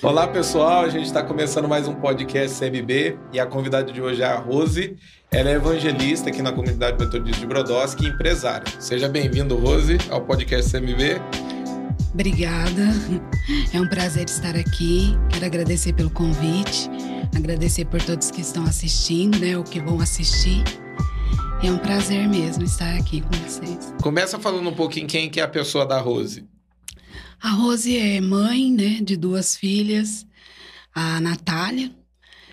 Olá 0.00 0.28
pessoal, 0.28 0.84
a 0.84 0.88
gente 0.88 1.06
está 1.06 1.24
começando 1.24 1.66
mais 1.66 1.88
um 1.88 1.94
podcast 1.94 2.56
CMB 2.56 3.18
e 3.32 3.40
a 3.40 3.46
convidada 3.46 3.90
de 3.90 4.00
hoje 4.00 4.22
é 4.22 4.26
a 4.26 4.36
Rose. 4.36 4.96
Ela 5.28 5.50
é 5.50 5.54
evangelista 5.54 6.28
aqui 6.28 6.40
na 6.40 6.52
comunidade 6.52 6.96
metodista 7.02 7.40
de 7.40 7.46
Brodowski 7.46 8.04
e 8.04 8.08
empresária. 8.08 8.64
Seja 8.78 9.08
bem-vindo, 9.08 9.56
Rose, 9.56 9.98
ao 10.08 10.20
podcast 10.20 10.70
CMB. 10.70 11.20
Obrigada, 12.14 12.86
é 13.74 13.80
um 13.80 13.88
prazer 13.88 14.26
estar 14.26 14.54
aqui. 14.54 15.18
Quero 15.30 15.46
agradecer 15.46 15.92
pelo 15.92 16.10
convite, 16.10 16.88
agradecer 17.36 17.84
por 17.86 18.00
todos 18.00 18.30
que 18.30 18.40
estão 18.40 18.62
assistindo, 18.64 19.36
né, 19.40 19.58
ou 19.58 19.64
que 19.64 19.80
vão 19.80 20.00
assistir. 20.00 20.62
É 21.60 21.72
um 21.72 21.78
prazer 21.78 22.28
mesmo 22.28 22.62
estar 22.62 22.94
aqui 22.94 23.20
com 23.20 23.36
vocês. 23.38 23.92
Começa 24.00 24.38
falando 24.38 24.70
um 24.70 24.74
pouquinho 24.74 25.08
quem 25.08 25.28
que 25.28 25.40
é 25.40 25.42
a 25.42 25.48
pessoa 25.48 25.84
da 25.84 26.00
Rose. 26.00 26.46
A 27.40 27.50
Rose 27.50 27.96
é 27.96 28.20
mãe, 28.20 28.72
né, 28.72 29.00
de 29.00 29.16
duas 29.16 29.56
filhas, 29.56 30.26
a 30.94 31.20
Natália, 31.20 31.90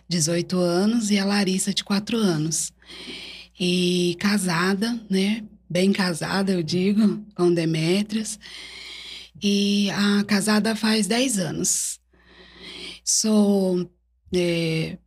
18 0.08 0.58
anos, 0.58 1.09
e 1.09 1.17
a 1.17 1.25
Larissa, 1.25 1.73
de 1.73 1.84
4 1.84 2.17
anos. 2.17 2.71
E 3.59 4.16
casada, 4.20 4.99
né, 5.09 5.44
bem 5.67 5.91
casada, 5.91 6.52
eu 6.52 6.61
digo, 6.61 7.25
com 7.35 7.52
Demétrios. 7.52 8.39
E 9.41 9.89
a 9.91 10.23
casada 10.23 10.75
faz 10.75 11.08
10 11.08 11.39
anos. 11.39 11.99
Sou 13.03 13.89
é, 14.33 14.97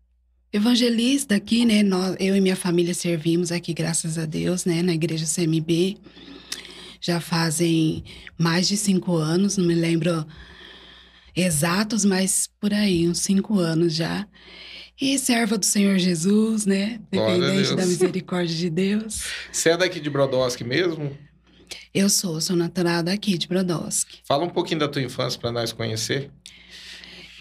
evangelista 0.53 1.37
aqui, 1.37 1.65
né? 1.65 1.83
Nós, 1.83 2.17
eu 2.19 2.37
e 2.37 2.41
minha 2.41 2.57
família 2.57 2.95
servimos 2.95 3.53
aqui, 3.53 3.73
graças 3.73 4.19
a 4.19 4.27
Deus, 4.27 4.65
né? 4.65 4.83
Na 4.83 4.95
igreja 4.95 5.25
CMB 5.25 5.99
já 7.09 7.21
fazem 7.21 8.05
mais 8.37 8.69
de 8.69 8.77
cinco 8.77 9.17
anos, 9.17 9.57
não 9.57 9.65
me 9.65 9.75
lembro 9.75 10.27
exatos, 11.35 12.05
mas 12.05 12.49
por 12.61 12.73
aí, 12.73 13.09
uns 13.09 13.21
cinco 13.21 13.59
anos 13.59 13.95
já. 13.95 14.29
E 15.01 15.19
serva 15.19 15.57
do 15.57 15.65
Senhor 15.65 15.97
Jesus, 15.99 16.67
né? 16.67 17.01
Dependente 17.11 17.75
da 17.75 17.87
misericórdia 17.87 18.55
de 18.55 18.69
Deus. 18.69 19.23
Você 19.51 19.71
é 19.71 19.77
daqui 19.77 20.01
de 20.01 20.11
Brodowski 20.11 20.65
mesmo? 20.65 21.17
Eu 21.95 22.11
sou, 22.11 22.41
sou 22.41 22.57
natural 22.57 23.03
daqui 23.03 23.39
de 23.39 23.49
Brodowski. 23.49 24.19
Fala 24.27 24.45
um 24.45 24.51
pouquinho 24.51 24.81
da 24.81 24.89
tua 24.89 25.03
infância 25.03 25.41
para 25.41 25.53
nós 25.53 25.73
conhecer. 25.73 26.31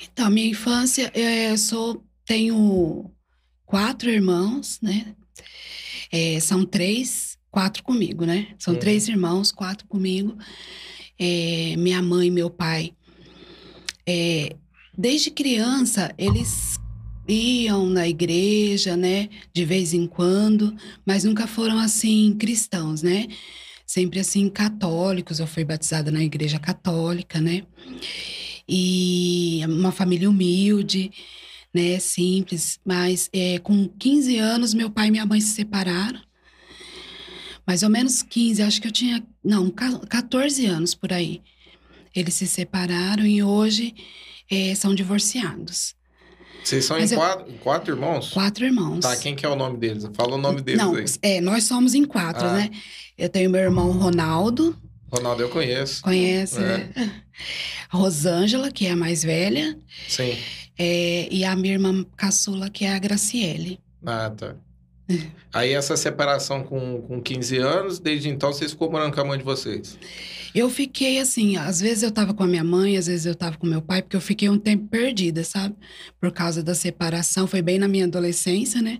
Então, 0.03 0.29
minha 0.29 0.49
infância, 0.49 1.11
eu 1.13 1.57
sou, 1.57 2.05
tenho 2.25 3.11
quatro 3.65 4.09
irmãos, 4.09 4.79
né? 4.81 5.13
É, 6.11 6.39
são 6.39 6.63
três 6.63 7.36
quatro 7.57 7.81
comigo, 7.81 8.23
né? 8.23 8.49
São 8.59 8.75
uhum. 8.75 8.79
três 8.79 9.07
irmãos, 9.07 9.51
quatro 9.51 9.87
comigo. 9.87 10.37
É, 11.17 11.73
minha 11.75 12.03
mãe 12.03 12.27
e 12.27 12.31
meu 12.31 12.51
pai. 12.51 12.93
É, 14.07 14.55
desde 14.95 15.31
criança, 15.31 16.13
eles 16.19 16.79
iam 17.27 17.87
na 17.87 18.07
igreja, 18.07 18.95
né? 18.95 19.27
De 19.51 19.65
vez 19.65 19.91
em 19.91 20.05
quando, 20.05 20.77
mas 21.03 21.23
nunca 21.23 21.47
foram 21.47 21.79
assim 21.79 22.35
cristãos, 22.37 23.01
né? 23.01 23.25
Sempre 23.87 24.19
assim 24.19 24.47
católicos. 24.49 25.39
Eu 25.39 25.47
fui 25.47 25.65
batizada 25.65 26.11
na 26.11 26.23
igreja 26.23 26.59
católica, 26.59 27.41
né? 27.41 27.63
E 28.69 29.61
uma 29.67 29.91
família 29.91 30.29
humilde, 30.29 31.09
né? 31.73 31.97
Simples. 31.97 32.79
Mas 32.85 33.31
é, 33.33 33.57
com 33.57 33.87
15 33.87 34.37
anos, 34.37 34.75
meu 34.75 34.91
pai 34.91 35.07
e 35.07 35.11
minha 35.11 35.25
mãe 35.25 35.41
se 35.41 35.55
separaram 35.55 36.26
mais 37.67 37.83
ou 37.83 37.89
menos 37.89 38.23
15, 38.23 38.61
acho 38.63 38.81
que 38.81 38.87
eu 38.87 38.91
tinha, 38.91 39.21
não, 39.43 39.69
14 39.69 40.65
anos 40.65 40.95
por 40.95 41.11
aí. 41.11 41.41
Eles 42.15 42.33
se 42.33 42.47
separaram 42.47 43.25
e 43.25 43.43
hoje 43.43 43.93
é, 44.49 44.73
são 44.73 44.95
divorciados. 44.95 45.93
Vocês 46.63 46.85
são 46.85 46.97
em 46.97 47.07
quatro, 47.07 47.45
eu, 47.47 47.57
quatro, 47.59 47.93
irmãos? 47.93 48.29
Quatro 48.31 48.65
irmãos. 48.65 49.01
Tá, 49.01 49.15
quem 49.17 49.35
que 49.35 49.45
é 49.45 49.49
o 49.49 49.55
nome 49.55 49.77
deles? 49.77 50.05
Fala 50.13 50.35
o 50.35 50.37
nome 50.37 50.61
deles 50.61 50.81
não, 50.81 50.95
aí. 50.95 51.05
É, 51.21 51.41
nós 51.41 51.65
somos 51.65 51.93
em 51.93 52.05
quatro, 52.05 52.45
ah. 52.45 52.53
né? 52.53 52.71
Eu 53.17 53.29
tenho 53.29 53.49
meu 53.49 53.61
irmão 53.61 53.91
Ronaldo. 53.91 54.75
Ronaldo 55.11 55.41
eu 55.41 55.49
conheço. 55.49 56.01
Conhece, 56.01 56.59
é. 56.59 56.61
né? 56.61 57.23
Rosângela, 57.89 58.71
que 58.71 58.87
é 58.87 58.91
a 58.91 58.95
mais 58.95 59.23
velha. 59.23 59.77
Sim. 60.07 60.37
É, 60.77 61.27
e 61.31 61.43
a 61.43 61.55
minha 61.55 61.73
irmã 61.73 62.05
caçula, 62.15 62.69
que 62.69 62.85
é 62.85 62.93
a 62.93 62.99
Graciele. 62.99 63.79
Ah, 64.05 64.29
tá. 64.29 64.55
Aí 65.53 65.73
essa 65.73 65.95
separação 65.95 66.63
com, 66.63 67.01
com 67.01 67.21
15 67.21 67.57
anos, 67.57 67.99
desde 67.99 68.29
então 68.29 68.51
vocês 68.51 68.71
ficou 68.71 68.91
morando 68.91 69.13
com 69.13 69.21
a 69.21 69.25
mãe 69.25 69.37
de 69.37 69.43
vocês? 69.43 69.97
Eu 70.53 70.69
fiquei 70.69 71.19
assim, 71.19 71.55
às 71.55 71.79
vezes 71.79 72.03
eu 72.03 72.11
tava 72.11 72.33
com 72.33 72.43
a 72.43 72.47
minha 72.47 72.63
mãe, 72.63 72.97
às 72.97 73.07
vezes 73.07 73.25
eu 73.25 73.35
tava 73.35 73.57
com 73.57 73.65
meu 73.65 73.81
pai, 73.81 74.01
porque 74.01 74.15
eu 74.15 74.21
fiquei 74.21 74.49
um 74.49 74.57
tempo 74.57 74.87
perdida, 74.87 75.43
sabe? 75.43 75.75
Por 76.19 76.31
causa 76.31 76.61
da 76.61 76.73
separação, 76.73 77.47
foi 77.47 77.61
bem 77.61 77.79
na 77.79 77.87
minha 77.87 78.05
adolescência, 78.05 78.81
né? 78.81 78.99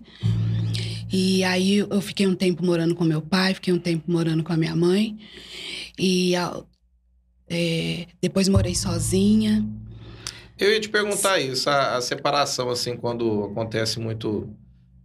E 1.12 1.44
aí 1.44 1.78
eu 1.78 2.02
fiquei 2.02 2.28
um 2.28 2.36
tempo 2.36 2.66
morando 2.66 2.94
com 2.94 3.04
meu 3.04 3.22
pai, 3.22 3.54
fiquei 3.54 3.74
um 3.74 3.80
tempo 3.80 4.12
morando 4.12 4.44
com 4.44 4.54
a 4.54 4.58
minha 4.58 4.76
mãe. 4.76 5.18
E 5.98 6.34
é, 7.50 8.08
depois 8.22 8.48
morei 8.50 8.76
sozinha. 8.76 9.66
Eu 10.60 10.72
ia 10.72 10.80
te 10.80 10.90
perguntar 10.90 11.40
isso, 11.40 11.70
a, 11.70 11.98
a 11.98 12.02
separação, 12.02 12.70
assim, 12.70 12.98
quando 12.98 13.46
acontece 13.46 14.00
muito 14.00 14.50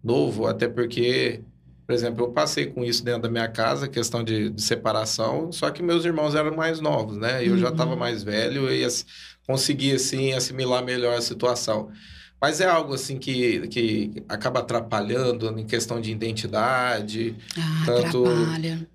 novo, 0.02 0.46
até 0.46 0.68
porque, 0.68 1.42
por 1.86 1.92
exemplo, 1.92 2.24
eu 2.24 2.32
passei 2.32 2.66
com 2.66 2.84
isso 2.84 3.04
dentro 3.04 3.22
da 3.22 3.30
minha 3.30 3.48
casa, 3.48 3.88
questão 3.88 4.24
de, 4.24 4.50
de 4.50 4.62
separação, 4.62 5.52
só 5.52 5.70
que 5.70 5.82
meus 5.82 6.04
irmãos 6.04 6.34
eram 6.34 6.54
mais 6.56 6.80
novos, 6.80 7.16
né? 7.16 7.46
Eu 7.46 7.52
uhum. 7.52 7.58
já 7.58 7.68
estava 7.68 7.94
mais 7.94 8.22
velho 8.22 8.70
e 8.72 8.86
conseguia, 9.46 9.96
assim, 9.96 10.32
assimilar 10.32 10.84
melhor 10.84 11.16
a 11.16 11.20
situação. 11.20 11.90
Mas 12.42 12.60
é 12.60 12.66
algo 12.66 12.92
assim 12.92 13.18
que, 13.18 13.68
que 13.68 14.24
acaba 14.28 14.58
atrapalhando 14.58 15.56
em 15.56 15.64
questão 15.64 16.00
de 16.00 16.10
identidade, 16.10 17.36
ah, 17.56 17.82
tanto 17.86 18.24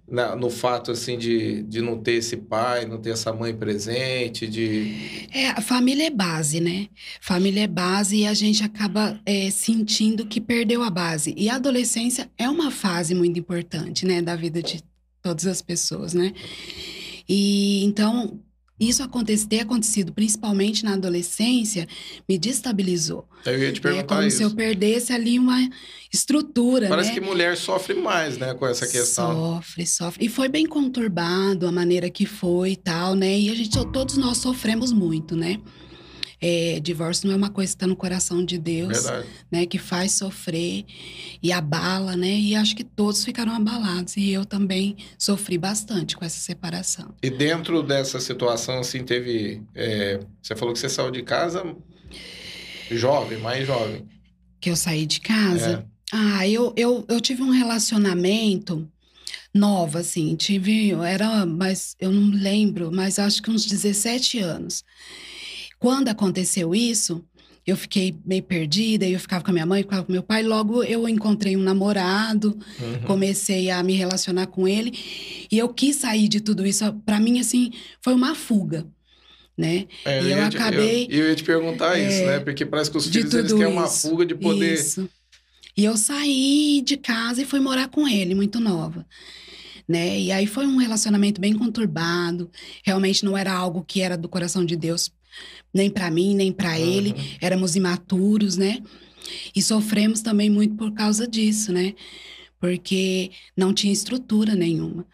na, 0.06 0.36
no 0.36 0.50
fato 0.50 0.92
assim 0.92 1.18
de, 1.18 1.64
de 1.64 1.82
não 1.82 1.98
ter 1.98 2.16
esse 2.16 2.36
pai, 2.36 2.86
não 2.86 2.98
ter 2.98 3.12
essa 3.12 3.32
mãe 3.32 3.56
presente, 3.56 4.46
de 4.46 5.28
é 5.34 5.48
a 5.52 5.62
família 5.62 6.08
é 6.08 6.10
base, 6.10 6.60
né? 6.60 6.90
Família 7.22 7.64
é 7.64 7.68
base 7.68 8.18
e 8.18 8.28
a 8.28 8.34
gente 8.34 8.66
acaba 8.66 9.18
é, 9.26 9.50
sentindo 9.50 10.26
que 10.26 10.42
perdeu 10.42 10.84
a 10.84 10.90
base. 10.90 11.34
E 11.38 11.50
a 11.50 11.56
adolescência 11.56 12.30
é 12.38 12.50
uma 12.50 12.70
fase 12.70 13.16
muito 13.16 13.40
importante, 13.40 14.06
né, 14.06 14.22
da 14.22 14.36
vida 14.36 14.62
de 14.62 14.84
todas 15.22 15.48
as 15.48 15.62
pessoas, 15.62 16.14
né? 16.14 16.34
E 17.30 17.86
então 17.86 18.42
isso 18.80 19.02
acontecer, 19.04 19.48
ter 19.48 19.60
acontecido 19.62 20.12
principalmente 20.14 20.84
na 20.84 20.94
adolescência 20.94 21.88
me 22.28 22.38
destabilizou. 22.38 23.28
Eu 23.46 23.58
ia 23.58 23.72
te 23.72 23.82
perguntar 23.82 24.16
É 24.16 24.18
como 24.18 24.28
isso. 24.28 24.38
se 24.38 24.44
eu 24.44 24.52
perdesse 24.52 25.12
ali 25.14 25.40
uma 25.40 25.68
estrutura, 26.14 26.88
Parece 26.88 27.10
né? 27.10 27.16
que 27.16 27.22
mulher 27.22 27.58
sofre 27.58 27.94
mais, 27.96 28.38
né, 28.38 28.54
com 28.54 28.66
essa 28.68 28.88
questão. 28.88 29.34
Sofre, 29.34 29.86
sofre. 29.88 30.26
E 30.26 30.30
foi 30.30 30.48
bem 30.48 30.66
conturbado 30.66 31.68
a 31.68 31.72
maneira 31.72 32.10
que 32.10 32.26
foi 32.26 32.72
e 32.72 32.76
tal, 32.76 33.16
né? 33.16 33.38
E 33.40 33.50
a 33.50 33.56
gente, 33.56 33.72
todos 33.92 34.18
nós 34.18 34.38
sofremos 34.38 34.92
muito, 34.92 35.36
né? 35.36 35.60
É, 36.40 36.80
divórcio 36.80 37.28
não 37.28 37.34
é 37.34 37.38
uma 37.38 37.50
coisa 37.50 37.72
que 37.72 37.76
está 37.76 37.88
no 37.88 37.96
coração 37.96 38.46
de 38.46 38.58
Deus, 38.58 39.04
Verdade. 39.04 39.28
né? 39.52 39.66
Que 39.66 39.78
faz 39.78 40.14
sofrer 40.14 40.86
e 41.42 41.52
abala, 41.52 42.16
né? 42.16 42.30
E 42.30 42.56
acho 42.56 42.76
que 42.76 42.84
todos 42.84 43.24
ficaram 43.26 43.54
abalados 43.54 44.16
e 44.18 44.32
eu 44.32 44.46
também 44.46 44.96
sofri 45.18 45.58
bastante 45.58 46.16
com 46.16 46.24
essa 46.24 46.40
separação. 46.40 47.16
E 47.24 47.30
dentro 47.30 47.82
dessa 47.82 48.20
situação, 48.20 48.80
assim, 48.80 49.04
teve, 49.04 49.62
é, 49.74 50.20
você 50.42 50.56
falou 50.56 50.74
que 50.74 50.80
você 50.80 50.90
saiu 50.90 51.10
de 51.10 51.24
casa 51.24 51.64
jovem, 52.92 53.38
mais 53.40 53.68
jovem. 53.68 54.06
Que 54.60 54.70
eu 54.70 54.76
saí 54.76 55.06
de 55.06 55.20
casa. 55.20 55.84
É. 55.84 55.98
Ah, 56.14 56.48
eu, 56.48 56.74
eu, 56.78 57.06
eu 57.10 57.20
tive 57.20 57.42
um 57.42 57.50
relacionamento 57.50 58.88
nova, 59.54 60.00
assim, 60.00 60.36
tive, 60.36 60.92
era, 60.94 61.46
mas 61.46 61.96
eu 62.00 62.12
não 62.12 62.32
lembro, 62.32 62.92
mas 62.92 63.20
acho 63.20 63.42
que 63.42 63.50
uns 63.50 63.66
17 63.66 64.40
anos. 64.40 64.84
Quando 65.80 66.10
aconteceu 66.10 66.74
isso, 66.74 67.24
eu 67.68 67.76
fiquei 67.76 68.16
meio 68.26 68.44
perdida, 68.44 69.06
eu 69.06 69.20
ficava 69.20 69.44
com 69.44 69.52
a 69.52 69.54
minha 69.54 69.66
mãe, 69.66 69.84
ficava 69.84 70.04
com 70.04 70.12
meu 70.12 70.24
pai. 70.24 70.42
Logo 70.42 70.84
eu 70.84 71.08
encontrei 71.08 71.58
um 71.58 71.62
namorado, 71.62 72.58
uhum. 72.80 73.02
comecei 73.06 73.70
a 73.70 73.84
me 73.84 73.94
relacionar 73.94 74.48
com 74.48 74.66
ele 74.66 74.98
e 75.52 75.58
eu 75.58 75.68
quis 75.70 75.98
sair 75.98 76.30
de 76.30 76.40
tudo 76.40 76.66
isso. 76.66 76.94
Para 77.06 77.20
mim, 77.20 77.42
assim, 77.42 77.72
foi 78.02 78.14
uma 78.14 78.34
fuga. 78.34 78.88
Né? 79.58 79.88
É, 80.06 80.22
e 80.22 80.32
eu, 80.32 80.38
eu 80.38 80.46
acabei. 80.46 81.08
Eu, 81.10 81.20
eu, 81.20 81.30
ia 81.30 81.36
te 81.36 81.44
perguntar 81.44 81.98
é, 81.98 82.08
isso, 82.08 82.26
né? 82.26 82.40
Porque 82.40 82.66
parece 82.66 82.92
que 82.92 82.98
os 82.98 83.08
filhos 83.08 83.34
eles 83.34 83.52
querem 83.52 83.74
uma 83.74 83.88
fuga 83.88 84.26
de 84.26 84.36
poder. 84.36 84.74
Isso. 84.74 85.10
E 85.76 85.84
eu 85.84 85.98
saí 85.98 86.82
de 86.86 86.96
casa 86.96 87.42
e 87.42 87.46
fui 87.46 87.60
morar 87.60 87.90
com 87.90 88.08
ele, 88.08 88.34
muito 88.34 88.60
nova. 88.60 89.06
Né? 89.88 90.20
E 90.20 90.32
aí 90.32 90.46
foi 90.48 90.66
um 90.66 90.78
relacionamento 90.78 91.42
bem 91.42 91.54
conturbado. 91.54 92.50
Realmente 92.84 93.26
não 93.26 93.38
era 93.38 93.52
algo 93.52 93.84
que 93.84 94.02
era 94.02 94.18
do 94.18 94.30
coração 94.30 94.64
de 94.64 94.76
Deus 94.76 95.12
nem 95.74 95.90
para 95.90 96.10
mim, 96.10 96.36
nem 96.36 96.52
para 96.52 96.72
uhum. 96.72 96.76
ele. 96.76 97.16
Éramos 97.42 97.76
imaturos, 97.76 98.58
né? 98.58 98.82
E 99.56 99.62
sofremos 99.62 100.22
também 100.22 100.50
muito 100.50 100.76
por 100.76 100.92
causa 100.94 101.28
disso, 101.28 101.72
né? 101.72 101.94
Porque 102.60 103.32
não 103.56 103.74
tinha 103.74 103.94
estrutura 103.94 104.56
nenhuma, 104.56 105.06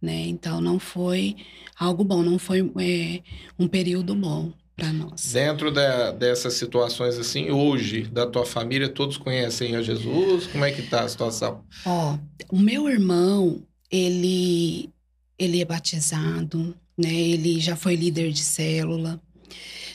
né? 0.00 0.26
Então 0.26 0.60
não 0.60 0.78
foi 0.78 1.36
algo 1.78 2.04
bom, 2.04 2.22
não 2.22 2.38
foi 2.38 2.60
é, 2.78 3.22
um 3.58 3.68
período 3.68 4.14
bom 4.14 4.52
para 4.76 4.92
nós. 4.92 5.32
Dentro 5.32 5.70
da, 5.70 6.10
dessas 6.10 6.54
situações 6.54 7.18
assim, 7.18 7.50
hoje, 7.50 8.02
da 8.02 8.26
tua 8.26 8.46
família, 8.46 8.88
todos 8.88 9.18
conhecem 9.18 9.76
a 9.76 9.82
Jesus? 9.82 10.46
Como 10.46 10.64
é 10.64 10.72
que 10.72 10.82
tá 10.82 11.04
a 11.04 11.08
situação? 11.08 11.62
Ó, 11.84 12.18
o 12.50 12.58
meu 12.58 12.88
irmão, 12.88 13.62
ele, 13.90 14.90
ele 15.38 15.60
é 15.60 15.64
batizado, 15.64 16.74
né? 16.96 17.12
Ele 17.12 17.60
já 17.60 17.76
foi 17.76 17.94
líder 17.94 18.32
de 18.32 18.40
célula, 18.40 19.20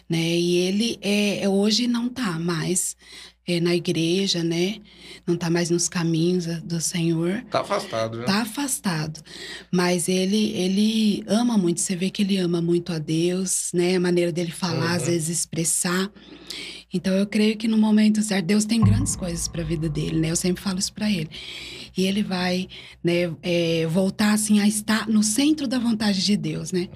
né? 0.09 0.37
E 0.37 0.57
ele 0.57 0.97
é, 1.01 1.43
é 1.43 1.49
hoje 1.49 1.87
não 1.87 2.09
tá 2.09 2.37
mais 2.39 2.95
é, 3.47 3.59
na 3.59 3.75
igreja, 3.75 4.43
né? 4.43 4.77
Não 5.25 5.35
tá 5.35 5.49
mais 5.49 5.69
nos 5.69 5.87
caminhos 5.87 6.45
do 6.63 6.81
Senhor. 6.81 7.43
Tá 7.49 7.61
afastado, 7.61 8.17
né? 8.17 8.25
Tá 8.25 8.41
afastado. 8.41 9.21
Mas 9.71 10.07
ele 10.07 10.51
ele 10.51 11.23
ama 11.27 11.57
muito, 11.57 11.81
você 11.81 11.95
vê 11.95 12.09
que 12.09 12.23
ele 12.23 12.37
ama 12.37 12.61
muito 12.61 12.91
a 12.91 12.99
Deus, 12.99 13.69
né? 13.73 13.95
A 13.95 13.99
maneira 13.99 14.31
dele 14.31 14.51
falar, 14.51 14.91
uhum. 14.91 14.95
às 14.95 15.07
vezes 15.07 15.39
expressar. 15.39 16.11
Então 16.93 17.13
eu 17.13 17.27
creio 17.27 17.57
que 17.57 17.67
no 17.67 17.77
momento 17.77 18.21
certo, 18.21 18.45
Deus 18.45 18.65
tem 18.65 18.79
grandes 18.81 19.15
coisas 19.15 19.47
para 19.47 19.61
a 19.61 19.65
vida 19.65 19.89
dele, 19.89 20.19
né? 20.19 20.31
Eu 20.31 20.35
sempre 20.35 20.63
falo 20.63 20.79
isso 20.79 20.93
para 20.93 21.09
ele. 21.11 21.29
E 21.97 22.05
ele 22.05 22.23
vai, 22.23 22.67
né, 23.03 23.33
é, 23.41 23.87
voltar 23.87 24.33
assim 24.33 24.59
a 24.59 24.67
estar 24.67 25.07
no 25.07 25.23
centro 25.23 25.67
da 25.67 25.79
vontade 25.79 26.23
de 26.23 26.35
Deus, 26.35 26.71
né? 26.71 26.89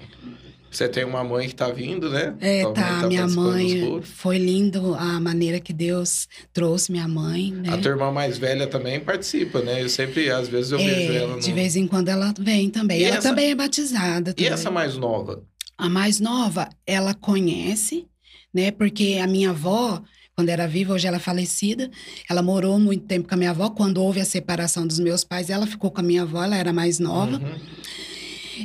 Você 0.70 0.88
tem 0.88 1.04
uma 1.04 1.24
mãe 1.24 1.48
que 1.48 1.54
está 1.54 1.68
vindo, 1.68 2.08
né? 2.08 2.34
É, 2.40 2.62
tá. 2.72 3.00
tá 3.00 3.06
minha 3.08 3.26
mãe. 3.26 4.00
Foi 4.02 4.38
lindo 4.38 4.94
a 4.94 5.18
maneira 5.18 5.58
que 5.58 5.72
Deus 5.72 6.28
trouxe 6.52 6.92
minha 6.92 7.08
mãe. 7.08 7.50
Né? 7.50 7.74
A 7.74 7.78
tua 7.78 7.90
irmã 7.90 8.12
mais 8.12 8.38
velha 8.38 8.68
também 8.68 9.00
participa, 9.00 9.60
né? 9.60 9.82
Eu 9.82 9.88
sempre, 9.88 10.30
às 10.30 10.48
vezes, 10.48 10.70
eu 10.70 10.78
é, 10.78 10.84
vejo 10.84 11.12
ela. 11.12 11.34
No... 11.34 11.40
De 11.40 11.52
vez 11.52 11.74
em 11.74 11.88
quando 11.88 12.08
ela 12.08 12.32
vem 12.38 12.70
também. 12.70 13.00
E 13.00 13.04
ela 13.04 13.16
essa... 13.16 13.30
também 13.30 13.50
é 13.50 13.54
batizada. 13.54 14.32
Também. 14.32 14.48
E 14.48 14.52
essa 14.52 14.70
mais 14.70 14.96
nova? 14.96 15.42
A 15.76 15.88
mais 15.88 16.20
nova, 16.20 16.68
ela 16.86 17.14
conhece, 17.14 18.06
né? 18.54 18.70
Porque 18.70 19.18
a 19.20 19.26
minha 19.26 19.50
avó, 19.50 20.00
quando 20.36 20.50
era 20.50 20.68
viva, 20.68 20.94
hoje 20.94 21.08
ela 21.08 21.16
é 21.16 21.20
falecida, 21.20 21.90
ela 22.28 22.42
morou 22.42 22.78
muito 22.78 23.06
tempo 23.06 23.28
com 23.28 23.34
a 23.34 23.38
minha 23.38 23.50
avó. 23.50 23.70
Quando 23.70 24.00
houve 24.00 24.20
a 24.20 24.24
separação 24.24 24.86
dos 24.86 25.00
meus 25.00 25.24
pais, 25.24 25.50
ela 25.50 25.66
ficou 25.66 25.90
com 25.90 26.00
a 26.00 26.04
minha 26.04 26.22
avó, 26.22 26.44
ela 26.44 26.56
era 26.56 26.72
mais 26.72 27.00
nova. 27.00 27.38
Uhum 27.38 27.90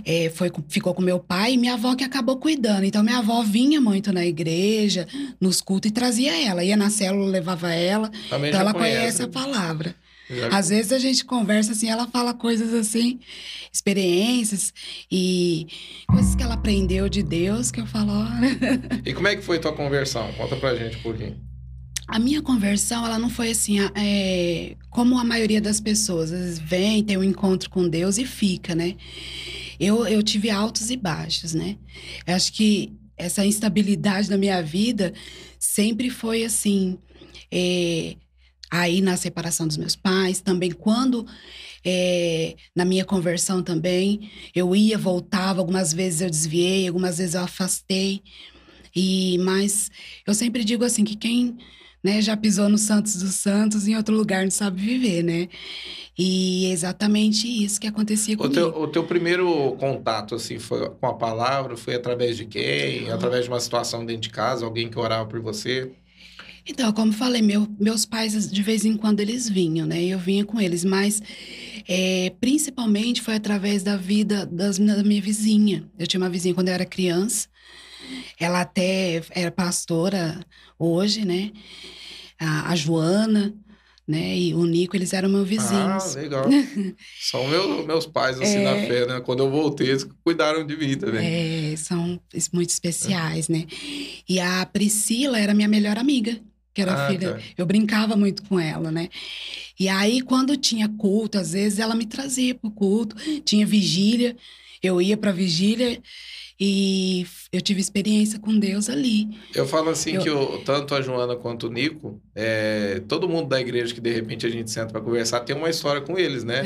é, 0.05 0.29
foi, 0.29 0.51
ficou 0.67 0.93
com 0.93 1.01
meu 1.01 1.19
pai 1.19 1.53
e 1.53 1.57
minha 1.57 1.73
avó 1.73 1.95
que 1.95 2.03
acabou 2.03 2.37
cuidando. 2.37 2.83
Então, 2.83 3.03
minha 3.03 3.19
avó 3.19 3.43
vinha 3.43 3.79
muito 3.79 4.11
na 4.11 4.25
igreja, 4.25 5.07
nos 5.39 5.61
cultos 5.61 5.91
e 5.91 5.93
trazia 5.93 6.35
ela. 6.47 6.63
Ia 6.63 6.75
na 6.75 6.89
célula, 6.89 7.29
levava 7.29 7.73
ela. 7.73 8.11
Também 8.29 8.49
então, 8.49 8.61
ela 8.61 8.73
conhece, 8.73 8.97
conhece 8.97 9.23
a 9.23 9.27
palavra. 9.27 9.95
Já... 10.29 10.47
Às 10.49 10.69
vezes 10.69 10.91
a 10.91 10.99
gente 10.99 11.23
conversa 11.23 11.71
assim, 11.71 11.89
ela 11.89 12.07
fala 12.07 12.33
coisas 12.33 12.73
assim, 12.73 13.19
experiências 13.71 14.73
e 15.11 15.67
coisas 16.07 16.35
que 16.35 16.41
ela 16.41 16.55
aprendeu 16.55 17.07
de 17.07 17.21
Deus 17.21 17.69
que 17.69 17.79
eu 17.79 17.85
falo. 17.85 18.11
e 19.05 19.13
como 19.13 19.27
é 19.27 19.35
que 19.35 19.43
foi 19.43 19.59
tua 19.59 19.73
conversão? 19.73 20.31
Conta 20.33 20.55
pra 20.55 20.75
gente 20.75 20.97
um 20.97 21.01
pouquinho. 21.01 21.39
A 22.07 22.19
minha 22.19 22.41
conversão, 22.41 23.03
ela 23.03 23.17
não 23.17 23.29
foi 23.29 23.49
assim, 23.49 23.79
é, 23.95 24.75
como 24.91 25.17
a 25.17 25.23
maioria 25.23 25.59
das 25.59 25.79
pessoas. 25.79 26.31
Às 26.31 26.39
vezes 26.39 26.59
vem, 26.59 27.03
tem 27.03 27.17
um 27.17 27.23
encontro 27.23 27.69
com 27.69 27.87
Deus 27.87 28.19
e 28.19 28.25
fica, 28.25 28.75
né? 28.75 28.95
Eu, 29.79 30.07
eu 30.07 30.21
tive 30.23 30.49
altos 30.49 30.89
e 30.89 30.95
baixos, 30.97 31.53
né? 31.53 31.77
Eu 32.25 32.35
acho 32.35 32.53
que 32.53 32.93
essa 33.17 33.45
instabilidade 33.45 34.29
na 34.29 34.37
minha 34.37 34.61
vida 34.61 35.13
sempre 35.59 36.09
foi 36.09 36.43
assim. 36.43 36.97
É, 37.51 38.15
aí 38.71 39.01
na 39.01 39.15
separação 39.15 39.67
dos 39.67 39.77
meus 39.77 39.95
pais, 39.95 40.41
também 40.41 40.71
quando 40.71 41.25
é, 41.85 42.55
na 42.75 42.83
minha 42.83 43.05
conversão 43.05 43.61
também, 43.61 44.31
eu 44.55 44.75
ia, 44.75 44.97
voltava, 44.97 45.59
algumas 45.59 45.93
vezes 45.93 46.21
eu 46.21 46.29
desviei, 46.29 46.87
algumas 46.87 47.19
vezes 47.19 47.35
eu 47.35 47.41
afastei. 47.41 48.21
E 48.95 49.37
mas 49.39 49.91
eu 50.25 50.33
sempre 50.33 50.63
digo 50.63 50.83
assim 50.83 51.03
que 51.03 51.15
quem 51.15 51.57
né, 52.05 52.21
já 52.21 52.37
pisou 52.37 52.69
no 52.69 52.77
Santos 52.77 53.15
dos 53.15 53.33
Santos, 53.33 53.87
em 53.87 53.95
outro 53.95 54.15
lugar 54.15 54.43
não 54.43 54.51
sabe 54.51 54.79
viver, 54.79 55.23
né? 55.23 55.49
E 56.15 56.67
é 56.67 56.69
exatamente 56.69 57.47
isso 57.47 57.81
que 57.81 57.87
acontecia 57.87 58.37
comigo. 58.37 58.53
O 58.53 58.71
teu, 58.71 58.81
o 58.83 58.87
teu 58.87 59.03
primeiro 59.05 59.75
contato, 59.79 60.35
assim, 60.35 60.59
foi 60.59 60.87
com 60.87 61.07
a 61.07 61.15
palavra? 61.15 61.75
Foi 61.75 61.95
através 61.95 62.37
de 62.37 62.45
quem? 62.45 63.09
Ah. 63.09 63.15
Através 63.15 63.45
de 63.45 63.49
uma 63.49 63.59
situação 63.59 64.05
dentro 64.05 64.21
de 64.21 64.29
casa? 64.29 64.63
Alguém 64.63 64.87
que 64.87 64.99
orava 64.99 65.27
por 65.27 65.41
você? 65.41 65.91
Então, 66.63 66.93
como 66.93 67.11
falei, 67.11 67.41
meu, 67.41 67.67
meus 67.79 68.05
pais, 68.05 68.51
de 68.51 68.61
vez 68.61 68.85
em 68.85 68.95
quando, 68.95 69.19
eles 69.19 69.49
vinham, 69.49 69.87
né? 69.87 70.03
Eu 70.03 70.19
vinha 70.19 70.45
com 70.45 70.61
eles, 70.61 70.85
mas 70.85 71.23
é, 71.87 72.31
principalmente 72.39 73.19
foi 73.19 73.33
através 73.33 73.81
da 73.81 73.97
vida 73.97 74.45
das, 74.45 74.77
da 74.77 75.03
minha 75.03 75.21
vizinha. 75.21 75.89
Eu 75.97 76.05
tinha 76.05 76.21
uma 76.21 76.29
vizinha 76.29 76.53
quando 76.53 76.67
eu 76.67 76.73
era 76.75 76.85
criança. 76.85 77.47
Ela 78.39 78.61
até 78.61 79.21
era 79.31 79.51
pastora 79.51 80.45
hoje, 80.77 81.25
né? 81.25 81.51
A, 82.39 82.71
a 82.71 82.75
Joana 82.75 83.53
né? 84.07 84.37
E 84.37 84.53
o 84.53 84.65
Nico, 84.65 84.95
eles 84.95 85.13
eram 85.13 85.29
meus 85.29 85.47
vizinhos. 85.47 86.15
Ah, 86.15 86.21
legal. 86.21 86.45
são 87.19 87.47
meu, 87.47 87.85
meus 87.85 88.05
pais, 88.05 88.39
assim, 88.39 88.57
é... 88.57 88.63
na 88.63 88.87
fé, 88.87 89.05
né? 89.07 89.19
Quando 89.21 89.39
eu 89.39 89.49
voltei, 89.49 89.89
eles 89.89 90.07
cuidaram 90.23 90.65
de 90.65 90.77
mim 90.77 90.95
também. 90.95 91.71
É, 91.71 91.75
são 91.75 92.19
muito 92.53 92.69
especiais, 92.69 93.49
é. 93.49 93.53
né? 93.53 93.65
E 94.29 94.39
a 94.39 94.65
Priscila 94.65 95.39
era 95.39 95.53
minha 95.53 95.67
melhor 95.67 95.97
amiga, 95.97 96.39
que 96.73 96.81
era 96.81 96.93
ah, 96.93 97.09
filha. 97.09 97.33
Tá. 97.33 97.39
Eu 97.57 97.65
brincava 97.65 98.15
muito 98.15 98.43
com 98.43 98.59
ela, 98.59 98.91
né? 98.91 99.09
E 99.79 99.89
aí, 99.89 100.21
quando 100.21 100.55
tinha 100.55 100.87
culto, 100.87 101.39
às 101.39 101.53
vezes 101.53 101.79
ela 101.79 101.95
me 101.95 102.05
trazia 102.05 102.53
pro 102.53 102.69
culto, 102.69 103.15
tinha 103.43 103.65
vigília, 103.65 104.35
eu 104.83 105.01
ia 105.01 105.17
pra 105.17 105.31
vigília 105.31 105.99
e 106.59 107.25
eu 107.51 107.61
tive 107.61 107.81
experiência 107.81 108.39
com 108.39 108.57
Deus 108.57 108.89
ali. 108.89 109.29
Eu 109.53 109.67
falo 109.67 109.89
assim 109.89 110.13
eu... 110.13 110.21
que 110.21 110.29
eu, 110.29 110.61
tanto 110.65 110.95
a 110.95 111.01
Joana 111.01 111.35
quanto 111.35 111.67
o 111.67 111.71
Nico, 111.71 112.21
é, 112.33 113.01
todo 113.07 113.27
mundo 113.27 113.49
da 113.49 113.59
igreja 113.59 113.93
que 113.93 113.99
de 113.99 114.11
repente 114.11 114.45
a 114.45 114.49
gente 114.49 114.71
senta 114.71 114.91
para 114.91 115.01
conversar 115.01 115.41
tem 115.41 115.55
uma 115.55 115.69
história 115.69 116.01
com 116.01 116.17
eles, 116.17 116.43
né? 116.43 116.61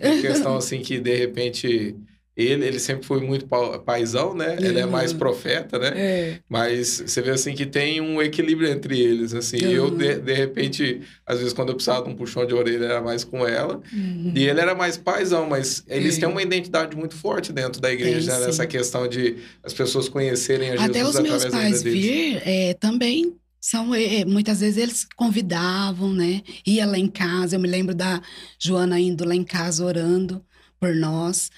É. 0.00 0.20
questão 0.20 0.56
assim 0.56 0.80
que 0.80 0.98
de 0.98 1.14
repente 1.14 1.94
ele, 2.36 2.66
ele 2.66 2.80
sempre 2.80 3.06
foi 3.06 3.20
muito 3.20 3.46
paisão, 3.84 4.34
né? 4.34 4.56
Uhum. 4.58 4.64
Ele 4.64 4.80
é 4.80 4.86
mais 4.86 5.12
uhum. 5.12 5.18
profeta, 5.18 5.78
né? 5.78 5.92
É. 5.94 6.38
Mas 6.48 7.02
você 7.06 7.22
vê 7.22 7.30
assim 7.30 7.54
que 7.54 7.64
tem 7.64 8.00
um 8.00 8.20
equilíbrio 8.20 8.68
entre 8.68 8.98
eles, 8.98 9.32
assim. 9.32 9.58
Uhum. 9.64 9.70
Eu, 9.70 9.90
de, 9.90 10.16
de 10.16 10.32
repente, 10.32 11.00
às 11.24 11.38
vezes 11.38 11.52
quando 11.52 11.68
eu 11.68 11.76
precisava 11.76 12.04
de 12.04 12.10
um 12.10 12.16
puxão 12.16 12.44
de 12.44 12.52
orelha, 12.52 12.86
era 12.86 13.00
mais 13.00 13.22
com 13.22 13.46
ela. 13.46 13.80
Uhum. 13.92 14.32
E 14.34 14.48
ele 14.48 14.60
era 14.60 14.74
mais 14.74 14.96
paisão, 14.96 15.48
mas 15.48 15.84
eles 15.86 16.18
têm 16.18 16.28
uma 16.28 16.42
identidade 16.42 16.96
muito 16.96 17.14
forte 17.14 17.52
dentro 17.52 17.80
da 17.80 17.92
igreja, 17.92 18.36
né? 18.36 18.46
Nessa 18.46 18.66
questão 18.66 19.06
de 19.06 19.36
as 19.62 19.72
pessoas 19.72 20.08
conhecerem 20.08 20.70
a 20.70 20.76
Jesus 20.76 20.90
Até 20.90 21.04
os 21.04 21.20
meus 21.20 21.44
pais 21.44 21.82
vir 21.82 22.42
é, 22.44 22.74
também 22.74 23.36
são 23.60 23.94
é, 23.94 24.24
muitas 24.24 24.58
vezes 24.58 24.76
eles 24.76 25.06
convidavam, 25.14 26.12
né? 26.12 26.42
Ia 26.66 26.84
lá 26.84 26.98
em 26.98 27.08
casa. 27.08 27.54
Eu 27.54 27.60
me 27.60 27.68
lembro 27.68 27.94
da 27.94 28.20
Joana 28.58 28.98
indo 28.98 29.24
lá 29.24 29.36
em 29.36 29.44
casa 29.44 29.84
orando 29.84 30.44
por 30.80 30.94
nós. 30.94 31.50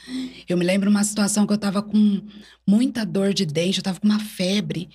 Eu 0.49 0.57
me 0.57 0.65
lembro 0.65 0.91
uma 0.91 1.05
situação 1.05 1.47
que 1.47 1.53
eu 1.53 1.57
estava 1.57 1.83
com 1.83 2.23
muita 2.67 3.05
dor 3.05 3.33
de 3.33 3.45
dente, 3.45 3.79
eu 3.79 3.81
estava 3.81 4.01
com 4.01 4.07
uma 4.07 4.21
febre. 4.21 4.89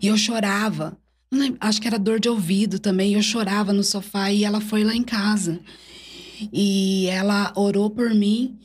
E 0.00 0.06
eu 0.06 0.16
chorava. 0.16 0.96
Acho 1.60 1.80
que 1.80 1.86
era 1.86 1.98
dor 1.98 2.20
de 2.20 2.28
ouvido 2.28 2.78
também. 2.78 3.14
Eu 3.14 3.22
chorava 3.22 3.72
no 3.72 3.82
sofá 3.82 4.30
e 4.32 4.44
ela 4.44 4.60
foi 4.60 4.84
lá 4.84 4.94
em 4.94 5.02
casa. 5.02 5.60
E 6.52 7.06
ela 7.08 7.52
orou 7.56 7.90
por 7.90 8.14
mim. 8.14 8.58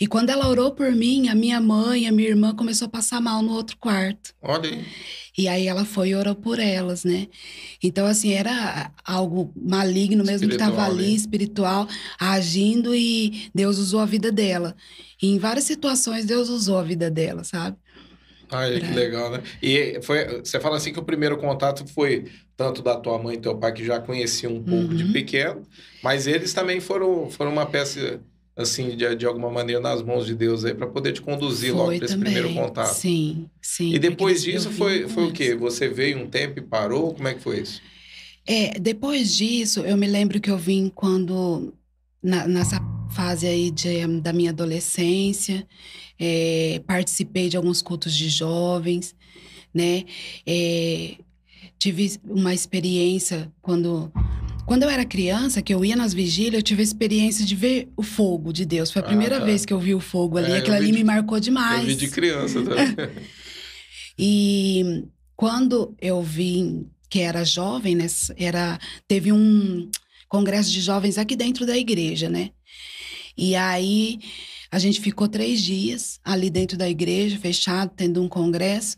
E 0.00 0.06
quando 0.06 0.30
ela 0.30 0.48
orou 0.48 0.72
por 0.72 0.90
mim, 0.90 1.28
a 1.28 1.34
minha 1.34 1.60
mãe, 1.60 2.06
a 2.06 2.12
minha 2.12 2.28
irmã 2.28 2.54
começou 2.54 2.86
a 2.86 2.90
passar 2.90 3.20
mal 3.20 3.42
no 3.42 3.52
outro 3.52 3.76
quarto. 3.76 4.34
Olha 4.42 4.68
aí. 4.68 4.84
E 5.36 5.48
aí 5.48 5.66
ela 5.66 5.84
foi 5.84 6.10
e 6.10 6.14
orou 6.14 6.34
por 6.34 6.58
elas, 6.58 7.04
né? 7.04 7.26
Então, 7.82 8.06
assim, 8.06 8.32
era 8.32 8.92
algo 9.04 9.52
maligno 9.56 10.24
mesmo 10.24 10.48
que 10.48 10.54
estava 10.54 10.84
ali, 10.84 11.08
né? 11.08 11.14
espiritual, 11.14 11.88
agindo 12.18 12.94
e 12.94 13.50
Deus 13.52 13.78
usou 13.78 14.00
a 14.00 14.06
vida 14.06 14.30
dela. 14.30 14.76
E 15.20 15.28
em 15.28 15.38
várias 15.38 15.64
situações, 15.64 16.24
Deus 16.24 16.48
usou 16.48 16.78
a 16.78 16.84
vida 16.84 17.10
dela, 17.10 17.42
sabe? 17.42 17.76
Ai, 18.50 18.78
pra... 18.78 18.88
que 18.88 18.94
legal, 18.94 19.30
né? 19.30 19.42
E 19.60 19.98
foi, 20.02 20.40
você 20.40 20.60
fala 20.60 20.76
assim 20.76 20.92
que 20.92 21.00
o 21.00 21.04
primeiro 21.04 21.36
contato 21.36 21.84
foi 21.88 22.26
tanto 22.56 22.82
da 22.82 22.96
tua 22.96 23.18
mãe 23.18 23.34
e 23.34 23.40
teu 23.40 23.56
pai, 23.56 23.72
que 23.72 23.84
já 23.84 23.98
conheciam 23.98 24.54
um 24.54 24.62
pouco 24.62 24.92
uhum. 24.92 24.96
de 24.96 25.12
pequeno, 25.12 25.62
mas 26.02 26.28
eles 26.28 26.54
também 26.54 26.80
foram, 26.80 27.28
foram 27.28 27.50
uma 27.50 27.66
peça 27.66 28.20
assim, 28.56 28.96
de, 28.96 29.14
de 29.16 29.26
alguma 29.26 29.50
maneira 29.50 29.80
nas 29.80 30.02
mãos 30.02 30.26
de 30.26 30.34
Deus 30.34 30.64
aí 30.64 30.74
para 30.74 30.86
poder 30.86 31.12
te 31.12 31.20
conduzir 31.20 31.70
foi 31.70 31.78
logo 31.78 31.96
para 31.96 32.04
esse 32.04 32.16
primeiro 32.16 32.54
contato. 32.54 32.94
Sim, 32.94 33.48
sim. 33.60 33.92
E 33.92 33.98
depois 33.98 34.42
disso 34.42 34.70
foi, 34.70 35.08
foi 35.08 35.24
o 35.26 35.32
quê? 35.32 35.54
Você 35.54 35.88
veio 35.88 36.18
um 36.18 36.28
tempo 36.28 36.58
e 36.58 36.62
parou? 36.62 37.14
Como 37.14 37.26
é 37.26 37.34
que 37.34 37.40
foi 37.40 37.60
isso? 37.60 37.80
É, 38.46 38.78
depois 38.78 39.34
disso, 39.34 39.80
eu 39.80 39.96
me 39.96 40.06
lembro 40.06 40.40
que 40.40 40.50
eu 40.50 40.58
vim 40.58 40.90
quando 40.94 41.72
na, 42.24 42.48
nessa 42.48 42.80
fase 43.10 43.46
aí 43.46 43.70
de, 43.70 44.06
da 44.20 44.32
minha 44.32 44.50
adolescência, 44.50 45.66
é, 46.18 46.80
participei 46.86 47.50
de 47.50 47.56
alguns 47.56 47.82
cultos 47.82 48.14
de 48.14 48.30
jovens, 48.30 49.14
né? 49.72 50.04
É, 50.46 51.16
tive 51.78 52.18
uma 52.24 52.54
experiência 52.54 53.52
quando 53.60 54.10
quando 54.66 54.82
eu 54.84 54.88
era 54.88 55.04
criança, 55.04 55.60
que 55.60 55.74
eu 55.74 55.84
ia 55.84 55.96
nas 55.96 56.14
vigílias, 56.14 56.54
eu 56.54 56.62
tive 56.62 56.80
a 56.80 56.84
experiência 56.84 57.44
de 57.44 57.54
ver 57.54 57.88
o 57.96 58.02
fogo 58.02 58.52
de 58.52 58.64
Deus. 58.64 58.90
Foi 58.90 59.02
a 59.02 59.04
ah, 59.04 59.08
primeira 59.08 59.36
ah, 59.36 59.40
tá. 59.40 59.46
vez 59.46 59.64
que 59.64 59.72
eu 59.72 59.78
vi 59.78 59.94
o 59.94 60.00
fogo 60.00 60.38
ali. 60.38 60.52
É, 60.52 60.58
Aquilo 60.58 60.76
ali 60.76 60.86
de, 60.86 60.92
me 60.92 61.04
marcou 61.04 61.38
demais. 61.38 61.80
Eu 61.80 61.86
vi 61.88 61.94
de 61.96 62.08
criança 62.08 62.62
também. 62.62 62.94
E 64.16 65.04
quando 65.34 65.92
eu 66.00 66.22
vim, 66.22 66.88
que 67.10 67.18
era 67.20 67.44
jovem, 67.44 67.96
né? 67.96 68.06
Era, 68.36 68.78
teve 69.08 69.32
um 69.32 69.90
congresso 70.28 70.70
de 70.70 70.80
jovens 70.80 71.18
aqui 71.18 71.34
dentro 71.34 71.66
da 71.66 71.76
igreja, 71.76 72.28
né? 72.28 72.50
E 73.36 73.56
aí 73.56 74.20
a 74.70 74.78
gente 74.78 75.00
ficou 75.00 75.28
três 75.28 75.60
dias 75.60 76.20
ali 76.24 76.48
dentro 76.48 76.76
da 76.76 76.88
igreja, 76.88 77.38
fechado, 77.38 77.92
tendo 77.96 78.22
um 78.22 78.28
congresso. 78.28 78.96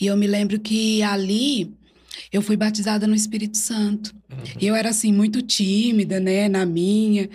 E 0.00 0.06
eu 0.06 0.16
me 0.16 0.26
lembro 0.26 0.58
que 0.58 1.02
ali 1.02 1.72
eu 2.32 2.42
fui 2.42 2.56
batizada 2.56 3.06
no 3.06 3.14
Espírito 3.14 3.56
Santo. 3.56 4.14
Uhum. 4.30 4.38
Eu 4.60 4.74
era 4.74 4.90
assim, 4.90 5.12
muito 5.12 5.42
tímida, 5.42 6.20
né, 6.20 6.48
na 6.48 6.64
minha. 6.66 7.28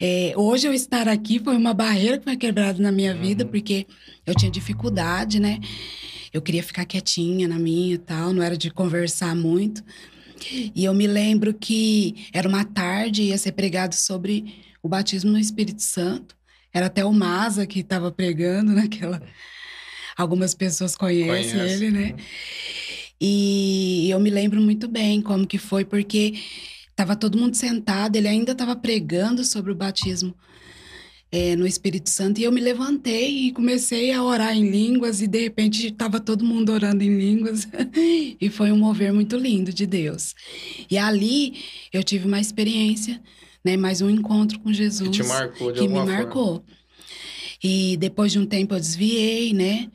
É, 0.00 0.32
hoje 0.36 0.66
eu 0.66 0.74
estar 0.74 1.08
aqui 1.08 1.38
foi 1.38 1.56
uma 1.56 1.72
barreira 1.72 2.18
que 2.18 2.24
foi 2.24 2.36
quebrada 2.36 2.82
na 2.82 2.90
minha 2.90 3.14
uhum. 3.14 3.20
vida, 3.20 3.44
porque 3.44 3.86
eu 4.26 4.34
tinha 4.34 4.50
dificuldade, 4.50 5.40
né? 5.40 5.60
Eu 6.32 6.42
queria 6.42 6.62
ficar 6.62 6.84
quietinha 6.84 7.46
na 7.46 7.58
minha 7.58 7.94
e 7.94 7.98
tal, 7.98 8.32
não 8.32 8.42
era 8.42 8.56
de 8.56 8.70
conversar 8.70 9.36
muito. 9.36 9.84
E 10.74 10.84
eu 10.84 10.92
me 10.92 11.06
lembro 11.06 11.54
que 11.54 12.26
era 12.32 12.48
uma 12.48 12.64
tarde, 12.64 13.22
ia 13.22 13.38
ser 13.38 13.52
pregado 13.52 13.94
sobre 13.94 14.62
o 14.82 14.88
batismo 14.88 15.30
no 15.30 15.38
Espírito 15.38 15.80
Santo. 15.80 16.36
Era 16.72 16.86
até 16.86 17.04
o 17.04 17.12
Maza 17.12 17.66
que 17.66 17.80
estava 17.80 18.10
pregando 18.10 18.72
naquela. 18.72 19.22
Algumas 20.16 20.54
pessoas 20.54 20.96
conhecem 20.96 21.58
Conhece. 21.58 21.74
ele, 21.74 21.90
né? 21.90 22.14
E 23.20 24.08
eu 24.10 24.18
me 24.20 24.30
lembro 24.30 24.60
muito 24.60 24.88
bem 24.88 25.22
como 25.22 25.46
que 25.46 25.58
foi, 25.58 25.84
porque 25.84 26.34
estava 26.90 27.16
todo 27.16 27.38
mundo 27.38 27.54
sentado, 27.54 28.16
ele 28.16 28.28
ainda 28.28 28.52
estava 28.52 28.76
pregando 28.76 29.44
sobre 29.44 29.72
o 29.72 29.74
batismo 29.74 30.34
é, 31.32 31.56
no 31.56 31.66
Espírito 31.66 32.10
Santo, 32.10 32.40
e 32.40 32.44
eu 32.44 32.52
me 32.52 32.60
levantei 32.60 33.48
e 33.48 33.52
comecei 33.52 34.12
a 34.12 34.22
orar 34.22 34.56
em 34.56 34.70
línguas, 34.70 35.20
e 35.20 35.26
de 35.26 35.40
repente 35.40 35.88
estava 35.88 36.20
todo 36.20 36.44
mundo 36.44 36.70
orando 36.70 37.02
em 37.02 37.16
línguas, 37.16 37.66
e 38.40 38.48
foi 38.48 38.70
um 38.70 38.78
mover 38.78 39.12
muito 39.12 39.36
lindo 39.36 39.72
de 39.72 39.84
Deus. 39.84 40.34
E 40.88 40.96
ali 40.96 41.54
eu 41.92 42.04
tive 42.04 42.26
uma 42.28 42.40
experiência, 42.40 43.20
né, 43.64 43.76
mais 43.76 44.00
um 44.00 44.08
encontro 44.08 44.60
com 44.60 44.72
Jesus. 44.72 45.08
Que 45.08 45.22
te 45.22 45.28
marcou 45.28 45.72
de 45.72 45.80
Que 45.80 45.88
me 45.88 46.04
marcou. 46.04 46.46
Forma. 46.46 46.64
E 47.62 47.96
depois 47.96 48.30
de 48.30 48.38
um 48.38 48.46
tempo 48.46 48.74
eu 48.74 48.78
desviei, 48.78 49.52
né? 49.52 49.90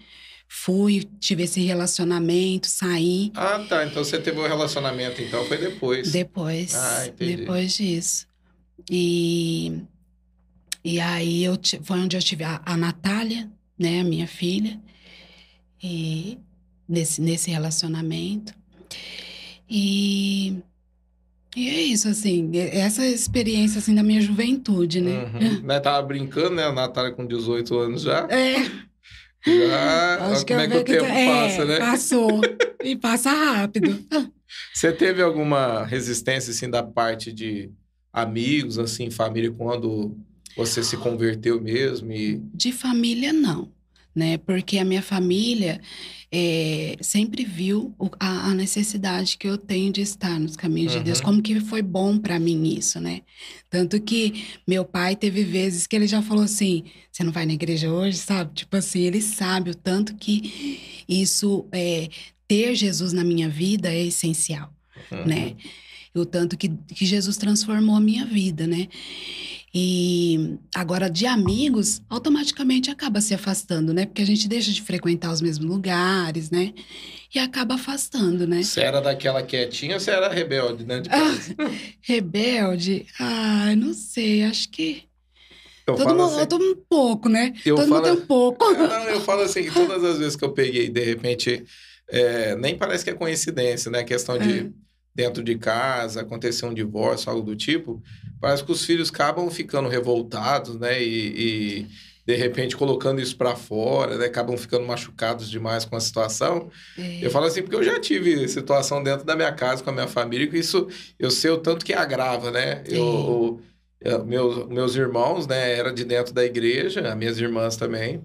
Fui, 0.52 1.08
tive 1.20 1.44
esse 1.44 1.62
relacionamento, 1.62 2.66
saí. 2.66 3.32
Ah, 3.36 3.64
tá. 3.70 3.86
Então 3.86 4.04
você 4.04 4.20
teve 4.20 4.40
um 4.40 4.48
relacionamento, 4.48 5.22
então 5.22 5.46
foi 5.46 5.60
depois. 5.60 6.12
Depois. 6.12 6.74
Ah, 6.74 7.06
entendi. 7.06 7.36
Depois 7.38 7.78
disso. 7.78 8.28
E, 8.90 9.80
e 10.84 11.00
aí 11.00 11.44
eu, 11.44 11.56
foi 11.84 12.00
onde 12.00 12.18
eu 12.18 12.22
tive 12.22 12.44
a, 12.44 12.60
a 12.66 12.76
Natália, 12.76 13.48
né, 13.78 14.02
a 14.02 14.04
minha 14.04 14.26
filha, 14.26 14.80
e 15.82 16.40
nesse, 16.88 17.22
nesse 17.22 17.52
relacionamento. 17.52 18.52
E, 19.70 20.58
e 21.56 21.70
é 21.70 21.82
isso, 21.84 22.08
assim, 22.08 22.50
essa 22.56 23.06
experiência, 23.06 23.78
assim, 23.78 23.94
da 23.94 24.02
minha 24.02 24.20
juventude, 24.20 25.00
né? 25.00 25.26
Uhum. 25.26 25.62
né 25.62 25.80
tava 25.80 26.02
brincando, 26.02 26.56
né? 26.56 26.64
A 26.64 26.72
Natália 26.72 27.12
com 27.12 27.24
18 27.24 27.78
anos 27.78 28.02
já. 28.02 28.28
É. 28.32 28.89
Já, 29.46 30.32
Acho 30.32 30.46
como 30.46 30.60
é 30.60 30.68
que 30.68 30.78
o 30.78 30.84
tempo 30.84 31.04
tá... 31.04 31.14
passa, 31.14 31.62
é, 31.62 31.66
né? 31.66 31.80
Passou. 31.80 32.42
e 32.84 32.96
passa 32.96 33.32
rápido. 33.32 34.06
Você 34.74 34.92
teve 34.92 35.22
alguma 35.22 35.86
resistência, 35.86 36.52
assim, 36.52 36.70
da 36.70 36.82
parte 36.82 37.32
de 37.32 37.72
amigos, 38.12 38.80
assim, 38.80 39.12
família, 39.12 39.52
quando 39.52 40.18
você 40.58 40.84
se 40.84 40.98
converteu 40.98 41.62
mesmo? 41.62 42.12
E... 42.12 42.42
De 42.54 42.72
família, 42.72 43.32
não. 43.32 43.72
Né? 44.16 44.38
Porque 44.38 44.78
a 44.78 44.86
minha 44.86 45.02
família 45.02 45.80
é, 46.32 46.96
sempre 47.02 47.44
viu 47.44 47.96
a, 48.20 48.50
a, 48.50 48.54
necessidade 48.54 49.38
que 49.38 49.48
eu 49.48 49.58
tenho 49.58 49.92
de 49.92 50.02
estar 50.02 50.40
nos 50.40 50.56
caminhos 50.56 50.94
uhum. 50.94 51.00
de 51.00 51.06
Deus, 51.06 51.20
uhum. 51.20 51.26
como 51.26 51.42
que 51.42 51.60
foi 51.62 51.82
bom 51.82 52.20
para 52.20 52.40
mim 52.40 52.76
isso, 52.76 53.00
né? 53.00 53.22
Tanto 53.70 54.00
que 54.00 54.46
meu 54.68 54.86
pai 54.86 55.16
teve 55.16 55.44
vezes 55.44 55.88
que 55.88 55.96
ele 55.96 56.08
já 56.08 56.22
falou 56.22 56.44
assim: 56.44 56.84
você 57.12 57.24
não 57.24 57.32
vai 57.32 57.46
na 57.46 57.54
igreja 57.54 57.92
hoje, 57.92 58.18
sabe? 58.18 58.54
Tipo 58.54 58.78
assim, 58.78 59.02
ele 59.02 59.22
sabe 59.22 59.72
o 59.72 59.76
tanto 59.76 60.16
que 60.16 61.04
isso, 61.08 61.66
é, 61.72 62.10
ter 62.48 62.76
Jesus 62.76 63.12
na 63.12 63.24
minha 63.24 63.50
vida 63.50 63.92
é 63.92 64.06
essencial, 64.06 64.72
uhum. 65.12 65.26
né? 65.26 65.56
O 66.16 66.26
tanto 66.26 66.58
que, 66.58 66.70
que 66.70 67.06
Jesus 67.06 67.38
transformou 67.38 67.96
a 67.96 68.02
minha 68.02 68.26
vida, 68.26 68.68
né? 68.68 68.88
E 69.74 70.58
agora, 70.74 71.10
de 71.10 71.28
amigos, 71.28 72.02
automaticamente 72.10 72.90
acaba 72.90 73.22
se 73.22 73.36
afastando, 73.36 73.94
né? 73.94 74.06
Porque 74.06 74.22
a 74.22 74.26
gente 74.26 74.48
deixa 74.48 74.72
de 74.72 74.82
frequentar 74.82 75.32
os 75.32 75.42
mesmos 75.42 75.70
lugares, 75.70 76.50
né? 76.50 76.74
E 77.34 77.38
acaba 77.38 77.76
afastando, 77.76 78.48
né? 78.48 78.64
Você 78.64 78.82
era 78.82 79.00
daquela 79.00 79.44
quietinha 79.44 79.96
ou 79.96 80.00
você 80.00 80.10
era 80.10 80.28
rebelde 80.28 80.84
casa? 80.86 81.04
Ah, 81.12 81.70
rebelde? 82.02 83.06
Ah, 83.20 83.76
não 83.76 83.94
sei, 83.94 84.44
acho 84.44 84.70
que. 84.70 85.04
Eu 85.86 85.96
Todo 85.96 86.10
mundo, 86.10 86.24
assim, 86.24 86.42
um 86.64 86.76
pouco, 86.90 87.30
né? 87.30 87.54
Eu 87.64 87.76
Todo 87.76 87.88
falo, 87.88 88.02
mundo 88.02 88.16
tem 88.16 88.24
um 88.24 88.28
pouco. 88.28 88.66
Não, 88.74 89.10
eu 89.10 89.22
falo 89.22 89.42
assim, 89.42 89.64
que 89.64 89.72
todas 89.72 90.04
as 90.04 90.20
vezes 90.20 90.36
que 90.36 90.46
eu 90.46 90.52
peguei, 90.52 90.88
de 90.88 91.04
repente, 91.04 91.66
é, 92.08 92.56
nem 92.56 92.78
parece 92.78 93.04
que 93.04 93.10
é 93.10 93.14
coincidência, 93.16 93.90
né? 93.90 94.00
A 94.00 94.04
questão 94.04 94.38
de 94.38 94.60
é. 94.60 94.70
dentro 95.16 95.44
de 95.44 95.58
casa, 95.58 96.22
acontecer 96.22 96.68
um 96.68 96.74
divórcio, 96.74 97.32
algo 97.32 97.42
do 97.42 97.56
tipo 97.56 98.04
parece 98.40 98.64
que 98.64 98.72
os 98.72 98.86
filhos 98.86 99.10
acabam 99.10 99.50
ficando 99.50 99.90
revoltados, 99.90 100.80
né? 100.80 101.02
E, 101.02 101.82
e 101.84 101.88
de 102.26 102.36
repente 102.36 102.78
colocando 102.78 103.20
isso 103.20 103.36
para 103.36 103.56
fora, 103.56 104.18
né? 104.18 104.26
Acabam 104.26 104.56
ficando 104.56 104.86
machucados 104.86 105.50
demais 105.50 105.84
com 105.84 105.96
a 105.96 106.00
situação. 106.00 106.70
É. 106.98 107.26
Eu 107.26 107.32
falo 107.32 107.46
assim 107.46 107.62
porque 107.62 107.76
eu 107.76 107.84
já 107.84 108.00
tive 108.00 108.48
situação 108.48 109.02
dentro 109.02 109.26
da 109.26 109.36
minha 109.36 109.52
casa 109.52 109.84
com 109.84 109.90
a 109.90 109.94
minha 109.94 110.08
família 110.08 110.48
que 110.48 110.58
isso 110.58 110.88
eu 111.18 111.32
sei 111.32 111.52
o 111.52 111.58
tanto 111.58 111.84
que 111.84 111.94
agrava, 111.94 112.52
né? 112.52 112.84
É. 112.88 112.98
Eu, 112.98 113.60
eu, 114.00 114.26
meus, 114.26 114.68
meus 114.68 114.96
irmãos, 114.96 115.48
né? 115.48 115.74
Era 115.74 115.92
de 115.92 116.06
dentro 116.06 116.34
da 116.34 116.46
igreja, 116.46 117.02
as 117.02 117.18
minhas 117.18 117.40
irmãs 117.40 117.76
também. 117.76 118.24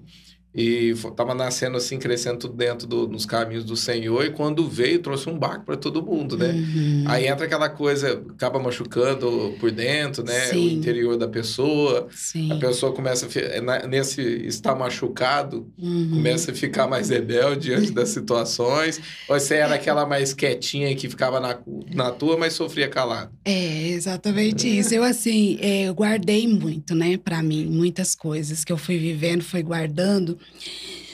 E 0.54 0.90
estava 0.90 1.34
nascendo 1.34 1.76
assim, 1.76 1.98
crescendo 1.98 2.38
tudo 2.38 2.54
dentro 2.54 2.86
do, 2.86 3.08
dos 3.08 3.26
caminhos 3.26 3.64
do 3.64 3.76
Senhor. 3.76 4.24
E 4.24 4.30
quando 4.30 4.68
veio, 4.68 5.00
trouxe 5.00 5.28
um 5.28 5.36
barco 5.36 5.64
para 5.64 5.76
todo 5.76 6.00
mundo, 6.00 6.38
né? 6.38 6.52
Uhum. 6.52 7.04
Aí 7.08 7.26
entra 7.26 7.46
aquela 7.46 7.68
coisa, 7.68 8.22
acaba 8.30 8.60
machucando 8.60 9.56
por 9.58 9.72
dentro, 9.72 10.22
né? 10.22 10.46
Sim. 10.46 10.68
O 10.68 10.70
interior 10.70 11.16
da 11.16 11.26
pessoa. 11.26 12.06
Sim. 12.14 12.52
A 12.52 12.56
pessoa 12.56 12.92
começa, 12.92 13.26
a, 13.26 13.86
nesse 13.88 14.22
estar 14.46 14.76
machucado, 14.76 15.66
uhum. 15.76 16.10
começa 16.12 16.52
a 16.52 16.54
ficar 16.54 16.86
mais 16.86 17.08
rebelde 17.08 17.70
diante 17.74 17.90
das 17.90 18.10
situações. 18.10 19.00
Ou 19.28 19.38
você 19.38 19.56
era 19.56 19.74
aquela 19.74 20.06
mais 20.06 20.32
quietinha 20.32 20.94
que 20.94 21.08
ficava 21.08 21.40
na, 21.40 21.58
na 21.92 22.12
tua, 22.12 22.36
mas 22.36 22.52
sofria 22.52 22.88
calado. 22.88 23.32
É, 23.44 23.88
exatamente 23.88 24.68
isso. 24.68 24.94
Eu, 24.94 25.02
assim, 25.02 25.58
é, 25.60 25.88
eu 25.88 25.94
guardei 25.94 26.46
muito, 26.46 26.94
né, 26.94 27.16
para 27.16 27.42
mim, 27.42 27.66
muitas 27.66 28.14
coisas 28.14 28.64
que 28.64 28.72
eu 28.72 28.78
fui 28.78 28.98
vivendo, 28.98 29.42
fui 29.42 29.62
guardando. 29.62 30.38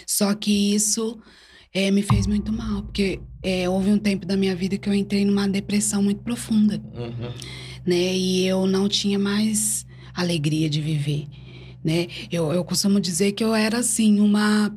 Só 0.07 0.35
que 0.35 0.75
isso 0.75 1.19
é, 1.73 1.91
me 1.91 2.03
fez 2.03 2.27
muito 2.27 2.53
mal, 2.53 2.83
porque 2.83 3.21
é, 3.43 3.69
houve 3.69 3.91
um 3.91 3.99
tempo 3.99 4.27
da 4.27 4.37
minha 4.37 4.55
vida 4.55 4.77
que 4.77 4.89
eu 4.89 4.95
entrei 4.95 5.25
numa 5.25 5.49
depressão 5.49 6.03
muito 6.03 6.21
profunda, 6.23 6.83
uhum. 6.95 7.33
né? 7.87 8.15
E 8.17 8.47
eu 8.47 8.67
não 8.67 8.89
tinha 8.89 9.19
mais 9.19 9.87
alegria 10.15 10.69
de 10.69 10.81
viver, 10.81 11.27
né? 11.83 12.09
Eu, 12.31 12.53
eu 12.53 12.65
costumo 12.65 13.01
dizer 13.01 13.33
que 13.33 13.45
eu 13.45 13.55
era, 13.55 13.79
assim, 13.79 14.21
uma... 14.21 14.77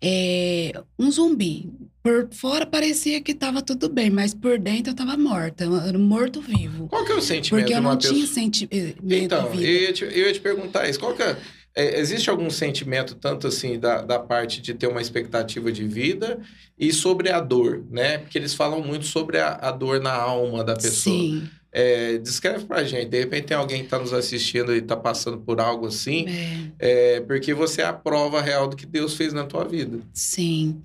É, 0.00 0.72
um 0.98 1.10
zumbi. 1.10 1.70
Por 2.02 2.28
fora 2.32 2.64
parecia 2.64 3.20
que 3.20 3.32
estava 3.32 3.60
tudo 3.60 3.88
bem, 3.88 4.08
mas 4.08 4.32
por 4.32 4.58
dentro 4.58 4.90
eu 4.90 4.92
estava 4.92 5.16
morta, 5.16 5.64
eu 5.64 5.76
era 5.76 5.98
morto 5.98 6.40
vivo. 6.40 6.88
Qual 6.88 7.04
que 7.04 7.12
é 7.12 7.16
o 7.16 7.20
sentimento 7.20 7.64
Porque 7.64 7.74
eu 7.78 7.82
não 7.82 7.98
tinha 7.98 8.12
pessoa... 8.12 8.34
sentimento. 8.34 9.02
Então, 9.04 9.52
eu 9.52 9.60
ia, 9.60 9.92
te, 9.92 10.04
eu 10.04 10.26
ia 10.26 10.32
te 10.32 10.40
perguntar 10.40 10.88
isso. 10.88 10.98
Qual 10.98 11.14
que 11.14 11.22
é 11.22 11.36
é, 11.78 12.00
existe 12.00 12.28
algum 12.28 12.50
sentimento, 12.50 13.14
tanto 13.14 13.46
assim, 13.46 13.78
da, 13.78 14.02
da 14.02 14.18
parte 14.18 14.60
de 14.60 14.74
ter 14.74 14.88
uma 14.88 15.00
expectativa 15.00 15.70
de 15.70 15.86
vida 15.86 16.40
e 16.76 16.92
sobre 16.92 17.30
a 17.30 17.38
dor, 17.38 17.84
né? 17.88 18.18
Porque 18.18 18.36
eles 18.36 18.52
falam 18.52 18.82
muito 18.82 19.06
sobre 19.06 19.38
a, 19.38 19.52
a 19.52 19.70
dor 19.70 20.00
na 20.00 20.12
alma 20.12 20.64
da 20.64 20.74
pessoa. 20.74 21.16
Sim. 21.16 21.48
É, 21.70 22.18
descreve 22.18 22.64
pra 22.64 22.82
gente, 22.82 23.10
de 23.10 23.20
repente 23.20 23.46
tem 23.48 23.56
alguém 23.56 23.80
que 23.80 23.84
está 23.84 23.98
nos 23.98 24.12
assistindo 24.12 24.74
e 24.74 24.78
está 24.78 24.96
passando 24.96 25.38
por 25.38 25.60
algo 25.60 25.86
assim, 25.86 26.24
é. 26.26 27.16
é. 27.16 27.20
porque 27.20 27.54
você 27.54 27.82
é 27.82 27.84
a 27.84 27.92
prova 27.92 28.40
real 28.40 28.66
do 28.66 28.74
que 28.74 28.86
Deus 28.86 29.14
fez 29.14 29.32
na 29.32 29.44
tua 29.44 29.64
vida. 29.64 30.00
Sim. 30.12 30.82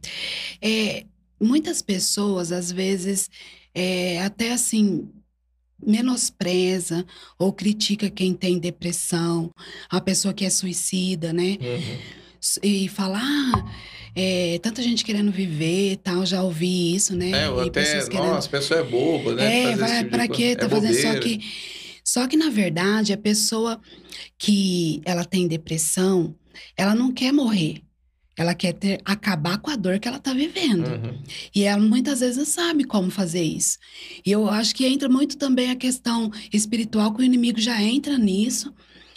É, 0.62 1.06
muitas 1.42 1.82
pessoas, 1.82 2.52
às 2.52 2.72
vezes, 2.72 3.32
é, 3.74 4.22
até 4.22 4.52
assim, 4.52 5.10
menospreza 5.86 7.06
ou 7.38 7.52
critica 7.54 8.10
quem 8.10 8.34
tem 8.34 8.60
depressão, 8.60 9.52
a 9.90 10.02
pessoa 10.02 10.34
que 10.34 10.46
é 10.46 10.50
suicida, 10.50 11.32
né? 11.34 11.58
Uhum. 11.62 11.98
E 12.62 12.90
falar, 12.90 13.22
ah, 13.24 13.72
é, 14.16 14.60
tanta 14.62 14.82
gente 14.82 15.06
querendo 15.06 15.32
viver 15.32 15.98
tal, 15.98 16.26
já 16.26 16.44
ouvi 16.44 16.94
isso, 16.96 17.16
né? 17.16 17.32
É, 17.32 17.48
e 17.48 17.68
até, 17.68 18.06
querendo... 18.08 18.28
nossa, 18.28 18.48
a 18.48 18.52
pessoa 18.52 18.80
é 18.82 18.84
boba, 18.84 19.36
né? 19.36 19.72
É, 19.72 19.76
vai, 19.76 19.98
tipo 20.00 20.10
pra 20.10 20.28
quê? 20.28 20.56
Tá 20.56 20.66
é 20.66 20.70
fazendo 20.70 20.94
bobeira. 20.94 21.14
só 21.14 21.20
que... 21.20 21.40
Só 22.06 22.28
que, 22.28 22.36
na 22.36 22.50
verdade, 22.50 23.14
a 23.14 23.18
pessoa 23.18 23.80
que 24.38 25.02
ela 25.06 25.24
tem 25.24 25.48
depressão, 25.48 26.36
ela 26.76 26.94
não 26.94 27.14
quer 27.14 27.32
morrer. 27.32 27.82
Ela 28.36 28.56
quer 28.56 28.74
ter, 28.74 29.00
acabar 29.06 29.58
com 29.60 29.70
a 29.70 29.76
dor 29.76 30.00
que 30.00 30.08
ela 30.08 30.18
está 30.18 30.34
vivendo. 30.34 30.88
Uhum. 30.88 31.22
E 31.54 31.64
ela 31.64 31.82
muitas 31.82 32.20
vezes 32.20 32.38
não 32.38 32.46
sabe 32.46 32.84
como 32.84 33.12
fazer 33.12 33.44
isso. 33.44 33.78
E 34.26 34.32
eu 34.32 34.50
acho 34.50 34.74
que 34.74 34.86
entra 34.86 35.08
muito 35.08 35.38
também 35.38 35.70
a 35.70 35.76
questão 35.76 36.32
espiritual, 36.52 37.14
que 37.14 37.22
o 37.22 37.24
inimigo 37.24 37.60
já 37.60 37.82
entra 37.82 38.18
nisso 38.18 38.74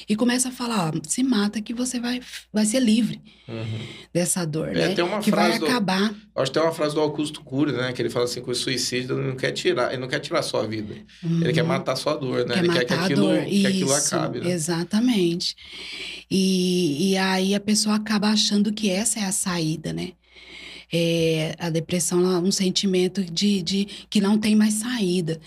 e 0.09 0.15
começa 0.17 0.49
a 0.49 0.53
falar: 0.53 0.93
se 1.07 1.23
mata 1.23 1.61
que 1.61 1.73
você 1.75 1.99
vai, 2.00 2.21
vai 2.53 2.65
ser 2.67 2.81
livre 2.81 3.21
Uhum. 3.49 3.79
dessa 4.12 4.45
dor, 4.45 4.69
É, 4.76 4.88
né? 4.88 4.95
tem 4.95 5.05
uma 5.05 5.21
que 5.21 5.31
vai 5.31 5.45
frase 5.47 5.61
do- 5.61 5.67
acabar. 5.67 6.15
Acho 6.35 6.50
que 6.50 6.59
tem 6.59 6.62
uma 6.62 6.73
frase 6.73 6.95
do 6.95 7.00
Augusto 7.00 7.41
Cury, 7.43 7.73
né? 7.73 7.93
Que 7.93 8.03
ele 8.03 8.11
fala 8.11 8.25
assim 8.25 8.43
que 8.43 8.50
o 8.50 8.55
suicídio 8.55 9.17
ele 9.19 9.29
não 9.29 9.37
quer 9.37 9.53
tirar, 9.53 9.93
ele 9.93 10.00
não 10.00 10.09
quer 10.09 10.19
tirar 10.21 10.43
sua 10.43 10.67
vida. 10.67 10.95
Ele 11.25 11.53
quer 11.53 11.62
Uhum. 11.62 11.69
matar 11.69 11.93
a 11.93 11.97
sua 11.97 12.15
dor, 12.17 12.45
né? 12.47 12.55
Quer 12.55 12.59
ele 12.65 12.69
quer 12.73 12.85
que 12.85 12.95
aquilo, 12.95 13.23
dor. 13.23 13.45
que 13.45 13.67
aquilo 13.67 13.97
Isso, 13.97 14.15
acabe, 14.15 14.41
né? 14.41 14.50
Exatamente. 14.50 15.55
E, 16.31 17.12
e 17.12 17.17
aí 17.17 17.55
a 17.55 17.61
pessoa 17.61 17.95
acaba 17.97 18.29
achando 18.29 18.73
que 18.73 18.91
essa 18.91 19.21
é 19.21 19.25
a 19.25 19.33
saída, 19.33 19.93
né? 19.93 20.12
É, 20.93 21.55
a 21.59 21.69
depressão 21.71 22.21
é 22.33 22.38
um 22.38 22.53
sentimento 22.53 23.25
de, 23.25 23.61
de 23.62 23.85
que 24.09 24.21
não 24.21 24.38
tem 24.38 24.55
mais 24.55 24.75
saída. 24.75 25.41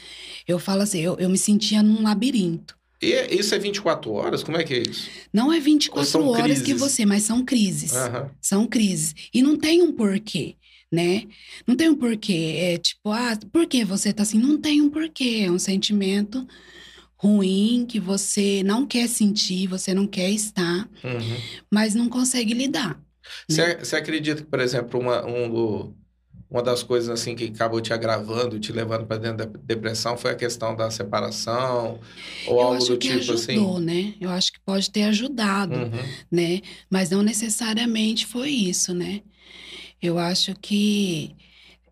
Eu 0.48 0.60
falo 0.60 0.82
assim, 0.82 1.00
eu, 1.00 1.18
eu 1.18 1.30
me 1.30 1.38
sentia 1.38 1.82
num 1.84 2.02
labirinto. 2.04 2.76
E 3.02 3.14
é- 3.14 3.34
isso 3.34 3.56
é 3.56 3.60
24 3.60 4.12
horas? 4.12 4.44
Como 4.44 4.58
é 4.58 4.64
que 4.64 4.74
é 4.74 4.80
isso? 4.90 5.10
Não 5.34 5.52
é 5.54 5.60
24 5.60 6.10
são 6.10 6.28
horas 6.28 6.58
que 6.60 6.64
crises? 6.66 6.80
você, 6.82 7.06
mas 7.06 7.24
são 7.24 7.44
crises. 7.46 7.94
Aham. 7.96 8.30
São 8.42 8.68
crises. 8.68 9.16
E 9.34 9.42
não 9.42 9.58
tem 9.58 9.82
um 9.82 9.92
porquê, 9.94 10.56
né? 10.92 11.24
Não 11.66 11.76
tem 11.76 11.88
um 11.90 11.96
porquê. 11.96 12.56
É 12.58 12.78
tipo, 12.78 13.10
ah, 13.12 13.38
por 13.52 13.66
que 13.68 13.86
você 13.86 14.12
tá 14.12 14.24
assim? 14.24 14.38
Não 14.38 14.58
tem 14.60 14.82
um 14.82 14.90
porquê. 14.90 15.44
É 15.46 15.52
um 15.52 15.60
sentimento 15.60 16.46
ruim 17.18 17.86
que 17.88 18.00
você 18.00 18.64
não 18.64 18.86
quer 18.86 19.08
sentir, 19.10 19.68
você 19.68 19.94
não 19.94 20.08
quer 20.08 20.30
estar, 20.32 20.90
Uhum. 21.04 21.38
mas 21.72 21.94
não 21.94 22.08
consegue 22.10 22.54
lidar. 22.54 23.02
Você, 23.48 23.76
você 23.78 23.96
acredita 23.98 24.42
que, 24.42 24.48
por 24.50 24.60
exemplo, 24.60 25.00
uma, 25.00 25.26
um 25.26 25.50
do- 25.50 25.96
uma 26.50 26.64
das 26.64 26.82
coisas 26.82 27.10
assim 27.10 27.36
que 27.36 27.46
acabou 27.46 27.80
te 27.80 27.94
agravando, 27.94 28.60
te 28.60 28.72
levando 28.72 29.06
para 29.06 29.18
dentro 29.18 29.38
da 29.38 29.60
depressão 29.64 30.18
foi 30.18 30.32
a 30.32 30.36
questão 30.36 30.76
da 30.76 30.90
separação 30.90 32.00
ou 32.48 32.60
Eu 32.60 32.62
algo 32.68 32.84
do 32.86 32.98
tipo 32.98 33.32
assim? 33.34 33.52
ajudou, 33.54 33.80
né? 33.80 34.14
Eu 34.20 34.30
acho 34.32 34.54
que 34.54 34.60
pode 34.62 34.90
ter 34.90 35.04
ajudado, 35.04 35.76
Uhum. 35.76 35.90
né? 36.32 36.62
Mas 36.90 37.10
não 37.12 37.22
necessariamente 37.22 38.26
foi 38.26 38.50
isso, 38.50 38.94
né? 38.94 39.22
Eu 40.02 40.18
acho 40.18 40.56
que 40.62 41.36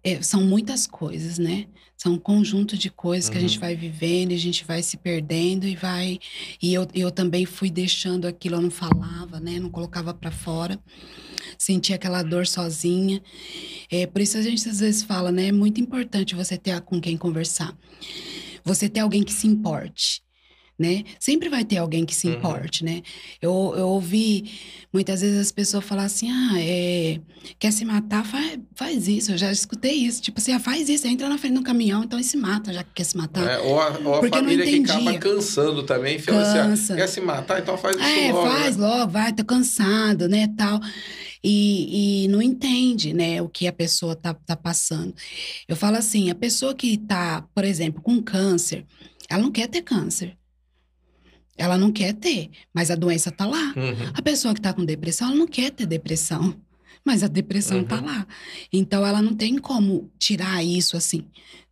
é, 0.04 0.22
são 0.22 0.42
muitas 0.42 0.88
coisas, 0.88 1.38
né? 1.38 1.68
São 1.98 2.14
um 2.14 2.18
conjunto 2.20 2.78
de 2.78 2.92
coisas 2.92 3.28
que 3.30 3.38
a 3.38 3.42
gente 3.42 3.56
Uhum. 3.56 3.62
vai 3.62 3.76
vivendo, 3.76 4.32
e 4.32 4.36
a 4.36 4.40
gente 4.40 4.64
vai 4.64 4.84
se 4.84 4.98
perdendo 4.98 5.66
e 5.66 5.76
vai. 5.76 6.20
E 6.62 6.74
eu, 6.74 6.88
eu 6.94 7.10
também 7.12 7.46
fui 7.46 7.72
deixando 7.72 8.28
aquilo, 8.28 8.56
eu 8.56 8.62
não 8.62 8.70
falava, 8.72 9.40
né? 9.40 9.60
Não 9.60 9.70
colocava 9.70 10.14
para 10.14 10.30
fora. 10.32 10.80
Sentia 11.58 11.96
aquela 11.96 12.22
dor 12.22 12.46
sozinha. 12.46 13.22
É, 13.90 14.06
por 14.06 14.22
isso 14.22 14.38
a 14.38 14.42
gente 14.42 14.70
às 14.70 14.80
vezes 14.80 15.02
fala, 15.04 15.32
né? 15.32 15.48
É 15.48 15.52
muito 15.52 15.82
importante 15.82 16.36
você 16.36 16.56
ter 16.58 16.80
com 16.82 17.02
quem 17.02 17.18
conversar. 17.18 17.76
Você 18.64 18.88
ter 18.88 19.00
alguém 19.00 19.24
que 19.24 19.34
se 19.34 19.48
importe. 19.48 20.22
Né? 20.80 21.04
Sempre 21.20 21.50
vai 21.50 21.66
ter 21.66 21.78
alguém 21.78 22.06
que 22.06 22.14
se 22.14 22.28
Uhum. 22.28 22.36
importe, 22.36 22.86
né? 22.86 23.02
Eu, 23.42 23.74
eu 23.76 23.88
ouvi 23.88 24.52
muitas 24.94 25.22
vezes 25.22 25.40
as 25.40 25.52
pessoas 25.52 25.84
falar 25.84 26.04
assim: 26.04 26.30
ah, 26.30 26.54
é, 26.62 27.20
quer 27.58 27.72
se 27.74 27.84
matar, 27.84 28.24
faz, 28.24 28.60
faz 28.76 29.08
isso. 29.08 29.32
Eu 29.32 29.40
já 29.40 29.52
escutei 29.52 29.94
isso. 29.94 30.22
Tipo 30.22 30.40
assim, 30.40 30.52
ah, 30.54 30.60
faz 30.60 30.88
isso, 30.88 31.08
entra 31.08 31.28
na 31.30 31.38
frente 31.40 31.56
do 31.56 31.64
caminhão, 31.64 32.04
então 32.04 32.20
e 32.20 32.24
se 32.24 32.38
mata, 32.38 32.72
já 32.72 32.84
que 32.84 32.92
quer 32.94 33.06
se 33.06 33.18
matar. 33.18 33.50
É, 33.50 33.58
ou 33.58 33.80
a, 33.82 33.88
ou 34.06 34.16
a 34.16 34.20
Porque 34.20 34.38
família 34.38 34.64
que 34.68 34.84
acaba 34.84 35.18
cansando 35.18 35.82
também, 35.82 36.20
fala 36.20 36.42
assim, 36.44 36.54
Cansa. 36.70 36.94
ah, 36.94 36.98
quer 36.98 37.08
se 37.08 37.22
matar, 37.22 37.60
então 37.60 37.76
faz 37.76 37.96
isso 37.96 38.06
É, 38.06 38.32
logo. 38.32 38.48
faz 38.48 38.78
né? 38.78 38.88
logo, 38.88 39.12
vai, 39.12 39.34
tô 39.34 39.44
cansado, 39.44 40.30
né, 40.30 40.48
tal. 40.56 40.80
E, 41.44 42.26
e 42.26 42.28
não 42.28 42.40
entende, 42.40 43.14
né, 43.14 43.42
o 43.42 43.50
que 43.50 43.66
a 43.68 43.74
pessoa 43.74 44.16
tá, 44.16 44.36
tá 44.36 44.56
passando. 44.56 45.16
Eu 45.68 45.76
falo 45.76 45.98
assim, 45.98 46.30
a 46.30 46.36
pessoa 46.36 46.76
que 46.76 46.98
tá, 47.00 47.44
por 47.56 47.64
exemplo, 47.64 48.00
com 48.00 48.22
câncer, 48.22 48.86
ela 49.28 49.42
não 49.42 49.52
quer 49.52 49.68
ter 49.68 49.82
câncer. 49.82 50.37
Ela 51.58 51.78
não 51.78 51.92
quer 51.92 52.14
ter, 52.14 52.50
mas 52.74 52.92
a 52.92 52.96
doença 52.96 53.32
tá 53.32 53.46
lá. 53.46 53.74
Uhum. 53.76 54.12
A 54.14 54.22
pessoa 54.22 54.54
que 54.54 54.62
tá 54.62 54.72
com 54.74 54.86
depressão, 54.86 55.28
ela 55.30 55.36
não 55.38 55.48
quer 55.48 55.72
ter 55.72 55.86
depressão, 55.86 56.56
mas 57.04 57.24
a 57.24 57.28
depressão 57.28 57.84
tá 57.84 57.96
Uhum. 57.98 58.06
lá. 58.06 58.28
Então 58.72 59.06
ela 59.06 59.22
não 59.22 59.34
tem 59.34 59.58
como 59.58 60.12
tirar 60.20 60.64
isso 60.64 60.96
assim, 60.96 61.26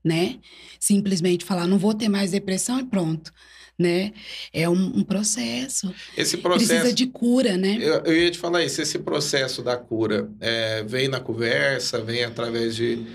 né? 0.03 0.39
Simplesmente 0.79 1.45
falar, 1.45 1.67
não 1.67 1.77
vou 1.77 1.93
ter 1.93 2.09
mais 2.09 2.31
depressão 2.31 2.79
e 2.79 2.83
pronto, 2.83 3.31
né? 3.77 4.13
É 4.53 4.67
um, 4.69 4.99
um 4.99 5.03
processo. 5.03 5.93
Esse 6.17 6.37
processo... 6.37 6.69
Precisa 6.69 6.93
de 6.93 7.07
cura, 7.07 7.57
né? 7.57 7.77
Eu, 7.79 8.03
eu 8.05 8.15
ia 8.23 8.31
te 8.31 8.37
falar 8.37 8.63
isso, 8.63 8.81
esse 8.81 8.99
processo 8.99 9.61
da 9.61 9.75
cura 9.77 10.29
é, 10.39 10.83
vem 10.83 11.07
na 11.07 11.19
conversa, 11.19 12.01
vem 12.01 12.23
através 12.23 12.75
de... 12.75 13.05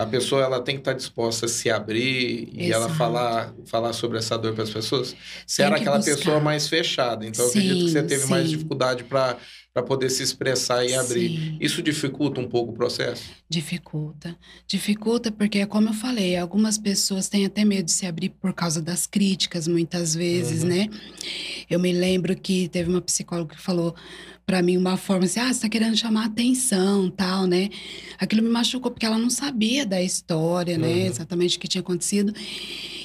A 0.00 0.06
pessoa 0.06 0.42
ela 0.42 0.62
tem 0.64 0.76
que 0.76 0.80
estar 0.80 0.94
disposta 0.94 1.44
a 1.46 1.48
se 1.48 1.68
abrir 1.70 2.48
e 2.54 2.72
ela 2.72 2.88
Exato. 2.88 2.94
falar, 2.94 3.54
falar 3.66 3.92
sobre 3.92 4.16
essa 4.18 4.38
dor 4.38 4.54
para 4.54 4.62
as 4.64 4.70
pessoas. 4.70 5.14
Você 5.46 5.62
Tem 5.62 5.66
era 5.66 5.76
que 5.76 5.80
aquela 5.80 5.98
buscar. 5.98 6.00
pessoa 6.00 6.40
mais 6.40 6.68
fechada, 6.68 7.26
então 7.26 7.44
eu 7.44 7.50
acredito 7.50 7.84
que 7.84 7.90
você 7.90 8.02
Sim, 8.02 8.06
teve 8.06 8.24
mais 8.26 8.48
sim. 8.48 8.48
dificuldade 8.48 9.04
para 9.04 9.38
poder 9.80 10.10
se 10.10 10.22
expressar 10.22 10.84
e 10.84 10.94
abrir. 10.94 11.28
Sim, 11.30 11.56
Isso 11.60 11.80
dificulta 11.80 12.40
um 12.40 12.48
pouco 12.48 12.72
o 12.72 12.74
processo? 12.74 13.30
dificulta. 13.48 14.36
Dificulta 14.66 15.30
porque, 15.30 15.64
como 15.66 15.88
eu 15.90 15.92
falei, 15.94 16.36
algumas 16.36 16.76
pessoas 16.76 17.28
têm 17.28 17.46
até 17.46 17.64
medo 17.64 17.84
de 17.84 17.92
se 17.92 18.04
abrir 18.04 18.30
por 18.30 18.52
causa 18.52 18.82
das 18.82 19.06
críticas, 19.06 19.68
muitas 19.68 20.14
vezes, 20.14 20.62
Uhum. 20.62 20.68
né? 20.70 20.88
Eu 21.68 21.78
me 21.78 21.92
lembro 21.92 22.34
que 22.36 22.68
teve 22.68 22.90
uma 22.90 23.00
psicóloga 23.00 23.54
que 23.54 23.60
falou 23.62 23.94
pra 24.44 24.60
mim 24.62 24.76
uma 24.76 24.96
forma 24.96 25.24
assim, 25.24 25.38
ah, 25.38 25.52
você 25.52 25.60
tá 25.60 25.68
querendo 25.68 25.96
chamar 25.96 26.26
atenção, 26.26 27.08
tal, 27.08 27.46
né? 27.46 27.70
Aquilo 28.18 28.42
me 28.42 28.48
machucou 28.48 28.90
porque 28.90 29.06
ela 29.06 29.18
não 29.18 29.30
sabia 29.30 29.86
da 29.86 30.02
história, 30.02 30.76
né? 30.76 30.88
Uhum. 30.88 31.06
Exatamente 31.06 31.56
o 31.56 31.60
que 31.60 31.68
tinha 31.68 31.80
acontecido. 31.80 32.32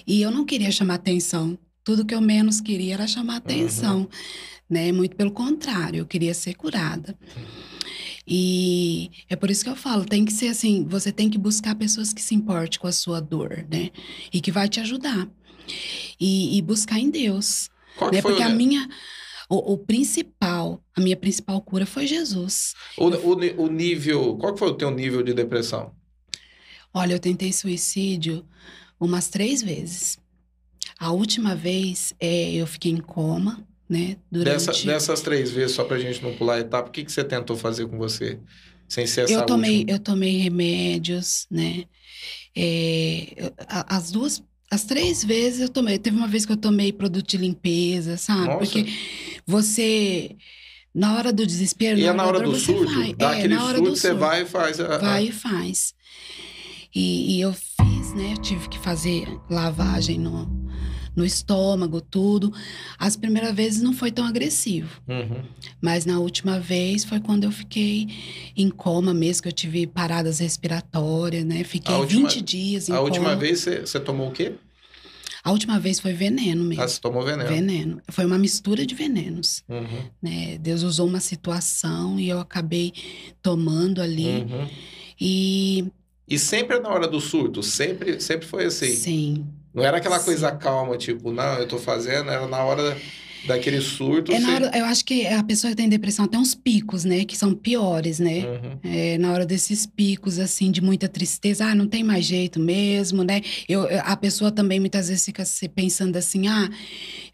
E 0.08 0.21
eu 0.21 0.32
não 0.32 0.43
queria 0.45 0.71
chamar 0.71 0.95
atenção. 0.95 1.58
Tudo 1.85 2.03
que 2.03 2.15
eu 2.15 2.19
menos 2.19 2.59
queria 2.59 2.95
era 2.95 3.07
chamar 3.07 3.37
atenção, 3.37 4.09
né? 4.69 4.91
Muito 4.91 5.15
pelo 5.15 5.31
contrário, 5.31 5.99
eu 5.99 6.05
queria 6.05 6.33
ser 6.33 6.55
curada. 6.55 7.17
E 8.27 9.11
é 9.29 9.35
por 9.35 9.51
isso 9.51 9.63
que 9.63 9.69
eu 9.69 9.75
falo, 9.75 10.03
tem 10.03 10.25
que 10.25 10.33
ser 10.33 10.47
assim, 10.47 10.83
você 10.83 11.11
tem 11.11 11.29
que 11.29 11.37
buscar 11.37 11.75
pessoas 11.75 12.11
que 12.11 12.21
se 12.23 12.33
importem 12.33 12.79
com 12.79 12.87
a 12.87 12.91
sua 12.91 13.19
dor, 13.21 13.65
né? 13.69 13.91
E 14.33 14.41
que 14.41 14.51
vai 14.51 14.67
te 14.67 14.79
ajudar. 14.79 15.29
E, 16.19 16.57
e 16.57 16.61
buscar 16.63 16.99
em 16.99 17.11
Deus, 17.11 17.69
Qual 17.95 18.11
né? 18.11 18.19
foi 18.19 18.31
Porque 18.31 18.43
a 18.43 18.49
minha, 18.49 18.89
o, 19.47 19.73
o 19.73 19.77
principal, 19.77 20.83
a 20.95 21.01
minha 21.01 21.15
principal 21.15 21.61
cura 21.61 21.85
foi 21.85 22.07
Jesus. 22.07 22.73
o, 22.97 23.09
o, 23.09 23.63
o 23.65 23.67
nível... 23.67 24.37
Qual 24.37 24.57
foi 24.57 24.69
o 24.69 24.73
teu 24.75 24.89
nível 24.89 25.21
de 25.21 25.33
depressão? 25.33 25.93
Olha, 26.91 27.13
eu 27.13 27.19
tentei 27.19 27.53
suicídio 27.53 28.43
umas 28.99 29.27
três 29.27 29.61
vezes. 29.61 30.17
A 30.99 31.12
última 31.12 31.55
vez, 31.55 32.13
é, 32.19 32.53
eu 32.53 32.65
fiquei 32.65 32.91
em 32.91 32.97
coma, 32.97 33.65
né? 33.89 34.17
Durante... 34.31 34.65
Dessa, 34.65 34.86
dessas 34.86 35.21
três 35.21 35.51
vezes, 35.51 35.75
só 35.75 35.84
pra 35.84 35.97
gente 35.99 36.21
não 36.21 36.36
pular 36.36 36.55
a 36.55 36.60
etapa, 36.60 36.89
o 36.89 36.91
que, 36.91 37.03
que 37.03 37.12
você 37.12 37.23
tentou 37.23 37.55
fazer 37.58 37.86
com 37.88 37.97
você? 37.97 38.39
Sem 38.88 39.05
ser 39.08 39.21
essa 39.21 39.34
eu 39.34 39.45
tomei, 39.45 39.79
última? 39.79 39.91
eu 39.95 39.99
tomei 39.99 40.38
remédios, 40.38 41.47
né? 41.49 41.86
É, 42.55 43.51
as 43.67 44.12
duas, 44.12 44.41
as 44.71 44.86
três 44.86 45.23
vezes 45.23 45.62
eu 45.62 45.69
tomei. 45.69 45.97
Teve 45.97 46.15
uma 46.17 46.27
vez 46.27 46.45
que 46.45 46.51
eu 46.51 46.58
tomei 46.58 46.93
produto 46.93 47.27
de 47.27 47.38
limpeza, 47.38 48.15
sabe? 48.15 48.45
Nossa. 48.45 48.60
Porque 48.60 48.86
você, 49.45 50.36
na 50.93 51.17
hora 51.17 51.34
do 51.34 51.45
desespero, 51.45 51.99
E 51.99 52.05
é 52.05 52.13
na 52.13 52.25
hora 52.25 52.39
do 52.39 52.55
surto? 52.55 52.86
vai. 52.93 53.13
Dá 53.13 53.36
é, 53.36 53.39
aquele 53.39 53.60
surto, 53.60 53.89
você 53.89 54.13
vai 54.13 54.43
e 54.43 54.45
faz... 54.45 54.79
A- 54.79 54.97
Vai 54.99 55.25
e 55.25 55.31
faz. 55.31 55.93
E, 56.93 57.38
e 57.38 57.41
eu 57.41 57.51
fiz, 57.53 58.13
né? 58.13 58.34
Eu 58.34 58.38
tive 58.38 58.69
que 58.69 58.79
fazer 58.79 59.27
lavagem 59.49 60.17
no, 60.17 60.45
no 61.15 61.25
estômago, 61.25 62.01
tudo. 62.01 62.51
As 62.99 63.15
primeiras 63.15 63.54
vezes 63.56 63.82
não 63.82 63.93
foi 63.93 64.12
tão 64.12 64.25
agressivo. 64.25 64.89
Uhum. 65.08 65.43
Mas 65.82 66.06
na 66.06 66.19
última 66.19 66.60
vez 66.60 67.06
foi 67.06 67.19
quando 67.19 67.45
eu 67.45 67.51
fiquei 67.51 68.08
em 68.56 68.69
coma 68.69 69.13
mesmo, 69.13 69.43
que 69.43 69.47
eu 69.47 69.54
tive 69.54 69.88
paradas 69.88 70.39
respiratórias, 70.39 71.43
né? 71.45 71.63
Fiquei 71.63 71.93
A 71.93 71.97
última- 71.99 72.28
20 72.30 72.41
dias 72.41 72.89
em 72.89 72.91
A 72.91 72.95
coma. 72.97 73.08
última 73.08 73.36
vez 73.36 73.60
você, 73.62 73.80
você 73.82 73.99
tomou 73.99 74.30
o 74.30 74.32
quê? 74.32 74.54
A 75.43 75.51
última 75.51 75.80
vez 75.80 75.99
foi 75.99 76.12
veneno 76.12 76.63
mesmo. 76.63 76.84
Ah, 76.84 76.88
você 76.88 76.99
tomou 76.99 77.23
veneno. 77.23 77.47
Veneno. 77.47 78.01
Foi 78.10 78.25
uma 78.25 78.38
mistura 78.38 78.84
de 78.84 78.95
venenos, 78.95 79.63
Uhum. 79.69 80.10
né? 80.19 80.58
Deus 80.58 80.82
usou 80.82 81.08
uma 81.08 81.19
situação 81.19 82.19
e 82.19 82.28
eu 82.28 82.39
acabei 82.39 82.91
tomando 83.43 84.01
ali. 84.01 84.25
Uhum. 84.41 84.67
E 85.21 85.86
E 86.28 86.39
sempre 86.39 86.80
na 86.80 86.89
hora 86.89 87.08
do 87.08 87.21
surto? 87.21 87.62
Sempre, 87.62 88.19
sempre 88.19 88.47
foi 88.47 88.65
assim? 88.65 88.88
sim, 88.95 89.45
Não 89.75 89.83
era 89.83 89.97
aquela 89.97 90.17
Sim. 90.19 90.25
coisa 90.25 90.51
calma, 90.53 90.97
tipo, 90.97 91.31
não, 91.31 91.59
eu 91.59 91.67
tô 91.67 91.77
fazendo, 91.77 92.31
era 92.31 92.47
na 92.47 92.63
hora 92.63 92.97
daquele 93.45 93.79
surto. 93.81 94.31
É 94.31 94.39
você- 94.39 94.51
hora, 94.51 94.71
eu 94.75 94.85
acho 94.85 95.03
que 95.05 95.27
a 95.27 95.43
pessoa 95.43 95.69
que 95.71 95.77
tem 95.77 95.88
depressão 95.89 96.25
tem 96.27 96.39
uns 96.39 96.55
picos, 96.55 97.03
né? 97.03 97.25
Que 97.25 97.38
são 97.38 97.53
piores, 97.53 98.17
né? 98.17 98.39
Uhum. 98.39 98.79
É, 98.83 99.17
na 99.19 99.31
hora 99.33 99.45
desses 99.45 99.85
picos, 99.85 100.39
assim, 100.39 100.71
de 100.71 100.81
muita 100.81 101.07
tristeza, 101.07 101.65
ah, 101.65 101.75
não 101.75 101.88
tem 101.88 102.03
mais 102.03 102.25
jeito 102.25 102.59
mesmo, 102.59 103.23
né? 103.23 103.41
Eu, 103.69 103.85
a 104.03 104.15
pessoa 104.15 104.49
também 104.51 104.79
muitas 104.79 105.09
vezes 105.09 105.25
fica 105.25 105.43
se 105.45 105.67
pensando 105.69 106.15
assim, 106.15 106.47
ah, 106.47 106.69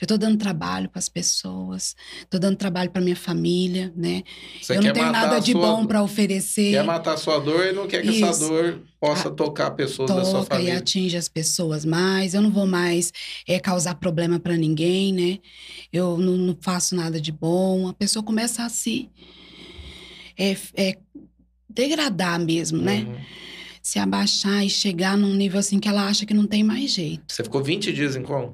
eu 0.02 0.08
tô 0.08 0.18
dando 0.18 0.38
trabalho 0.38 0.90
para 0.90 1.00
as 1.00 1.08
pessoas, 1.08 1.96
tô 2.30 2.38
dando 2.40 2.58
trabalho 2.58 2.90
para 2.90 3.02
minha 3.02 3.16
família, 3.16 3.94
né? 3.96 4.24
Você 4.62 4.76
eu 4.78 4.82
não 4.82 4.92
tenho 4.92 5.12
nada 5.12 5.40
de 5.40 5.52
sua- 5.54 5.62
bom 5.62 5.86
para 5.86 6.02
oferecer. 6.04 6.72
Quer 6.72 6.84
matar 6.84 7.14
a 7.14 7.18
sua 7.18 7.40
dor 7.40 7.68
e 7.68 7.72
não 7.72 7.88
quer 7.88 8.02
que 8.02 8.10
essa 8.10 8.32
Isso. 8.32 8.50
dor 8.50 8.82
possa 9.02 9.32
tocar 9.32 9.72
pessoas 9.72 10.12
da 10.12 10.24
sua 10.24 10.42
toca 10.42 10.56
e 10.56 10.58
família. 10.58 10.78
atinge 10.78 11.18
as 11.18 11.28
pessoas 11.28 11.84
mais. 11.84 12.36
Eu 12.36 12.42
não 12.44 12.52
vou 12.52 12.68
mais 12.68 13.12
é, 13.48 13.60
causar 13.60 13.96
problema 13.96 14.40
para 14.40 14.56
ninguém, 14.56 15.12
né? 15.12 15.40
Eu 15.92 16.20
não, 16.20 16.38
não 16.38 16.58
faço 16.62 16.96
nada 16.96 17.20
de 17.20 17.32
bom. 17.32 17.88
A 17.88 17.94
pessoa 17.94 18.22
começa 18.22 18.64
a 18.64 18.70
se 18.70 19.10
é, 20.38 20.56
é, 20.76 20.98
degradar 21.68 22.40
mesmo, 22.40 22.78
né? 22.78 23.06
Uhum. 23.08 23.18
Se 23.82 23.98
abaixar 23.98 24.64
e 24.64 24.70
chegar 24.70 25.18
num 25.18 25.34
nível 25.34 25.60
assim 25.60 25.80
que 25.80 25.90
ela 25.90 26.08
acha 26.08 26.24
que 26.24 26.34
não 26.36 26.46
tem 26.46 26.64
mais 26.64 26.92
jeito. 26.92 27.24
Você 27.28 27.44
ficou 27.44 27.64
20 27.64 27.92
dias 27.92 28.16
em 28.16 28.22
coma? 28.22 28.54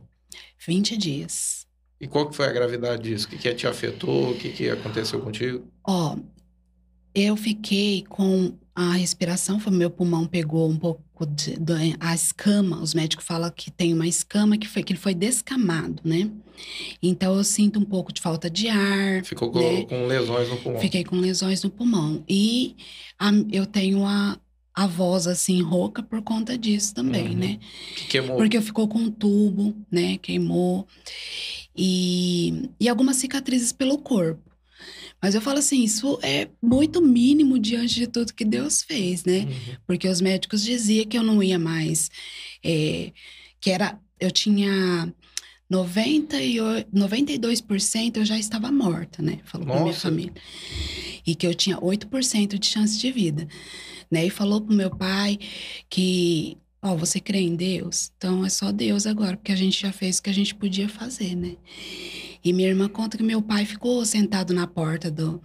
20 0.66 0.96
dias. 0.96 1.68
E 2.00 2.08
qual 2.08 2.30
que 2.30 2.36
foi 2.36 2.46
a 2.46 2.54
gravidade 2.54 3.04
disso? 3.04 3.28
O 3.28 3.30
que, 3.32 3.38
que 3.38 3.54
te 3.54 3.68
afetou? 3.68 4.32
O 4.32 4.38
que, 4.38 4.50
que 4.54 4.70
aconteceu 4.70 5.20
contigo? 5.20 5.68
Ó, 5.86 6.16
eu 7.14 7.36
fiquei 7.36 8.06
com 8.08 8.54
a 8.80 8.92
respiração, 8.94 9.60
foi 9.60 9.74
meu 9.74 9.90
pulmão 9.90 10.28
pegou 10.28 10.70
um 10.70 10.78
pouco 10.78 11.26
de, 11.26 11.58
do- 11.58 11.74
a 12.00 12.14
escama. 12.14 12.80
Os 12.80 12.94
médicos 12.94 13.26
falam 13.26 13.50
que 13.50 13.72
tem 13.72 13.92
uma 13.92 14.06
escama 14.08 14.56
que 14.56 14.68
foi 14.68 14.84
que 14.84 14.94
ele 14.94 15.00
foi 15.00 15.16
descamado, 15.16 16.00
né? 16.06 16.30
Então 17.02 17.36
eu 17.36 17.44
sinto 17.44 17.80
um 17.80 17.84
pouco 17.86 18.14
de 18.14 18.22
falta 18.22 18.48
de 18.52 18.68
ar. 18.70 19.24
Ficou 19.26 19.50
com, 19.52 19.58
Né? 19.60 19.84
com 19.86 20.06
lesões 20.06 20.48
no 20.50 20.58
pulmão. 20.58 20.80
Fiquei 20.80 21.04
com 21.04 21.16
lesões 21.16 21.64
no 21.64 21.72
pulmão 21.72 22.24
e 22.30 22.76
a- 23.18 23.32
eu 23.52 23.66
tenho 23.66 24.06
a, 24.06 24.38
a 24.76 24.86
voz 24.86 25.26
assim 25.26 25.60
rouca 25.64 26.04
por 26.04 26.22
conta 26.22 26.56
disso 26.56 26.94
também, 26.94 27.30
Uhum. 27.30 27.36
né? 27.36 27.60
Que 27.96 28.06
queimou. 28.06 28.38
Porque 28.38 28.62
ficou 28.62 28.88
com 28.88 29.00
um 29.00 29.10
tubo, 29.10 29.76
né? 29.92 30.20
Queimou. 30.20 30.86
E, 31.76 32.70
e 32.80 32.88
algumas 32.88 33.16
cicatrizes 33.18 33.72
pelo 33.72 33.98
corpo. 33.98 34.42
Mas 35.22 35.34
eu 35.36 35.42
falo 35.42 35.60
assim, 35.60 35.84
isso 35.84 36.20
é 36.22 36.48
muito 36.62 37.02
mínimo 37.02 37.58
diante 37.58 37.96
de 37.96 38.08
tudo 38.08 38.34
que 38.34 38.46
Deus 38.46 38.84
fez, 38.84 39.24
né? 39.26 39.40
Uhum. 39.40 39.76
Porque 39.88 40.08
os 40.08 40.22
médicos 40.22 40.64
diziam 40.64 41.06
que 41.06 41.18
eu 41.18 41.24
não 41.24 41.42
ia 41.42 41.58
mais. 41.60 42.10
é, 42.64 43.12
que 43.60 43.72
era. 43.72 44.00
Eu 44.20 44.32
tinha 44.32 45.14
98, 45.70 46.90
92% 46.92 48.18
eu 48.18 48.26
já 48.26 48.38
estava 48.40 48.72
morta, 48.72 49.22
né? 49.22 49.40
Falou 49.44 49.68
pra 49.68 49.82
minha 49.82 49.94
família. 49.94 50.34
E 51.26 51.36
que 51.36 51.46
eu 51.46 51.54
tinha 51.54 51.78
8% 51.78 52.58
de 52.58 52.66
chance 52.66 52.98
de 52.98 53.12
vida. 53.12 53.48
Né? 54.10 54.26
E 54.26 54.30
falou 54.30 54.62
pro 54.62 54.74
meu 54.74 54.90
pai 54.90 55.38
que, 55.90 56.58
ó, 56.82 56.96
você 56.96 57.20
crê 57.20 57.40
em 57.42 57.56
Deus? 57.56 58.12
Então 58.18 58.46
é 58.46 58.50
só 58.50 58.72
Deus 58.72 59.06
agora, 59.06 59.36
porque 59.36 59.52
a 59.52 59.56
gente 59.56 59.82
já 59.82 59.92
fez 59.92 60.18
o 60.18 60.24
que 60.24 60.30
a 60.30 60.34
gente 60.34 60.56
podia 60.56 60.88
fazer, 60.88 61.36
né? 61.36 61.56
E 62.44 62.54
minha 62.54 62.68
irmã 62.68 62.88
conta 62.88 63.18
que 63.18 63.24
meu 63.24 63.42
pai 63.42 63.66
ficou 63.66 64.06
sentado 64.06 64.54
na 64.54 64.68
porta 64.68 65.10
do, 65.10 65.42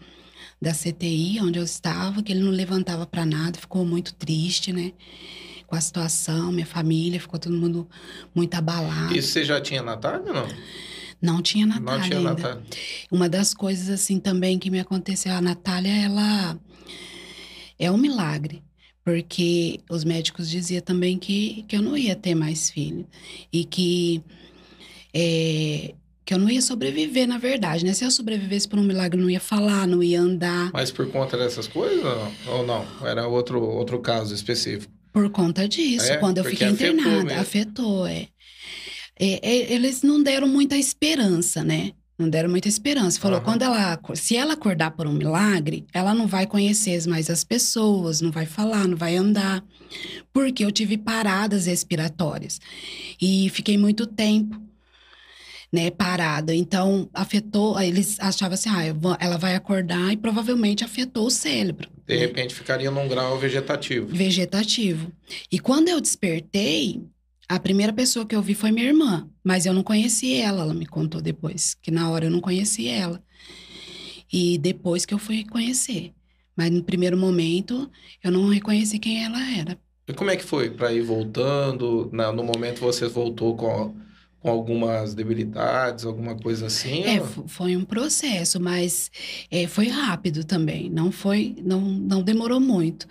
da 0.61 0.72
CTI, 0.72 1.40
onde 1.40 1.59
eu 1.59 1.64
estava, 1.64 2.22
que 2.22 2.33
ele 2.33 2.42
não 2.42 2.50
levantava 2.50 3.07
para 3.07 3.26
nada, 3.26 3.59
ficou 3.59 3.85
muito 3.85 4.14
triste, 4.14 4.72
né? 4.72 4.92
Com 5.66 5.74
a 5.74 5.81
situação, 5.81 6.52
minha 6.52 6.66
família, 6.66 7.20
ficou 7.20 7.38
todo 7.38 7.57
mundo 7.57 7.88
muito 8.35 8.55
abalado. 8.55 9.16
Isso 9.16 9.33
você 9.33 9.44
já 9.44 9.61
tinha 9.61 9.83
Natália 9.83 10.26
ou 10.28 10.35
não? 10.35 10.48
Não 11.20 11.42
tinha 11.42 11.66
não 11.66 11.81
Natália 11.81 12.02
tinha 12.05 12.18
ainda. 12.18 12.31
Natália. 12.35 12.62
Uma 13.11 13.28
das 13.28 13.55
coisas 13.55 13.88
assim 13.88 14.20
também 14.20 14.59
que 14.59 14.70
me 14.70 14.81
aconteceu, 14.81 15.33
a 15.33 15.40
Natália, 15.40 15.90
ela 15.90 16.59
é 17.78 17.90
um 17.90 17.96
milagre, 17.96 18.62
porque 19.05 19.81
os 19.90 20.05
médicos 20.05 20.48
diziam 20.48 20.81
também 20.81 21.18
que, 21.18 21.64
que 21.68 21.76
eu 21.76 21.83
não 21.83 21.96
ia 21.96 22.14
ter 22.14 22.35
mais 22.35 22.70
filho 22.70 23.07
e 23.52 23.64
que 23.64 24.22
é, 25.12 25.94
que 26.24 26.32
eu 26.35 26.38
não 26.38 26.48
ia 26.48 26.62
sobreviver, 26.62 27.26
na 27.26 27.38
verdade, 27.38 27.85
né? 27.85 27.92
Se 27.92 28.04
eu 28.04 28.11
sobrevivesse 28.11 28.68
por 28.68 28.78
um 28.78 28.82
milagre, 28.82 29.18
eu 29.18 29.22
não 29.22 29.30
ia 29.30 29.40
falar, 29.40 29.87
não 29.88 30.02
ia 30.02 30.20
andar 30.20 30.70
Mas 30.72 30.90
por 30.90 31.11
conta 31.11 31.37
dessas 31.37 31.66
coisas 31.66 32.04
ou 32.46 32.64
não? 32.66 32.87
Era 33.04 33.26
outro, 33.26 33.61
outro 33.62 33.98
caso 34.00 34.35
específico. 34.35 34.92
por 35.12 35.28
conta 35.30 35.68
disso. 35.68 36.06
É, 36.12 36.16
Quando 36.18 36.38
eu 36.38 36.44
fiquei 36.44 36.68
afetou 36.68 36.88
internada, 36.94 37.24
mesmo. 37.24 37.40
afetou, 37.40 38.06
é. 38.06 38.28
É, 39.18 39.48
é, 39.48 39.72
Eles 39.72 40.02
não 40.02 40.22
deram 40.22 40.46
muita 40.48 40.76
esperança, 40.76 41.62
né? 41.64 41.92
Não 42.18 42.28
deram 42.28 42.48
muita 42.48 42.68
esperança. 42.68 43.18
Falou, 43.18 43.38
Aham. 43.38 43.44
quando 43.44 43.62
ela, 43.62 43.98
se 44.14 44.37
ela 44.37 44.52
acordar 44.52 44.92
por 44.92 45.06
um 45.08 45.12
milagre, 45.12 45.85
ela 45.92 46.14
não 46.14 46.26
vai 46.28 46.46
conhecer 46.46 47.04
mais 47.08 47.28
as 47.28 47.42
pessoas, 47.42 48.20
não 48.20 48.30
vai 48.30 48.46
falar, 48.46 48.87
não 48.87 48.96
vai 48.96 49.16
andar. 49.16 49.64
Porque 50.32 50.64
eu 50.64 50.70
tive 50.70 50.96
paradas 50.96 51.66
respiratórias 51.66 52.61
e 53.20 53.48
fiquei 53.50 53.76
muito 53.76 54.06
tempo, 54.06 54.62
né, 55.72 55.90
parada. 55.90 56.54
Então, 56.54 57.08
afetou, 57.14 57.80
eles 57.80 58.20
achavam 58.20 58.54
assim, 58.54 58.68
ah, 58.68 59.16
ela 59.18 59.38
vai 59.38 59.54
acordar 59.54 60.12
e 60.12 60.16
provavelmente 60.16 60.85
afetou 60.85 61.26
o 61.26 61.30
cérebro. 61.30 61.88
De 62.06 62.14
né? 62.14 62.20
repente 62.20 62.54
ficaria 62.54 62.90
num 62.90 63.08
grau 63.08 63.38
vegetativo. 63.38 64.06
vegetativo. 64.08 65.11
E 65.50 65.58
quando 65.58 65.88
eu 65.88 66.00
despertei, 66.00 67.02
a 67.48 67.58
primeira 67.58 67.92
pessoa 67.92 68.26
que 68.26 68.37
eu 68.37 68.42
vi 68.42 68.54
foi 68.54 68.70
minha 68.70 68.87
irmã, 68.87 69.28
mas 69.42 69.64
eu 69.64 69.72
não 69.72 69.82
conheci 69.82 70.35
ela, 70.35 70.62
ela 70.62 70.74
me 70.74 70.87
contou 70.87 71.22
depois, 71.22 71.74
que 71.80 71.90
na 71.90 72.11
hora 72.11 72.26
eu 72.26 72.30
não 72.30 72.40
conheci 72.40 72.88
ela. 72.88 73.22
E 74.30 74.58
depois 74.58 75.06
que 75.06 75.14
eu 75.14 75.18
fui 75.18 75.44
conhecer. 75.44 76.12
Mas 76.56 76.70
no 76.70 76.82
primeiro 76.82 77.16
momento, 77.16 77.90
eu 78.22 78.30
não 78.30 78.48
reconheci 78.48 78.98
quem 78.98 79.24
ela 79.24 79.38
era. 79.58 79.78
E 80.06 80.12
como 80.12 80.30
é 80.30 80.37
que 80.37 80.44
foi 80.44 80.70
para 80.70 80.92
ir 80.92 81.00
voltando? 81.00 82.11
No 82.12 82.44
momento 82.44 82.80
você 82.80 83.06
voltou 83.08 83.56
com, 83.56 83.94
com 84.42 84.50
algumas 84.50 85.14
debilidades, 85.14 86.05
alguma 86.05 86.35
coisa 86.37 86.66
assim? 86.66 87.05
É, 87.05 87.20
ou- 87.20 87.26
fo- 87.26 87.44
foi 87.48 87.76
um 87.76 87.85
processo, 87.85 88.59
mas 88.61 89.11
é, 89.50 89.66
foi 89.68 89.87
rápido 89.88 90.44
também. 90.44 90.90
Não 90.90 91.12
foi, 91.12 91.55
não, 91.64 91.81
não 91.81 92.22
demorou 92.22 92.61
muito. 92.61 93.07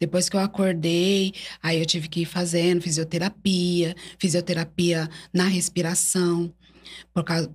Depois 0.00 0.28
que 0.28 0.36
eu 0.36 0.40
acordei, 0.40 1.32
aí 1.62 1.78
eu 1.80 1.86
tive 1.86 2.08
que 2.08 2.22
ir 2.22 2.26
fazendo 2.26 2.80
fisioterapia, 2.82 3.94
fisioterapia 4.18 5.08
na 5.32 5.44
respiração, 5.44 6.52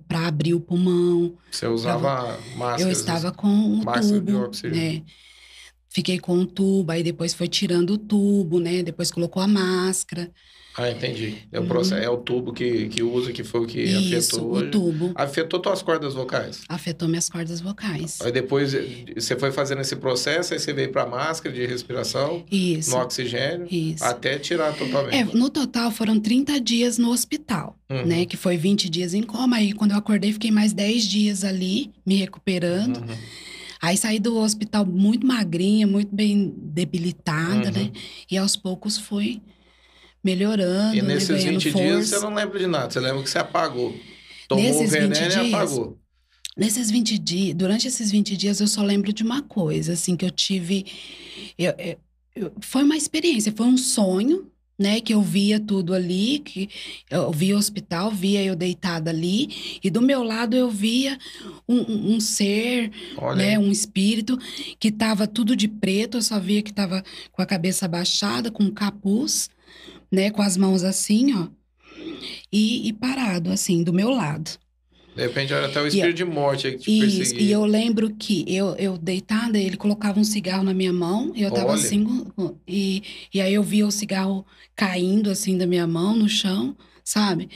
para 0.08 0.26
abrir 0.26 0.54
o 0.54 0.60
pulmão. 0.60 1.36
Você 1.50 1.66
usava 1.66 2.38
máscaras? 2.56 2.82
eu 2.82 2.90
estava 2.90 3.32
com 3.32 3.48
um 3.48 3.82
máscara 3.84 4.20
de 4.20 4.26
tubo, 4.32 4.38
oxigênio. 4.44 4.94
né? 4.98 5.02
Fiquei 5.88 6.18
com 6.18 6.36
um 6.36 6.44
tubo, 6.46 6.90
aí 6.90 7.02
depois 7.02 7.32
foi 7.32 7.46
tirando 7.48 7.90
o 7.90 7.98
tubo, 7.98 8.58
né? 8.60 8.82
Depois 8.82 9.10
colocou 9.12 9.40
a 9.42 9.46
máscara. 9.46 10.30
Ah, 10.76 10.90
entendi. 10.90 11.36
É 11.52 11.58
o, 11.58 11.62
Uhum. 11.62 11.68
processo, 11.68 12.02
é 12.02 12.08
o 12.10 12.16
tubo 12.16 12.52
que, 12.52 12.88
que 12.88 13.00
usa, 13.02 13.32
que 13.32 13.44
foi 13.44 13.60
o 13.60 13.66
que 13.66 13.80
Isso, 13.80 14.36
afetou. 14.36 14.56
o 14.56 14.70
tubo 14.70 15.12
Afetou 15.14 15.60
tuas 15.60 15.82
cordas 15.82 16.14
vocais. 16.14 16.62
afetou 16.68 17.08
minhas 17.08 17.28
cordas 17.28 17.60
vocais. 17.60 18.18
Aí 18.20 18.32
depois 18.32 18.74
eh, 18.74 19.04
você 19.14 19.36
foi 19.36 19.52
fazendo 19.52 19.80
esse 19.82 19.94
processo, 19.94 20.52
aí 20.52 20.58
você 20.58 20.72
veio 20.72 20.90
para 20.90 21.06
máscara 21.06 21.54
de 21.54 21.64
respiração, 21.64 22.44
Isso, 22.50 22.90
no 22.90 22.96
oxigênio, 22.96 23.68
isso. 23.70 24.02
até 24.04 24.36
tirar 24.38 24.72
totalmente. 24.76 25.14
É, 25.14 25.24
no 25.24 25.48
total 25.48 25.92
foram 25.92 26.18
30 26.18 26.60
dias 26.60 26.98
no 26.98 27.10
hospital, 27.10 27.78
Uhum. 27.88 28.04
né? 28.06 28.26
Que 28.26 28.36
foi 28.36 28.56
20 28.56 28.88
dias 28.90 29.14
em 29.14 29.22
coma. 29.22 29.56
Aí 29.58 29.72
quando 29.72 29.92
eu 29.92 29.96
acordei, 29.98 30.32
fiquei 30.32 30.50
mais 30.50 30.72
10 30.72 31.04
dias 31.06 31.44
ali, 31.44 31.92
me 32.04 32.16
recuperando. 32.16 32.96
Uhum. 32.96 33.16
Aí 33.80 33.96
saí 33.96 34.18
do 34.18 34.36
hospital 34.38 34.84
muito 34.84 35.24
magrinha, 35.26 35.86
muito 35.86 36.12
bem 36.12 36.52
debilitada, 36.56 37.68
Uhum. 37.68 37.72
né? 37.84 37.92
E 38.30 38.36
aos 38.36 38.56
poucos 38.56 38.96
fui 38.98 39.40
melhorando, 40.24 40.96
E 40.96 41.02
né? 41.02 41.14
nesses 41.14 41.28
Ganhando 41.28 41.60
20 41.60 41.62
dias 41.74 42.08
você 42.08 42.10
força. 42.14 42.26
não 42.28 42.34
lembra 42.34 42.58
de 42.58 42.66
nada, 42.66 42.90
você 42.90 43.00
lembra 43.00 43.22
que 43.22 43.30
você 43.30 43.38
apagou. 43.38 43.94
Tomou 44.48 44.64
o 44.64 44.66
Nesses 44.66 44.90
20 44.90 45.00
veneno 45.00 45.16
e 45.16 45.28
dias, 45.28 45.54
apagou. 45.54 45.98
Nesses 46.56 46.90
20 46.90 47.18
dias, 47.18 47.54
durante 47.54 47.88
esses 47.88 48.10
20 48.10 48.36
dias, 48.36 48.60
eu 48.60 48.66
só 48.68 48.82
lembro 48.82 49.12
de 49.12 49.22
uma 49.22 49.42
coisa, 49.42 49.92
assim, 49.92 50.16
que 50.16 50.24
eu 50.24 50.30
tive. 50.30 50.86
eu- 51.58 51.74
eu- 51.78 51.96
eu- 52.36 52.52
foi 52.60 52.82
uma 52.84 52.96
experiência, 52.96 53.52
foi 53.56 53.66
um 53.66 53.76
sonho, 53.76 54.50
né? 54.78 55.00
Que 55.00 55.14
eu 55.14 55.22
via 55.22 55.58
tudo 55.60 55.94
ali, 55.94 56.38
que 56.40 56.68
eu 57.10 57.30
via 57.32 57.54
o 57.54 57.58
hospital, 57.58 58.10
via 58.10 58.42
eu 58.42 58.54
deitada 58.56 59.10
ali, 59.10 59.78
e 59.82 59.88
do 59.90 60.00
meu 60.02 60.22
lado 60.22 60.56
eu 60.56 60.68
via 60.70 61.16
um, 61.68 61.76
um- 61.80 62.14
um 62.16 62.20
ser, 62.20 62.90
Olha, 63.16 63.36
né? 63.36 63.58
Um 63.58 63.70
espírito 63.72 64.38
que 64.78 64.90
tava 64.92 65.26
tudo 65.26 65.54
de 65.56 65.66
preto, 65.68 66.18
eu 66.18 66.22
só 66.22 66.38
via 66.40 66.62
que 66.62 66.72
tava 66.72 67.02
com 67.32 67.40
a 67.42 67.46
cabeça 67.46 67.86
baixada, 67.88 68.50
com 68.50 68.64
um 68.64 68.70
capuz, 68.70 69.48
né? 70.10 70.30
Com 70.30 70.42
as 70.42 70.56
mãos 70.56 70.82
assim, 70.84 71.34
ó. 71.34 71.48
E, 72.52 72.88
e 72.88 72.92
parado, 72.92 73.50
assim, 73.50 73.82
do 73.82 73.92
meu 73.92 74.10
lado. 74.10 74.50
de 75.14 75.22
repente 75.22 75.52
era 75.52 75.66
até 75.66 75.80
o 75.80 75.86
espírito 75.86 76.16
de 76.16 76.24
morte 76.24 76.70
que 76.72 76.78
te 76.78 76.90
Isso, 76.90 77.18
perseguia. 77.18 77.46
e 77.46 77.52
eu 77.52 77.64
lembro 77.64 78.14
que 78.16 78.44
eu, 78.48 78.74
eu 78.76 78.96
deitada, 78.98 79.58
ele 79.58 79.76
colocava 79.76 80.18
um 80.20 80.24
cigarro 80.24 80.62
na 80.64 80.74
minha 80.74 80.92
mão, 80.92 81.32
e 81.34 81.42
eu 81.42 81.50
tava 81.50 81.70
Olha. 81.70 81.74
assim, 81.80 82.04
com- 82.04 82.24
com- 82.30 82.58
e, 82.66 83.02
e 83.32 83.40
aí 83.40 83.54
eu 83.54 83.62
via 83.62 83.86
o 83.86 83.90
cigarro 83.92 84.44
caindo 84.74 85.30
assim 85.30 85.56
da 85.58 85.66
minha 85.66 85.86
mão 85.86 86.16
no 86.16 86.28
chão, 86.28 86.76
sabe? 87.04 87.48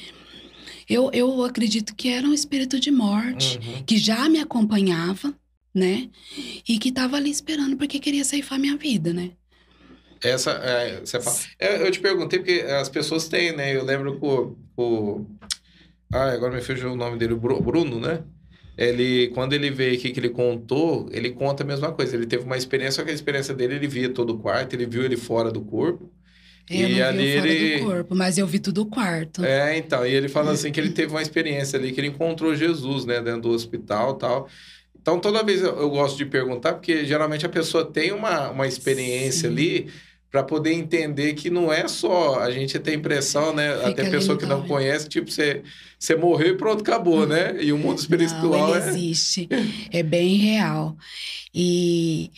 Eu, 0.88 1.10
eu 1.12 1.44
acredito 1.44 1.94
que 1.94 2.08
era 2.08 2.26
um 2.26 2.32
espírito 2.32 2.78
de 2.80 2.90
morte, 2.90 3.58
Uhum. 3.58 3.82
que 3.84 3.96
já 3.98 4.28
me 4.28 4.38
acompanhava, 4.40 5.34
né? 5.74 6.08
E 6.68 6.78
que 6.78 6.88
estava 6.88 7.16
ali 7.16 7.30
esperando 7.30 7.76
porque 7.76 7.98
queria 8.00 8.24
ceifar 8.24 8.58
minha 8.58 8.76
vida, 8.76 9.12
né? 9.12 9.32
Essa, 10.22 10.50
é, 10.52 11.00
você 11.00 11.20
fala. 11.20 11.36
É, 11.58 11.82
eu 11.86 11.90
te 11.90 12.00
perguntei 12.00 12.38
porque 12.38 12.60
as 12.62 12.88
pessoas 12.88 13.28
têm, 13.28 13.54
né? 13.56 13.74
Eu 13.74 13.84
lembro 13.84 14.18
que 14.18 14.26
o. 14.26 14.56
o- 14.76 15.26
Ah, 16.12 16.30
agora 16.32 16.54
me 16.54 16.62
fugiu 16.62 16.92
o 16.92 16.96
nome 16.96 17.18
dele, 17.18 17.34
Bruno, 17.34 18.00
né? 18.00 18.22
Ele, 18.76 19.28
quando 19.34 19.52
ele 19.52 19.70
veio 19.70 19.94
aqui 19.94 20.10
que 20.10 20.20
ele 20.20 20.30
contou, 20.30 21.08
ele 21.12 21.30
conta 21.30 21.62
a 21.64 21.66
mesma 21.66 21.92
coisa. 21.92 22.16
Ele 22.16 22.26
teve 22.26 22.44
uma 22.44 22.56
experiência, 22.56 22.92
só 23.00 23.04
que 23.04 23.10
a 23.10 23.14
experiência 23.14 23.52
dele, 23.52 23.74
ele 23.74 23.88
via 23.88 24.08
todo 24.08 24.30
o 24.34 24.38
quarto, 24.38 24.72
ele 24.74 24.86
viu 24.86 25.02
ele 25.04 25.16
fora 25.16 25.50
do 25.50 25.60
corpo. 25.60 26.10
Eu 26.70 26.88
E 26.88 27.02
ali 27.02 27.18
vi 27.18 27.32
o 27.32 27.40
fora 27.40 27.50
ele- 27.52 27.78
do 27.78 27.84
corpo, 27.86 28.14
mas 28.14 28.38
eu 28.38 28.46
vi 28.46 28.58
tudo 28.58 28.82
o 28.82 28.86
quarto. 28.86 29.44
É, 29.44 29.76
então, 29.76 30.06
e 30.06 30.12
ele 30.14 30.28
fala 30.28 30.52
assim 30.52 30.70
que 30.70 30.78
ele 30.78 30.90
teve 30.92 31.10
uma 31.12 31.22
experiência 31.22 31.78
ali, 31.78 31.92
que 31.92 32.00
ele 32.00 32.08
encontrou 32.08 32.54
Jesus, 32.54 33.04
né, 33.04 33.20
dentro 33.20 33.42
do 33.42 33.50
hospital 33.50 34.14
e 34.14 34.18
tal. 34.18 34.48
Então, 35.00 35.18
toda 35.18 35.42
vez 35.42 35.60
eu, 35.62 35.74
eu 35.78 35.88
gosto 35.90 36.16
de 36.16 36.26
perguntar, 36.26 36.74
porque 36.74 37.04
geralmente 37.04 37.44
a 37.46 37.48
pessoa 37.48 37.84
tem 37.84 38.12
uma, 38.12 38.50
uma 38.50 38.66
experiência 38.66 39.48
Sim. 39.48 39.54
ali 39.54 39.90
para 40.30 40.42
poder 40.42 40.72
entender 40.72 41.34
que 41.34 41.48
não 41.48 41.72
é 41.72 41.88
só 41.88 42.40
a 42.40 42.50
gente 42.50 42.78
ter 42.78 42.94
impressão, 42.94 43.54
né? 43.54 43.74
Fica 43.76 43.88
Até 43.88 44.10
pessoa 44.10 44.34
no 44.34 44.40
que 44.40 44.46
não 44.46 44.66
conhece, 44.66 45.08
tipo, 45.08 45.30
você, 45.30 45.62
você 45.98 46.14
morreu 46.14 46.48
e 46.48 46.56
pronto, 46.56 46.82
acabou, 46.82 47.26
né? 47.26 47.56
E 47.62 47.72
o 47.72 47.78
mundo 47.78 47.98
espiritual 47.98 48.68
Não, 48.68 48.76
é. 48.76 48.88
existe. 48.88 49.48
É 49.90 50.02
bem 50.02 50.36
real. 50.36 50.96
E 51.54 52.30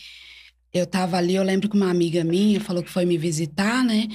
eu 0.73 0.87
tava 0.87 1.17
ali, 1.17 1.35
eu 1.35 1.43
lembro 1.43 1.67
que 1.67 1.75
uma 1.75 1.89
amiga 1.89 2.23
minha 2.23 2.61
falou 2.61 2.81
que 2.81 2.89
foi 2.89 3.05
me 3.05 3.17
visitar, 3.17 3.83
né? 3.83 4.07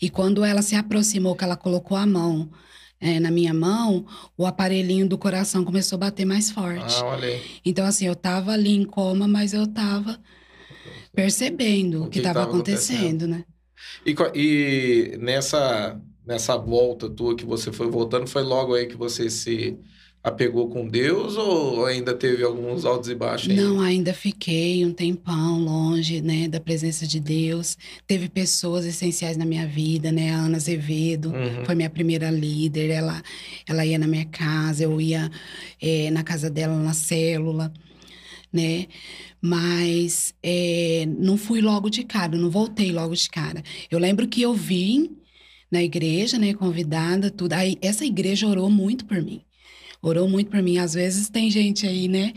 E 0.00 0.10
quando 0.10 0.44
ela 0.44 0.60
se 0.60 0.76
aproximou, 0.76 1.34
que 1.34 1.44
ela 1.44 1.56
colocou 1.56 1.96
a 1.96 2.04
mão 2.04 2.50
eh, 3.00 3.18
na 3.18 3.30
minha 3.30 3.54
mão, 3.54 4.04
o 4.36 4.46
aparelhinho 4.46 5.08
do 5.08 5.16
coração 5.16 5.64
começou 5.64 5.96
a 5.96 6.00
bater 6.00 6.26
mais 6.26 6.50
forte. 6.50 6.94
Ah, 7.00 7.06
olha 7.06 7.28
aí. 7.28 7.42
Então, 7.64 7.86
assim, 7.86 8.06
eu 8.06 8.14
tava 8.14 8.52
ali 8.52 8.76
em 8.76 8.84
coma, 8.84 9.26
mas 9.26 9.54
eu 9.54 9.66
tava 9.66 10.20
percebendo 11.14 12.04
O 12.04 12.08
que 12.08 12.18
estava 12.18 12.40
tava 12.40 12.50
acontecendo. 12.50 12.96
acontecendo, 12.96 13.26
né? 13.28 13.44
E, 14.06 14.14
e 14.34 15.16
nessa, 15.18 16.00
nessa 16.26 16.56
volta 16.56 17.08
tua 17.08 17.36
que 17.36 17.44
você 17.44 17.72
foi 17.72 17.88
voltando, 17.90 18.26
foi 18.26 18.42
logo 18.42 18.74
aí 18.74 18.86
que 18.86 18.96
você 18.96 19.28
se 19.30 19.76
apegou 20.22 20.70
com 20.70 20.88
Deus 20.88 21.36
ou 21.36 21.84
ainda 21.84 22.14
teve 22.14 22.42
alguns 22.42 22.86
altos 22.86 23.10
e 23.10 23.14
baixos 23.14 23.50
aí? 23.50 23.56
Não, 23.56 23.78
ainda 23.78 24.14
fiquei 24.14 24.82
um 24.82 24.90
tempão 24.90 25.58
longe, 25.62 26.22
né, 26.22 26.48
da 26.48 26.58
presença 26.58 27.06
de 27.06 27.20
Deus. 27.20 27.76
Teve 28.06 28.30
pessoas 28.30 28.86
essenciais 28.86 29.36
na 29.36 29.44
minha 29.44 29.66
vida, 29.66 30.10
né? 30.10 30.30
A 30.32 30.38
Ana 30.38 30.56
Azevedo 30.56 31.28
Uhum. 31.30 31.64
foi 31.66 31.74
minha 31.74 31.90
primeira 31.90 32.30
líder. 32.30 32.88
Ela, 32.88 33.22
ela 33.68 33.84
ia 33.84 33.98
na 33.98 34.06
minha 34.06 34.24
casa, 34.24 34.84
eu 34.84 34.98
ia 34.98 35.30
eh, 35.80 36.10
na 36.10 36.22
casa 36.24 36.48
dela 36.48 36.74
na 36.74 36.94
célula, 36.94 37.70
né? 38.54 38.86
Mas 39.42 40.32
eh, 40.42 41.06
não 41.18 41.36
fui 41.36 41.60
logo 41.60 41.90
de 41.90 42.04
cara, 42.04 42.38
não 42.38 42.48
voltei 42.48 42.92
logo 42.92 43.14
de 43.14 43.28
cara. 43.28 43.62
Eu 43.90 43.98
lembro 43.98 44.28
que 44.28 44.40
eu 44.40 44.54
vim 44.54 45.18
na 45.70 45.82
igreja, 45.82 46.38
né, 46.38 46.54
convidada, 46.54 47.30
tudo. 47.30 47.52
Aí 47.52 47.76
essa 47.82 48.04
igreja 48.04 48.46
orou 48.46 48.70
muito 48.70 49.04
por 49.04 49.20
mim. 49.20 49.42
Orou 50.00 50.28
muito 50.28 50.50
por 50.50 50.62
mim. 50.62 50.78
Às 50.78 50.94
vezes 50.94 51.28
tem 51.28 51.50
gente 51.50 51.84
aí, 51.84 52.06
né, 52.06 52.32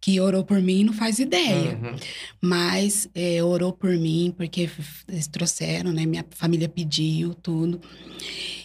que 0.00 0.18
orou 0.20 0.42
por 0.42 0.60
mim 0.62 0.80
e 0.80 0.84
não 0.84 0.92
faz 0.94 1.18
ideia. 1.18 1.78
Uhum. 1.82 1.96
Mas 2.40 3.08
é, 3.14 3.44
orou 3.44 3.72
por 3.72 3.90
mim, 3.90 4.32
porque 4.34 4.70
eles 5.06 5.26
trouxeram, 5.26 5.92
né? 5.92 6.06
Minha 6.06 6.24
família 6.30 6.68
pediu 6.68 7.34
tudo. 7.34 7.80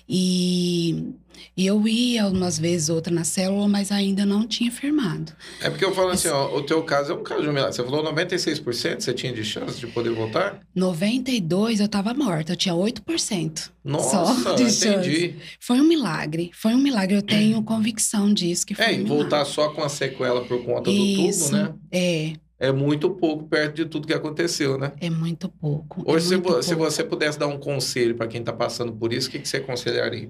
E, 0.08 1.14
e 1.56 1.66
eu 1.68 1.86
ia 1.88 2.28
umas 2.28 2.58
vezes, 2.58 2.90
outra 2.90 3.14
na 3.14 3.24
célula, 3.24 3.68
mas 3.68 3.92
ainda 3.92 4.26
não 4.26 4.48
tinha 4.48 4.72
firmado. 4.72 5.32
É 5.62 5.70
porque 5.70 5.84
eu 5.86 5.94
falo 5.94 6.10
assim, 6.12 6.30
ó, 6.30 6.56
o 6.56 6.64
teu 6.64 6.82
caso 6.84 7.12
é 7.12 7.16
um 7.16 7.24
caso 7.24 7.42
de 7.44 7.50
um 7.50 7.54
milagre. 7.54 7.76
Você 7.76 7.84
falou 7.84 8.04
96% 8.14 9.02
você 9.02 9.14
tinha 9.14 9.34
de 9.34 9.44
chance 9.44 9.80
de 9.80 9.88
poder 9.88 10.12
voltar? 10.12 10.60
92 10.74 11.80
eu 11.80 11.88
tava 11.88 12.14
morta, 12.14 12.54
eu 12.54 12.56
tinha 12.58 12.74
8%. 12.74 13.72
Nossa, 13.84 14.56
entendi. 14.62 15.36
Foi 15.60 15.80
um 15.80 15.84
milagre, 15.88 16.52
foi 16.54 16.74
um 16.74 16.78
milagre. 16.78 17.16
Eu 17.16 17.22
tenho 17.22 17.62
convicção 17.64 18.34
disso, 18.34 18.66
que 18.66 18.76
foi 18.76 18.86
É, 18.86 18.90
um 18.92 19.02
e 19.02 19.04
voltar 19.04 19.44
só 19.46 19.70
com 19.70 19.84
a 19.84 19.90
sequela 19.90 20.44
por 20.46 20.64
conta 20.64 20.84
do 20.84 20.92
Isso, 20.92 21.46
tubo, 21.52 21.58
né? 21.58 21.74
É, 21.92 22.34
É 22.60 22.72
muito 22.72 23.10
pouco 23.10 23.46
perto 23.48 23.76
de 23.76 23.86
tudo 23.86 24.08
que 24.08 24.14
aconteceu, 24.14 24.78
né? 24.78 24.92
é 25.02 25.10
muito 25.10 25.50
pouco. 25.50 26.04
é 26.08 26.12
Hoje, 26.12 26.28
se, 26.28 26.38
muito 26.38 26.62
se 26.64 26.76
pouco. 26.76 26.92
você 26.92 27.04
pudesse 27.04 27.40
dar 27.40 27.48
um 27.48 27.58
conselho 27.58 28.16
para 28.16 28.28
quem 28.28 28.44
tá 28.44 28.54
passando 28.54 28.94
por 28.94 29.12
isso, 29.12 29.28
o 29.30 29.32
que, 29.32 29.40
que 29.40 29.48
você 29.50 29.58
aconselharia? 29.58 30.30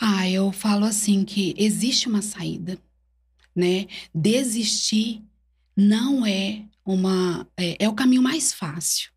Ah, 0.00 0.28
eu 0.28 0.50
falo 0.52 0.84
assim 0.86 1.24
que 1.24 1.54
existe 1.58 2.08
uma 2.08 2.22
saída, 2.22 2.78
né? 3.56 3.86
Desistir 4.14 5.22
não 5.76 6.26
é 6.26 6.64
uma 6.84 7.48
é, 7.56 7.76
é 7.84 7.88
o 7.88 7.94
caminho 7.94 8.22
mais 8.22 8.52
fácil, 8.52 9.10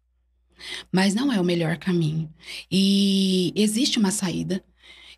mas 0.92 1.14
não 1.14 1.32
é 1.32 1.40
o 1.40 1.44
melhor 1.44 1.78
caminho. 1.78 2.34
E 2.72 3.52
existe 3.56 4.00
uma 4.00 4.12
saída, 4.12 4.64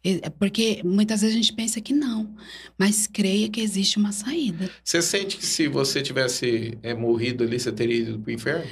E- 0.04 0.22
porque 0.40 0.82
muitas 0.84 1.22
vezes 1.22 1.36
a 1.36 1.40
gente 1.42 1.54
pensa 1.54 1.82
que 1.82 1.94
não, 1.94 2.36
mas 2.78 3.08
creia 3.08 3.50
que 3.50 3.62
existe 3.62 3.98
uma 3.98 4.12
saída. 4.12 4.70
Você 4.84 5.02
sente 5.02 5.38
que 5.38 5.46
se 5.46 5.68
você 5.68 6.02
tivesse 6.02 6.78
é, 6.84 6.94
morrido 6.94 7.44
ali, 7.44 7.60
você 7.60 7.72
teria 7.72 7.98
ido 7.98 8.20
pro 8.20 8.32
inferno? 8.32 8.66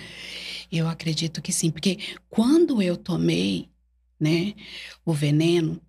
Eu 0.71 0.88
acredito 0.88 1.41
que 1.41 1.51
sim, 1.51 1.71
porque 1.71 1.97
quando 2.29 2.82
eu 2.82 2.97
tomei, 2.97 3.69
né, 4.19 4.54
o 5.06 5.13
veneno, 5.13 5.80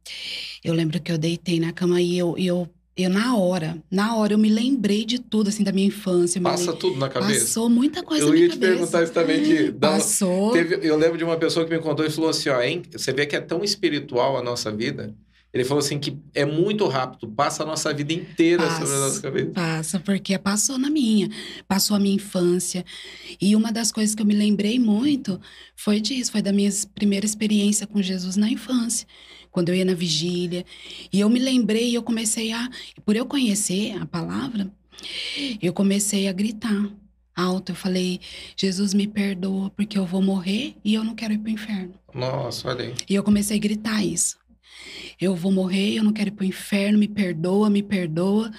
eu 0.65 0.75
lembro 0.75 1.01
que 1.01 1.13
eu 1.13 1.19
deitei 1.19 1.61
na 1.61 1.73
cama 1.73 2.01
e 2.01 2.17
eu, 2.19 2.35
e 2.39 2.47
eu, 2.47 2.69
eu 2.97 3.11
na 3.11 3.37
hora, 3.37 3.83
na 3.91 4.17
hora 4.17 4.35
eu 4.35 4.39
me 4.39 4.49
lembrei 4.49 5.05
de 5.05 5.19
tudo, 5.21 5.49
assim, 5.49 5.63
da 5.65 5.73
minha 5.73 5.87
infância. 5.89 6.39
eu 6.39 6.43
Passa 6.43 6.73
tudo 6.73 6.97
na 6.99 7.09
cabeça? 7.09 7.41
Passou 7.47 7.69
muita 7.69 8.03
coisa 8.03 8.23
Eu 8.25 8.29
na 8.29 8.33
minha 8.35 8.47
ia 8.47 8.51
te 8.51 8.59
cabeça. 8.59 8.73
perguntar 8.79 9.03
isso 9.05 9.13
também, 9.13 9.43
que 9.43 9.71
dá 9.79 9.91
Passou. 9.93 10.53
Teve- 10.53 10.81
eu 10.83 10.97
lembro 10.97 11.19
de 11.19 11.25
uma 11.25 11.37
pessoa 11.37 11.65
que 11.67 11.75
me 11.75 11.81
contou 11.83 12.05
e 12.07 12.11
falou 12.11 12.31
assim, 12.31 12.49
ó, 12.49 12.61
hein, 12.61 12.83
você 12.91 13.13
vê 13.13 13.27
que 13.27 13.37
é 13.37 13.41
tão 13.41 13.63
espiritual 13.65 14.37
a 14.37 14.43
nossa 14.43 14.71
vida. 14.73 15.15
Ele 15.55 15.63
falou 15.63 15.79
assim 15.79 16.01
que 16.01 16.19
é 16.35 16.45
muito 16.45 16.85
rápido, 16.89 17.29
passa 17.29 17.63
a 17.63 17.67
nossa 17.67 17.95
vida 17.95 18.13
inteira 18.13 18.65
Passa. 18.65 18.81
sobre 18.81 18.95
a 18.97 18.99
nossa 18.99 19.23
cabeça. 19.23 19.51
Passa, 19.53 20.01
porque 20.01 20.37
passou 20.37 20.77
na 20.77 20.91
minha, 20.91 21.31
passou 21.69 21.97
a 21.97 22.01
minha 22.01 22.17
infância. 22.17 22.85
E 23.41 23.55
uma 23.55 23.71
das 23.71 23.93
coisas 23.93 24.17
que 24.17 24.21
eu 24.21 24.27
me 24.27 24.35
lembrei 24.35 24.81
muito 24.81 25.41
foi 25.77 26.01
disso, 26.01 26.33
foi 26.33 26.43
da 26.43 26.53
minha 26.53 26.69
primeira 26.93 27.25
experiência 27.25 27.87
com 27.87 28.03
Jesus 28.03 28.35
na 28.37 28.51
infância, 28.51 29.07
quando 29.53 29.69
eu 29.69 29.77
ia 29.77 29.85
na 29.85 29.95
vigília. 29.95 30.67
E 31.13 31.21
eu 31.21 31.31
me 31.31 31.39
lembrei 31.39 31.91
e 31.91 31.95
eu 31.95 32.03
comecei 32.03 32.53
a, 32.53 32.69
por 33.05 33.15
eu 33.15 33.25
conhecer 33.25 33.97
a 33.97 34.05
palavra, 34.05 34.69
eu 35.63 35.73
comecei 35.73 36.27
a 36.27 36.33
gritar 36.33 36.91
alto. 37.37 37.71
Eu 37.71 37.77
falei: 37.77 38.21
Jesus 38.57 38.93
me 38.93 39.07
perdoa, 39.07 39.71
porque 39.71 39.97
eu 39.97 40.05
vou 40.05 40.21
morrer 40.21 40.75
e 40.85 40.95
eu 40.95 41.05
não 41.05 41.15
quero 41.15 41.33
ir 41.33 41.39
para 41.39 41.49
o 41.49 41.53
inferno. 41.53 41.95
Nossa, 42.13 42.69
olha 42.69 42.87
aí. 42.87 42.95
E 43.09 43.15
eu 43.15 43.23
comecei 43.23 43.57
a 43.57 43.61
gritar 43.61 44.05
isso. 44.05 44.37
Eu 45.21 45.35
vou 45.35 45.53
morrer, 45.53 45.95
eu 45.95 46.05
não 46.05 46.13
quero 46.13 46.29
ir 46.29 46.33
pro 46.33 46.45
inferno, 46.45 46.99
me 46.99 47.09
perdoa, 47.09 47.71
me 47.71 47.83
perdoa. 47.83 48.51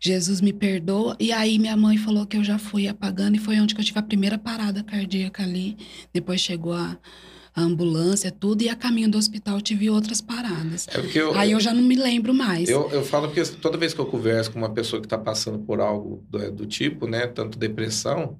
Jesus 0.00 0.40
me 0.40 0.52
perdoa. 0.52 1.16
E 1.20 1.30
aí 1.30 1.58
minha 1.58 1.76
mãe 1.76 1.98
falou 1.98 2.26
que 2.26 2.36
eu 2.36 2.44
já 2.44 2.58
fui 2.58 2.88
apagando 2.88 3.36
e 3.36 3.38
foi 3.38 3.60
onde 3.60 3.74
que 3.74 3.80
eu 3.80 3.84
tive 3.84 3.98
a 3.98 4.02
primeira 4.02 4.38
parada 4.38 4.82
cardíaca 4.82 5.42
ali. 5.42 5.76
Depois 6.12 6.40
chegou 6.40 6.72
a, 6.72 6.98
a 7.54 7.60
ambulância, 7.60 8.30
tudo, 8.30 8.62
e 8.62 8.68
a 8.68 8.74
caminho 8.74 9.10
do 9.10 9.18
hospital 9.18 9.60
tive 9.60 9.90
outras 9.90 10.20
paradas. 10.22 10.86
É 10.88 11.18
eu, 11.18 11.34
Aí 11.34 11.52
eu 11.52 11.60
já 11.60 11.74
não 11.74 11.82
me 11.82 11.96
lembro 11.96 12.32
mais. 12.32 12.68
eu, 12.68 12.88
eu 12.90 13.04
falo 13.04 13.28
porque 13.28 13.42
toda 13.60 13.76
vez 13.76 13.92
que 13.92 14.00
eu 14.00 14.06
converso 14.06 14.50
com 14.50 14.58
uma 14.58 14.70
pessoa 14.70 15.00
que 15.00 15.06
está 15.06 15.18
passando 15.18 15.58
por 15.58 15.80
algo 15.80 16.24
do, 16.30 16.50
do 16.50 16.66
tipo, 16.66 17.06
né, 17.06 17.26
tanto 17.26 17.58
depressão, 17.58 18.38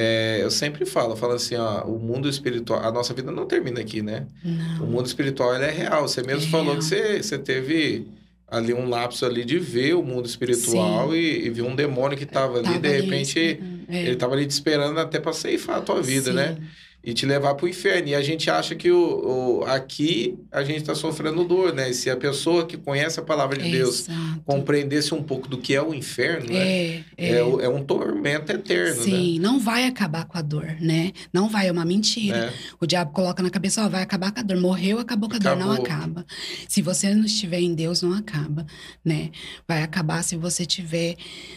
é, 0.00 0.38
eu 0.42 0.50
sempre 0.50 0.84
falo, 0.86 1.12
eu 1.12 1.16
falo 1.16 1.32
assim, 1.32 1.56
ó, 1.56 1.82
o 1.84 1.98
mundo 1.98 2.28
espiritual, 2.28 2.80
a 2.84 2.92
nossa 2.92 3.12
vida 3.12 3.32
não 3.32 3.46
termina 3.46 3.80
aqui, 3.80 4.00
né? 4.02 4.26
O 4.44 4.48
Não. 4.48 4.86
mundo 4.86 5.06
espiritual 5.06 5.54
ele 5.54 5.64
é 5.64 5.70
real. 5.70 6.06
Você 6.06 6.22
mesmo 6.22 6.46
É 6.46 6.50
falou 6.50 6.66
real. 6.66 6.78
que 6.78 6.84
você, 6.84 7.22
você 7.22 7.38
teve 7.38 8.06
ali 8.46 8.72
um 8.72 8.88
lapso 8.88 9.26
ali 9.26 9.44
de 9.44 9.58
ver 9.58 9.94
o 9.94 10.02
mundo 10.02 10.26
espiritual 10.26 11.14
e, 11.14 11.46
e 11.46 11.50
viu 11.50 11.66
um 11.66 11.74
demônio 11.74 12.16
que 12.16 12.24
estava 12.24 12.58
ali, 12.58 12.78
de 12.78 12.88
ali 12.88 13.00
repente 13.02 13.38
esperando. 13.38 13.80
É, 13.88 14.02
ele 14.02 14.12
estava 14.12 14.34
ali 14.34 14.46
te 14.46 14.50
esperando 14.50 14.98
até 15.00 15.18
para 15.20 15.32
ceifar 15.32 15.78
a 15.78 15.80
tua 15.80 16.00
vida, 16.02 16.30
sim. 16.30 16.36
né? 16.36 16.56
E 17.02 17.14
te 17.14 17.24
levar 17.24 17.54
para 17.54 17.64
o 17.64 17.68
inferno. 17.68 18.08
E 18.08 18.14
a 18.14 18.20
gente 18.20 18.50
acha 18.50 18.74
que 18.74 18.90
o, 18.90 19.60
o- 19.60 19.64
aqui 19.64 20.36
a 20.50 20.62
gente 20.64 20.78
está 20.80 20.94
sofrendo 20.96 21.44
dor, 21.44 21.72
né? 21.72 21.88
E 21.90 21.94
se 21.94 22.10
a 22.10 22.16
pessoa 22.16 22.66
que 22.66 22.76
conhece 22.76 23.18
a 23.20 23.22
palavra 23.22 23.56
de 23.56 23.70
Deus 23.70 24.00
Exato. 24.08 24.42
compreendesse 24.44 25.14
um 25.14 25.22
pouco 25.22 25.48
do 25.48 25.56
que 25.58 25.74
é 25.74 25.80
o 25.80 25.94
inferno, 25.94 26.52
né? 26.52 26.58
É, 26.58 27.04
é. 27.16 27.28
É, 27.34 27.38
é 27.38 27.68
um 27.68 27.82
tormento 27.84 28.50
eterno, 28.52 29.02
Sim, 29.04 29.38
não 29.38 29.60
vai 29.60 29.84
acabar 29.84 30.24
com 30.26 30.36
a 30.36 30.42
dor, 30.42 30.76
né? 30.80 31.12
Não 31.32 31.48
vai, 31.48 31.68
é 31.68 31.72
uma 31.72 31.84
mentira. 31.84 32.46
né? 32.48 32.52
O 32.80 32.86
diabo 32.86 33.12
coloca 33.12 33.42
na 33.42 33.48
cabeça, 33.50 33.84
ó, 33.84 33.88
vai 33.88 34.02
acabar 34.02 34.32
com 34.32 34.40
a 34.40 34.42
dor. 34.42 34.56
Morreu, 34.58 34.98
acabou 34.98 35.30
com 35.30 35.36
a 35.36 35.38
dor. 35.38 35.56
Não 35.56 35.70
Acabou. 35.72 35.86
acaba. 35.86 36.26
Se 36.68 36.82
você 36.82 37.14
não 37.14 37.24
estiver 37.24 37.60
em 37.60 37.74
Deus, 37.74 38.02
não 38.02 38.12
acaba, 38.12 38.66
né? 39.04 39.30
Vai 39.66 39.82
acabar 39.84 40.22
se 40.24 40.36
você 40.36 40.62
estiver 40.64 41.16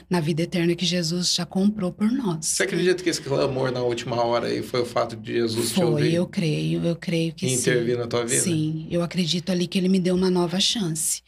na 0.09 0.19
vida 0.19 0.43
eterna 0.43 0.75
que 0.75 0.85
Jesus 0.85 1.33
já 1.33 1.45
comprou 1.45 1.91
por 1.91 2.09
nós. 2.11 2.45
Você 2.45 2.63
acredita 2.63 3.03
que 3.03 3.09
esse 3.09 3.21
clamor 3.21 3.71
na 3.71 3.81
última 3.81 4.23
hora 4.23 4.47
aí 4.47 4.61
foi 4.61 4.81
o 4.81 4.85
fato 4.85 5.15
de 5.15 5.30
Jesus 5.31 5.71
Foi, 5.71 5.85
te 5.85 5.89
ouvir? 5.89 6.13
eu 6.13 6.27
creio, 6.27 6.85
eu 6.85 6.95
creio 6.95 7.33
que 7.33 7.45
e 7.45 7.49
sim. 7.49 7.55
intervir 7.55 7.97
na 7.97 8.07
tua 8.07 8.25
vida? 8.25 8.41
Sim, 8.41 8.87
eu 8.89 9.01
acredito 9.01 9.51
ali 9.51 9.67
que 9.67 9.77
ele 9.77 9.89
me 9.89 9.99
deu 9.99 10.15
uma 10.15 10.29
nova 10.29 10.59
chance, 10.59 11.21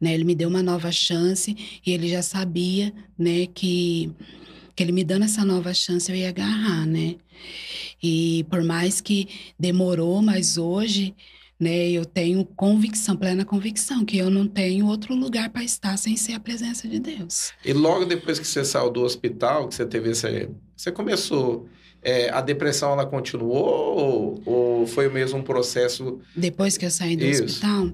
né? 0.00 0.14
Ele 0.14 0.24
me 0.24 0.34
deu 0.34 0.48
uma 0.48 0.62
nova 0.62 0.90
chance 0.90 1.56
e 1.84 1.92
ele 1.92 2.08
já 2.08 2.22
sabia, 2.22 2.92
né, 3.18 3.46
que 3.46 4.10
que 4.74 4.84
ele 4.84 4.92
me 4.92 5.04
dando 5.04 5.24
essa 5.24 5.44
nova 5.44 5.74
chance 5.74 6.10
eu 6.10 6.16
ia 6.16 6.30
agarrar, 6.30 6.86
né? 6.86 7.16
E 8.02 8.46
por 8.48 8.62
mais 8.62 9.00
que 9.00 9.28
demorou, 9.58 10.22
mas 10.22 10.56
hoje, 10.56 11.14
né, 11.58 11.90
eu 11.90 12.06
tenho 12.06 12.44
convicção, 12.56 13.14
plena 13.14 13.44
convicção 13.44 14.04
que 14.06 14.16
eu 14.16 14.30
não 14.30 14.46
tenho 14.46 14.86
outro 14.86 15.14
lugar 15.14 15.50
para 15.50 15.62
estar 15.62 15.98
sem 15.98 16.16
ser 16.16 16.32
a 16.32 16.40
presença 16.40 16.88
de 16.88 16.98
Deus. 16.98 17.52
E 17.62 17.74
logo 17.74 18.06
depois 18.06 18.38
que 18.38 18.46
você 18.46 18.64
saiu 18.64 18.90
do 18.90 19.02
hospital, 19.02 19.68
que 19.68 19.74
você 19.74 19.84
teve 19.84 20.10
esse... 20.10 20.48
Você 20.74 20.90
começou... 20.90 21.68
é, 22.02 22.30
a 22.30 22.40
depressão, 22.40 22.92
ela 22.92 23.06
continuou 23.06 23.56
ou, 23.98 24.42
ou 24.44 24.86
foi 24.86 25.08
mesmo 25.08 25.38
um 25.38 25.42
processo... 25.42 26.20
Depois 26.34 26.76
que 26.78 26.84
eu 26.86 26.90
saí 26.90 27.16
do 27.16 27.24
Isso. 27.24 27.44
hospital, 27.44 27.90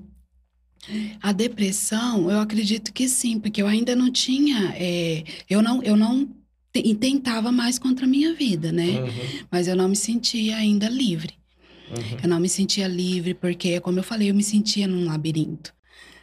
a 1.21 1.33
depressão, 1.33 2.31
eu 2.31 2.39
acredito 2.39 2.93
que 2.93 3.09
sim, 3.09 3.41
porque 3.41 3.61
eu 3.61 3.67
ainda 3.67 3.97
não 3.97 4.11
tinha, 4.11 4.73
é, 4.77 5.25
eu 5.51 5.61
não, 5.61 5.83
eu 5.83 5.97
não 5.97 6.29
te- 6.73 6.95
tentava 6.95 7.51
mais 7.51 7.79
contra 7.79 8.05
a 8.05 8.09
minha 8.09 8.33
vida, 8.35 8.71
né? 8.71 9.01
Uhum, 9.01 9.47
Mas 9.51 9.67
eu 9.67 9.75
não 9.75 9.89
me 9.89 9.97
sentia 9.97 10.57
ainda 10.57 10.89
livre. 10.89 11.35
uhum. 11.91 12.19
Eu 12.23 12.29
não 12.29 12.39
me 12.39 12.49
sentia 12.49 12.87
livre 12.87 13.35
porque, 13.35 13.81
como 13.81 13.99
eu 13.99 14.03
falei, 14.05 14.31
eu 14.31 14.35
me 14.35 14.45
sentia 14.45 14.87
num 14.87 15.07
labirinto. 15.07 15.75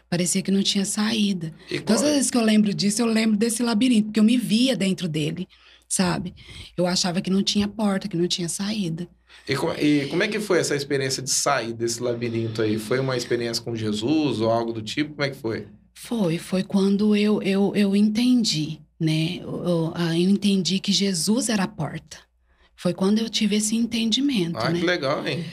Parecia 0.10 0.42
que 0.42 0.52
não 0.52 0.62
tinha 0.64 0.86
saída. 0.86 1.54
E 1.70 1.80
qual- 1.80 1.86
Todas 1.98 2.04
as 2.04 2.14
vezes 2.16 2.32
que 2.32 2.38
eu 2.38 2.44
lembro 2.44 2.74
disso, 2.74 3.02
eu 3.02 3.06
lembro 3.08 3.36
desse 3.36 3.62
labirinto, 3.64 4.06
porque 4.06 4.20
eu 4.20 4.24
me 4.24 4.38
via 4.38 4.78
dentro 4.78 5.08
dele, 5.10 5.48
sabe? 5.94 6.34
Eu 6.76 6.88
achava 6.88 7.22
que 7.22 7.30
não 7.30 7.44
tinha 7.44 7.68
porta, 7.68 8.08
que 8.08 8.18
não 8.18 8.28
tinha 8.28 8.50
saída. 8.50 9.08
E, 9.48 9.54
e 9.54 10.08
como 10.10 10.24
é 10.24 10.28
que 10.28 10.40
foi 10.40 10.60
essa 10.60 10.76
experiência 10.76 11.22
de 11.22 11.30
sair 11.30 11.74
desse 11.74 12.02
labirinto 12.02 12.62
aí? 12.62 12.80
Foi 12.80 13.00
uma 13.00 13.16
experiência 13.16 13.64
com 13.64 13.76
Jesus 13.76 14.42
ou 14.42 14.50
algo 14.50 14.74
do 14.74 14.82
tipo? 14.82 15.12
Como 15.14 15.24
é 15.24 15.30
que 15.30 15.38
foi? 15.38 15.68
Foi, 15.94 16.38
foi 16.38 16.64
quando 16.64 17.16
eu, 17.16 17.42
eu, 17.44 17.72
eu 17.76 17.96
entendi, 17.96 18.80
né? 19.00 19.38
Eu, 19.42 19.64
eu, 19.66 19.92
ah, 19.96 20.18
entendi 20.18 20.80
que 20.80 20.92
Jesus 20.92 21.50
era 21.50 21.64
a 21.64 21.68
porta. 21.68 22.18
Foi 22.76 22.94
quando 22.94 23.20
eu 23.20 23.30
tive 23.30 23.56
esse 23.56 23.76
entendimento, 23.76 24.58
Ah, 24.58 24.70
né? 24.70 24.80
que 24.80 24.86
legal, 24.86 25.26
hein? 25.28 25.46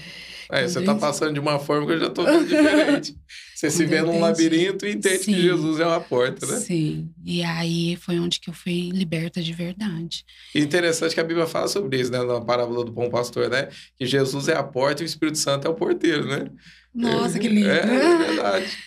É, 0.51 0.67
você 0.67 0.83
tá 0.83 0.93
eu- 0.93 0.99
passando 0.99 1.35
de 1.35 1.41
uma 1.41 1.59
forma 1.59 1.87
que 1.87 1.93
eu 1.93 2.01
já 2.01 2.11
tô 2.11 2.25
vendo 2.25 2.45
diferente. 2.49 3.17
Você 3.61 3.71
se 3.71 3.85
vê 3.85 4.01
num 4.01 4.21
labirinto 4.21 4.87
e 4.87 4.93
entende 4.93 5.19
que 5.19 5.25
Sim. 5.35 5.43
Jesus 5.43 5.81
é 5.81 5.87
uma 5.87 6.01
porta, 6.01 6.47
né? 6.47 6.57
Sim. 6.61 7.11
E 7.23 7.43
aí 7.43 7.95
foi 7.97 8.19
onde 8.19 8.41
que 8.41 8.49
eu 8.49 8.55
fui 8.55 8.89
liberta 8.89 9.43
de 9.43 9.53
verdade. 9.53 10.25
E 10.55 10.61
interessante 10.61 11.13
que 11.13 11.21
a 11.21 11.25
Bíblia 11.25 11.47
fala 11.47 11.69
sobre 11.69 12.01
isso, 12.01 12.11
né? 12.11 12.23
Na 12.23 12.41
parábola 12.41 12.87
do 12.87 12.91
bom 12.91 13.11
pastor, 13.11 13.51
né? 13.51 13.69
Que 13.99 14.07
Jesus 14.07 14.49
é 14.49 14.57
a 14.57 14.63
porta 14.63 15.03
e 15.03 15.05
o 15.05 15.07
Espírito 15.07 15.37
Santo 15.37 15.67
é 15.67 15.71
o 15.71 15.75
porteiro, 15.75 16.27
né? 16.27 16.51
Nossa, 16.95 17.39
que 17.39 17.49
lindo. 17.49 17.69
É, 17.69 17.81
é 17.81 18.19
verdade. 18.29 18.79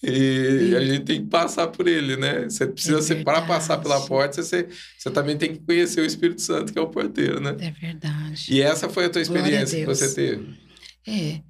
E 0.00 0.68
Sim. 0.68 0.76
a 0.76 0.84
gente 0.84 1.04
tem 1.06 1.24
que 1.24 1.28
passar 1.28 1.66
por 1.66 1.88
ele, 1.88 2.16
né? 2.16 2.44
Você 2.44 2.68
precisa, 2.68 2.98
É 2.98 3.02
ser 3.02 3.24
para 3.24 3.42
passar 3.42 3.78
pela 3.78 4.00
porta, 4.06 4.40
você, 4.44 4.68
você 4.96 5.10
também 5.10 5.36
tem 5.36 5.54
que 5.54 5.58
conhecer 5.58 6.02
o 6.02 6.06
Espírito 6.06 6.40
Santo, 6.40 6.72
que 6.72 6.78
é 6.78 6.82
o 6.82 6.86
porteiro, 6.86 7.40
né? 7.40 7.56
É 7.58 7.72
verdade. 7.72 8.46
E 8.48 8.62
essa 8.62 8.88
foi 8.88 9.06
a 9.06 9.10
tua 9.10 9.24
Glória 9.24 9.42
a 9.42 9.48
experiência 9.48 9.80
que 9.80 9.86
você 9.86 10.14
teve. 10.14 10.54
É. 11.04 11.40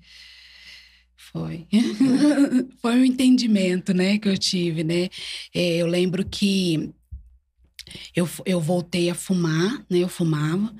Foi. 1.32 1.66
Foi 2.82 2.92
um 2.96 3.04
entendimento, 3.04 3.94
né, 3.94 4.18
que 4.18 4.28
eu 4.28 4.36
tive, 4.36 4.82
né? 4.82 5.08
É, 5.54 5.76
eu 5.76 5.86
lembro 5.86 6.24
que 6.24 6.90
eu, 8.14 8.28
eu 8.44 8.60
voltei 8.60 9.10
a 9.10 9.14
fumar, 9.14 9.84
né? 9.88 9.98
Eu 9.98 10.08
fumava. 10.08 10.72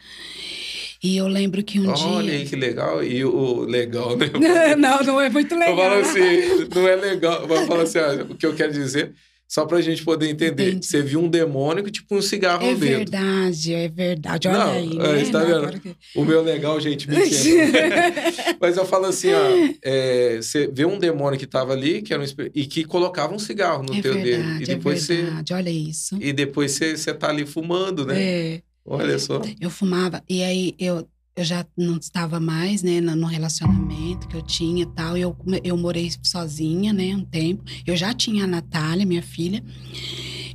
E 1.02 1.16
eu 1.16 1.26
lembro 1.28 1.62
que 1.62 1.80
um 1.80 1.88
Olha 1.88 2.32
aí 2.32 2.38
dia. 2.40 2.46
que 2.46 2.56
legal. 2.56 3.02
E 3.02 3.24
o 3.24 3.60
legal, 3.62 4.16
né? 4.16 4.26
não, 4.76 5.02
não 5.02 5.20
é 5.20 5.30
muito 5.30 5.54
Eu 5.54 5.58
legal. 5.58 5.76
falo 5.76 6.00
assim, 6.00 6.68
não 6.74 6.88
é 6.88 6.96
legal. 6.96 7.46
Mas 7.48 7.60
eu 7.60 7.66
falo 7.66 7.80
assim, 7.80 7.98
o 8.28 8.34
que 8.34 8.44
eu 8.46 8.54
quero 8.54 8.72
dizer, 8.72 9.14
só 9.52 9.66
pra 9.66 9.80
gente 9.80 10.04
poder 10.04 10.28
entender. 10.30 10.68
Entendi. 10.70 10.86
Você 10.86 11.02
viu 11.02 11.18
um 11.20 11.28
demônio 11.28 11.82
que 11.82 11.90
tipo 11.90 12.14
um 12.14 12.22
cigarro 12.22 12.64
É 12.64 12.70
no 12.72 12.78
dedo. 12.78 12.98
verdade, 12.98 13.74
é 13.74 13.88
verdade. 13.88 14.46
Olha 14.46 14.58
Não, 14.58 14.70
aí, 14.70 14.90
é, 14.92 15.12
né? 15.14 15.24
você 15.24 15.32
tá 15.32 15.42
vendo? 15.44 15.80
que- 15.80 15.96
O 16.14 16.24
meu 16.24 16.40
legal, 16.40 16.80
gente, 16.80 17.10
me. 17.10 17.16
Mas 18.60 18.76
eu 18.76 18.86
falo 18.86 19.06
assim, 19.06 19.30
ó, 19.32 19.40
é, 19.82 20.36
você 20.36 20.68
vê 20.72 20.84
um 20.84 20.98
demônio 20.98 21.38
que 21.38 21.46
tava 21.46 21.72
ali, 21.72 22.00
que 22.00 22.12
era 22.14 22.22
um 22.22 22.26
e 22.54 22.64
que 22.64 22.84
colocava 22.84 23.34
um 23.34 23.38
cigarro 23.40 23.82
no 23.82 23.94
É 23.96 24.00
teu 24.00 24.14
dedo. 24.14 24.24
verdade, 24.24 24.62
E 24.62 24.66
depois 24.66 24.98
é 24.98 25.00
você. 25.00 25.22
verdade. 25.22 25.52
Olha 25.54 25.70
isso. 25.70 26.16
E 26.20 26.32
depois 26.32 26.70
você, 26.70 26.96
você 26.96 27.12
tá 27.12 27.28
ali 27.28 27.44
fumando, 27.44 28.06
né? 28.06 28.22
É. 28.22 28.62
Olha 28.84 29.18
só. 29.18 29.42
Eu 29.60 29.68
fumava, 29.70 30.22
e 30.28 30.42
aí 30.42 30.74
eu, 30.78 31.06
eu 31.40 31.44
já 31.44 31.66
não 31.76 31.96
estava 31.96 32.38
mais, 32.38 32.82
né, 32.82 33.00
no 33.00 33.26
relacionamento 33.26 34.28
que 34.28 34.36
eu 34.36 34.42
tinha 34.42 34.82
e 34.82 34.86
tal. 34.86 35.16
Eu, 35.16 35.36
eu 35.64 35.76
morei 35.76 36.10
sozinha, 36.22 36.92
né, 36.92 37.14
um 37.16 37.24
tempo. 37.24 37.64
Eu 37.86 37.96
já 37.96 38.12
tinha 38.12 38.44
a 38.44 38.46
Natália, 38.46 39.06
minha 39.06 39.22
filha. 39.22 39.62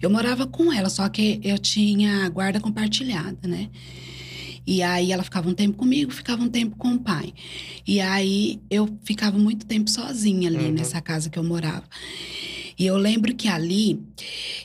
Eu 0.02 0.10
morava 0.10 0.46
com 0.46 0.72
ela, 0.72 0.90
só 0.90 1.08
que 1.10 1.40
eu 1.44 1.58
tinha 1.58 2.30
guarda 2.30 2.60
compartilhada, 2.60 3.48
né? 3.48 3.70
E 4.68 4.82
aí 4.82 5.12
ela 5.12 5.24
ficava 5.24 5.48
um 5.50 5.54
tempo 5.54 5.78
comigo, 5.78 6.12
ficava 6.12 6.44
um 6.44 6.50
tempo 6.50 6.76
com 6.76 6.94
o 6.96 7.00
pai. 7.00 7.34
E 7.88 8.00
aí 8.02 8.60
eu 8.70 8.98
ficava 9.04 9.38
muito 9.38 9.66
tempo 9.66 9.90
sozinha 9.90 10.50
ali 10.50 10.66
Uhum. 10.66 10.72
nessa 10.74 11.00
casa 11.02 11.30
que 11.30 11.38
eu 11.38 11.44
morava. 11.44 11.84
E 12.78 12.86
eu 12.86 12.98
lembro 12.98 13.34
que 13.36 13.48
ali 13.48 14.00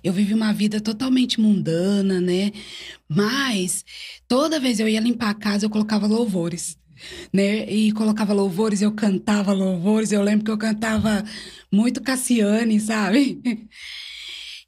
eu 0.02 0.12
vivi 0.12 0.34
uma 0.34 0.52
vida 0.52 0.80
totalmente 0.80 1.40
mundana, 1.40 2.20
né? 2.20 2.52
Mas 3.08 3.84
toda 4.28 4.60
vez 4.60 4.80
eu 4.80 4.88
ia 4.88 5.00
limpar 5.00 5.30
a 5.30 5.34
casa, 5.34 5.66
eu 5.66 5.70
colocava 5.70 6.06
louvores. 6.06 6.78
Né? 7.32 7.64
E 7.70 7.92
colocava 7.92 8.32
louvores, 8.34 8.82
eu 8.82 8.92
cantava 8.92 9.52
louvores. 9.52 10.12
Eu 10.12 10.22
lembro 10.22 10.44
que 10.44 10.50
eu 10.50 10.58
cantava 10.58 11.24
muito 11.72 12.02
Cassiane, 12.02 12.78
sabe? 12.80 13.40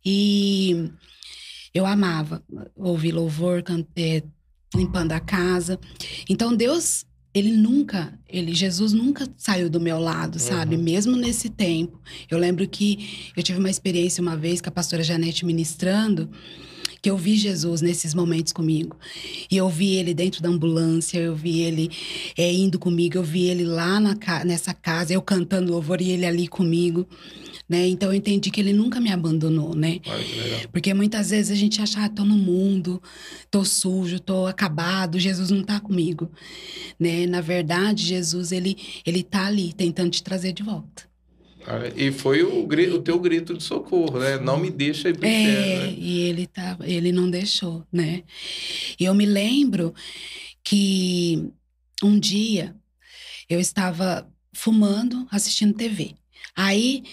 E 0.05 0.91
eu 1.73 1.87
amava 1.87 2.43
ouvir 2.77 3.13
louvor, 3.13 3.63
can- 3.63 3.87
eh, 3.97 4.23
limpando 4.75 5.13
a 5.13 5.21
casa. 5.21 5.79
Então 6.29 6.55
Deus, 6.57 7.05
ele 7.35 7.53
nunca, 7.53 8.13
ele 8.29 8.55
Jesus 8.55 8.93
nunca 8.93 9.27
saiu 9.39 9.71
do 9.71 9.81
meu 9.81 9.99
lado, 9.99 10.39
sabe? 10.39 10.77
Uhum. 10.77 10.83
Mesmo 10.83 11.17
nesse 11.17 11.49
tempo. 11.49 11.99
Eu 12.31 12.39
lembro 12.39 12.69
que 12.69 13.33
eu 13.35 13.43
tive 13.43 13.59
uma 13.59 13.71
experiência 13.71 14.21
uma 14.21 14.37
vez 14.37 14.61
com 14.61 14.69
a 14.69 14.73
pastora 14.73 15.03
Janete 15.03 15.47
ministrando, 15.47 16.29
que 17.03 17.11
eu 17.11 17.17
vi 17.17 17.37
Jesus 17.37 17.83
nesses 17.83 18.15
momentos 18.15 18.53
comigo. 18.53 18.97
E 19.51 19.57
eu 19.57 19.69
vi 19.69 19.97
ele 19.97 20.15
dentro 20.15 20.41
da 20.41 20.49
ambulância, 20.49 21.19
eu 21.19 21.35
vi 21.35 21.61
ele 21.61 21.91
eh, 22.39 22.53
indo 22.53 22.79
comigo, 22.79 23.19
eu 23.19 23.25
vi 23.25 23.49
ele 23.49 23.65
lá 23.65 23.99
na 23.99 24.17
nessa 24.45 24.73
casa, 24.73 25.13
eu 25.13 25.21
cantando 25.21 25.73
louvor 25.73 26.01
e 26.01 26.11
ele 26.11 26.25
ali 26.25 26.47
comigo, 26.47 27.07
né? 27.69 27.89
Então 27.89 28.11
eu 28.11 28.15
entendi 28.15 28.51
que 28.53 28.61
ele 28.61 28.73
nunca 28.73 29.01
me 29.01 29.11
abandonou, 29.11 29.75
né? 29.75 29.99
Porque 30.71 30.95
muitas 30.95 31.31
vezes 31.31 31.51
a 31.51 31.57
gente 31.57 31.83
acha, 31.83 32.05
ah, 32.05 32.09
tô 32.09 32.25
no 32.25 32.37
mundo, 32.37 33.03
tô 33.51 33.65
sujo, 33.65 34.21
tô 34.21 34.47
acabado, 34.47 35.19
Jesus 35.19 35.51
não 35.51 35.65
tá 35.65 35.81
comigo, 35.81 36.31
né? 37.01 37.27
Na 37.27 37.41
verdade, 37.41 38.07
Jesus, 38.07 38.53
ele, 38.53 38.77
ele 39.05 39.25
tá 39.25 39.47
ali, 39.47 39.73
tentando 39.73 40.11
te 40.11 40.23
trazer 40.23 40.53
de 40.53 40.63
volta. 40.63 41.12
Olha, 41.67 41.93
E 41.97 42.11
foi 42.13 42.43
o, 42.43 42.67
gri- 42.67 42.91
o 42.91 43.03
teu 43.03 43.19
grito 43.19 43.55
de 43.57 43.63
socorro, 43.63 44.19
né? 44.19 44.39
Não 44.39 44.59
me 44.59 44.71
deixa 44.71 45.09
ir 45.09 45.17
pro 45.17 45.27
É, 45.27 45.31
inferno, 45.31 45.93
né? 45.93 45.95
e 45.99 46.21
ele 46.23 46.47
tava, 46.47 46.89
ele 46.89 47.13
não 47.13 47.31
deixou, 47.31 47.87
né? 47.93 48.23
E 48.99 49.05
eu 49.05 49.15
me 49.15 49.27
lembro 49.27 49.95
que 50.65 51.51
um 52.03 52.19
dia 52.19 52.75
eu 53.49 53.61
estava 53.61 54.31
fumando, 54.55 55.27
assistindo 55.31 55.75
TV. 55.75 56.15
Aí 56.57 57.05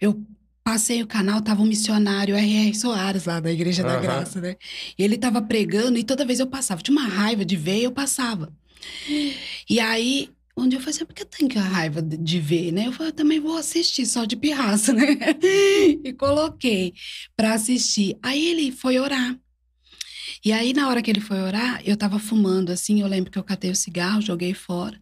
eu 0.00 0.24
passei 0.64 1.02
o 1.02 1.06
canal, 1.06 1.42
tava 1.42 1.62
um 1.62 1.66
missionário 1.66 2.36
R.R. 2.36 2.74
Soares 2.74 3.24
lá 3.26 3.40
da 3.40 3.52
Igreja 3.52 3.82
da 3.84 3.94
Aham. 3.94 4.02
Graça, 4.02 4.40
né? 4.40 4.56
E 4.98 5.02
ele 5.04 5.18
tava 5.18 5.42
pregando 5.42 5.98
e 5.98 6.04
toda 6.04 6.24
vez 6.26 6.40
eu 6.40 6.46
passava, 6.48 6.82
tinha 6.82 6.96
uma 6.98 7.08
raiva 7.08 7.44
de 7.44 7.56
ver, 7.56 7.82
eu 7.82 7.92
passava. 7.92 8.52
E 9.68 9.80
aí 9.80 10.30
um 10.56 10.68
dia 10.68 10.78
eu 10.78 10.80
falei 10.80 10.94
assim, 10.96 11.04
por 11.04 11.14
que 11.14 11.22
eu 11.22 11.26
tenho 11.26 11.50
que 11.50 11.58
raiva 11.58 12.00
de, 12.00 12.16
de 12.16 12.40
ver, 12.40 12.72
né? 12.72 12.86
Eu 12.86 12.92
falei, 12.92 13.10
eu 13.10 13.14
também 13.14 13.38
vou 13.40 13.56
assistir 13.56 14.06
só 14.06 14.24
de 14.24 14.36
pirraça, 14.36 14.92
né? 14.92 15.04
e 16.04 16.12
coloquei 16.14 16.94
pra 17.36 17.54
assistir. 17.54 18.16
Aí 18.22 18.46
ele 18.48 18.72
foi 18.72 18.98
orar. 18.98 19.38
E 20.44 20.52
aí, 20.52 20.72
na 20.72 20.88
hora 20.88 21.02
que 21.02 21.10
ele 21.10 21.20
foi 21.20 21.40
orar, 21.40 21.82
eu 21.84 21.96
tava 21.96 22.18
fumando, 22.18 22.70
assim, 22.70 23.00
eu 23.00 23.06
lembro 23.06 23.30
que 23.30 23.38
eu 23.38 23.44
catei 23.44 23.70
o 23.70 23.76
cigarro, 23.76 24.20
joguei 24.22 24.54
fora. 24.54 25.00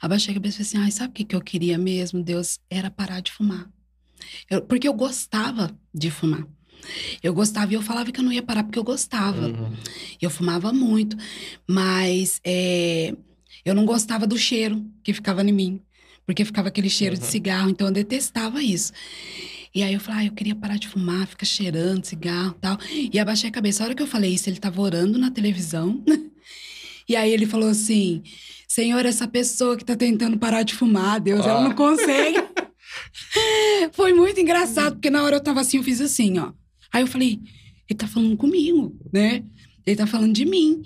Abaixei 0.00 0.32
a 0.32 0.34
cabeça 0.34 0.62
e 0.62 0.64
falei 0.64 0.68
assim, 0.68 0.84
ai, 0.86 0.90
sabe 0.90 1.10
o 1.10 1.14
que, 1.14 1.24
que 1.24 1.36
eu 1.36 1.40
queria 1.40 1.76
mesmo, 1.76 2.22
Deus? 2.22 2.58
Era 2.70 2.90
parar 2.90 3.20
de 3.20 3.32
fumar. 3.32 3.68
Eu- 4.48 4.62
porque 4.62 4.88
eu 4.88 4.94
gostava 4.94 5.76
de 5.92 6.10
fumar. 6.10 6.46
Eu 7.22 7.34
gostava 7.34 7.72
e 7.72 7.74
eu 7.74 7.82
falava 7.82 8.10
que 8.10 8.18
eu 8.20 8.24
não 8.24 8.32
ia 8.32 8.42
parar 8.42 8.64
porque 8.64 8.78
eu 8.78 8.84
gostava. 8.84 9.48
Uhum. 9.48 9.76
Eu 10.20 10.30
fumava 10.30 10.72
muito, 10.72 11.16
mas 11.68 12.40
é, 12.44 13.14
eu 13.64 13.74
não 13.74 13.84
gostava 13.84 14.26
do 14.26 14.36
cheiro 14.38 14.84
que 15.02 15.12
ficava 15.12 15.42
em 15.42 15.52
mim, 15.52 15.80
porque 16.26 16.44
ficava 16.44 16.68
aquele 16.68 16.88
cheiro 16.90 17.16
de 17.16 17.22
Uhum. 17.24 17.30
cigarro, 17.30 17.70
então 17.70 17.86
eu 17.88 17.92
detestava 17.92 18.62
isso. 18.62 18.92
E 19.74 19.82
aí 19.82 19.94
eu 19.94 20.00
falei, 20.00 20.20
ah, 20.22 20.26
eu 20.26 20.32
queria 20.32 20.54
parar 20.56 20.78
de 20.78 20.88
fumar, 20.88 21.26
ficar 21.28 21.46
cheirando 21.46 22.04
cigarro 22.04 22.54
e 22.56 22.60
tal. 22.60 22.78
E 23.12 23.18
abaixei 23.20 23.48
a 23.48 23.52
cabeça. 23.52 23.82
A 23.82 23.86
hora 23.86 23.94
que 23.94 24.02
eu 24.02 24.06
falei 24.06 24.32
isso, 24.34 24.50
ele 24.50 24.58
tava 24.58 24.80
orando 24.80 25.18
na 25.18 25.30
televisão. 25.30 26.02
E 27.08 27.16
aí 27.16 27.32
ele 27.32 27.44
falou 27.44 27.68
assim: 27.68 28.22
Senhor, 28.68 29.04
essa 29.04 29.26
pessoa 29.26 29.76
que 29.76 29.84
tá 29.84 29.96
tentando 29.96 30.38
parar 30.38 30.62
de 30.62 30.74
fumar, 30.74 31.18
Deus, 31.20 31.44
ela 31.44 31.60
não 31.60 31.74
consegue. 31.74 32.38
Foi 33.92 34.12
muito 34.12 34.38
engraçado, 34.40 34.92
porque 34.94 35.10
na 35.10 35.24
hora 35.24 35.34
eu 35.36 35.40
tava 35.42 35.60
assim, 35.60 35.78
eu 35.78 35.82
fiz 35.82 36.00
assim, 36.00 36.38
ó. 36.38 36.52
Aí 36.92 37.02
eu 37.02 37.08
falei, 37.08 37.40
ele 37.88 37.96
tá 37.98 38.06
falando 38.06 38.36
comigo, 38.36 38.96
né? 39.12 39.42
Ele 39.84 39.96
tá 39.96 40.06
falando 40.06 40.32
de 40.32 40.44
mim. 40.44 40.82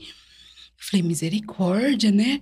Falei, 0.91 1.03
misericórdia, 1.03 2.11
né? 2.13 2.41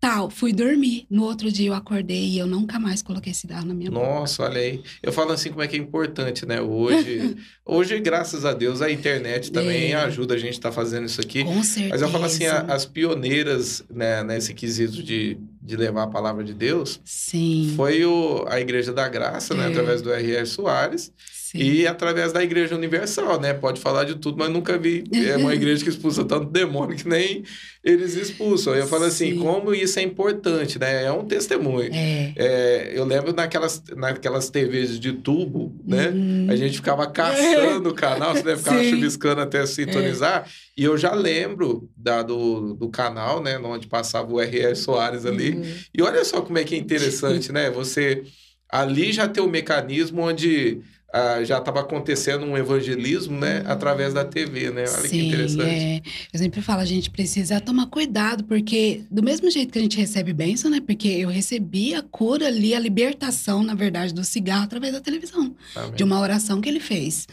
Tal, 0.00 0.30
fui 0.30 0.52
dormir. 0.52 1.06
No 1.10 1.24
outro 1.24 1.52
dia 1.52 1.68
eu 1.68 1.74
acordei 1.74 2.30
e 2.30 2.38
eu 2.38 2.46
nunca 2.46 2.78
mais 2.78 3.02
coloquei 3.02 3.34
cigarro 3.34 3.66
na 3.66 3.74
minha 3.74 3.90
Nossa, 3.90 4.04
boca. 4.06 4.20
Nossa, 4.20 4.42
olha 4.44 4.60
aí. 4.60 4.82
Eu 5.02 5.12
falo 5.12 5.32
assim 5.32 5.50
como 5.50 5.62
é 5.62 5.68
que 5.68 5.76
é 5.76 5.78
importante, 5.78 6.46
né? 6.46 6.60
Hoje, 6.60 7.36
hoje 7.66 8.00
graças 8.00 8.44
a 8.44 8.54
Deus, 8.54 8.80
a 8.80 8.90
internet 8.90 9.52
também 9.52 9.92
É. 9.92 9.96
ajuda 9.96 10.34
a 10.34 10.38
gente 10.38 10.48
a 10.54 10.56
estar 10.56 10.72
fazendo 10.72 11.04
isso 11.06 11.20
aqui. 11.20 11.44
Com 11.44 11.62
certeza. 11.62 11.90
Mas 11.90 12.02
eu 12.02 12.08
falo 12.08 12.24
assim, 12.24 12.46
a- 12.46 12.60
as 12.62 12.86
pioneiras 12.86 13.84
né, 13.90 14.22
nesse 14.24 14.54
quesito 14.54 15.02
de, 15.02 15.36
de 15.60 15.76
levar 15.76 16.04
a 16.04 16.08
palavra 16.08 16.42
de 16.42 16.54
Deus 16.54 17.00
Sim. 17.04 17.74
foi 17.76 18.04
o, 18.04 18.44
a 18.48 18.58
Igreja 18.60 18.92
da 18.92 19.06
Graça, 19.08 19.54
né? 19.54 19.64
É. 19.64 19.66
Através 19.68 20.00
do 20.02 20.10
R.R. 20.12 20.46
Soares. 20.46 21.12
Sim. 21.52 21.58
E 21.58 21.86
através 21.86 22.32
da 22.32 22.42
Igreja 22.42 22.74
Universal, 22.74 23.40
né? 23.40 23.52
Pode 23.52 23.80
falar 23.80 24.04
de 24.04 24.16
tudo, 24.16 24.38
mas 24.38 24.50
nunca 24.50 24.76
vi 24.76 25.04
é 25.12 25.36
uma 25.36 25.52
igreja 25.54 25.84
que 25.84 25.90
expulsa 25.90 26.24
tanto 26.24 26.46
demônio 26.50 26.96
que 26.96 27.08
nem 27.08 27.44
eles 27.84 28.14
expulsam. 28.14 28.74
Eu 28.74 28.86
falo 28.86 29.04
assim, 29.04 29.32
Sim. 29.32 29.38
como 29.38 29.74
isso 29.74 29.98
é 29.98 30.02
importante, 30.02 30.78
né? 30.78 31.04
É 31.04 31.12
um 31.12 31.24
testemunho. 31.24 31.90
É. 31.92 32.32
É, 32.36 32.92
eu 32.94 33.04
lembro 33.04 33.32
naquelas, 33.32 33.82
naquelas 33.96 34.48
TVs 34.50 34.98
de 35.00 35.12
tubo, 35.12 35.74
né? 35.84 36.08
Uhum. 36.08 36.46
A 36.48 36.56
gente 36.56 36.76
ficava 36.76 37.06
caçando 37.10 37.88
o 37.88 37.94
canal, 37.94 38.34
você 38.34 38.56
ficava 38.56 38.78
Sim. 38.82 38.86
É. 38.86 38.90
chuviscando 38.90 39.40
até 39.40 39.66
sintonizar. 39.66 40.48
E 40.76 40.84
eu 40.84 40.96
já 40.96 41.12
lembro 41.12 41.90
da, 41.96 42.22
do, 42.22 42.74
do 42.74 42.88
canal, 42.88 43.42
né? 43.42 43.58
Onde 43.58 43.88
passava 43.88 44.32
o 44.32 44.40
R.R. 44.40 44.74
Soares 44.76 45.26
ali. 45.26 45.50
Uhum. 45.50 45.74
E 45.92 46.02
olha 46.02 46.24
só 46.24 46.40
como 46.40 46.58
é 46.58 46.64
que 46.64 46.74
é 46.74 46.78
interessante, 46.78 47.50
né? 47.52 47.68
Você 47.70 48.22
ali 48.70 49.12
já 49.12 49.28
tem 49.28 49.42
o 49.42 49.48
mecanismo 49.48 50.22
onde 50.22 50.80
ah, 51.12 51.44
já 51.44 51.58
estava 51.58 51.80
acontecendo 51.80 52.46
um 52.46 52.56
evangelismo, 52.56 53.38
né? 53.38 53.62
Através 53.66 54.14
da 54.14 54.24
TV, 54.24 54.70
né? 54.70 54.84
Olha 54.88 55.02
que 55.02 55.08
Sim, 55.08 55.28
interessante. 55.28 55.62
é. 55.62 56.02
Eu 56.32 56.38
sempre 56.38 56.62
falo, 56.62 56.80
a 56.80 56.86
gente 56.86 57.10
precisa 57.10 57.60
tomar 57.60 57.86
cuidado, 57.88 58.44
porque 58.44 59.02
do 59.10 59.22
mesmo 59.22 59.50
jeito 59.50 59.70
que 59.70 59.78
a 59.78 59.82
gente 59.82 59.98
recebe 59.98 60.32
bênção, 60.32 60.70
né? 60.70 60.80
Porque 60.80 61.08
eu 61.08 61.28
recebi 61.28 61.94
a 61.94 62.02
cura 62.02 62.46
ali, 62.46 62.74
a 62.74 62.78
libertação, 62.78 63.62
na 63.62 63.74
verdade, 63.74 64.14
do 64.14 64.24
cigarro 64.24 64.64
através 64.64 64.94
da 64.94 65.00
televisão, 65.02 65.54
Amém. 65.76 65.92
de 65.94 66.02
uma 66.02 66.18
oração 66.18 66.62
que 66.62 66.68
ele 66.68 66.80
fez. 66.80 67.28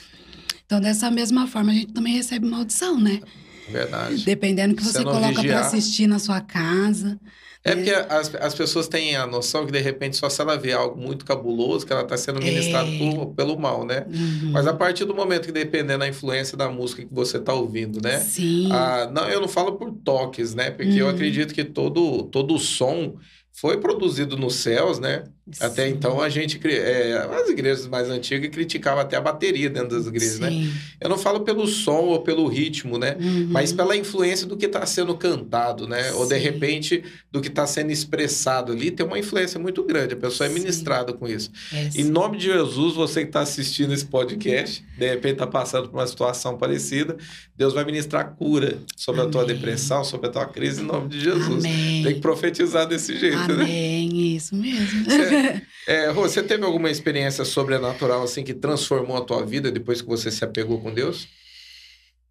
Então, 0.65 0.81
dessa 0.81 1.09
mesma 1.09 1.47
forma, 1.47 1.71
a 1.71 1.75
gente 1.75 1.93
também 1.93 2.13
recebe 2.13 2.45
maldição, 2.45 2.99
né? 2.99 3.21
Verdade. 3.69 4.25
Dependendo 4.25 4.75
que 4.75 4.83
Se 4.83 4.91
você 4.91 5.03
não 5.05 5.13
coloca 5.13 5.41
para 5.41 5.61
assistir 5.61 6.05
na 6.05 6.19
sua 6.19 6.41
casa. 6.41 7.17
É 7.61 7.75
porque 7.75 7.89
as, 7.91 8.33
as 8.35 8.55
pessoas 8.55 8.87
têm 8.87 9.17
a 9.17 9.27
noção 9.27 9.65
que, 9.65 9.71
de 9.71 9.79
repente, 9.79 10.15
só 10.15 10.29
se 10.29 10.41
ela 10.41 10.57
vê 10.57 10.71
algo 10.71 10.97
muito 10.99 11.25
cabuloso, 11.25 11.85
que 11.85 11.91
ela 11.91 12.03
está 12.03 12.15
sendo 12.15 12.41
ministrada 12.41 12.89
É. 12.89 12.97
por- 12.97 13.33
pelo 13.35 13.59
mal, 13.59 13.85
né? 13.85 14.05
Uhum. 14.07 14.51
Mas 14.53 14.65
a 14.65 14.73
partir 14.73 15.03
do 15.03 15.13
momento 15.13 15.45
que, 15.47 15.51
dependendo 15.51 15.99
da 15.99 16.07
influência 16.07 16.55
da 16.57 16.69
música 16.69 17.03
que 17.03 17.13
você 17.13 17.35
está 17.37 17.53
ouvindo, 17.53 18.01
né? 18.01 18.19
Sim. 18.19 18.69
Ah, 18.71 19.09
não, 19.13 19.27
eu 19.29 19.41
não 19.41 19.47
falo 19.49 19.73
por 19.73 19.91
toques, 19.91 20.55
né? 20.55 20.71
Porque 20.71 21.01
eu 21.01 21.05
Uhum. 21.07 21.11
acredito 21.11 21.53
que 21.53 21.65
todo, 21.65 22.23
todo 22.31 22.57
som 22.57 23.15
foi 23.59 23.77
produzido 23.77 24.37
nos 24.37 24.55
céus, 24.55 24.99
né? 24.99 25.23
Até 25.59 25.87
Sim. 25.87 25.93
então 25.93 26.21
a 26.21 26.29
gente, 26.29 26.59
é, 26.67 27.27
as 27.41 27.49
igrejas 27.49 27.87
mais 27.87 28.07
antigas 28.09 28.49
criticavam 28.51 29.01
até 29.01 29.17
a 29.17 29.21
bateria 29.21 29.69
dentro 29.69 29.89
das 29.97 30.05
igrejas, 30.05 30.39
né? 30.39 30.49
Sim. 30.49 30.71
Eu 31.01 31.09
não 31.09 31.17
falo 31.17 31.39
pelo 31.41 31.65
som 31.65 32.03
ou 32.03 32.21
pelo 32.21 32.47
ritmo, 32.47 32.97
né? 32.99 33.17
Uhum. 33.19 33.47
Mas 33.49 33.73
pela 33.73 33.97
influência 33.97 34.45
do 34.45 34.55
que 34.55 34.67
está 34.67 34.85
sendo 34.85 35.15
cantado, 35.17 35.87
né? 35.87 36.11
Ou 36.13 36.27
de 36.27 36.35
Sim. 36.35 36.41
repente 36.41 37.03
do 37.31 37.41
que 37.41 37.47
está 37.47 37.65
sendo 37.65 37.91
expressado 37.91 38.71
ali, 38.71 38.91
tem 38.91 39.05
uma 39.05 39.17
influência 39.17 39.59
muito 39.59 39.83
grande. 39.83 40.13
A 40.13 40.17
pessoa 40.17 40.45
é 40.45 40.49
Sim. 40.49 40.59
ministrada 40.59 41.11
com 41.13 41.27
isso. 41.27 41.51
É, 41.73 41.85
Em 41.87 41.91
sim. 41.91 42.03
nome 42.03 42.37
de 42.37 42.45
Jesus, 42.45 42.93
você 42.93 43.21
que 43.21 43.29
está 43.29 43.41
assistindo 43.41 43.91
esse 43.91 44.05
podcast, 44.05 44.85
de 44.97 45.09
repente 45.09 45.33
está 45.33 45.47
passando 45.47 45.89
por 45.89 45.97
uma 45.97 46.07
situação 46.07 46.57
parecida, 46.57 47.17
Deus 47.57 47.73
vai 47.73 47.83
ministrar 47.83 48.35
cura 48.37 48.77
sobre 48.95 49.21
a 49.21 49.25
tua 49.25 49.43
Amém. 49.43 49.55
depressão, 49.55 50.03
sobre 50.03 50.27
a 50.27 50.31
tua 50.31 50.45
crise, 50.45 50.81
em 50.81 50.85
nome 50.85 51.09
de 51.09 51.19
Jesus. 51.21 51.65
Amém. 51.65 52.03
Tem 52.03 52.13
que 52.13 52.21
profetizar 52.21 52.87
desse 52.87 53.17
jeito, 53.17 53.35
né? 53.35 53.48
Amém, 53.53 54.35
isso 54.35 54.55
mesmo. 54.55 55.05
É, 55.87 56.07
Rô, 56.11 56.21
você 56.21 56.43
teve 56.43 56.63
alguma 56.63 56.91
experiência 56.91 57.43
sobrenatural 57.43 58.21
assim 58.21 58.43
que 58.43 58.53
transformou 58.53 59.17
a 59.17 59.25
tua 59.25 59.43
vida 59.43 59.71
depois 59.71 60.03
que 60.03 60.07
você 60.07 60.29
se 60.29 60.45
apegou 60.45 60.79
com 60.79 60.93
Deus? 60.93 61.27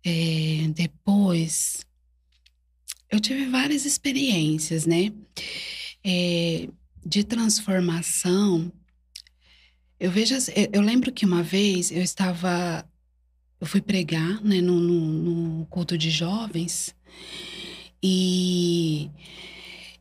É, 0.07 0.69
depois, 0.69 1.85
eu 3.11 3.19
tive 3.19 3.47
várias 3.47 3.85
experiências, 3.85 4.87
né? 4.87 5.13
É, 6.05 6.69
de 7.05 7.25
transformação. 7.25 8.73
Eu 9.99 10.11
vejo, 10.13 10.37
assim, 10.37 10.53
eu 10.73 10.81
lembro 10.81 11.11
que 11.11 11.27
uma 11.27 11.43
vez 11.43 11.91
eu 11.91 12.03
estava, 12.03 12.89
eu 13.61 13.67
fui 13.67 13.81
pregar, 13.81 14.41
né, 14.45 14.61
no, 14.61 14.79
no, 14.79 15.01
no 15.01 15.67
culto 15.67 15.99
de 15.99 16.11
jovens 16.11 16.95
e 18.03 19.11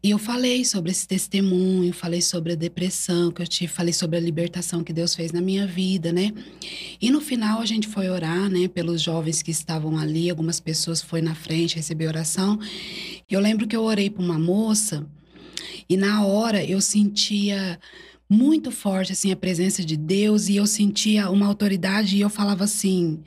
e 0.04 0.12
eu 0.12 0.20
falei 0.20 0.64
sobre 0.64 0.92
esse 0.92 1.08
testemunho, 1.08 1.92
falei 1.92 2.22
sobre 2.22 2.54
a 2.54 2.56
depressão 2.56 3.32
que 3.32 3.42
eu 3.42 3.48
tive, 3.48 3.74
falei 3.74 3.92
sobre 3.92 4.18
a 4.18 4.20
libertação 4.20 4.84
que 4.84 4.94
Deus 4.94 5.16
fez 5.16 5.32
na 5.32 5.42
minha 5.42 5.66
vida, 5.66 6.14
né? 6.14 6.32
E 7.02 7.10
no 7.10 7.20
final 7.20 7.60
a 7.60 7.66
gente 7.66 7.88
foi 7.88 8.08
orar, 8.10 8.48
né, 8.50 8.68
pelos 8.68 9.02
jovens 9.02 9.42
que 9.42 9.50
estavam 9.50 9.98
ali, 9.98 10.30
algumas 10.30 10.60
pessoas 10.60 11.02
foi 11.02 11.22
na 11.22 11.34
frente 11.34 11.76
receber 11.76 12.08
oração. 12.08 12.60
Eu 13.30 13.40
lembro 13.40 13.68
que 13.68 13.76
eu 13.76 13.84
orei 13.84 14.10
para 14.10 14.24
uma 14.24 14.38
moça 14.38 15.06
e 15.90 15.98
na 15.98 16.24
hora 16.24 16.64
eu 16.64 16.80
sentia 16.80 17.80
muito 18.30 18.72
forte 18.72 19.14
assim 19.14 19.32
a 19.32 19.36
presença 19.36 19.84
de 19.84 19.98
Deus 19.98 20.48
e 20.48 20.58
eu 20.58 20.68
sentia 20.68 21.30
uma 21.32 21.48
autoridade 21.48 22.18
e 22.18 22.22
eu 22.22 22.30
falava 22.30 22.66
assim: 22.66 23.24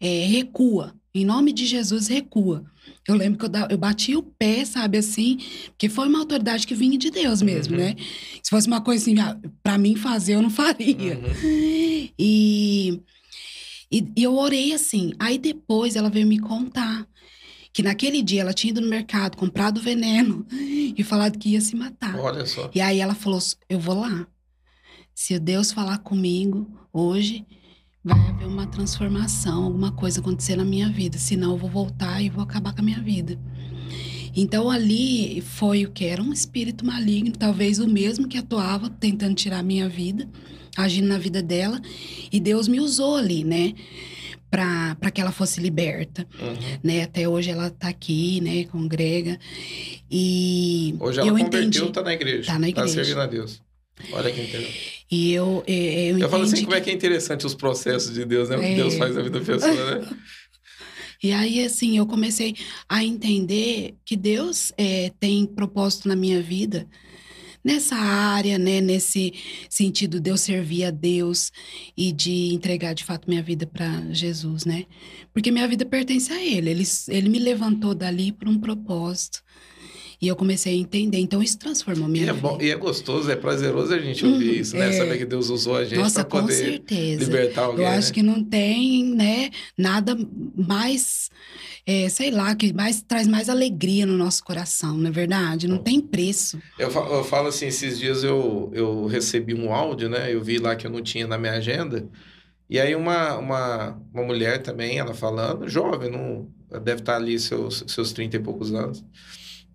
é, 0.00 0.24
recua, 0.26 0.94
em 1.14 1.24
nome 1.24 1.52
de 1.52 1.66
Jesus, 1.66 2.06
recua. 2.08 2.64
Eu 3.06 3.14
lembro 3.16 3.38
que 3.38 3.44
eu, 3.44 3.48
da- 3.48 3.68
eu 3.70 3.76
bati 3.78 4.14
o 4.16 4.22
pé, 4.22 4.64
sabe 4.64 4.98
assim, 4.98 5.38
porque 5.70 5.88
foi 5.88 6.06
uma 6.08 6.20
autoridade 6.20 6.66
que 6.66 6.74
vinha 6.74 6.96
de 6.96 7.10
Deus 7.10 7.42
mesmo, 7.42 7.74
Uhum. 7.74 7.80
né? 7.80 7.96
Se 8.42 8.50
fosse 8.50 8.66
uma 8.68 8.80
coisa 8.80 9.02
assim, 9.02 9.18
ah, 9.18 9.38
pra 9.62 9.76
mim 9.76 9.96
fazer, 9.96 10.34
eu 10.34 10.42
não 10.42 10.50
faria. 10.50 11.18
Uhum. 11.18 12.08
E, 12.18 13.00
e, 13.90 14.12
e 14.16 14.22
eu 14.22 14.34
orei 14.36 14.72
assim. 14.72 15.12
Aí 15.18 15.36
depois 15.38 15.96
ela 15.96 16.08
veio 16.10 16.26
me 16.26 16.38
contar 16.38 17.06
que 17.72 17.82
naquele 17.82 18.22
dia 18.22 18.40
ela 18.42 18.52
tinha 18.52 18.70
ido 18.72 18.80
no 18.80 18.88
mercado, 18.88 19.36
comprado 19.36 19.80
veneno 19.80 20.46
e 20.96 21.02
falado 21.02 21.38
que 21.38 21.50
ia 21.50 21.60
se 21.60 21.74
matar. 21.76 22.18
Olha 22.18 22.46
só. 22.46 22.70
E 22.74 22.80
aí 22.80 22.98
ela 23.00 23.14
falou: 23.14 23.40
Eu 23.68 23.78
vou 23.80 23.94
lá. 24.00 24.26
Se 25.14 25.38
Deus 25.38 25.70
falar 25.72 25.98
comigo 25.98 26.70
hoje, 26.92 27.44
vai 28.04 28.18
haver 28.28 28.46
uma 28.46 28.66
transformação, 28.66 29.64
alguma 29.64 29.92
coisa 29.92 30.20
acontecer 30.20 30.56
na 30.56 30.64
minha 30.64 30.88
vida. 30.88 31.18
Senão 31.18 31.50
eu 31.52 31.56
vou 31.58 31.68
voltar 31.70 32.20
e 32.22 32.28
vou 32.30 32.42
acabar 32.42 32.72
com 32.74 32.80
a 32.80 32.84
minha 32.84 33.00
vida. 33.00 33.38
Então 34.34 34.70
ali 34.70 35.40
foi 35.40 35.84
o 35.84 35.90
que? 35.90 36.04
Era 36.04 36.22
um 36.22 36.32
espírito 36.32 36.84
maligno, 36.86 37.32
talvez 37.32 37.78
o 37.78 37.86
mesmo 37.88 38.28
que 38.28 38.38
atuava 38.38 38.88
tentando 38.88 39.34
tirar 39.34 39.58
a 39.58 39.62
minha 39.62 39.88
vida, 39.88 40.28
agindo 40.76 41.08
na 41.08 41.18
vida 41.18 41.42
dela. 41.42 41.80
E 42.32 42.38
Deus 42.38 42.68
me 42.68 42.78
usou 42.80 43.16
ali, 43.16 43.42
né? 43.44 43.74
Para 44.48 45.10
que 45.12 45.20
ela 45.20 45.30
fosse 45.32 45.60
liberta, 45.60 46.26
Uhum. 46.40 46.78
né? 46.82 47.02
Até 47.02 47.28
hoje 47.28 47.50
ela 47.50 47.70
tá 47.70 47.88
aqui, 47.88 48.40
né? 48.40 48.64
Congrega. 48.64 49.38
E 50.10 50.94
Hoje 50.98 51.18
ela 51.20 51.28
eu 51.28 51.34
converteu, 51.34 51.60
entendi. 51.60 51.92
tá 51.92 52.02
na 52.02 52.12
igreja. 52.14 52.52
Tá 52.52 52.58
na 52.58 52.68
igreja. 52.68 52.88
servindo 52.94 53.20
a 53.20 53.26
Deus. 53.26 53.62
Olha 54.12 54.32
que 54.32 54.40
interessante. 54.40 55.04
E 55.10 55.32
eu, 55.32 55.64
eu, 55.66 55.76
eu 55.76 56.18
Eu 56.18 56.28
falo 56.28 56.44
assim, 56.44 56.62
como 56.62 56.74
é 56.74 56.80
que 56.80 56.90
é 56.90 56.92
interessante 56.92 57.44
os 57.44 57.54
processos 57.54 58.14
de 58.14 58.24
Deus, 58.24 58.48
né? 58.48 58.56
O 58.56 58.60
que 58.60 58.66
É. 58.66 58.74
Deus 58.76 58.94
faz 58.94 59.14
na 59.14 59.22
vida 59.22 59.40
da 59.40 59.44
pessoa, 59.44 60.00
né? 60.00 60.08
E 61.22 61.32
aí, 61.32 61.62
assim, 61.62 61.98
eu 61.98 62.06
comecei 62.06 62.54
a 62.88 63.04
entender 63.04 63.94
que 64.06 64.16
Deus 64.16 64.72
eh, 64.78 65.12
tem 65.20 65.44
propósito 65.44 66.08
na 66.08 66.16
minha 66.16 66.40
vida 66.40 66.88
nessa 67.62 67.94
área, 67.94 68.58
né? 68.58 68.80
Nesse 68.80 69.34
sentido 69.68 70.18
de 70.18 70.30
eu 70.30 70.38
servir 70.38 70.84
a 70.84 70.90
Deus 70.90 71.52
e 71.96 72.10
de 72.10 72.54
entregar 72.54 72.94
de 72.94 73.04
fato 73.04 73.28
minha 73.28 73.42
vida 73.42 73.66
para 73.66 74.02
Jesus, 74.12 74.64
né? 74.64 74.86
Porque 75.32 75.50
minha 75.50 75.68
vida 75.68 75.84
pertence 75.84 76.32
a 76.32 76.42
Ele. 76.42 76.70
Ele. 76.70 76.84
Ele 77.08 77.28
me 77.28 77.38
levantou 77.38 77.94
dali 77.94 78.32
por 78.32 78.48
um 78.48 78.58
propósito. 78.58 79.42
E 80.20 80.28
eu 80.28 80.36
comecei 80.36 80.74
a 80.74 80.76
entender. 80.76 81.18
Então, 81.18 81.42
isso 81.42 81.58
transformou 81.58 82.06
E 82.08 82.12
minha 82.12 82.24
é, 82.24 82.32
vida. 82.32 82.40
bom, 82.42 82.58
e 82.60 82.70
é 82.70 82.76
gostoso, 82.76 83.30
é 83.30 83.36
prazeroso 83.36 83.94
a 83.94 83.98
gente 83.98 84.24
ouvir 84.26 84.46
Uhum, 84.48 84.60
isso, 84.60 84.76
né? 84.76 84.88
é. 84.88 84.92
Saber 84.92 85.18
que 85.18 85.24
Deus 85.24 85.48
usou 85.48 85.76
a 85.76 85.84
gente 85.84 86.10
para 86.12 86.24
poder 86.24 86.54
certeza. 86.54 87.24
libertar 87.24 87.62
alguém. 87.62 87.86
Eu 87.86 87.90
acho 87.92 88.08
né? 88.08 88.14
que 88.14 88.22
não 88.22 88.44
tem, 88.44 89.04
né, 89.14 89.50
nada 89.78 90.16
mais, 90.56 91.30
é, 91.86 92.08
sei 92.08 92.30
lá, 92.30 92.54
que 92.54 92.72
mais 92.72 93.02
traz 93.02 93.26
mais 93.26 93.48
alegria 93.48 94.06
no 94.06 94.16
nosso 94.16 94.44
coração, 94.44 94.96
não 94.98 95.08
é 95.08 95.12
verdade? 95.12 95.68
Não 95.68 95.78
tem 95.78 96.00
preço. 96.00 96.60
Eu, 96.78 96.90
fa- 96.90 97.00
eu 97.00 97.24
falo 97.24 97.48
assim, 97.48 97.66
esses 97.66 97.98
dias 97.98 98.24
eu, 98.24 98.70
eu 98.74 99.06
recebi 99.06 99.54
um 99.54 99.72
áudio, 99.72 100.08
né? 100.08 100.32
Eu 100.32 100.42
vi 100.42 100.58
lá 100.58 100.74
que 100.76 100.86
eu 100.86 100.90
não 100.90 101.02
tinha 101.02 101.26
na 101.26 101.38
minha 101.38 101.52
agenda. 101.54 102.08
E 102.68 102.80
aí 102.80 102.94
uma, 102.96 103.36
uma, 103.38 104.02
uma 104.14 104.24
mulher 104.24 104.62
também, 104.62 104.98
ela 104.98 105.14
falando, 105.14 105.68
jovem, 105.68 106.10
não, 106.10 106.52
deve 106.82 107.00
estar 107.02 107.16
ali 107.16 107.38
seus, 107.38 107.84
seus 107.88 108.12
30 108.12 108.36
e 108.36 108.40
poucos 108.40 108.72
anos. 108.74 109.04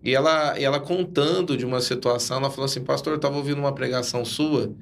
E 0.02 0.14
ela, 0.14 0.58
ela 0.58 0.78
contando 0.80 1.56
de 1.56 1.64
uma 1.64 1.80
situação, 1.80 2.38
ela 2.38 2.50
falou 2.50 2.66
assim, 2.66 2.82
pastor, 2.84 3.12
eu 3.14 3.16
estava 3.16 3.36
ouvindo 3.36 3.58
uma 3.58 3.74
pregação 3.74 4.24
sua 4.24 4.74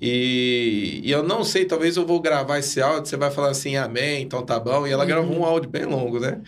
e, 0.00 1.00
e, 1.04 1.10
eu 1.10 1.22
não 1.22 1.42
sei, 1.42 1.64
talvez 1.64 1.96
eu 1.96 2.06
vou 2.06 2.20
gravar 2.20 2.58
esse 2.58 2.80
áudio, 2.80 3.08
você 3.08 3.16
vai 3.16 3.30
falar 3.30 3.50
assim, 3.50 3.76
amém, 3.76 4.22
então 4.22 4.44
tá 4.44 4.60
bom. 4.60 4.86
E 4.86 4.90
ela 4.90 5.04
uhum. 5.04 5.08
gravou 5.08 5.38
um 5.38 5.44
áudio 5.44 5.70
bem 5.70 5.84
longo, 5.84 6.20
né? 6.20 6.40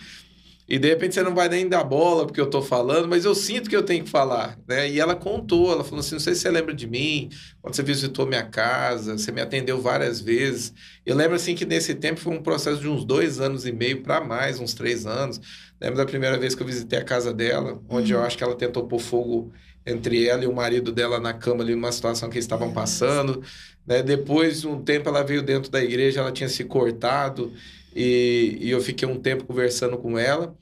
E 0.68 0.78
de 0.78 0.86
repente 0.86 1.14
você 1.14 1.22
não 1.22 1.34
vai 1.34 1.48
nem 1.48 1.66
dar 1.66 1.82
bola 1.82 2.26
porque 2.26 2.38
eu 2.38 2.50
tô 2.50 2.60
falando, 2.60 3.08
mas 3.08 3.24
eu 3.24 3.34
sinto 3.34 3.70
que 3.70 3.76
eu 3.76 3.82
tenho 3.82 4.04
que 4.04 4.10
falar, 4.10 4.58
né? 4.68 4.90
E 4.90 5.00
ela 5.00 5.16
contou, 5.16 5.72
ela 5.72 5.82
falou 5.82 6.00
assim: 6.00 6.16
não 6.16 6.20
sei 6.20 6.34
se 6.34 6.42
você 6.42 6.50
lembra 6.50 6.74
de 6.74 6.86
mim, 6.86 7.30
quando 7.62 7.74
você 7.74 7.82
visitou 7.82 8.26
minha 8.26 8.44
casa, 8.44 9.16
você 9.16 9.32
me 9.32 9.40
atendeu 9.40 9.80
várias 9.80 10.20
vezes. 10.20 10.74
Eu 11.06 11.16
lembro 11.16 11.36
assim 11.36 11.54
que 11.54 11.64
nesse 11.64 11.94
tempo 11.94 12.20
foi 12.20 12.34
um 12.34 12.42
processo 12.42 12.80
de 12.80 12.88
uns 12.88 13.02
dois 13.02 13.40
anos 13.40 13.64
e 13.64 13.72
meio 13.72 14.02
para 14.02 14.20
mais, 14.20 14.60
uns 14.60 14.74
três 14.74 15.06
anos. 15.06 15.40
Lembro 15.80 15.96
da 15.96 16.06
primeira 16.06 16.38
vez 16.38 16.54
que 16.54 16.62
eu 16.62 16.66
visitei 16.66 16.98
a 16.98 17.04
casa 17.04 17.32
dela, 17.32 17.80
onde 17.88 18.12
uhum. 18.12 18.20
eu 18.20 18.26
acho 18.26 18.36
que 18.36 18.44
ela 18.44 18.56
tentou 18.56 18.86
pôr 18.86 18.98
fogo 18.98 19.52
entre 19.86 20.26
ela 20.26 20.44
e 20.44 20.46
o 20.46 20.52
marido 20.52 20.92
dela 20.92 21.18
na 21.18 21.32
cama 21.32 21.62
ali, 21.62 21.74
numa 21.74 21.92
situação 21.92 22.28
que 22.28 22.36
eles 22.36 22.44
estavam 22.44 22.72
passando. 22.72 23.42
Né? 23.86 24.02
Depois, 24.02 24.64
um 24.64 24.82
tempo, 24.82 25.08
ela 25.08 25.22
veio 25.22 25.42
dentro 25.42 25.70
da 25.70 25.82
igreja, 25.82 26.20
ela 26.20 26.32
tinha 26.32 26.48
se 26.48 26.64
cortado 26.64 27.52
e, 27.94 28.58
e 28.60 28.70
eu 28.70 28.80
fiquei 28.80 29.08
um 29.08 29.18
tempo 29.18 29.44
conversando 29.44 29.96
com 29.96 30.18
ela. 30.18 30.54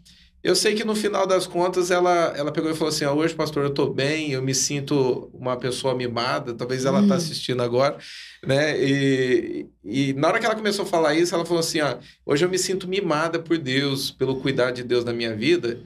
Eu 0.46 0.54
sei 0.54 0.76
que 0.76 0.84
no 0.84 0.94
final 0.94 1.26
das 1.26 1.44
contas 1.44 1.90
ela, 1.90 2.32
ela 2.36 2.52
pegou 2.52 2.70
e 2.70 2.74
falou 2.74 2.90
assim: 2.90 3.04
ah, 3.04 3.12
hoje, 3.12 3.34
pastor, 3.34 3.64
eu 3.64 3.70
estou 3.70 3.92
bem, 3.92 4.30
eu 4.30 4.40
me 4.40 4.54
sinto 4.54 5.28
uma 5.34 5.56
pessoa 5.56 5.92
mimada, 5.92 6.54
talvez 6.54 6.84
ela 6.84 7.02
está 7.02 7.14
hum. 7.14 7.16
assistindo 7.16 7.60
agora, 7.64 7.98
né? 8.46 8.80
E, 8.80 9.66
e 9.84 10.12
na 10.12 10.28
hora 10.28 10.38
que 10.38 10.46
ela 10.46 10.54
começou 10.54 10.84
a 10.84 10.88
falar 10.88 11.16
isso, 11.16 11.34
ela 11.34 11.44
falou 11.44 11.58
assim: 11.58 11.80
ah, 11.80 11.98
hoje 12.24 12.44
eu 12.44 12.48
me 12.48 12.60
sinto 12.60 12.86
mimada 12.86 13.40
por 13.40 13.58
Deus, 13.58 14.12
pelo 14.12 14.40
cuidado 14.40 14.76
de 14.76 14.84
Deus 14.84 15.04
na 15.04 15.12
minha 15.12 15.34
vida. 15.34 15.80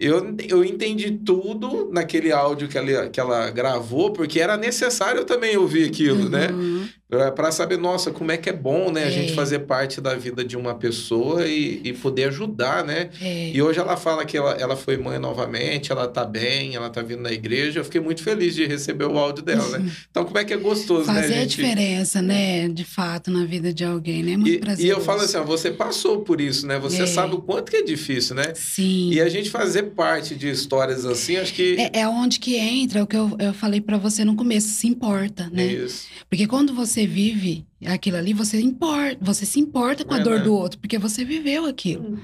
Eu, 0.00 0.36
eu 0.48 0.64
entendi 0.64 1.10
tudo 1.10 1.90
naquele 1.92 2.30
áudio 2.30 2.68
que 2.68 2.78
ela, 2.78 3.08
que 3.08 3.18
ela 3.18 3.50
gravou, 3.50 4.12
porque 4.12 4.38
era 4.38 4.56
necessário 4.56 5.24
também 5.24 5.56
ouvir 5.56 5.88
aquilo, 5.88 6.28
né? 6.28 6.50
uhum. 6.52 6.80
né? 6.82 6.88
para 7.34 7.50
saber, 7.50 7.78
nossa, 7.78 8.10
como 8.10 8.30
é 8.30 8.36
que 8.36 8.50
é 8.50 8.52
bom, 8.52 8.92
né? 8.92 9.04
É. 9.04 9.06
A 9.06 9.10
gente 9.10 9.32
é. 9.32 9.34
fazer 9.34 9.60
parte 9.60 9.98
da 9.98 10.14
vida 10.14 10.44
de 10.44 10.58
uma 10.58 10.74
pessoa 10.74 11.46
e, 11.46 11.80
e 11.82 11.92
poder 11.94 12.24
ajudar, 12.24 12.84
né? 12.84 13.08
É. 13.20 13.50
E 13.50 13.62
hoje 13.62 13.80
ela 13.80 13.96
fala 13.96 14.26
que 14.26 14.36
ela, 14.36 14.52
ela 14.52 14.76
foi 14.76 14.98
mãe 14.98 15.18
novamente, 15.18 15.90
ela 15.90 16.06
tá 16.06 16.22
bem, 16.22 16.74
ela 16.74 16.90
tá 16.90 17.00
vindo 17.00 17.22
na 17.22 17.32
igreja. 17.32 17.80
Eu 17.80 17.84
fiquei 17.84 18.00
muito 18.00 18.22
feliz 18.22 18.54
de 18.54 18.66
receber 18.66 19.06
o 19.06 19.18
áudio 19.18 19.42
dela, 19.42 19.78
né? 19.78 19.90
Então, 20.10 20.24
como 20.24 20.38
é 20.38 20.44
que 20.44 20.52
é 20.52 20.56
gostoso, 20.56 21.06
fazer 21.06 21.20
né? 21.20 21.26
Fazer 21.28 21.40
a 21.40 21.46
diferença, 21.46 22.22
né? 22.22 22.68
De 22.68 22.84
fato, 22.84 23.30
na 23.30 23.44
vida 23.44 23.72
de 23.72 23.84
alguém, 23.84 24.22
né? 24.22 24.36
Muito 24.36 24.80
e, 24.80 24.84
E 24.84 24.88
eu 24.88 25.00
falo 25.00 25.22
assim, 25.22 25.38
ó, 25.38 25.44
você 25.44 25.70
passou 25.70 26.20
por 26.20 26.40
isso, 26.40 26.66
né? 26.66 26.78
Você 26.78 27.02
é. 27.02 27.06
sabe 27.06 27.34
o 27.34 27.38
quanto 27.38 27.70
que 27.70 27.76
é 27.78 27.82
difícil, 27.82 28.34
né? 28.34 28.52
Sim. 28.54 29.10
E 29.12 29.20
a 29.20 29.28
gente 29.28 29.50
fazer 29.50 29.87
parte 29.88 30.34
de 30.34 30.48
histórias 30.48 31.04
assim, 31.04 31.36
acho 31.36 31.52
que... 31.54 31.76
É, 31.76 32.00
é 32.00 32.08
onde 32.08 32.38
que 32.38 32.56
entra 32.56 33.02
o 33.02 33.06
que 33.06 33.16
eu, 33.16 33.36
eu 33.38 33.52
falei 33.52 33.80
para 33.80 33.98
você 33.98 34.24
no 34.24 34.36
começo, 34.36 34.68
se 34.68 34.86
importa, 34.86 35.48
né? 35.50 35.66
Isso. 35.66 36.06
Porque 36.28 36.46
quando 36.46 36.74
você 36.74 37.06
vive 37.06 37.66
aquilo 37.86 38.16
ali, 38.16 38.32
você 38.32 38.60
importa, 38.60 39.18
você 39.20 39.46
se 39.46 39.60
importa 39.60 40.04
com 40.04 40.14
a 40.14 40.20
é, 40.20 40.22
dor 40.22 40.38
né? 40.38 40.44
do 40.44 40.54
outro, 40.54 40.78
porque 40.78 40.98
você 40.98 41.24
viveu 41.24 41.66
aquilo, 41.66 42.14
hum. 42.14 42.18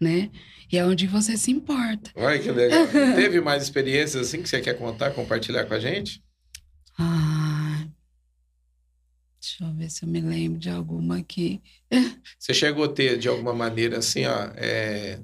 né? 0.00 0.30
E 0.72 0.78
é 0.78 0.84
onde 0.84 1.06
você 1.06 1.36
se 1.36 1.50
importa. 1.50 2.10
Olha 2.16 2.38
que 2.38 2.50
legal. 2.50 2.86
Teve 3.14 3.40
mais 3.40 3.62
experiências 3.62 4.26
assim 4.26 4.42
que 4.42 4.48
você 4.48 4.60
quer 4.60 4.74
contar, 4.74 5.10
compartilhar 5.12 5.64
com 5.66 5.74
a 5.74 5.78
gente? 5.78 6.22
Ah, 6.98 7.86
deixa 9.40 9.64
eu 9.64 9.74
ver 9.74 9.90
se 9.90 10.04
eu 10.04 10.08
me 10.08 10.20
lembro 10.20 10.58
de 10.58 10.70
alguma 10.70 11.18
aqui. 11.18 11.62
Você 12.38 12.54
chegou 12.54 12.84
a 12.84 12.88
ter, 12.88 13.18
de 13.18 13.28
alguma 13.28 13.52
maneira, 13.52 13.98
assim, 13.98 14.26
ó, 14.26 14.50
é, 14.56 15.20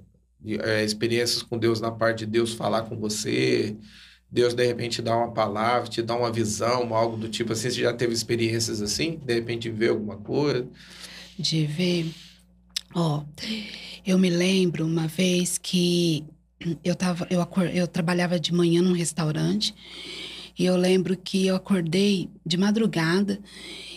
é, 0.46 0.84
experiências 0.84 1.42
com 1.42 1.58
Deus 1.58 1.80
na 1.80 1.90
parte 1.90 2.20
de 2.20 2.26
Deus 2.26 2.52
falar 2.54 2.82
com 2.82 2.96
você, 2.96 3.76
Deus 4.30 4.54
de 4.54 4.64
repente 4.64 5.02
dá 5.02 5.16
uma 5.16 5.32
palavra, 5.32 5.88
te 5.88 6.02
dá 6.02 6.14
uma 6.14 6.30
visão, 6.30 6.94
algo 6.94 7.16
do 7.16 7.28
tipo 7.28 7.52
assim. 7.52 7.70
Você 7.70 7.82
já 7.82 7.92
teve 7.92 8.12
experiências 8.14 8.80
assim? 8.80 9.18
De 9.24 9.34
repente 9.34 9.68
ver 9.68 9.90
alguma 9.90 10.16
coisa? 10.16 10.68
De 11.38 11.66
ver. 11.66 12.06
Ó, 12.94 13.24
eu 14.06 14.18
me 14.18 14.30
lembro 14.30 14.86
uma 14.86 15.06
vez 15.08 15.58
que 15.58 16.24
eu 16.84 16.94
tava, 16.94 17.26
eu, 17.30 17.46
eu 17.72 17.88
trabalhava 17.88 18.38
de 18.38 18.52
manhã 18.52 18.82
num 18.82 18.92
restaurante 18.92 19.74
e 20.58 20.64
eu 20.64 20.76
lembro 20.76 21.16
que 21.16 21.46
eu 21.46 21.56
acordei 21.56 22.28
de 22.44 22.56
madrugada 22.56 23.40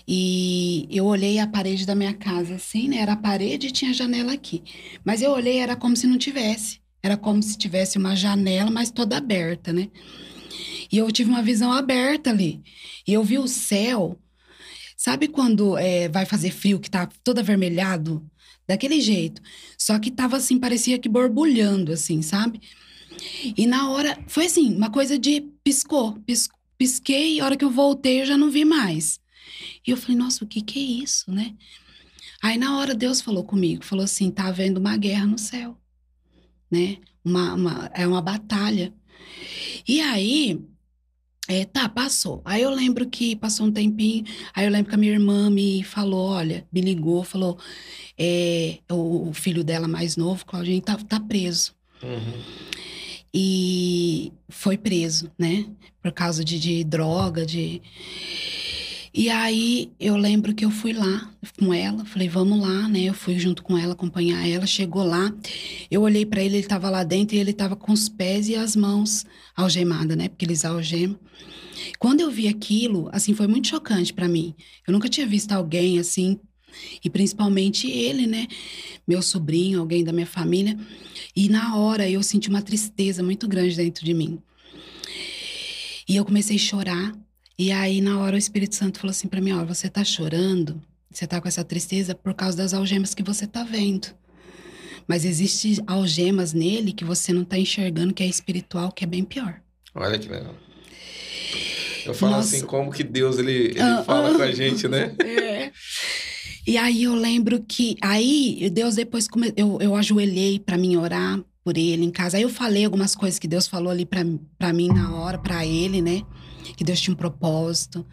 e 0.08 0.88
eu 0.92 1.06
olhei 1.06 1.40
a 1.40 1.48
parede 1.48 1.86
da 1.86 1.96
minha 1.96 2.14
casa 2.14 2.56
assim, 2.56 2.90
né? 2.90 2.98
Era 2.98 3.14
a 3.14 3.18
parede 3.18 3.68
e 3.68 3.72
tinha 3.72 3.94
janela 3.94 4.34
aqui. 4.34 4.64
Mas 5.04 5.22
eu 5.22 5.32
olhei, 5.32 5.60
era 5.60 5.76
como 5.76 5.96
se 5.96 6.08
não 6.08 6.18
tivesse. 6.18 6.82
Era 7.02 7.18
como 7.18 7.42
se 7.42 7.58
tivesse 7.58 7.98
uma 7.98 8.16
janela, 8.16 8.70
mas 8.70 8.92
toda 8.92 9.18
aberta, 9.18 9.72
né? 9.74 9.90
E 10.92 10.98
eu 10.98 11.12
tive 11.12 11.30
uma 11.30 11.42
visão 11.42 11.72
aberta 11.72 12.30
ali. 12.30 12.62
E 13.08 13.14
eu 13.14 13.24
vi 13.24 13.38
o 13.38 13.48
céu. 13.48 14.18
Sabe 14.96 15.28
quando 15.28 15.78
é, 15.78 16.08
vai 16.08 16.26
fazer 16.26 16.52
frio, 16.52 16.80
que 16.80 16.90
tá 16.90 17.10
todo 17.24 17.40
avermelhado? 17.40 18.26
Daquele 18.68 19.02
jeito. 19.02 19.42
Só 19.78 20.00
que 20.00 20.12
tava 20.12 20.38
assim, 20.38 20.58
parecia 20.58 20.98
que 20.98 21.10
borbulhando, 21.10 21.92
assim, 21.92 22.22
sabe? 22.22 22.62
E 23.58 23.66
na 23.66 23.90
hora, 23.90 24.18
foi 24.28 24.46
assim, 24.46 24.74
uma 24.74 24.90
coisa 24.90 25.18
de 25.18 25.42
piscou, 25.64 26.14
pis, 26.26 26.48
pisquei, 26.78 27.40
a 27.40 27.46
hora 27.46 27.58
que 27.58 27.66
eu 27.66 27.70
voltei 27.70 28.22
eu 28.22 28.26
já 28.26 28.38
não 28.38 28.50
vi 28.50 28.64
mais. 28.64 29.20
E 29.86 29.92
eu 29.92 29.98
falei, 29.98 30.18
nossa, 30.18 30.44
o 30.44 30.48
que 30.48 30.62
que 30.62 30.80
é 30.80 31.04
isso, 31.04 31.32
né? 31.32 31.56
Aí 32.42 32.58
na 32.58 32.78
hora 32.78 32.94
Deus 32.94 33.22
falou 33.22 33.44
comigo, 33.44 33.86
falou 33.86 34.04
assim, 34.04 34.30
tá 34.30 34.48
havendo 34.48 34.80
uma 34.80 34.98
guerra 34.98 35.26
no 35.26 35.38
céu 35.38 35.78
né? 36.74 36.98
Uma, 37.24 37.54
uma, 37.54 37.92
é 37.94 38.08
uma 38.08 38.22
batalha. 38.22 38.92
E 39.88 40.02
aí, 40.02 40.60
é, 41.48 41.66
tá, 41.66 41.88
passou. 41.88 42.42
Aí 42.44 42.64
eu 42.64 42.72
lembro 42.72 43.08
que 43.08 43.36
passou 43.36 43.68
um 43.68 43.72
tempinho, 43.72 44.26
aí 44.56 44.66
eu 44.66 44.72
lembro 44.72 44.90
que 44.90 44.96
a 44.96 44.98
minha 44.98 45.14
irmã 45.14 45.50
me 45.52 45.84
falou, 45.84 46.32
olha, 46.32 46.68
me 46.74 46.82
ligou, 46.82 47.24
falou, 47.24 47.60
é, 48.18 48.80
o, 48.90 49.30
o, 49.30 49.34
filho 49.34 49.64
dela 49.64 49.88
mais 49.88 50.18
novo, 50.18 50.46
Claudinho, 50.46 50.82
tá, 50.82 50.98
tá 50.98 51.20
preso. 51.20 51.76
Uhum. 52.02 52.44
E 53.32 54.34
foi 54.50 54.78
preso, 54.78 55.32
né? 55.38 55.66
Por 56.02 56.12
causa 56.12 56.44
de, 56.44 56.60
de 56.60 56.84
droga, 56.84 57.46
de... 57.46 57.82
E 59.14 59.30
aí 59.30 59.92
eu 60.00 60.18
lembro 60.18 60.56
que 60.56 60.66
eu 60.66 60.72
fui 60.72 60.92
lá 60.92 61.32
com 61.60 61.72
ela, 61.72 62.04
falei, 62.04 62.28
vamos 62.28 62.60
lá, 62.60 62.88
né? 62.90 63.02
Eu 63.04 63.14
fui 63.14 63.38
junto 63.38 63.62
com 63.62 63.78
ela 63.78 63.94
acompanhar 63.94 64.48
ela, 64.48 64.66
chegou 64.66 65.04
lá, 65.04 65.32
eu 65.92 66.02
olhei 66.02 66.26
para 66.26 66.42
ele, 66.42 66.56
ele 66.56 66.64
estava 66.64 66.90
lá 66.90 67.04
dentro 67.04 67.36
e 67.36 67.40
ele 67.40 67.52
estava 67.52 67.76
com 67.76 67.92
os 67.92 68.10
pés 68.10 68.50
e 68.50 68.56
as 68.56 68.76
mãos 68.76 69.24
algemadas, 69.56 70.18
né? 70.18 70.30
Porque 70.30 70.46
eles 70.46 70.66
algemam. 70.66 71.20
Quando 72.00 72.22
eu 72.22 72.32
vi 72.32 72.48
aquilo, 72.48 73.08
assim, 73.12 73.36
foi 73.36 73.46
muito 73.46 73.68
chocante 73.68 74.12
para 74.12 74.28
mim. 74.28 74.56
Eu 74.88 74.92
nunca 74.92 75.08
tinha 75.08 75.28
visto 75.28 75.52
alguém 75.52 76.00
assim, 76.00 76.40
e 77.04 77.10
principalmente 77.10 77.90
ele, 77.90 78.26
né? 78.26 78.48
Meu 79.08 79.22
sobrinho, 79.22 79.80
alguém 79.80 80.04
da 80.04 80.12
minha 80.12 80.26
família. 80.26 80.78
E 81.36 81.50
na 81.50 81.76
hora 81.76 82.10
eu 82.10 82.24
senti 82.24 82.50
uma 82.50 82.62
tristeza 82.62 83.22
muito 83.22 83.48
grande 83.48 83.76
dentro 83.76 84.04
de 84.04 84.14
mim. 84.14 84.40
E 86.08 86.16
eu 86.16 86.26
comecei 86.26 86.56
a 86.56 86.60
chorar. 86.60 87.14
E 87.58 87.72
aí, 87.72 88.02
na 88.02 88.20
hora, 88.20 88.36
o 88.36 88.40
Espírito 88.40 88.76
Santo 88.76 89.00
falou 89.00 89.12
assim 89.12 89.28
para 89.28 89.42
mim: 89.42 89.54
Ó, 89.54 89.64
você 89.64 89.90
tá 89.90 90.04
chorando, 90.04 90.82
você 91.12 91.28
tá 91.28 91.40
com 91.40 91.48
essa 91.48 91.64
tristeza 91.64 92.16
por 92.16 92.34
causa 92.34 92.58
das 92.58 92.74
algemas 92.74 93.14
que 93.14 93.24
você 93.24 93.46
tá 93.46 93.64
vendo. 93.64 94.08
Mas 95.08 95.26
existe 95.26 95.82
algemas 95.86 96.54
nele 96.54 96.94
que 96.94 97.04
você 97.04 97.34
não 97.34 97.44
tá 97.44 97.58
enxergando, 97.58 98.14
que 98.14 98.24
é 98.24 98.28
espiritual, 98.28 98.92
que 98.92 99.04
é 99.04 99.08
bem 99.08 99.24
pior. 99.24 99.62
Olha 99.94 100.18
que 100.18 100.30
legal. 100.30 100.56
Eu 102.06 102.14
falo 102.14 102.34
Nossa. 102.34 102.56
assim, 102.56 102.66
como 102.66 102.92
que 102.92 103.04
Deus 103.04 103.38
ele, 103.38 103.72
ele 103.72 103.82
uh, 103.82 104.04
fala 104.04 104.32
uh, 104.32 104.36
com 104.36 104.42
a 104.42 104.52
gente, 104.52 104.88
né? 104.88 105.16
É. 105.24 105.72
E 106.66 106.78
aí 106.78 107.04
eu 107.04 107.14
lembro 107.14 107.62
que 107.68 107.98
aí 108.02 108.70
Deus 108.72 108.96
depois 108.96 109.28
come... 109.28 109.52
eu, 109.58 109.78
eu 109.82 109.96
ajoelhei 109.96 110.60
para 110.60 110.78
mim 110.78 110.96
orar 110.96 111.44
por 111.62 111.78
ele 111.78 112.06
em 112.06 112.12
casa. 112.12 112.38
Aí 112.38 112.44
eu 112.44 112.50
falei 112.50 112.86
algumas 112.86 113.16
coisas 113.16 113.38
que 113.38 113.48
Deus 113.48 113.68
falou 113.68 113.92
ali 113.92 114.06
para 114.06 114.74
mim 114.74 114.88
na 114.88 115.14
hora, 115.14 115.38
para 115.38 115.66
ele, 115.66 116.02
né? 116.02 116.22
Que 116.76 116.84
Deus 116.84 117.00
tinha 117.00 117.14
um 117.14 117.18
propósito, 117.18 118.06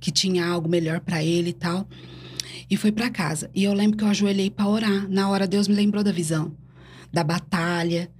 que 0.00 0.10
tinha 0.10 0.46
algo 0.46 0.68
melhor 0.68 1.00
para 1.00 1.22
ele 1.22 1.50
e 1.50 1.54
tal. 1.54 1.86
E 2.68 2.76
fui 2.76 2.90
para 2.90 3.10
casa. 3.10 3.50
E 3.54 3.64
eu 3.64 3.72
lembro 3.72 3.96
que 3.96 4.04
eu 4.04 4.08
ajoelhei 4.08 4.50
para 4.50 4.68
orar. 4.68 5.08
Na 5.08 5.28
hora 5.28 5.46
Deus 5.46 5.68
me 5.68 5.74
lembrou 5.74 6.02
da 6.02 6.12
visão, 6.12 6.52
da 7.12 7.22
batalha. 7.22 8.10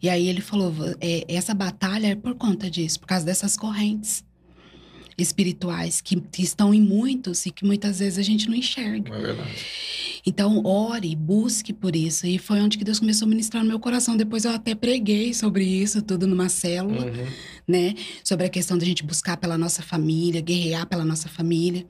E 0.00 0.08
aí 0.08 0.28
ele 0.28 0.40
falou: 0.40 0.72
é, 1.00 1.24
essa 1.28 1.54
batalha 1.54 2.08
é 2.08 2.14
por 2.14 2.34
conta 2.34 2.70
disso, 2.70 3.00
por 3.00 3.06
causa 3.06 3.24
dessas 3.24 3.56
correntes 3.56 4.24
espirituais 5.18 6.00
que, 6.00 6.20
que, 6.20 6.42
estão 6.42 6.74
em 6.74 6.80
muitos 6.80 7.46
e 7.46 7.50
que 7.50 7.64
muitas 7.64 8.00
vezes 8.00 8.18
a 8.18 8.22
gente 8.22 8.48
não 8.48 8.54
enxerga. 8.54 9.14
É 9.14 9.18
verdade. 9.18 9.66
Então, 10.26 10.60
ore, 10.64 11.14
busque 11.14 11.72
por 11.72 11.94
isso. 11.94 12.26
E 12.26 12.36
foi 12.36 12.60
onde 12.60 12.76
que 12.76 12.84
Deus 12.84 12.98
começou 12.98 13.26
a 13.26 13.28
ministrar 13.28 13.62
no 13.62 13.68
meu 13.68 13.78
coração. 13.78 14.16
Depois 14.16 14.44
eu 14.44 14.50
até 14.50 14.74
preguei 14.74 15.32
sobre 15.32 15.64
isso, 15.64 16.02
tudo 16.02 16.26
numa 16.26 16.48
célula, 16.48 17.06
Uhum. 17.06 17.26
Né? 17.66 17.94
Sobre 18.22 18.46
a 18.46 18.48
questão 18.48 18.78
da 18.78 18.84
gente 18.84 19.02
buscar 19.02 19.36
pela 19.36 19.58
nossa 19.58 19.82
família, 19.82 20.40
guerrear 20.40 20.86
pela 20.86 21.04
nossa 21.04 21.28
família, 21.28 21.84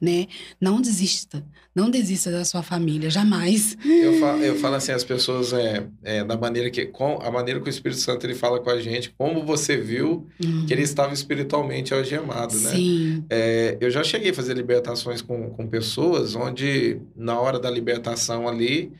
né? 0.00 0.26
Não 0.60 0.80
desista. 0.80 1.44
Não 1.74 1.90
desista 1.90 2.30
da 2.30 2.44
sua 2.44 2.62
família, 2.62 3.08
jamais. 3.08 3.78
Eu 3.82 4.20
falo, 4.20 4.42
eu 4.42 4.56
falo 4.56 4.74
assim, 4.74 4.92
as 4.92 5.02
pessoas, 5.02 5.54
é, 5.54 5.86
é, 6.02 6.22
da 6.22 6.36
maneira 6.36 6.70
que, 6.70 6.84
com, 6.84 7.18
a 7.22 7.30
maneira 7.30 7.60
que 7.60 7.66
o 7.66 7.70
Espírito 7.70 7.98
Santo 7.98 8.26
ele 8.26 8.34
fala 8.34 8.60
com 8.60 8.68
a 8.68 8.78
gente, 8.78 9.14
como 9.16 9.42
você 9.44 9.76
viu 9.78 10.26
que 10.66 10.72
ele 10.72 10.82
estava 10.82 11.14
espiritualmente 11.14 11.94
algemado, 11.94 12.54
né? 12.60 12.70
Sim. 12.70 13.24
É, 13.30 13.78
eu 13.80 13.90
já 13.90 14.04
cheguei 14.04 14.32
a 14.32 14.34
fazer 14.34 14.54
libertações 14.54 15.22
com, 15.22 15.48
com 15.50 15.66
pessoas 15.66 16.36
onde, 16.36 17.00
na 17.16 17.40
hora 17.40 17.58
da 17.58 17.70
libertação 17.70 18.46
ali, 18.46 18.92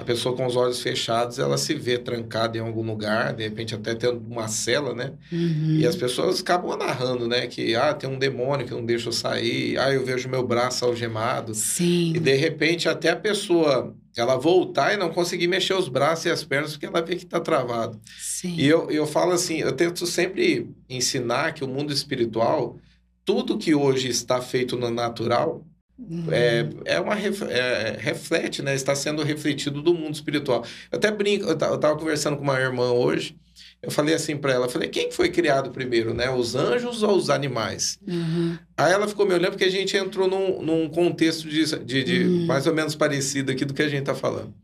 a 0.00 0.04
pessoa 0.04 0.34
com 0.34 0.46
os 0.46 0.56
olhos 0.56 0.80
fechados, 0.80 1.38
ela 1.38 1.58
se 1.58 1.74
vê 1.74 1.98
trancada 1.98 2.56
em 2.56 2.60
algum 2.60 2.82
lugar, 2.82 3.34
de 3.34 3.42
repente 3.42 3.74
até 3.74 3.94
tendo 3.94 4.18
uma 4.18 4.48
cela, 4.48 4.94
né? 4.94 5.12
Uhum. 5.30 5.76
E 5.78 5.86
as 5.86 5.94
pessoas 5.94 6.40
acabam 6.40 6.74
narrando, 6.74 7.28
né? 7.28 7.46
Que, 7.46 7.74
ah, 7.76 7.92
tem 7.92 8.08
um 8.08 8.18
demônio 8.18 8.66
que 8.66 8.72
não 8.72 8.84
deixa 8.84 9.08
eu 9.08 9.12
sair, 9.12 9.78
ah, 9.78 9.92
eu 9.92 10.02
vejo 10.02 10.26
meu 10.26 10.42
braço 10.46 10.86
algemado. 10.86 11.54
Sim. 11.54 12.14
E 12.16 12.18
de 12.18 12.34
repente 12.34 12.88
até 12.88 13.10
a 13.10 13.16
pessoa, 13.16 13.94
ela 14.16 14.36
voltar 14.36 14.94
e 14.94 14.96
não 14.96 15.10
conseguir 15.10 15.48
mexer 15.48 15.74
os 15.74 15.88
braços 15.88 16.24
e 16.24 16.30
as 16.30 16.42
pernas 16.42 16.72
porque 16.72 16.86
ela 16.86 17.02
vê 17.02 17.16
que 17.16 17.24
está 17.24 17.38
travado. 17.38 18.00
Sim. 18.18 18.54
E 18.56 18.66
eu, 18.66 18.90
eu 18.90 19.06
falo 19.06 19.32
assim, 19.32 19.58
eu 19.58 19.72
tento 19.72 20.06
sempre 20.06 20.70
ensinar 20.88 21.52
que 21.52 21.62
o 21.62 21.68
mundo 21.68 21.92
espiritual, 21.92 22.78
tudo 23.22 23.58
que 23.58 23.74
hoje 23.74 24.08
está 24.08 24.40
feito 24.40 24.78
no 24.78 24.90
natural, 24.90 25.62
Uhum. 26.08 26.26
é, 26.32 26.68
é 26.86 27.00
uma 27.00 27.14
ref- 27.14 27.42
é, 27.42 27.96
reflete, 28.00 28.62
né? 28.62 28.74
Está 28.74 28.94
sendo 28.94 29.22
refletido 29.22 29.82
do 29.82 29.92
mundo 29.94 30.14
espiritual. 30.14 30.64
Eu 30.90 30.96
até 30.98 31.10
brinco, 31.10 31.44
eu 31.46 31.56
ta- 31.56 31.66
eu 31.68 31.74
estava 31.76 31.96
conversando 31.98 32.36
com 32.36 32.42
uma 32.42 32.58
irmã 32.58 32.90
hoje, 32.92 33.36
eu 33.82 33.90
falei 33.90 34.14
assim 34.14 34.36
para 34.36 34.52
ela, 34.52 34.68
falei, 34.68 34.88
quem 34.88 35.10
foi 35.10 35.30
criado 35.30 35.70
primeiro, 35.70 36.12
né? 36.14 36.30
Os 36.30 36.54
anjos 36.54 37.02
ou 37.02 37.16
os 37.16 37.28
animais? 37.30 37.98
Uhum. 38.06 38.56
Aí 38.76 38.92
ela 38.92 39.06
ficou 39.06 39.26
me 39.26 39.34
olhando 39.34 39.50
porque 39.52 39.64
a 39.64 39.70
gente 39.70 39.96
entrou 39.96 40.26
num, 40.28 40.62
num 40.62 40.88
contexto 40.88 41.48
de, 41.48 41.64
de, 41.84 42.04
de 42.04 42.24
Uhum. 42.24 42.46
mais 42.46 42.66
ou 42.66 42.74
menos 42.74 42.94
parecido 42.94 43.52
aqui 43.52 43.64
do 43.64 43.74
que 43.74 43.82
a 43.82 43.88
gente 43.88 44.00
está 44.00 44.14
falando. 44.14 44.54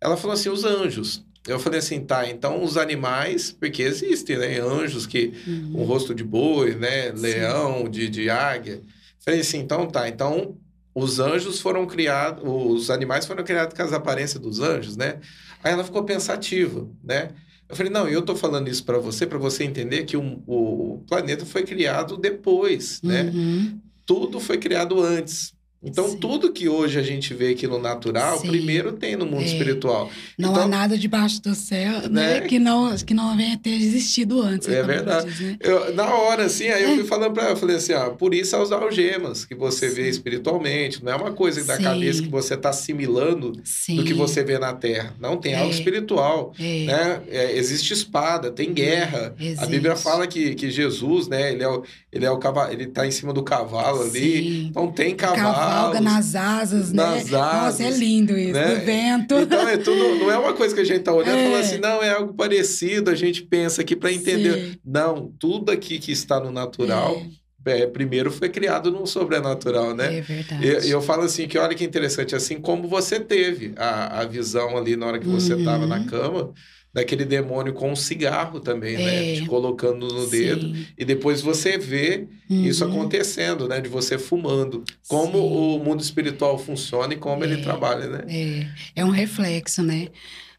Ela 0.00 0.16
falou 0.16 0.34
assim, 0.34 0.48
os 0.48 0.64
anjos. 0.64 1.24
Eu 1.46 1.58
falei 1.58 1.78
assim, 1.78 2.00
tá, 2.04 2.28
então 2.28 2.62
os 2.62 2.76
animais, 2.76 3.50
porque 3.50 3.82
existem, 3.82 4.36
né? 4.38 4.60
Anjos 4.60 5.06
que 5.06 5.32
Uhum. 5.46 5.72
com 5.72 5.84
rosto 5.84 6.14
de 6.14 6.22
boi, 6.22 6.74
né? 6.74 7.14
Sim. 7.14 7.22
Leão, 7.22 7.88
de, 7.88 8.08
de 8.08 8.28
águia. 8.30 8.80
Falei 9.24 9.40
assim, 9.40 9.58
então 9.58 9.86
tá, 9.86 10.08
então 10.08 10.56
os 10.98 11.20
anjos 11.20 11.60
foram 11.60 11.86
criados, 11.86 12.42
os 12.44 12.90
animais 12.90 13.26
foram 13.26 13.44
criados 13.44 13.74
com 13.74 13.82
as 13.82 13.92
aparências 13.92 14.40
dos 14.42 14.60
anjos, 14.60 14.96
né? 14.96 15.20
Aí 15.62 15.72
ela 15.72 15.84
ficou 15.84 16.04
pensativa, 16.04 16.88
né? 17.02 17.30
Eu 17.68 17.76
falei, 17.76 17.92
não, 17.92 18.08
eu 18.08 18.22
tô 18.22 18.34
falando 18.34 18.68
isso 18.68 18.84
para 18.84 18.98
você, 18.98 19.26
para 19.26 19.38
você 19.38 19.62
entender 19.64 20.04
que 20.04 20.16
o, 20.16 20.42
o 20.46 21.04
planeta 21.06 21.44
foi 21.44 21.64
criado 21.64 22.16
depois, 22.16 23.00
né? 23.02 23.24
Uhum. 23.24 23.80
Tudo 24.06 24.40
foi 24.40 24.56
criado 24.56 25.00
antes. 25.00 25.52
Então, 25.82 26.08
Sim. 26.08 26.16
tudo 26.16 26.52
que 26.52 26.68
hoje 26.68 26.98
a 26.98 27.02
gente 27.02 27.32
vê 27.32 27.50
aqui 27.50 27.66
no 27.68 27.78
natural, 27.78 28.38
Sim. 28.38 28.48
primeiro 28.48 28.92
tem 28.92 29.14
no 29.14 29.24
mundo 29.24 29.42
É. 29.42 29.46
espiritual. 29.46 30.10
Não 30.36 30.50
Então- 30.50 30.62
há 30.64 30.66
nada 30.68 30.98
debaixo 30.98 31.40
do 31.40 31.54
céu, 31.54 32.08
né? 32.10 32.40
Né? 32.40 32.40
Que 32.42 32.58
não, 32.58 32.96
que 32.96 33.14
não 33.14 33.36
venha 33.36 33.56
ter 33.56 33.70
existido 33.70 34.42
antes. 34.42 34.66
É 34.68 34.82
verdade. 34.82 35.26
diz, 35.30 35.40
né? 35.40 35.56
Eu, 35.60 35.94
na 35.94 36.12
hora, 36.12 36.46
assim, 36.46 36.66
aí 36.68 36.82
eu 36.82 36.90
É. 36.90 36.94
fui 36.96 37.04
falando 37.04 37.32
pra 37.32 37.44
ela, 37.44 37.52
eu 37.52 37.56
falei 37.56 37.76
assim, 37.76 37.92
ó, 37.92 38.10
por 38.10 38.34
isso 38.34 38.56
as 38.56 38.72
algemas 38.72 39.44
que 39.44 39.54
você 39.54 39.88
vê 39.88 40.04
Sim. 40.04 40.08
espiritualmente, 40.10 41.04
não 41.04 41.12
é 41.12 41.16
uma 41.16 41.32
coisa 41.32 41.62
da 41.64 41.78
cabeça 41.78 42.22
que 42.22 42.28
você 42.28 42.54
está 42.54 42.70
assimilando 42.70 43.52
Sim. 43.62 43.96
do 43.96 44.04
que 44.04 44.14
você 44.14 44.42
vê 44.42 44.58
na 44.58 44.72
Terra. 44.72 45.14
Não, 45.20 45.36
tem 45.36 45.54
algo 45.54 45.70
É. 45.70 45.74
espiritual, 45.74 46.52
É, 46.58 46.84
né? 46.86 47.20
É, 47.30 47.56
existe 47.56 47.92
espada, 47.92 48.50
tem 48.50 48.72
guerra. 48.72 49.34
A. 49.58 49.66
Bíblia 49.66 49.94
fala 49.94 50.26
que, 50.26 50.54
que 50.54 50.70
Jesus, 50.70 51.28
né, 51.28 51.52
ele 51.52 51.62
é 51.62 51.68
o, 51.68 51.82
ele 52.12 52.24
é 52.24 52.30
o 52.30 52.38
cavalo, 52.38 52.72
ele 52.72 52.86
tá 52.86 53.06
em 53.06 53.10
cima 53.10 53.32
do 53.32 53.42
cavalo 53.44 54.02
ali, 54.02 54.64
então 54.66 54.90
tem 54.90 55.14
Cavalga 55.14 55.67
cavalos. 55.68 56.00
nas 56.00 56.34
asas, 56.34 56.92
né? 56.92 57.02
nas 57.02 57.30
Nossa, 57.30 57.82
é 57.82 57.86
asas, 57.86 57.98
lindo 57.98 58.36
isso. 58.38 58.52
né? 58.52 58.74
No 58.74 58.84
vento. 58.84 59.34
Então 59.38 59.68
é 59.68 59.76
tudo, 59.76 60.16
não 60.16 60.30
é 60.30 60.38
uma 60.38 60.52
coisa 60.52 60.74
que 60.74 60.80
a 60.80 60.84
gente 60.84 61.00
tá 61.00 61.12
olhando 61.12 61.36
e 61.36 61.40
É. 61.40 61.44
falando 61.44 61.60
assim, 61.60 61.78
não, 61.78 62.02
é 62.02 62.10
algo 62.10 62.34
parecido, 62.34 63.10
a 63.10 63.14
gente 63.14 63.42
pensa 63.42 63.82
aqui 63.82 63.94
para 63.96 64.12
entender. 64.12 64.54
Sim. 64.72 64.78
Não, 64.84 65.32
tudo 65.38 65.70
aqui 65.70 65.98
que 65.98 66.12
está 66.12 66.38
no 66.40 66.50
natural, 66.50 67.22
é, 67.66 67.86
primeiro 67.86 68.30
foi 68.30 68.48
criado 68.48 68.90
no 68.90 69.06
sobrenatural, 69.06 69.94
né? 69.94 70.18
É 70.18 70.20
verdade. 70.22 70.66
E 70.66 70.86
e 70.88 70.90
eu, 70.90 71.02
falo 71.02 71.22
assim 71.24 71.46
que 71.46 71.58
olha 71.58 71.74
que 71.74 71.84
interessante, 71.84 72.34
assim 72.34 72.58
como 72.60 72.88
você 72.88 73.20
teve 73.20 73.72
a, 73.76 74.20
a 74.20 74.24
visão 74.24 74.76
ali 74.76 74.96
na 74.96 75.06
hora 75.06 75.18
que 75.18 75.28
você 75.28 75.54
estava 75.54 75.82
Uhum. 75.82 75.88
na 75.88 76.04
cama, 76.04 76.52
daquele 76.92 77.24
demônio 77.24 77.72
com 77.74 77.92
um 77.92 77.96
cigarro 77.96 78.60
também, 78.60 78.96
né? 78.96 79.32
É. 79.32 79.34
Te 79.36 79.46
colocando 79.46 80.08
no 80.08 80.26
dedo. 80.26 80.74
Sim. 80.74 80.86
E 80.96 81.04
depois 81.04 81.40
você 81.42 81.76
vê 81.78 82.26
isso 82.48 82.84
Uhum. 82.84 82.92
acontecendo, 82.92 83.68
né? 83.68 83.80
De 83.80 83.88
você 83.88 84.18
fumando. 84.18 84.82
Como 85.06 85.32
Sim. 85.32 85.38
o 85.38 85.78
mundo 85.84 86.00
espiritual 86.00 86.58
funciona 86.58 87.12
e 87.14 87.16
como 87.16 87.44
ele 87.44 87.54
É. 87.60 87.62
trabalha, 87.62 88.06
né? 88.06 88.24
É, 88.28 89.00
é 89.00 89.04
um 89.04 89.10
reflexo, 89.10 89.82
né? 89.82 90.08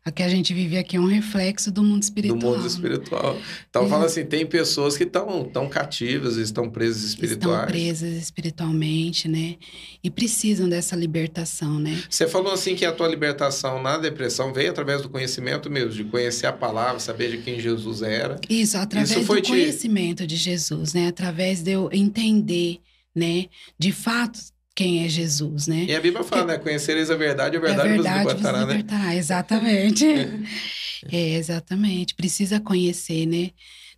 O 0.10 0.12
que 0.12 0.24
a 0.24 0.30
gente 0.30 0.54
vive 0.54 0.78
aqui 0.78 0.98
é 0.98 1.00
um 1.00 1.06
reflexo 1.08 1.72
do 1.72 1.84
mundo 1.84 2.04
espiritual. 2.04 2.40
Do 2.40 2.46
mundo 2.58 2.68
espiritual. 2.68 3.38
Então, 3.70 3.84
Uhum. 3.84 3.90
fala 3.90 4.06
assim, 4.06 4.26
tem 4.26 4.46
pessoas 4.46 4.98
que 4.98 5.04
estão 5.04 5.46
tão 5.46 5.70
cativas, 5.70 6.36
estão 6.38 6.70
presas 6.70 7.04
espirituais. 7.04 7.60
Estão 7.62 7.68
presas 7.68 8.14
espiritualmente, 8.24 9.28
né? 9.28 9.56
E 10.04 10.10
precisam 10.10 10.68
dessa 10.68 10.96
libertação, 10.96 11.80
né? 11.80 12.02
Você 12.10 12.28
falou 12.28 12.52
assim 12.52 12.76
que 12.76 12.86
a 12.86 12.92
tua 12.92 13.08
libertação 13.08 13.82
na 13.82 13.98
depressão 13.98 14.52
veio 14.54 14.72
através 14.72 15.02
do 15.02 15.10
conhecimento 15.10 15.70
mesmo, 15.70 15.92
de 15.92 16.04
conhecer 16.04 16.48
a 16.48 16.54
palavra, 16.54 17.00
saber 17.00 17.32
de 17.32 17.38
quem 17.40 17.60
Jesus 17.60 18.02
era. 18.02 18.40
Isso, 18.50 18.78
através 18.78 19.12
Isso 19.12 19.24
do 19.34 19.42
te- 19.42 19.50
conhecimento 19.50 20.26
de 20.26 20.36
Jesus, 20.36 20.94
né? 20.94 21.08
Através 21.08 21.62
de 21.62 21.72
eu 21.72 21.90
entender, 21.94 22.80
né? 23.16 23.46
De 23.78 23.92
fato, 23.92 24.40
quem 24.80 25.04
é 25.04 25.10
Jesus, 25.10 25.68
né? 25.68 25.84
E 25.90 25.94
a 25.94 26.00
Bíblia 26.00 26.24
fala, 26.24 26.46
né? 26.46 26.58
Conhecereis 26.58 27.12
a 27.12 27.16
verdade, 27.18 27.58
a 27.58 27.60
É 27.60 27.62
verdade, 27.62 27.90
verdade 27.90 28.24
vos 28.24 28.34
libertará, 28.34 28.66
né? 28.66 29.16
exatamente. 29.18 30.06
é, 31.12 31.34
exatamente. 31.36 32.16
Precisa 32.16 32.62
conhecer, 32.62 33.26
né? 33.26 33.50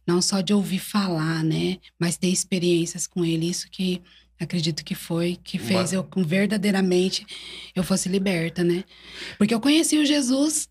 Não 0.07 0.23
só 0.23 0.41
de 0.41 0.55
ouvir 0.55 0.79
falar, 0.79 1.43
né? 1.43 1.77
Mas 1.99 2.17
ter 2.17 2.29
experiências 2.29 3.05
com 3.05 3.23
ele. 3.23 3.47
Isso 3.47 3.69
que 3.69 4.01
acredito 4.39 4.83
que 4.83 4.95
foi, 4.95 5.37
que 5.43 5.59
fez 5.59 5.93
Uma- 5.93 6.07
eu 6.15 6.23
verdadeiramente 6.25 7.27
eu 7.75 7.83
fosse 7.83 8.09
liberta, 8.09 8.63
né? 8.63 8.83
Porque 9.37 9.53
eu 9.53 9.61
conheci 9.61 9.99
o 9.99 10.05
Jesus 10.05 10.67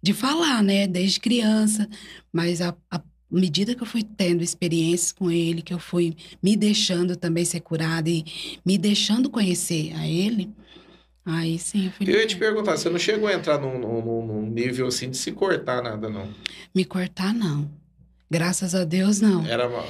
de 0.00 0.12
falar, 0.14 0.62
né? 0.62 0.86
Desde 0.86 1.18
criança, 1.18 1.88
mas 2.32 2.60
a, 2.60 2.72
a 2.88 3.02
medida 3.30 3.74
que 3.74 3.82
eu 3.82 3.86
fui 3.86 4.02
tendo 4.02 4.42
experiências 4.42 5.12
com 5.12 5.30
ele, 5.30 5.62
que 5.62 5.72
eu 5.74 5.78
fui 5.78 6.16
me 6.42 6.56
deixando 6.56 7.16
também 7.16 7.44
ser 7.44 7.60
curada 7.60 8.08
e 8.08 8.24
me 8.64 8.78
deixando 8.78 9.28
conhecer 9.30 9.92
a 9.96 10.06
ele, 10.08 10.50
aí 11.24 11.58
sim 11.58 11.86
eu 11.86 11.92
fui 11.92 12.08
Eu 12.08 12.20
ia 12.20 12.26
te 12.26 12.36
perguntar, 12.36 12.76
você 12.76 12.88
não 12.88 12.98
chegou 12.98 13.28
a 13.28 13.34
entrar 13.34 13.58
num, 13.58 13.78
num- 13.78 14.26
num 14.26 14.50
nível 14.50 14.86
assim 14.86 15.10
de 15.10 15.16
se 15.16 15.32
cortar 15.32 15.82
nada, 15.82 16.08
não? 16.08 16.28
Me 16.74 16.84
cortar, 16.84 17.34
não. 17.34 17.70
Graças 18.30 18.74
a 18.74 18.84
Deus, 18.84 19.20
não. 19.20 19.46
Era 19.46 19.68
uma- 19.68 19.84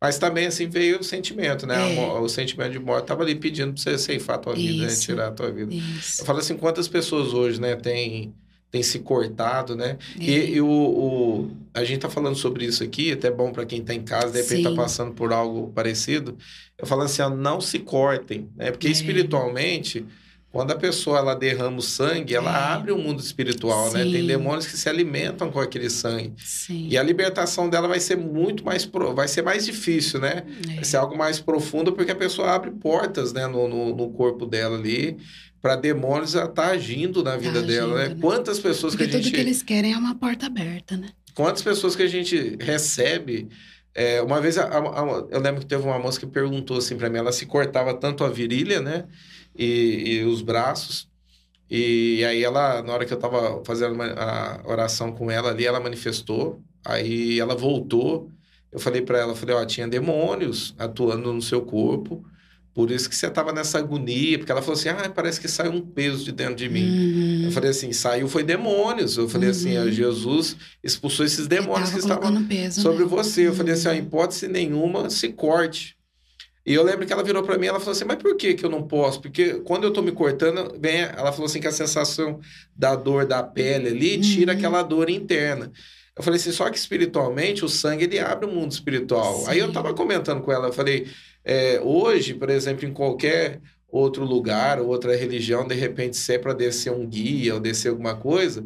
Mas 0.00 0.16
também, 0.16 0.46
assim, 0.46 0.68
veio 0.68 1.00
o 1.00 1.02
sentimento, 1.04 1.66
né? 1.66 1.96
É. 1.96 2.00
O 2.20 2.28
sentimento 2.28 2.70
de 2.70 2.78
morte 2.78 3.02
estava 3.04 3.22
ali 3.24 3.34
pedindo 3.34 3.72
para 3.74 3.82
você 3.82 3.98
ceifar 3.98 4.36
a 4.36 4.38
tua 4.38 4.54
vida, 4.54 4.86
né? 4.86 4.92
Isso. 4.92 5.02
Tirar 5.06 5.28
a 5.28 5.32
tua 5.32 5.50
vida. 5.50 5.74
Isso. 5.74 6.22
Eu 6.22 6.24
falo 6.26 6.38
assim, 6.38 6.56
quantas 6.56 6.86
pessoas 6.86 7.32
hoje, 7.34 7.60
né, 7.60 7.74
tem, 7.74 8.32
tem 8.70 8.82
se 8.82 8.98
cortado, 8.98 9.74
né? 9.74 9.96
E, 10.18 10.34
É. 10.34 10.44
e 10.50 10.60
o, 10.60 10.66
o- 10.68 11.50
a 11.72 11.84
gente 11.84 12.00
tá 12.00 12.10
falando 12.10 12.36
sobre 12.36 12.64
isso 12.66 12.82
aqui, 12.84 13.12
até 13.12 13.30
bom 13.30 13.50
para 13.52 13.64
quem 13.64 13.82
tá 13.82 13.94
em 13.94 14.02
casa, 14.02 14.32
de 14.32 14.42
repente 14.42 14.62
tá 14.64 14.70
Sim. 14.70 14.76
passando 14.76 15.12
por 15.12 15.32
algo 15.32 15.72
parecido. 15.74 16.36
Eu 16.76 16.86
falo 16.86 17.02
assim, 17.02 17.22
ó, 17.22 17.30
não 17.30 17.60
se 17.60 17.78
cortem, 17.78 18.48
né? 18.56 18.70
Porque 18.70 18.88
É. 18.88 18.90
espiritualmente, 18.90 20.04
quando 20.50 20.70
a 20.72 20.76
pessoa 20.76 21.18
ela 21.18 21.34
derrama 21.34 21.78
o 21.78 21.82
sangue, 21.82 22.34
ela 22.34 22.50
É. 22.50 22.72
abre 22.74 22.92
o 22.92 22.98
mundo 22.98 23.20
espiritual, 23.20 23.92
né? 23.92 24.02
Tem 24.02 24.20
Sim. 24.22 24.26
demônios 24.26 24.66
que 24.66 24.76
se 24.76 24.88
alimentam 24.88 25.50
com 25.50 25.60
aquele 25.60 25.88
sangue. 25.90 26.32
Sim. 26.38 26.88
E 26.90 26.96
a 26.98 27.02
libertação 27.02 27.68
dela 27.70 27.86
vai 27.88 28.00
ser 28.00 28.16
muito 28.16 28.64
mais, 28.64 28.84
pro- 28.84 29.14
vai 29.14 29.28
ser 29.28 29.42
mais 29.42 29.64
difícil, 29.64 30.20
né? 30.20 30.44
É. 30.70 30.74
Vai 30.76 30.84
ser 30.84 30.96
algo 30.98 31.16
mais 31.16 31.38
profundo 31.40 31.92
porque 31.92 32.12
a 32.12 32.16
pessoa 32.16 32.50
abre 32.50 32.70
portas, 32.70 33.32
né, 33.32 33.46
no, 33.46 33.66
no, 33.68 33.94
no 33.96 34.10
corpo 34.10 34.44
dela 34.46 34.76
ali 34.76 35.16
para 35.60 35.76
demônios 35.76 36.34
estar 36.34 36.48
tá 36.48 36.66
agindo 36.68 37.22
na 37.22 37.36
vida 37.36 37.62
dela, 37.62 37.96
né? 37.96 38.02
agindo, 38.04 38.14
né? 38.16 38.20
Quantas 38.22 38.58
pessoas 38.58 38.94
Porque 38.94 39.04
que 39.08 39.10
a 39.16 39.18
tudo 39.18 39.24
gente, 39.24 39.34
que 39.34 39.40
eles 39.40 39.62
querem 39.62 39.92
é 39.92 39.96
uma 39.98 40.14
porta 40.14 40.46
aberta, 40.46 40.96
né? 40.96 41.08
quantas 41.34 41.62
pessoas 41.62 41.94
que 41.94 42.02
a 42.02 42.08
gente 42.08 42.56
recebe 42.60 43.48
é, 43.94 44.20
uma 44.22 44.40
vez 44.40 44.56
a- 44.58 44.64
a- 44.66 45.26
eu 45.30 45.40
lembro 45.40 45.60
que 45.60 45.66
teve 45.66 45.82
uma 45.84 45.98
moça 45.98 46.20
que 46.20 46.26
perguntou 46.26 46.78
assim 46.78 46.96
para 46.96 47.08
mim, 47.10 47.18
ela 47.18 47.32
se 47.32 47.46
cortava 47.46 47.92
tanto 47.94 48.22
a 48.22 48.28
virilha, 48.28 48.80
né, 48.80 49.06
e, 49.56 50.18
e 50.20 50.24
os 50.24 50.40
braços. 50.42 51.08
E, 51.70 52.24
aí 52.24 52.42
ela, 52.44 52.82
na 52.82 52.92
hora 52.92 53.04
que 53.04 53.12
eu 53.12 53.18
tava 53.18 53.62
fazendo 53.64 53.94
uma- 53.94 54.12
a 54.12 54.62
oração 54.66 55.12
com 55.12 55.30
ela 55.30 55.50
ali, 55.50 55.66
ela 55.66 55.80
manifestou. 55.80 56.62
Aí 56.84 57.38
ela 57.38 57.54
voltou. 57.54 58.30
Eu 58.72 58.78
falei 58.78 59.02
para 59.02 59.18
ela, 59.18 59.34
falei, 59.34 59.54
ó, 59.54 59.64
tinha 59.64 59.86
demônios 59.88 60.74
atuando 60.78 61.32
no 61.32 61.42
seu 61.42 61.62
corpo, 61.62 62.24
Por 62.74 62.90
isso 62.92 63.08
que 63.08 63.16
você 63.16 63.26
estava 63.26 63.52
nessa 63.52 63.78
agonia, 63.78 64.38
porque 64.38 64.52
ela 64.52 64.62
falou 64.62 64.74
assim: 64.78 64.88
ah, 64.88 65.10
parece 65.12 65.40
que 65.40 65.48
saiu 65.48 65.72
um 65.72 65.80
peso 65.80 66.24
de 66.24 66.30
dentro 66.32 66.54
de 66.54 66.68
mim. 66.68 66.84
Uhum. 66.88 67.42
Eu 67.46 67.50
falei 67.52 67.70
assim: 67.70 67.92
saiu 67.92 68.28
foi 68.28 68.44
demônios. 68.44 69.16
Eu 69.16 69.28
falei 69.28 69.50
assim: 69.50 69.76
Uhum. 69.76 69.84
ah, 69.88 69.90
Jesus 69.90 70.56
expulsou 70.82 71.26
esses 71.26 71.48
demônios 71.48 71.90
que 71.90 71.98
estavam 71.98 72.44
peso, 72.46 72.80
sobre 72.80 73.04
né? 73.04 73.10
você. 73.10 73.48
Eu 73.48 73.54
falei 73.54 73.74
assim: 73.74 73.88
ó, 73.88 73.92
em 73.92 74.00
Uhum. 74.00 74.06
hipótese 74.06 74.48
nenhuma, 74.48 75.10
se 75.10 75.28
corte. 75.30 75.96
E 76.66 76.74
eu 76.74 76.82
lembro 76.82 77.06
que 77.06 77.12
ela 77.12 77.22
virou 77.24 77.42
para 77.42 77.56
mim, 77.58 77.66
ela 77.66 77.80
falou 77.80 77.92
assim: 77.92 78.04
"Mas 78.04 78.18
por 78.18 78.36
que 78.36 78.54
que 78.54 78.64
eu 78.64 78.70
não 78.70 78.82
posso? 78.86 79.20
Porque 79.22 79.54
quando 79.60 79.84
eu 79.84 79.92
tô 79.92 80.02
me 80.02 80.12
cortando, 80.12 80.78
vem, 80.78 81.00
ela 81.00 81.32
falou 81.32 81.46
assim 81.46 81.60
que 81.60 81.66
a 81.66 81.72
sensação 81.72 82.40
da 82.76 82.94
dor 82.94 83.26
da 83.26 83.42
pele 83.42 83.88
ali 83.88 84.18
tira 84.20 84.52
Uhum. 84.52 84.58
aquela 84.58 84.82
dor 84.82 85.08
interna. 85.10 85.72
Eu 86.16 86.22
falei 86.22 86.38
assim, 86.38 86.50
só 86.52 86.68
que 86.68 86.76
espiritualmente 86.76 87.64
o 87.64 87.68
sangue 87.68 88.04
ele 88.04 88.18
abre 88.18 88.44
o 88.44 88.50
mundo 88.52 88.72
espiritual. 88.72 89.46
Aí 89.46 89.60
eu 89.60 89.68
Sim. 89.68 89.72
tava 89.72 89.94
comentando 89.94 90.42
com 90.42 90.50
ela, 90.52 90.66
eu 90.68 90.72
falei, 90.72 91.06
é, 91.44 91.80
hoje, 91.82 92.34
por 92.34 92.50
exemplo, 92.50 92.86
em 92.86 92.92
qualquer 92.92 93.60
outro 93.90 94.24
lugar, 94.24 94.80
outra 94.80 95.16
religião, 95.16 95.66
de 95.66 95.74
repente, 95.74 96.16
se 96.16 96.34
é 96.34 96.38
para 96.38 96.52
descer 96.52 96.92
um 96.92 97.06
guia 97.06 97.54
ou 97.54 97.60
descer 97.60 97.88
alguma 97.88 98.14
coisa, 98.14 98.64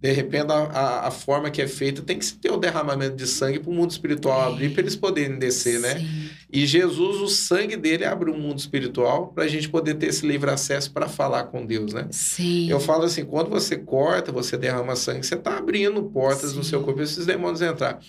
de 0.00 0.12
repente 0.12 0.50
a, 0.50 1.08
a, 1.08 1.10
forma 1.10 1.50
que 1.50 1.60
é 1.60 1.68
feita 1.68 2.00
tem 2.00 2.18
que 2.18 2.32
ter 2.32 2.50
o 2.50 2.56
derramamento 2.56 3.16
de 3.16 3.26
sangue 3.26 3.58
para 3.58 3.70
o 3.70 3.74
mundo 3.74 3.90
espiritual 3.90 4.40
abrir 4.40 4.70
para 4.70 4.80
eles 4.80 4.96
poderem 4.96 5.38
descer, 5.38 5.78
né? 5.78 5.98
Sim. 5.98 6.30
E 6.50 6.66
Jesus, 6.66 7.20
o 7.20 7.28
sangue 7.28 7.76
dele 7.76 8.06
abre 8.06 8.30
o 8.30 8.34
mundo 8.34 8.58
espiritual 8.58 9.28
para 9.28 9.44
a 9.44 9.48
gente 9.48 9.68
poder 9.68 9.94
ter 9.96 10.06
esse 10.06 10.26
livre 10.26 10.50
acesso 10.50 10.90
para 10.90 11.06
falar 11.06 11.44
com 11.44 11.66
Deus, 11.66 11.92
né? 11.92 12.08
Sim. 12.10 12.70
Eu 12.70 12.80
falo 12.80 13.04
assim, 13.04 13.26
quando 13.26 13.50
você 13.50 13.76
corta, 13.76 14.32
você 14.32 14.56
derrama 14.56 14.96
sangue, 14.96 15.26
você 15.26 15.34
está 15.34 15.58
abrindo 15.58 16.02
portas 16.04 16.54
no 16.54 16.64
Sim. 16.64 16.70
seu 16.70 16.80
corpo 16.80 16.94
para 16.94 17.04
esses 17.04 17.26
demônios 17.26 17.60
entrar. 17.60 18.00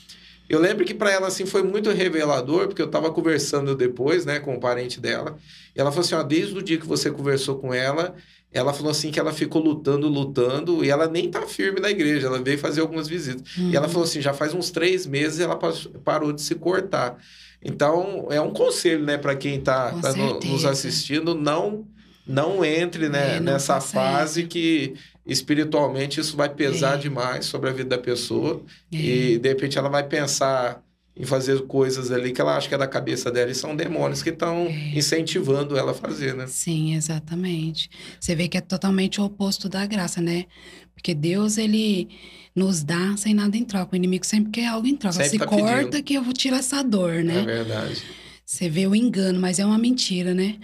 Eu 0.52 0.60
lembro 0.60 0.84
que 0.86 0.93
para 0.93 1.12
ela 1.12 1.28
assim 1.28 1.45
foi 1.45 1.64
muito 1.64 1.89
revelador, 1.91 2.68
porque 2.68 2.82
eu 2.82 2.86
estava 2.88 3.10
conversando 3.12 3.76
depois, 3.76 4.26
né, 4.26 4.39
com 4.39 4.54
o 4.56 4.60
parente 4.60 4.99
dela, 4.99 5.38
e 5.76 5.80
ela 5.80 5.91
falou 5.91 6.06
assim, 6.06 6.16
ó, 6.16 6.24
desde 6.24 6.58
o 6.58 6.62
dia 6.62 6.78
que 6.78 6.86
você 6.86 7.10
conversou 7.10 7.56
com 7.58 7.74
ela, 7.74 8.14
ela 8.52 8.74
falou 8.74 8.91
assim 8.91 9.12
que 9.12 9.20
ela 9.20 9.32
ficou 9.32 9.62
lutando, 9.64 10.10
lutando, 10.10 10.84
e 10.84 10.89
ela 10.89 11.08
nem 11.08 11.30
tá 11.32 11.43
firme 11.43 11.80
na 11.80 11.89
igreja, 11.89 12.28
ela 12.28 12.41
veio 12.41 12.58
fazer 12.58 12.82
algumas 12.82 13.08
visitas. 13.08 13.43
E 13.58 13.76
ela 13.78 13.86
Uhum. 13.88 13.93
falou 13.93 14.04
assim, 14.04 14.20
já 14.22 14.34
faz 14.34 14.54
uns 14.54 14.70
três 14.72 15.06
meses 15.06 15.39
ela 15.39 15.58
parou 16.04 16.34
de 16.34 16.41
se 16.41 16.56
cortar. 16.56 17.18
Então, 17.64 18.28
é 18.30 18.41
um 18.41 18.52
conselho, 18.52 19.04
né, 19.06 19.18
para 19.18 19.36
quem 19.36 19.56
está 19.56 19.91
Com 19.91 19.97
nos 20.02 20.14
certeza. 20.16 20.70
assistindo, 20.70 21.34
não 21.34 21.86
não 22.28 22.64
entre 22.64 23.10
né, 23.10 23.38
É, 23.38 23.39
não 23.39 23.54
nessa 23.54 23.76
faça 23.76 23.93
fase 23.93 24.43
que 24.43 24.93
espiritualmente 25.32 26.19
isso 26.19 26.36
vai 26.38 26.49
pesar 26.49 26.95
É. 26.95 26.97
demais 26.97 27.45
sobre 27.45 27.69
a 27.69 27.73
vida 27.73 27.89
da 27.89 27.97
pessoa 27.97 28.61
É. 28.93 28.97
e 28.97 29.38
de 29.39 29.49
repente 29.49 29.77
ela 29.77 29.89
vai 29.89 30.03
pensar 30.07 30.84
em 31.15 31.25
fazer 31.25 31.61
coisas 31.67 32.09
ali 32.09 32.32
que 32.32 32.39
ela 32.39 32.55
acha 32.55 32.69
que 32.69 32.73
é 32.73 32.77
da 32.77 32.88
cabeça 32.88 33.29
dela 33.29 33.51
e 33.51 33.55
são 33.55 33.75
demônios 33.75 34.23
que 34.23 34.29
estão 34.29 34.67
É. 34.67 34.97
incentivando 34.97 35.77
ela 35.77 35.91
a 35.91 35.93
fazer, 35.93 36.34
né? 36.34 36.45
Sim, 36.47 36.95
exatamente. 36.95 37.89
Você 38.19 38.34
vê 38.34 38.47
que 38.47 38.57
é 38.57 38.61
totalmente 38.61 39.19
o 39.19 39.25
oposto 39.25 39.67
da 39.67 39.86
graça, 39.86 40.21
né? 40.21 40.45
Porque 40.93 41.13
Deus, 41.13 41.57
ele 41.57 42.07
nos 42.55 42.84
dá 42.84 43.15
sem 43.17 43.34
nada 43.34 43.57
em 43.57 43.63
troca. 43.65 43.93
O 43.93 43.95
inimigo 43.95 44.25
sempre 44.25 44.51
quer 44.51 44.67
algo 44.67 44.88
em 44.88 44.95
troca. 44.95 45.15
Sempre 45.15 45.29
Se 45.32 45.38
tá 45.39 45.45
corta 45.47 45.75
pedindo. 45.89 46.03
que 46.03 46.13
eu 46.13 46.23
vou 46.23 46.34
tirar 46.34 46.57
essa 46.57 46.82
dor, 46.84 47.13
É 47.15 47.23
né? 47.23 47.41
verdade. 47.43 48.01
Você 48.45 48.69
vê 48.69 48.86
o 48.88 48.93
engano, 48.95 49.39
mas 49.39 49.59
é 49.59 49.65
uma 49.65 49.77
mentira, 49.77 50.34
né? 50.34 50.57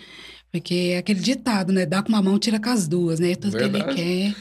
Porque 0.51 0.91
é 0.93 0.97
aquele 0.97 1.19
ditado, 1.19 1.71
né? 1.73 1.85
Dá 1.85 2.01
com 2.01 2.09
uma 2.09 2.21
mão, 2.21 2.39
tira 2.39 2.59
com 2.59 2.69
as 2.69 2.87
duas, 2.87 3.19
né? 3.19 3.35
Tudo 3.35 3.57
que 3.57 3.67
Verdade. 3.67 3.99
ele 4.01 4.33
quer. 4.33 4.35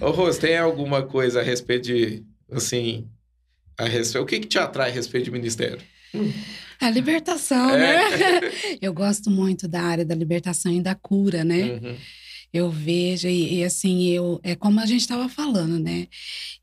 Ô, 0.04 0.10
Rose, 0.10 0.38
tem 0.40 0.56
alguma 0.56 1.02
coisa 1.02 1.40
a 1.40 1.42
respeito 1.42 1.84
de, 1.86 2.24
assim, 2.50 3.06
a 3.78 3.84
respeito, 3.86 4.22
o 4.22 4.26
que 4.26 4.40
que 4.40 4.48
te 4.48 4.58
atrai 4.58 4.90
a 4.90 4.94
respeito 4.94 5.24
de 5.26 5.30
ministério? 5.30 5.80
É 6.80 6.86
a 6.86 6.90
libertação, 6.90 7.70
É. 7.70 7.78
né? 7.78 8.50
Eu 8.82 8.92
gosto 8.92 9.30
muito 9.30 9.68
da 9.68 9.80
área 9.82 10.04
da 10.04 10.14
libertação 10.14 10.72
e 10.72 10.80
da 10.80 10.94
cura, 10.94 11.44
né? 11.44 11.62
Uhum. 11.82 11.96
Eu 12.52 12.70
vejo 12.70 13.28
e, 13.28 13.58
e, 13.60 13.64
assim, 13.64 14.08
eu 14.08 14.40
é 14.42 14.56
como 14.56 14.80
a 14.80 14.86
gente 14.86 15.00
estava 15.02 15.28
falando, 15.28 15.78
né? 15.78 16.08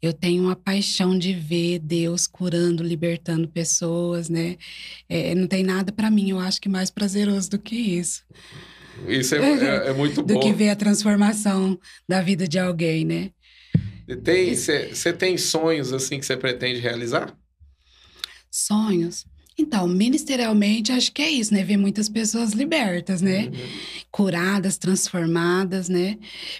Eu 0.01 0.13
tenho 0.13 0.43
uma 0.43 0.55
paixão 0.55 1.17
de 1.17 1.33
ver 1.33 1.79
Deus 1.79 2.27
curando, 2.27 2.83
libertando 2.83 3.47
pessoas, 3.47 4.29
né? 4.29 4.57
É, 5.09 5.33
não 5.35 5.47
tem 5.47 5.63
nada 5.63 5.91
para 5.91 6.11
mim, 6.11 6.31
eu 6.31 6.39
acho 6.39 6.59
que 6.61 6.69
mais 6.69 6.89
prazeroso 6.91 7.49
do 7.51 7.59
que 7.59 7.75
isso, 7.75 8.23
Isso 9.07 9.35
é, 9.35 9.39
é- 9.39 9.89
é 9.89 9.93
muito 9.93 10.21
do 10.27 10.33
bom. 10.33 10.39
que 10.39 10.53
ver 10.53 10.69
a 10.69 10.75
transformação 10.75 11.79
da 12.07 12.21
vida 12.21 12.47
de 12.47 12.59
alguém, 12.59 13.05
né? 13.05 13.31
Tem, 14.23 14.55
você 14.55 15.11
tem 15.13 15.37
sonhos 15.37 15.91
assim 15.91 16.19
que 16.19 16.25
você 16.25 16.37
pretende 16.37 16.79
realizar? 16.79 17.35
Sonhos. 18.49 19.25
Então, 19.59 19.87
ministerialmente, 19.87 20.91
acho 20.91 21.11
que 21.11 21.21
é 21.21 21.29
isso, 21.31 21.51
né? 21.51 21.63
Ver 21.63 21.77
muitas 21.77 22.07
pessoas 22.07 22.51
libertas, 22.51 23.23
né? 23.23 23.45
Uhum. 23.45 23.69
Curadas, 24.11 24.77
transformadas, 24.77 25.89
né? 25.89 26.17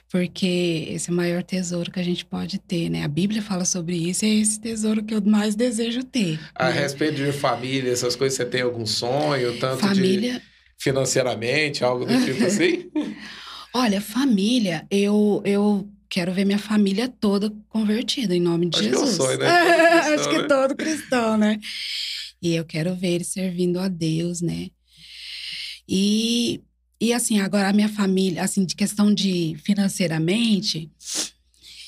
Porque 0.09 0.87
esse 0.89 1.11
é 1.11 1.13
o 1.13 1.15
maior 1.15 1.43
tesouro 1.43 1.91
que 1.91 1.99
a 1.99 2.03
gente 2.03 2.25
pode 2.25 2.57
ter, 2.57 2.89
né? 2.89 3.03
A 3.03 3.07
Bíblia 3.07 3.41
fala 3.41 3.65
sobre 3.65 3.95
isso 3.95 4.25
e 4.25 4.29
é 4.29 4.41
esse 4.41 4.59
tesouro 4.59 5.03
que 5.03 5.13
eu 5.13 5.21
mais 5.21 5.55
desejo 5.55 6.03
ter. 6.03 6.39
A 6.55 6.69
né? 6.69 6.79
respeito 6.81 7.15
de 7.23 7.31
família, 7.31 7.91
essas 7.91 8.15
coisas, 8.15 8.35
você 8.35 8.45
tem 8.45 8.61
algum 8.61 8.85
sonho, 8.85 9.59
tanto 9.59 9.81
de 9.81 9.87
Família, 9.87 10.41
financeiramente, 10.79 11.83
algo 11.83 12.03
do 12.03 12.25
tipo 12.25 12.43
assim? 12.45 12.89
olha, 13.75 14.01
família, 14.01 14.87
eu, 14.89 15.41
eu 15.45 15.87
quero 16.09 16.33
ver 16.33 16.45
minha 16.45 16.57
família 16.59 17.07
toda 17.07 17.53
convertida 17.69 18.35
em 18.35 18.41
nome 18.41 18.69
de 18.69 18.79
Acho 18.79 18.89
que 18.89 18.95
é 18.95 18.97
Jesus. 18.99 19.15
sonho, 19.15 19.37
né? 19.37 19.47
Acho 20.15 20.29
que 20.29 20.37
né? 20.39 20.47
todo 20.47 20.75
cristão, 20.75 21.37
né? 21.37 21.59
E 22.41 22.53
eu 22.53 22.63
quero 22.65 22.95
ver 22.95 23.09
eles 23.13 23.27
servindo 23.27 23.79
a 23.79 23.87
Deus, 23.87 24.41
né? 24.41 24.69
E, 25.87 26.61
e 26.99 27.13
assim, 27.13 27.39
agora 27.39 27.69
a 27.69 27.73
minha 27.73 27.89
família, 27.89 28.43
assim, 28.43 28.65
de 28.65 28.75
questão 28.75 29.13
de 29.13 29.55
financeiramente, 29.63 30.91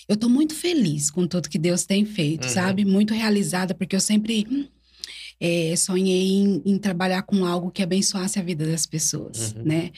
eu 0.07 0.17
tô 0.17 0.27
muito 0.29 0.55
feliz 0.55 1.11
com 1.11 1.27
tudo 1.27 1.49
que 1.49 1.59
Deus 1.59 1.85
tem 1.85 2.05
feito, 2.05 2.45
Uhum. 2.47 2.53
sabe? 2.53 2.85
Muito 2.85 3.13
realizada, 3.13 3.75
porque 3.75 3.95
eu 3.95 3.99
sempre 3.99 4.69
eh, 5.39 5.75
sonhei 5.75 6.29
em, 6.31 6.61
em 6.65 6.77
trabalhar 6.77 7.21
com 7.23 7.45
algo 7.45 7.71
que 7.71 7.83
abençoasse 7.83 8.39
a 8.39 8.43
vida 8.43 8.65
das 8.65 8.85
pessoas, 8.85 9.53
Uhum. 9.53 9.63
né? 9.65 9.91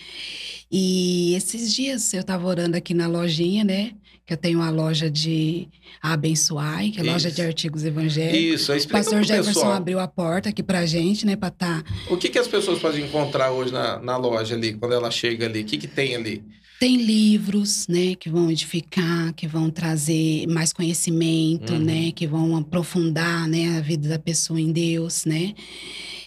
E 0.70 1.34
esses 1.36 1.74
dias 1.74 2.14
eu 2.14 2.24
tava 2.24 2.46
orando 2.48 2.76
aqui 2.76 2.94
na 2.94 3.08
lojinha, 3.08 3.64
né? 3.64 3.94
Eu 4.34 4.38
tenho 4.38 4.60
uma 4.60 4.70
loja 4.70 5.10
de 5.10 5.68
Abençoai, 6.02 6.90
que 6.92 7.00
é 7.00 7.04
loja 7.04 7.28
Isso. 7.28 7.36
de 7.36 7.42
artigos 7.42 7.84
evangélicos. 7.84 8.62
Isso, 8.62 8.72
O 8.72 8.76
explica 8.76 8.98
pastor 9.00 9.16
pro 9.20 9.28
Jefferson 9.28 9.54
pessoal. 9.54 9.72
abriu 9.74 10.00
a 10.00 10.08
porta 10.08 10.50
aqui 10.50 10.64
pra 10.64 10.86
gente, 10.86 11.26
né? 11.26 11.36
Pra 11.36 11.50
tá. 11.50 11.84
O 12.10 12.18
que, 12.18 12.30
que 12.30 12.40
as 12.40 12.48
pessoas 12.48 12.80
podem 12.80 13.06
encontrar 13.06 13.52
hoje 13.52 13.72
na, 13.72 14.00
na 14.00 14.18
loja 14.18 14.56
ali, 14.56 14.74
quando 14.74 14.94
ela 14.94 15.12
chega 15.12 15.46
ali? 15.46 15.62
O 15.62 15.66
que, 15.66 15.78
que 15.78 15.88
tem 15.88 16.16
ali? 16.16 16.44
Tem 16.80 16.98
livros, 16.98 17.88
né? 17.88 18.16
Que 18.16 18.30
vão 18.30 18.50
edificar, 18.50 19.34
que 19.34 19.48
vão 19.48 19.70
trazer 19.70 20.48
mais 20.48 20.74
conhecimento, 20.74 21.74
Uhum. 21.74 21.80
né? 21.80 22.12
Que 22.12 22.26
vão 22.26 22.56
aprofundar, 22.58 23.48
né? 23.48 23.78
A 23.78 23.82
vida 23.82 24.10
da 24.10 24.18
pessoa 24.18 24.60
em 24.60 24.72
Deus, 24.72 25.26
né? 25.26 25.54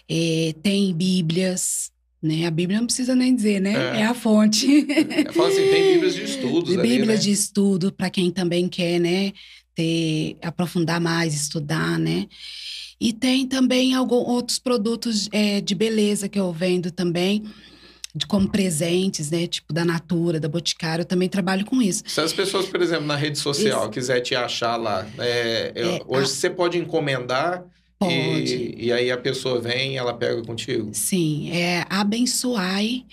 Eh, 0.08 0.54
tem 0.62 0.92
bíblias, 0.94 1.90
né? 2.24 2.46
A 2.46 2.50
Bíblia 2.50 2.78
não 2.78 2.86
precisa 2.86 3.14
nem 3.14 3.34
dizer, 3.34 3.60
né? 3.60 3.72
É. 3.96 4.00
É, 4.00 4.06
a 4.06 4.14
fonte. 4.14 4.66
Eu 5.26 5.32
falo 5.32 5.48
assim, 5.48 5.68
tem 5.68 5.92
bíblias 5.94 6.14
de 6.14 6.24
estudos 6.24 6.70
de 6.72 6.78
ali, 6.78 6.88
Bíblia 6.88 7.14
né? 7.14 7.20
de 7.20 7.30
estudo 7.30 7.92
para 7.92 8.10
quem 8.10 8.30
também 8.30 8.68
quer, 8.68 8.98
né, 8.98 9.32
ter 9.74 10.36
aprofundar 10.42 11.00
mais, 11.00 11.34
estudar, 11.34 11.98
né? 11.98 12.26
E 13.00 13.12
tem 13.12 13.46
também 13.46 13.92
algum, 13.94 14.16
outros 14.16 14.58
produtos 14.58 15.28
é, 15.32 15.60
de 15.60 15.74
beleza 15.74 16.28
que 16.28 16.38
eu 16.38 16.52
vendo 16.52 16.90
também, 16.92 17.44
de 18.14 18.24
como 18.26 18.48
presentes, 18.48 19.30
né? 19.32 19.46
Tipo 19.48 19.72
da 19.72 19.84
Natura, 19.84 20.38
da 20.38 20.48
Boticário, 20.48 21.02
eu 21.02 21.06
também 21.06 21.28
trabalho 21.28 21.64
com 21.66 21.82
isso. 21.82 22.04
Se 22.06 22.20
as 22.20 22.32
pessoas, 22.32 22.66
por 22.66 22.80
exemplo, 22.80 23.06
na 23.06 23.16
rede 23.16 23.38
social, 23.38 23.82
Isso. 23.82 23.90
quiser 23.90 24.20
te 24.20 24.34
achar 24.36 24.76
lá, 24.76 25.06
é, 25.18 25.72
eu- 25.74 25.90
É, 25.96 26.00
hoje 26.06 26.24
a- 26.32 26.34
você 26.34 26.48
pode 26.48 26.78
encomendar 26.78 27.64
Pode. 27.98 28.12
E, 28.12 28.86
e 28.86 28.92
aí 28.92 29.10
a 29.10 29.16
pessoa 29.16 29.60
vem 29.60 29.94
e 29.94 29.96
ela 29.96 30.12
pega 30.14 30.42
contigo. 30.42 30.90
Sim, 30.92 31.50
é 31.52 31.84
abençoai 31.88 33.04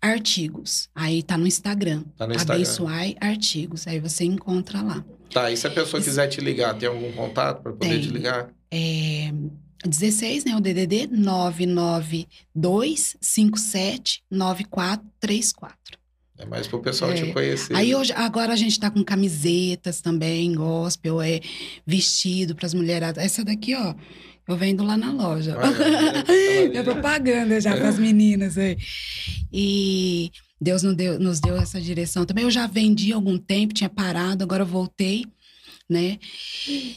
artigos. 0.00 0.88
Aí 0.94 1.22
tá 1.22 1.36
no 1.36 1.46
Instagram. 1.46 2.04
Tá 2.16 2.26
no 2.26 2.34
Instagram. 2.34 2.54
Abençoai 2.62 3.16
artigos. 3.20 3.86
Aí 3.86 3.98
você 3.98 4.24
encontra 4.24 4.80
lá. 4.82 5.04
Tá, 5.32 5.50
e 5.50 5.56
se 5.56 5.66
a 5.66 5.70
pessoa 5.70 6.02
quiser 6.02 6.28
te 6.28 6.40
ligar, 6.40 6.74
tem 6.78 6.88
algum 6.88 7.12
contato 7.12 7.62
para 7.62 7.72
poder 7.72 7.88
Tem. 7.90 8.00
te 8.00 8.08
ligar? 8.08 8.48
É 8.70 9.30
16, 9.84 10.44
né? 10.44 10.56
O 10.56 10.60
DDD 10.60 11.08
992579434. 14.32 15.72
É 16.40 16.46
mais 16.46 16.68
pro 16.68 16.80
pessoal 16.80 17.10
É. 17.10 17.14
te 17.14 17.32
conhecer. 17.32 17.74
Aí 17.74 17.94
hoje, 17.94 18.12
agora 18.12 18.52
a 18.52 18.56
gente 18.56 18.78
tá 18.78 18.88
com 18.90 19.02
camisetas 19.02 20.00
também, 20.00 20.54
gospel, 20.54 21.20
é 21.20 21.40
vestido 21.84 22.54
para 22.54 22.64
as 22.66 22.74
mulheradas. 22.74 23.22
Essa 23.24 23.44
daqui, 23.44 23.74
ó, 23.74 23.94
eu 24.48 24.56
vendo 24.56 24.82
lá 24.82 24.96
na 24.96 25.12
loja. 25.12 25.54
É 26.72 26.82
propaganda 26.82 27.60
já 27.60 27.76
para 27.76 27.88
as 27.88 27.98
meninas 27.98 28.56
aí. 28.56 28.78
E 29.52 30.32
Deus 30.58 30.82
nos 30.82 30.96
deu, 30.96 31.20
nos 31.20 31.38
deu 31.38 31.56
essa 31.56 31.78
direção 31.78 32.24
também. 32.24 32.44
Eu 32.44 32.50
já 32.50 32.66
vendi 32.66 33.12
algum 33.12 33.36
tempo, 33.36 33.74
tinha 33.74 33.90
parado, 33.90 34.42
agora 34.42 34.62
eu 34.62 34.66
voltei, 34.66 35.26
né? 35.88 36.18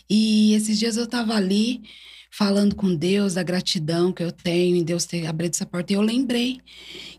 E 0.10 0.54
esses 0.54 0.80
dias 0.80 0.96
eu 0.96 1.06
tava 1.06 1.36
ali, 1.36 1.82
falando 2.32 2.74
com 2.74 2.96
Deus, 2.96 3.34
da 3.34 3.44
gratidão 3.44 4.14
que 4.14 4.24
eu 4.24 4.32
tenho 4.32 4.78
em 4.78 4.84
Deus 4.84 5.06
ter 5.06 5.28
abrido 5.28 5.54
essa 5.54 5.66
porta. 5.66 5.92
E 5.92 5.96
eu 5.98 6.02
lembrei 6.02 6.62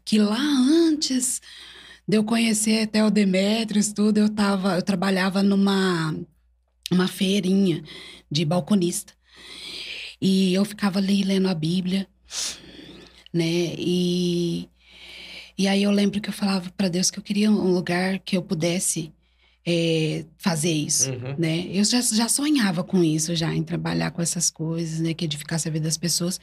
que 0.02 0.18
lá 0.18 0.40
antes 0.40 1.42
de 2.08 2.16
eu 2.16 2.24
conhecer 2.24 2.84
até 2.84 3.04
o 3.04 3.10
Demetrius, 3.10 3.92
tudo, 3.92 4.16
eu 4.16 4.30
tava, 4.30 4.76
eu 4.76 4.82
trabalhava 4.82 5.42
numa 5.42 6.16
uma 6.90 7.08
feirinha 7.08 7.82
de 8.30 8.44
balconista. 8.44 9.12
E 10.22 10.54
eu 10.54 10.64
ficava 10.64 11.00
ali 11.00 11.24
lendo 11.24 11.48
a 11.48 11.54
Bíblia, 11.54 12.06
né? 13.34 13.74
E, 13.76 14.68
e 15.58 15.66
aí 15.66 15.82
eu 15.82 15.90
lembro 15.90 16.20
que 16.20 16.28
eu 16.28 16.32
falava 16.32 16.70
para 16.76 16.86
Deus 16.86 17.10
que 17.10 17.18
eu 17.18 17.22
queria 17.24 17.50
um 17.50 17.72
lugar 17.72 18.20
que 18.20 18.36
eu 18.36 18.42
pudesse 18.42 19.12
é, 19.66 20.24
fazer 20.38 20.70
isso, 20.70 21.10
uhum. 21.10 21.34
né? 21.36 21.66
Eu 21.72 21.82
já, 21.84 22.00
já 22.00 22.28
sonhava 22.28 22.84
com 22.84 23.02
isso, 23.02 23.34
já, 23.34 23.52
em 23.52 23.64
trabalhar 23.64 24.12
com 24.12 24.22
essas 24.22 24.48
coisas, 24.48 25.00
né? 25.00 25.12
Que 25.12 25.24
edificasse 25.24 25.68
a 25.68 25.72
vida 25.72 25.86
das 25.86 25.98
pessoas. 25.98 26.38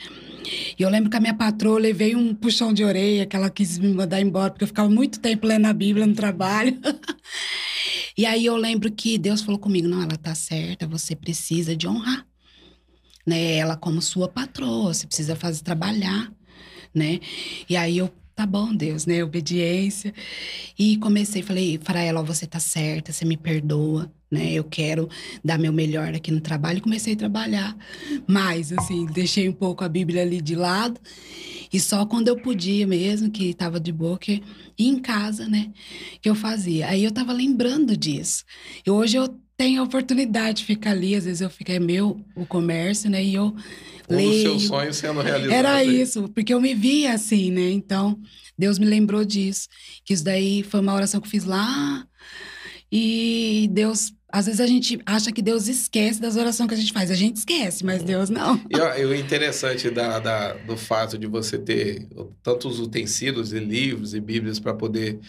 E 0.78 0.84
eu 0.84 0.90
lembro 0.90 1.10
que 1.10 1.16
a 1.16 1.22
minha 1.22 1.34
patroa 1.34 1.80
levei 1.80 2.18
um 2.18 2.36
puxão 2.36 2.74
de 2.74 2.84
orelha, 2.84 3.26
que 3.26 3.36
ela 3.38 3.50
quis 3.50 3.78
me 3.78 3.94
mandar 3.94 4.20
embora, 4.20 4.52
porque 4.52 4.66
eu 4.66 4.68
ficava 4.68 4.90
muito 4.90 5.22
tempo 5.22 5.48
lendo 5.48 5.68
a 5.68 5.74
Bíblia 5.74 6.06
no 6.06 6.14
trabalho. 6.14 6.78
e 8.18 8.26
aí 8.26 8.46
eu 8.46 8.58
lembro 8.58 8.92
que 8.92 9.18
Deus 9.18 9.42
falou 9.42 9.58
comigo, 9.58 9.88
não, 9.88 10.02
ela 10.02 10.18
tá 10.18 10.36
certa, 10.36 10.86
você 10.86 11.16
precisa 11.16 11.78
de 11.78 11.88
honrar, 11.88 12.26
né? 13.26 13.56
Ela 13.56 13.76
como 13.76 14.02
sua 14.02 14.28
patroa, 14.28 14.94
você 14.94 15.06
precisa 15.08 15.36
fazer 15.36 15.64
trabalhar, 15.64 16.32
né? 16.94 17.20
E 17.70 17.76
aí 17.76 17.98
eu 17.98 18.12
tá 18.40 18.46
bom, 18.46 18.74
Deus, 18.74 19.06
né? 19.06 19.22
Obediência. 19.22 20.14
E 20.78 20.96
comecei, 20.96 21.42
falei 21.42 21.78
para 21.78 22.00
ela, 22.02 22.24
você 22.24 22.48
tá 22.48 22.58
certa, 22.58 23.12
você 23.12 23.26
me 23.26 23.36
perdoa, 23.36 24.10
né? 24.32 24.54
Eu 24.54 24.64
quero 24.64 25.10
dar 25.44 25.60
meu 25.60 25.74
melhor 25.74 26.16
aqui 26.16 26.32
no 26.32 26.40
trabalho. 26.40 26.78
E 26.78 26.82
comecei 26.82 27.16
a 27.16 27.18
trabalhar 27.18 27.76
mais, 28.26 28.72
assim, 28.72 29.06
deixei 29.08 29.50
um 29.50 29.54
pouco 29.54 29.84
a 29.84 29.90
Bíblia 29.90 30.22
ali 30.22 30.40
de 30.42 30.56
lado. 30.56 31.02
E 31.72 31.82
só 31.82 32.06
quando 32.06 32.30
eu 32.30 32.38
podia 32.38 32.88
mesmo, 32.88 33.30
que 33.30 33.50
estava 33.50 33.78
de 33.78 33.92
boa, 33.92 34.18
que 34.18 34.42
ia 34.78 34.90
em 34.90 35.00
casa, 35.00 35.46
né? 35.50 35.74
Que 36.22 36.30
eu 36.30 36.36
fazia. 36.36 36.88
Aí 36.88 37.04
eu 37.04 37.12
tava 37.12 37.34
lembrando 37.34 37.98
disso. 37.98 38.46
E 38.88 38.90
hoje 38.90 39.18
eu 39.18 39.28
tenho 39.60 39.82
a 39.82 39.84
oportunidade 39.84 40.60
de 40.60 40.66
ficar 40.66 40.92
ali, 40.92 41.14
às 41.16 41.26
vezes 41.26 41.42
eu 41.42 41.50
fico, 41.50 41.70
é 41.70 41.80
meu 41.80 42.24
o 42.34 42.46
comércio, 42.46 43.10
né? 43.10 43.22
E 43.22 43.34
eu 43.34 43.54
um 44.10 44.16
leio. 44.16 44.32
dos 44.32 44.42
seus 44.42 44.64
sonhos 44.68 44.96
sendo 44.96 45.20
realizado. 45.20 45.54
Era 45.54 45.76
aí. 45.76 46.02
isso, 46.02 46.30
porque 46.30 46.54
eu 46.54 46.62
me 46.62 46.74
via 46.74 47.14
assim, 47.14 47.52
né? 47.52 47.70
Então, 47.70 48.18
Deus 48.58 48.80
me 48.80 48.86
lembrou 48.86 49.26
disso. 49.26 49.68
Que 50.06 50.14
isso 50.14 50.24
daí 50.24 50.64
foi 50.64 50.80
uma 50.80 50.94
oração 50.94 51.20
que 51.20 51.28
eu 51.28 51.32
fiz 51.32 51.44
lá. 51.44 52.08
E 52.90 53.70
Deus 53.74 54.14
às 54.32 54.46
vezes 54.46 54.62
a 54.62 54.68
gente 54.68 55.00
acha 55.06 55.32
que 55.32 55.42
Deus 55.42 55.68
esquece 55.68 56.22
das 56.22 56.38
orações 56.38 56.70
que 56.70 56.76
a 56.76 56.78
gente 56.78 56.94
faz. 56.94 57.12
A 57.12 57.16
gente 57.16 57.38
esquece, 57.38 57.84
mas 57.84 58.02
Deus 58.02 58.30
não. 58.30 58.62
E 58.70 59.04
o 59.04 59.14
interessante 59.14 59.90
da, 59.90 60.20
da, 60.20 60.54
do 60.54 60.78
fato 60.78 61.18
de 61.18 61.28
você 61.28 61.58
ter 61.58 62.08
tantos 62.42 62.80
utensílios 62.80 63.52
e 63.52 63.60
livros 63.60 64.14
e 64.14 64.22
bíblias 64.22 64.60
para 64.60 64.74
poder 64.74 65.20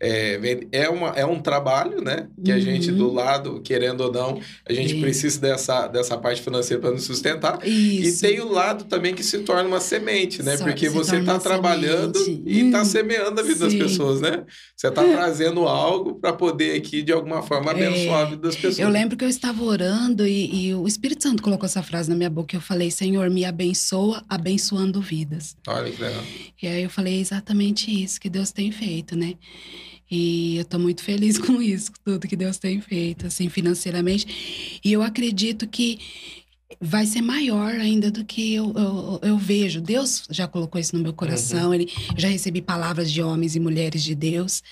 é, 0.00 0.60
é, 0.70 0.88
uma, 0.88 1.08
é 1.08 1.26
um 1.26 1.40
trabalho, 1.40 2.00
né? 2.00 2.28
Que 2.44 2.52
a 2.52 2.58
gente, 2.60 2.92
do 2.92 3.08
uhum. 3.08 3.14
lado, 3.14 3.60
querendo 3.62 4.02
ou 4.02 4.12
não, 4.12 4.40
a 4.64 4.72
gente 4.72 4.92
Sim. 4.92 5.00
precisa 5.00 5.40
dessa, 5.40 5.88
dessa 5.88 6.16
parte 6.16 6.40
financeira 6.40 6.80
para 6.80 6.92
nos 6.92 7.02
sustentar. 7.02 7.66
Isso. 7.66 8.24
E 8.24 8.28
tem 8.28 8.40
o 8.40 8.48
lado 8.48 8.84
também 8.84 9.12
que 9.12 9.24
se 9.24 9.40
torna 9.40 9.68
uma 9.68 9.80
semente, 9.80 10.40
né? 10.42 10.56
Só 10.56 10.64
Porque 10.64 10.88
você 10.88 11.16
está 11.16 11.38
trabalhando 11.38 12.16
semente. 12.16 12.42
e 12.46 12.66
está 12.66 12.82
hum. 12.82 12.84
semeando 12.84 13.40
a 13.40 13.42
vida 13.42 13.68
Sim. 13.68 13.78
das 13.78 13.88
pessoas, 13.88 14.20
né? 14.20 14.44
Você 14.76 14.86
está 14.86 15.02
trazendo 15.02 15.66
algo 15.66 16.14
para 16.14 16.32
poder 16.32 16.76
aqui, 16.76 17.02
de 17.02 17.12
alguma 17.12 17.42
forma, 17.42 17.72
abençoar 17.72 18.20
é, 18.20 18.22
a 18.22 18.24
vida 18.26 18.42
das 18.42 18.54
pessoas. 18.54 18.78
Eu 18.78 18.88
lembro 18.88 19.16
que 19.16 19.24
eu 19.24 19.28
estava 19.28 19.64
orando 19.64 20.24
e, 20.24 20.68
e, 20.68 20.74
o 20.74 20.86
Espírito 20.86 21.24
Santo 21.24 21.42
colocou 21.42 21.66
essa 21.66 21.82
frase 21.82 22.08
na 22.08 22.14
minha 22.14 22.30
boca 22.30 22.54
e 22.54 22.56
eu 22.56 22.62
falei, 22.62 22.90
Senhor, 22.90 23.28
me 23.30 23.44
abençoa, 23.44 24.22
abençoando 24.28 25.00
vidas. 25.00 25.56
Olha 25.66 25.90
que 25.90 26.00
legal. 26.00 26.22
E 26.62 26.68
aí 26.68 26.82
eu 26.84 26.90
falei 26.90 27.20
exatamente 27.20 27.90
isso 27.90 28.20
que 28.20 28.30
Deus 28.30 28.52
tem 28.52 28.70
feito, 28.70 29.16
né? 29.16 29.34
E 30.10 30.56
eu 30.56 30.62
estou 30.62 30.80
muito 30.80 31.02
feliz 31.02 31.36
com 31.38 31.60
isso, 31.60 31.92
com 31.92 32.12
tudo 32.12 32.28
que 32.28 32.36
Deus 32.36 32.58
tem 32.58 32.80
feito, 32.80 33.26
assim, 33.26 33.48
financeiramente. 33.48 34.80
E 34.84 34.92
eu 34.92 35.02
acredito 35.02 35.66
que 35.66 35.98
vai 36.80 37.06
ser 37.06 37.22
maior 37.22 37.74
ainda 37.74 38.10
do 38.10 38.24
que 38.24 38.54
eu, 38.54 38.72
eu, 38.76 39.20
eu 39.22 39.38
vejo. 39.38 39.80
Deus 39.80 40.24
já 40.30 40.46
colocou 40.46 40.80
isso 40.80 40.96
no 40.96 41.02
meu 41.02 41.12
coração, 41.12 41.68
uhum. 41.68 41.74
ele, 41.74 41.92
já 42.16 42.28
recebi 42.28 42.60
palavras 42.60 43.10
de 43.10 43.22
homens 43.22 43.56
e 43.56 43.60
mulheres 43.60 44.02
de 44.02 44.14
Deus. 44.14 44.62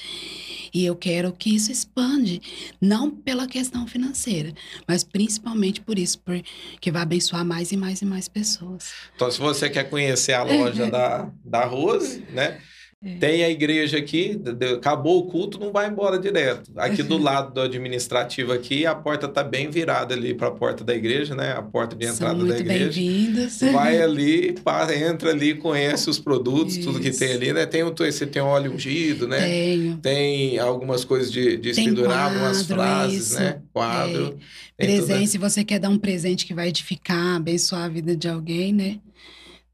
E 0.74 0.84
eu 0.84 0.94
quero 0.94 1.32
que 1.32 1.54
isso 1.54 1.72
expande, 1.72 2.40
não 2.80 3.10
pela 3.10 3.46
questão 3.46 3.86
financeira, 3.86 4.52
mas 4.86 5.02
principalmente 5.02 5.80
por 5.80 5.98
isso, 5.98 6.18
porque 6.18 6.90
vai 6.90 7.00
abençoar 7.02 7.44
mais 7.46 7.72
e 7.72 7.76
mais 7.76 8.02
e 8.02 8.04
mais 8.04 8.28
pessoas. 8.28 8.92
Então, 9.14 9.30
se 9.30 9.38
você 9.38 9.70
quer 9.70 9.84
conhecer 9.84 10.34
a 10.34 10.42
loja 10.42 10.88
da, 10.90 11.30
da 11.42 11.64
Rose, 11.64 12.22
né? 12.30 12.60
É. 13.06 13.18
Tem 13.20 13.44
a 13.44 13.48
igreja 13.48 13.98
aqui, 13.98 14.36
acabou 14.74 15.20
o 15.20 15.26
culto, 15.26 15.60
não 15.60 15.70
vai 15.70 15.88
embora 15.88 16.18
direto. 16.18 16.72
Aqui 16.74 17.04
do 17.04 17.16
lado 17.22 17.54
do 17.54 17.60
administrativo 17.60 18.52
aqui, 18.52 18.84
a 18.84 18.96
porta 18.96 19.26
está 19.26 19.44
bem 19.44 19.70
virada 19.70 20.12
ali 20.12 20.34
para 20.34 20.48
a 20.48 20.50
porta 20.50 20.82
da 20.82 20.92
igreja, 20.92 21.32
né? 21.32 21.52
A 21.52 21.62
porta 21.62 21.94
de 21.94 22.04
entrada 22.04 22.44
da 22.44 22.58
igreja. 22.58 22.84
Bem-vindas. 22.84 23.60
Vai 23.72 24.02
ali, 24.02 24.54
para, 24.64 24.98
entra 24.98 25.30
ali, 25.30 25.54
conhece 25.54 26.10
os 26.10 26.18
produtos, 26.18 26.76
Isso. 26.76 26.88
tudo 26.88 26.98
que 26.98 27.12
tem 27.12 27.32
ali, 27.32 27.52
né? 27.52 27.64
Tem 27.64 27.84
um, 27.84 27.94
você 27.94 28.26
tem 28.26 28.42
óleo 28.42 28.72
ungido, 28.72 29.28
né? 29.28 29.38
Tenho. 29.38 29.96
Tem 29.98 30.58
algumas 30.58 31.04
coisas 31.04 31.30
de, 31.30 31.56
de 31.58 31.74
pendurar, 31.74 32.32
algumas 32.32 32.66
frases, 32.66 33.30
isso. 33.30 33.40
né? 33.40 33.60
Quadro. 33.72 34.36
É. 34.76 34.84
Presente, 34.84 35.28
se 35.28 35.38
você 35.38 35.62
quer 35.62 35.78
dar 35.78 35.90
um 35.90 35.98
presente 35.98 36.44
que 36.44 36.52
vai 36.52 36.68
edificar, 36.68 37.36
abençoar 37.36 37.84
a 37.84 37.88
vida 37.88 38.16
de 38.16 38.28
alguém, 38.28 38.72
né? 38.72 38.98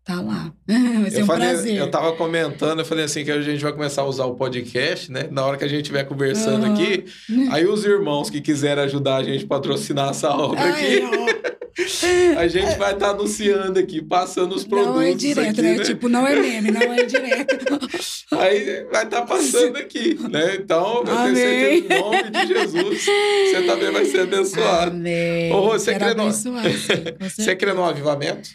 Tá 0.04 0.20
lá. 0.20 0.52
Vai 0.66 1.10
ser 1.10 1.20
eu 1.20 1.24
um 1.24 1.26
falei, 1.26 1.48
prazer. 1.48 1.76
Eu 1.76 1.90
tava 1.90 2.12
comentando, 2.14 2.80
eu 2.80 2.84
falei 2.84 3.04
assim, 3.04 3.24
que 3.24 3.30
a 3.30 3.40
gente 3.40 3.62
vai 3.62 3.72
começar 3.72 4.02
a 4.02 4.04
usar 4.04 4.24
o 4.24 4.34
podcast, 4.34 5.12
né? 5.12 5.28
Na 5.30 5.46
hora 5.46 5.56
que 5.56 5.64
a 5.64 5.68
gente 5.68 5.82
estiver 5.82 6.02
conversando 6.04 6.66
uhum. 6.66 6.72
aqui, 6.72 7.04
aí 7.50 7.66
os 7.66 7.84
irmãos 7.84 8.28
que 8.28 8.40
quiserem 8.40 8.82
ajudar 8.82 9.16
a 9.16 9.22
gente 9.22 9.44
a 9.44 9.48
patrocinar 9.48 10.10
essa 10.10 10.30
obra 10.30 10.60
Ai, 10.60 10.70
aqui, 10.72 12.34
a 12.36 12.48
gente 12.48 12.76
vai 12.78 12.94
estar 12.94 13.06
tá 13.06 13.10
anunciando 13.10 13.78
aqui, 13.78 14.02
passando 14.02 14.56
os 14.56 14.64
produtos. 14.64 14.94
Não 14.94 15.02
é 15.02 15.14
direto, 15.14 15.50
aqui, 15.50 15.62
né? 15.62 15.76
né? 15.76 15.84
Tipo, 15.84 16.08
não 16.08 16.26
é 16.26 16.34
meme, 16.34 16.70
não 16.72 16.82
é 16.82 17.04
direto. 17.04 17.78
aí 18.32 18.84
vai 18.90 19.04
estar 19.04 19.20
tá 19.20 19.22
passando 19.22 19.76
aqui, 19.76 20.18
né? 20.28 20.56
Então, 20.56 21.04
eu 21.06 21.12
Amém. 21.12 21.34
tenho 21.34 21.36
certeza, 21.36 21.94
em 21.94 22.00
nome 22.00 22.30
de 22.30 22.46
Jesus, 22.48 23.02
você 23.04 23.62
também 23.66 23.90
vai 23.92 24.04
ser 24.06 24.20
abençoado. 24.22 24.90
Amém. 24.90 25.52
Ô, 25.52 25.68
você, 25.68 25.94
crê 25.94 26.14
no... 26.14 26.24
você 26.28 27.54
crê 27.54 27.72
no 27.72 27.84
avivamento? 27.84 28.50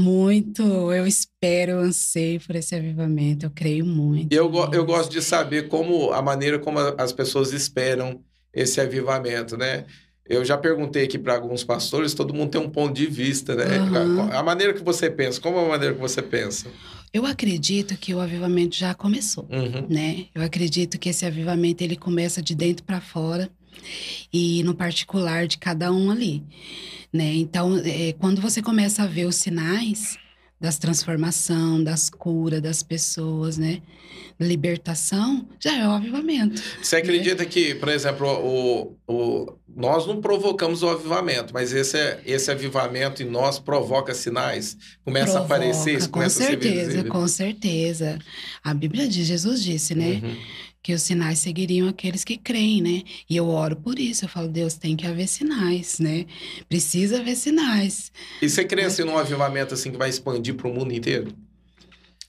Muito, 0.00 0.62
eu 0.92 1.06
espero, 1.06 1.72
eu 1.72 1.78
anseio 1.80 2.40
por 2.40 2.56
esse 2.56 2.74
avivamento, 2.74 3.44
eu 3.44 3.50
creio 3.50 3.84
muito. 3.84 4.32
Eu, 4.32 4.50
eu 4.72 4.82
gosto 4.86 5.10
de 5.10 5.20
saber 5.20 5.68
como 5.68 6.10
a 6.12 6.22
maneira 6.22 6.58
como 6.58 6.78
as 6.78 7.12
pessoas 7.12 7.52
esperam 7.52 8.22
esse 8.50 8.80
avivamento, 8.80 9.58
né? 9.58 9.84
Eu 10.24 10.42
já 10.42 10.56
perguntei 10.56 11.04
aqui 11.04 11.18
para 11.18 11.34
alguns 11.34 11.64
pastores, 11.64 12.14
todo 12.14 12.32
mundo 12.32 12.50
tem 12.50 12.60
um 12.60 12.70
ponto 12.70 12.94
de 12.94 13.06
vista, 13.06 13.54
né? 13.54 13.78
Uhum. 13.78 14.32
A, 14.32 14.42
maneira 14.42 14.72
que 14.72 14.82
você 14.82 15.10
pensa, 15.10 15.38
como 15.38 15.58
é 15.58 15.66
a 15.66 15.68
maneira 15.68 15.94
que 15.94 16.00
você 16.00 16.22
pensa? 16.22 16.68
Eu 17.12 17.26
acredito 17.26 17.94
que 17.96 18.14
o 18.14 18.20
avivamento 18.20 18.76
já 18.76 18.94
começou, 18.94 19.46
uhum. 19.50 19.86
né? 19.86 20.26
Eu 20.34 20.42
acredito 20.42 20.98
que 20.98 21.10
esse 21.10 21.26
avivamento 21.26 21.84
ele 21.84 21.96
começa 21.96 22.40
de 22.40 22.54
dentro 22.54 22.84
para 22.84 23.02
fora 23.02 23.50
e 24.32 24.62
no 24.62 24.74
particular 24.74 25.46
de 25.46 25.58
cada 25.58 25.92
um 25.92 26.10
ali 26.10 26.44
né? 27.12 27.34
Então, 27.34 27.76
é, 27.84 28.12
quando 28.18 28.40
você 28.40 28.62
começa 28.62 29.02
a 29.02 29.06
ver 29.06 29.26
os 29.26 29.36
sinais 29.36 30.16
das 30.60 30.78
transformação, 30.78 31.82
das 31.82 32.10
curas 32.10 32.60
das 32.60 32.82
pessoas, 32.82 33.58
né? 33.58 33.80
Libertação, 34.38 35.48
já 35.58 35.76
é 35.76 35.86
o 35.86 35.90
avivamento. 35.90 36.62
Você 36.82 36.96
né? 36.96 37.02
acredita 37.02 37.42
né? 37.42 37.48
que, 37.48 37.74
por 37.74 37.88
exemplo, 37.88 38.26
o, 38.28 38.96
o, 39.06 39.52
nós 39.76 40.06
não 40.06 40.20
provocamos 40.20 40.82
o 40.82 40.88
avivamento, 40.88 41.52
mas 41.52 41.72
esse, 41.72 41.96
esse 42.24 42.50
avivamento 42.50 43.22
em 43.22 43.26
nós 43.26 43.58
provoca 43.58 44.14
sinais? 44.14 44.76
Começa 45.04 45.32
provoca, 45.32 45.54
a 45.54 45.56
aparecer, 45.56 46.08
começa 46.08 46.42
a 46.42 46.46
ser 46.46 46.56
Com 46.56 46.62
certeza, 46.62 47.04
com 47.04 47.28
certeza. 47.28 48.18
A 48.62 48.74
Bíblia 48.74 49.08
diz, 49.08 49.26
Jesus 49.26 49.62
disse, 49.62 49.94
né? 49.94 50.20
Uhum 50.22 50.36
que 50.82 50.94
os 50.94 51.02
sinais 51.02 51.38
seguiriam 51.38 51.88
aqueles 51.88 52.24
que 52.24 52.36
creem, 52.36 52.80
né? 52.80 53.02
E 53.28 53.36
eu 53.36 53.48
oro 53.48 53.76
por 53.76 53.98
isso, 53.98 54.24
eu 54.24 54.28
falo, 54.28 54.48
Deus, 54.48 54.74
tem 54.74 54.96
que 54.96 55.06
haver 55.06 55.28
sinais, 55.28 55.98
né? 55.98 56.24
Precisa 56.68 57.20
haver 57.20 57.36
sinais. 57.36 58.10
E 58.40 58.48
você 58.48 58.64
crê 58.64 58.84
assim 58.84 59.04
num 59.04 59.18
avivamento 59.18 59.74
assim 59.74 59.90
que 59.90 59.98
vai 59.98 60.08
expandir 60.08 60.54
para 60.54 60.68
o 60.68 60.74
mundo 60.74 60.92
inteiro? 60.92 61.34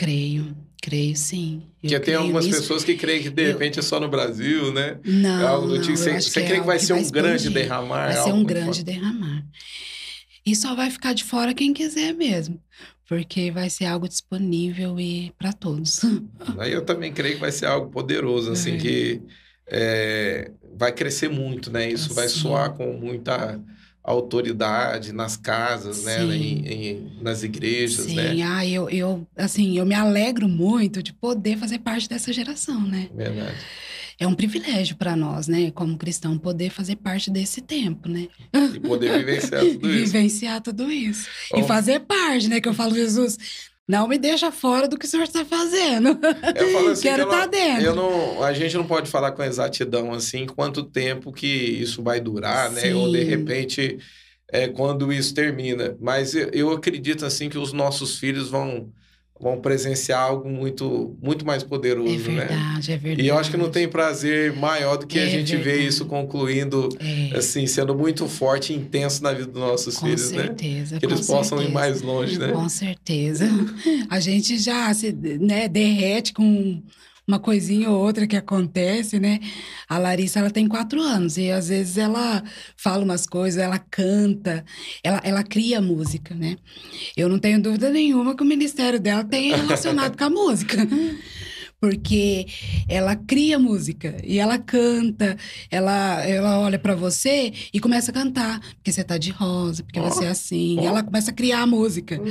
Creio, 0.02 0.58
creio 0.82 1.16
sim. 1.16 1.62
Porque 1.80 2.00
tem 2.00 2.16
algumas 2.16 2.44
nisso. 2.44 2.60
pessoas 2.60 2.84
que 2.84 2.96
creem 2.96 3.22
que 3.22 3.30
de 3.30 3.46
repente 3.46 3.78
eu... 3.78 3.82
é 3.82 3.84
só 3.84 4.00
no 4.00 4.10
Brasil, 4.10 4.74
né? 4.74 4.98
Não, 5.06 5.42
é 5.42 5.48
algo 5.48 5.68
do 5.68 5.80
tipo. 5.80 5.96
Você, 5.96 6.20
você 6.20 6.40
é 6.40 6.48
crê 6.48 6.60
que 6.60 6.66
vai 6.66 6.80
ser 6.80 6.94
um 6.94 7.08
grande 7.12 7.52
derramar? 7.52 8.12
Vai 8.12 8.24
ser 8.24 8.34
um 8.34 8.44
grande 8.44 8.84
derramar. 8.84 9.46
E 10.44 10.56
só 10.56 10.74
vai 10.74 10.90
ficar 10.90 11.14
de 11.14 11.24
fora 11.24 11.54
quem 11.54 11.72
quiser 11.72 12.14
mesmo 12.14 12.60
porque 13.08 13.52
vai 13.52 13.70
ser 13.70 13.86
algo 13.86 14.08
disponível 14.08 14.98
e 14.98 15.34
para 15.38 15.52
todos. 15.52 16.00
Aí 16.58 16.72
eu 16.72 16.84
também 16.84 17.12
creio 17.12 17.36
que 17.36 17.42
vai 17.42 17.52
ser 17.52 17.66
algo 17.66 17.92
poderoso, 17.92 18.54
assim, 18.54 18.76
é. 18.76 18.78
que 18.78 19.22
é, 19.68 20.52
vai 20.78 20.94
crescer 20.94 21.30
muito, 21.30 21.70
né? 21.70 21.92
Isso 21.92 22.06
assim. 22.06 22.16
vai 22.16 22.30
soar 22.30 22.74
com 22.74 22.94
muita 22.94 23.62
autoridade 24.04 25.14
nas 25.14 25.38
casas, 25.38 26.04
né? 26.04 26.24
Em, 26.24 26.68
em, 26.68 27.12
nas 27.22 27.44
igrejas, 27.44 28.06
Sim. 28.06 28.16
né? 28.16 28.32
Sim, 28.32 28.44
ah, 28.44 28.66
eu, 28.66 28.90
eu, 28.90 29.28
assim, 29.38 29.78
eu 29.78 29.86
me 29.86 29.94
alegro 29.94 30.48
muito 30.48 31.04
de 31.04 31.14
poder 31.14 31.58
fazer 31.58 31.80
parte 31.80 32.10
dessa 32.10 32.34
geração, 32.34 32.82
né? 32.82 33.10
Verdade. 33.14 33.58
É 34.20 34.28
um 34.28 34.36
privilégio 34.36 34.96
para 34.98 35.16
nós, 35.16 35.48
né, 35.48 35.72
como 35.72 35.98
cristão, 35.98 36.38
poder 36.38 36.70
fazer 36.70 36.96
parte 36.96 37.32
desse 37.32 37.60
tempo, 37.60 38.08
né? 38.08 38.28
E 38.76 38.80
poder 38.80 39.18
vivenciar 39.18 39.62
tudo 39.62 39.90
isso. 39.90 40.06
Vivenciar 40.06 40.62
tudo 40.62 40.92
isso. 40.92 41.28
E 41.56 41.64
fazer 41.64 42.02
parte, 42.02 42.48
né? 42.48 42.62
Que 42.62 42.70
eu 42.70 42.74
falo, 42.74 42.94
Jesus, 42.94 43.38
não 43.88 44.08
me 44.08 44.18
deixa 44.18 44.52
fora 44.52 44.88
do 44.88 44.98
que 44.98 45.06
o 45.06 45.08
senhor 45.10 45.24
está 45.24 45.44
fazendo. 45.44 46.18
Eu 46.56 46.72
falo 46.72 46.90
assim, 46.90 47.02
Quero 47.10 47.24
estar 47.24 47.42
não- 47.42 47.50
dentro. 47.50 47.84
Eu 47.84 47.96
não, 47.96 48.44
a 48.44 48.54
gente 48.54 48.76
não 48.78 48.86
pode 48.86 49.10
falar 49.10 49.32
com 49.34 49.44
exatidão 49.44 50.14
assim 50.14 50.46
quanto 50.46 50.84
tempo 50.84 51.32
que 51.32 51.48
isso 51.48 52.02
vai 52.02 52.20
durar, 52.20 52.72
né? 52.72 52.94
Ou 52.96 53.12
de 53.12 53.20
Sim. 53.20 53.26
repente 53.26 54.00
é 54.52 54.68
quando 54.68 55.12
isso 55.12 55.34
termina. 55.34 55.98
Mas 56.00 56.34
eu, 56.36 56.50
eu 56.54 56.72
acredito 56.72 57.26
assim 57.26 57.50
que 57.50 57.58
os 57.58 57.74
nossos 57.74 58.18
filhos 58.18 58.50
vão 58.50 58.92
vão 59.42 59.60
presenciar 59.60 60.22
algo 60.22 60.48
muito 60.50 61.18
muito 61.22 61.46
mais 61.46 61.64
É 61.64 61.66
poderoso, 61.66 62.30
né? 62.32 62.46
verdade, 62.46 62.92
é 62.92 62.98
verdade. 62.98 63.22
E 63.24 63.28
eu 63.28 63.38
acho 63.38 63.50
que 63.52 63.58
não 63.58 63.70
tem 63.70 63.88
prazer 63.88 64.54
maior 64.54 64.98
do 64.98 65.08
que 65.08 65.18
a 65.20 65.24
É 65.26 65.30
gente 65.30 65.56
ver 65.58 65.64
verdade. 65.64 65.88
isso 65.88 66.06
concluindo 66.06 66.90
É, 67.00 67.38
assim, 67.38 67.66
sendo 67.66 67.96
muito 67.96 68.28
forte 68.28 68.74
e 68.74 68.76
intenso 68.76 69.24
na 69.24 69.34
vida 69.34 69.48
dos 69.52 69.62
nossos 69.62 69.98
com 69.98 70.06
filhos, 70.06 70.32
né? 70.32 70.44
certeza. 70.44 71.00
Que 71.00 71.08
com 71.08 71.14
eles 71.14 71.26
possam 71.26 71.58
ir 71.58 71.62
certeza. 71.62 71.74
mais 71.80 72.02
longe, 72.02 72.38
né? 72.38 72.48
Com 72.52 72.70
certeza. 72.70 73.46
A 74.10 74.20
gente 74.20 74.58
já 74.58 74.94
se 74.94 75.12
né, 75.12 75.68
derrete 75.68 76.34
com 76.34 76.82
uma 77.28 77.40
coisinha 77.40 77.90
ou 77.90 78.04
outra 78.04 78.28
que 78.28 78.36
acontece, 78.36 79.20
né? 79.20 79.40
A 79.88 79.98
Larissa, 79.98 80.40
ela 80.40 80.50
tem 80.50 80.68
quatro 80.68 81.02
anos 81.02 81.38
e 81.38 81.52
às 81.52 81.70
vezes 81.70 81.98
ela 81.98 82.44
fala 82.76 83.04
umas 83.04 83.26
coisas, 83.26 83.62
ela 83.62 83.80
canta, 83.80 84.66
ela, 85.04 85.22
ela 85.24 85.44
cria 85.44 85.82
música, 85.82 86.34
né? 86.34 86.58
Eu 87.16 87.30
não 87.30 87.40
tenho 87.40 87.62
dúvida 87.62 87.90
nenhuma 87.90 88.36
que 88.36 88.44
o 88.44 88.46
ministério 88.46 89.00
dela 89.00 89.24
tem 89.24 89.52
relacionado 89.52 90.18
com 90.18 90.24
a 90.24 90.30
música. 90.30 90.78
Porque 91.82 92.46
ela 92.88 93.16
cria 93.16 93.58
música 93.58 94.16
e 94.24 94.38
ela 94.38 94.60
canta, 94.60 95.36
ela, 95.72 96.24
ela 96.24 96.60
olha 96.60 96.78
pra 96.78 96.94
você 96.94 97.52
e 97.74 97.80
começa 97.80 98.12
a 98.12 98.14
cantar, 98.14 98.60
porque 98.76 98.92
você 98.92 99.04
tá 99.04 99.18
de 99.18 99.32
rosa, 99.32 99.82
porque 99.82 100.00
Ó, 100.00 100.04
você 100.04 100.26
é 100.26 100.28
assim. 100.28 100.80
E 100.80 100.86
ela 100.86 101.02
começa 101.02 101.32
a 101.32 101.34
criar 101.34 101.62
a 101.62 101.66
música. 101.66 102.22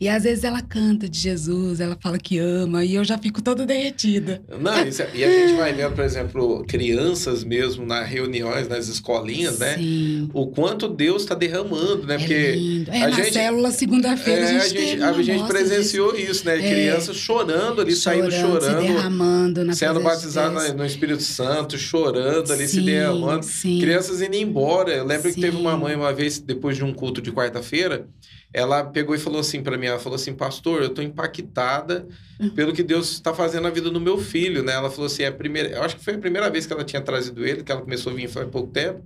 E 0.00 0.08
às 0.08 0.24
vezes 0.24 0.42
ela 0.42 0.60
canta 0.60 1.08
de 1.08 1.16
Jesus, 1.20 1.78
ela 1.78 1.96
fala 2.00 2.18
que 2.18 2.36
ama, 2.38 2.84
e 2.84 2.96
eu 2.96 3.04
já 3.04 3.16
fico 3.16 3.40
toda 3.40 3.64
derretida. 3.64 4.42
Não, 4.60 4.84
isso 4.88 5.02
é- 5.02 5.10
e 5.14 5.22
a 5.22 5.30
gente 5.30 5.54
vai 5.56 5.72
vendo, 5.72 5.94
por 5.94 6.04
exemplo, 6.04 6.64
crianças 6.66 7.44
mesmo 7.44 7.86
nas 7.86 8.08
reuniões, 8.08 8.66
nas 8.66 8.88
escolinhas, 8.88 9.60
né? 9.60 9.76
Sim. 9.78 10.28
O 10.34 10.48
quanto 10.48 10.88
Deus 10.88 11.22
está 11.22 11.36
derramando, 11.36 12.08
né? 12.08 12.16
É 12.16 12.18
Porque 12.18 12.52
lindo. 12.52 12.90
É, 12.90 13.02
a 13.04 13.08
na 13.08 13.16
gente- 13.22 13.34
célula, 13.34 13.70
segunda-feira, 13.70 14.40
é, 14.40 14.56
a 14.56 14.66
gente, 14.68 15.00
a 15.02 15.12
gente 15.12 15.38
mostra 15.38 15.58
presenciou 15.58 16.16
isso, 16.18 16.44
né? 16.44 16.56
É. 16.58 16.68
Crianças 16.74 17.16
chorando 17.16 17.80
ali, 17.80 17.94
saindo 17.94 18.32
se 18.32 18.63
chorando, 18.66 18.86
derramando 18.86 19.64
na 19.64 19.72
sendo 19.74 20.00
presença 20.00 20.70
de 20.70 20.76
no, 20.76 20.84
Espírito 20.84 21.22
Santo, 21.22 21.78
chorando 21.78 22.52
ali, 22.52 22.66
se 22.66 22.76
Sim, 22.76 22.84
derramando. 22.84 23.44
Sim. 23.44 23.80
Crianças 23.80 24.20
indo 24.20 24.34
embora. 24.36 24.92
Eu 24.92 25.04
lembro 25.04 25.32
que 25.32 25.40
teve 25.40 25.56
uma 25.56 25.74
Sim. 25.74 25.80
mãe 25.80 25.94
uma 25.94 26.12
vez, 26.12 26.38
depois 26.38 26.76
de 26.76 26.84
um 26.84 26.92
culto 26.92 27.22
de 27.22 27.32
quarta-feira, 27.32 28.06
ela 28.52 28.84
pegou 28.84 29.14
e 29.14 29.18
falou 29.18 29.40
assim 29.40 29.62
para 29.62 29.76
mim, 29.76 29.86
ela 29.86 29.98
falou 29.98 30.16
assim, 30.16 30.32
pastor, 30.34 30.82
eu 30.82 30.90
tô 30.90 31.02
impactada 31.02 32.06
Hum. 32.40 32.50
pelo 32.50 32.72
que 32.72 32.82
Deus 32.82 33.12
está 33.12 33.32
fazendo 33.32 33.62
na 33.62 33.70
vida 33.70 33.90
do 33.90 34.00
meu 34.00 34.18
filho, 34.18 34.62
né? 34.62 34.72
Ela 34.72 34.90
falou 34.90 35.06
assim, 35.06 35.22
é 35.22 35.28
a 35.28 35.32
primeira, 35.32 35.68
eu 35.68 35.82
acho 35.82 35.96
que 35.96 36.04
foi 36.04 36.14
a 36.14 36.18
primeira 36.18 36.50
vez 36.50 36.66
que 36.66 36.72
ela 36.72 36.82
tinha 36.82 37.00
trazido 37.00 37.46
ele, 37.46 37.62
que 37.62 37.70
ela 37.70 37.80
começou 37.80 38.12
a 38.12 38.16
vir 38.16 38.28
faz 38.28 38.48
pouco 38.48 38.72
tempo. 38.72 39.04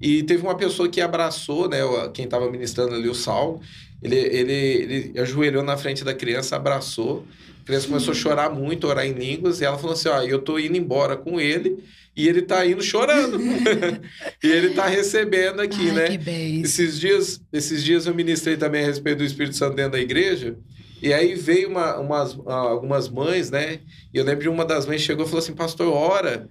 E 0.00 0.22
teve 0.22 0.42
uma 0.42 0.56
pessoa 0.56 0.88
que 0.88 1.00
abraçou, 1.00 1.68
né, 1.68 1.78
quem 2.14 2.24
estava 2.24 2.50
ministrando 2.50 2.94
ali, 2.94 3.08
o 3.08 3.14
Saulo. 3.14 3.60
Ele, 4.02 4.16
ele, 4.16 4.52
ele 4.52 5.20
ajoelhou 5.20 5.62
na 5.62 5.76
frente 5.76 6.02
da 6.04 6.14
criança, 6.14 6.56
abraçou. 6.56 7.26
A 7.62 7.66
criança 7.66 7.86
começou 7.88 8.12
a 8.12 8.14
chorar 8.14 8.50
muito, 8.50 8.86
orar 8.86 9.06
em 9.06 9.12
línguas. 9.12 9.60
E 9.60 9.64
ela 9.64 9.78
falou 9.78 9.92
assim: 9.92 10.08
Ó, 10.08 10.22
eu 10.22 10.38
tô 10.40 10.58
indo 10.58 10.76
embora 10.76 11.16
com 11.16 11.40
ele 11.40 11.84
e 12.16 12.26
ele 12.28 12.42
tá 12.42 12.66
indo 12.66 12.82
chorando. 12.82 13.38
e 14.42 14.46
ele 14.46 14.70
tá 14.70 14.86
recebendo 14.86 15.60
aqui, 15.60 15.88
Ai, 15.90 15.94
né? 15.94 16.08
que 16.08 16.18
bem. 16.18 16.62
Esses 16.62 16.98
dias, 16.98 17.40
esses 17.52 17.84
dias 17.84 18.06
eu 18.06 18.14
ministrei 18.14 18.56
também 18.56 18.82
a 18.82 18.86
respeito 18.86 19.18
do 19.18 19.24
Espírito 19.24 19.56
Santo 19.56 19.76
dentro 19.76 19.92
da 19.92 20.00
igreja. 20.00 20.56
E 21.02 21.12
aí 21.14 21.34
veio 21.34 21.68
uma, 21.68 21.98
umas, 21.98 22.38
algumas 22.46 23.08
mães, 23.08 23.50
né? 23.50 23.80
E 24.12 24.18
eu 24.18 24.24
lembro 24.24 24.42
de 24.42 24.48
uma 24.48 24.64
das 24.64 24.86
mães 24.86 25.00
chegou 25.00 25.24
e 25.24 25.28
falou 25.28 25.42
assim: 25.42 25.54
Pastor, 25.54 25.92
ora 25.92 26.48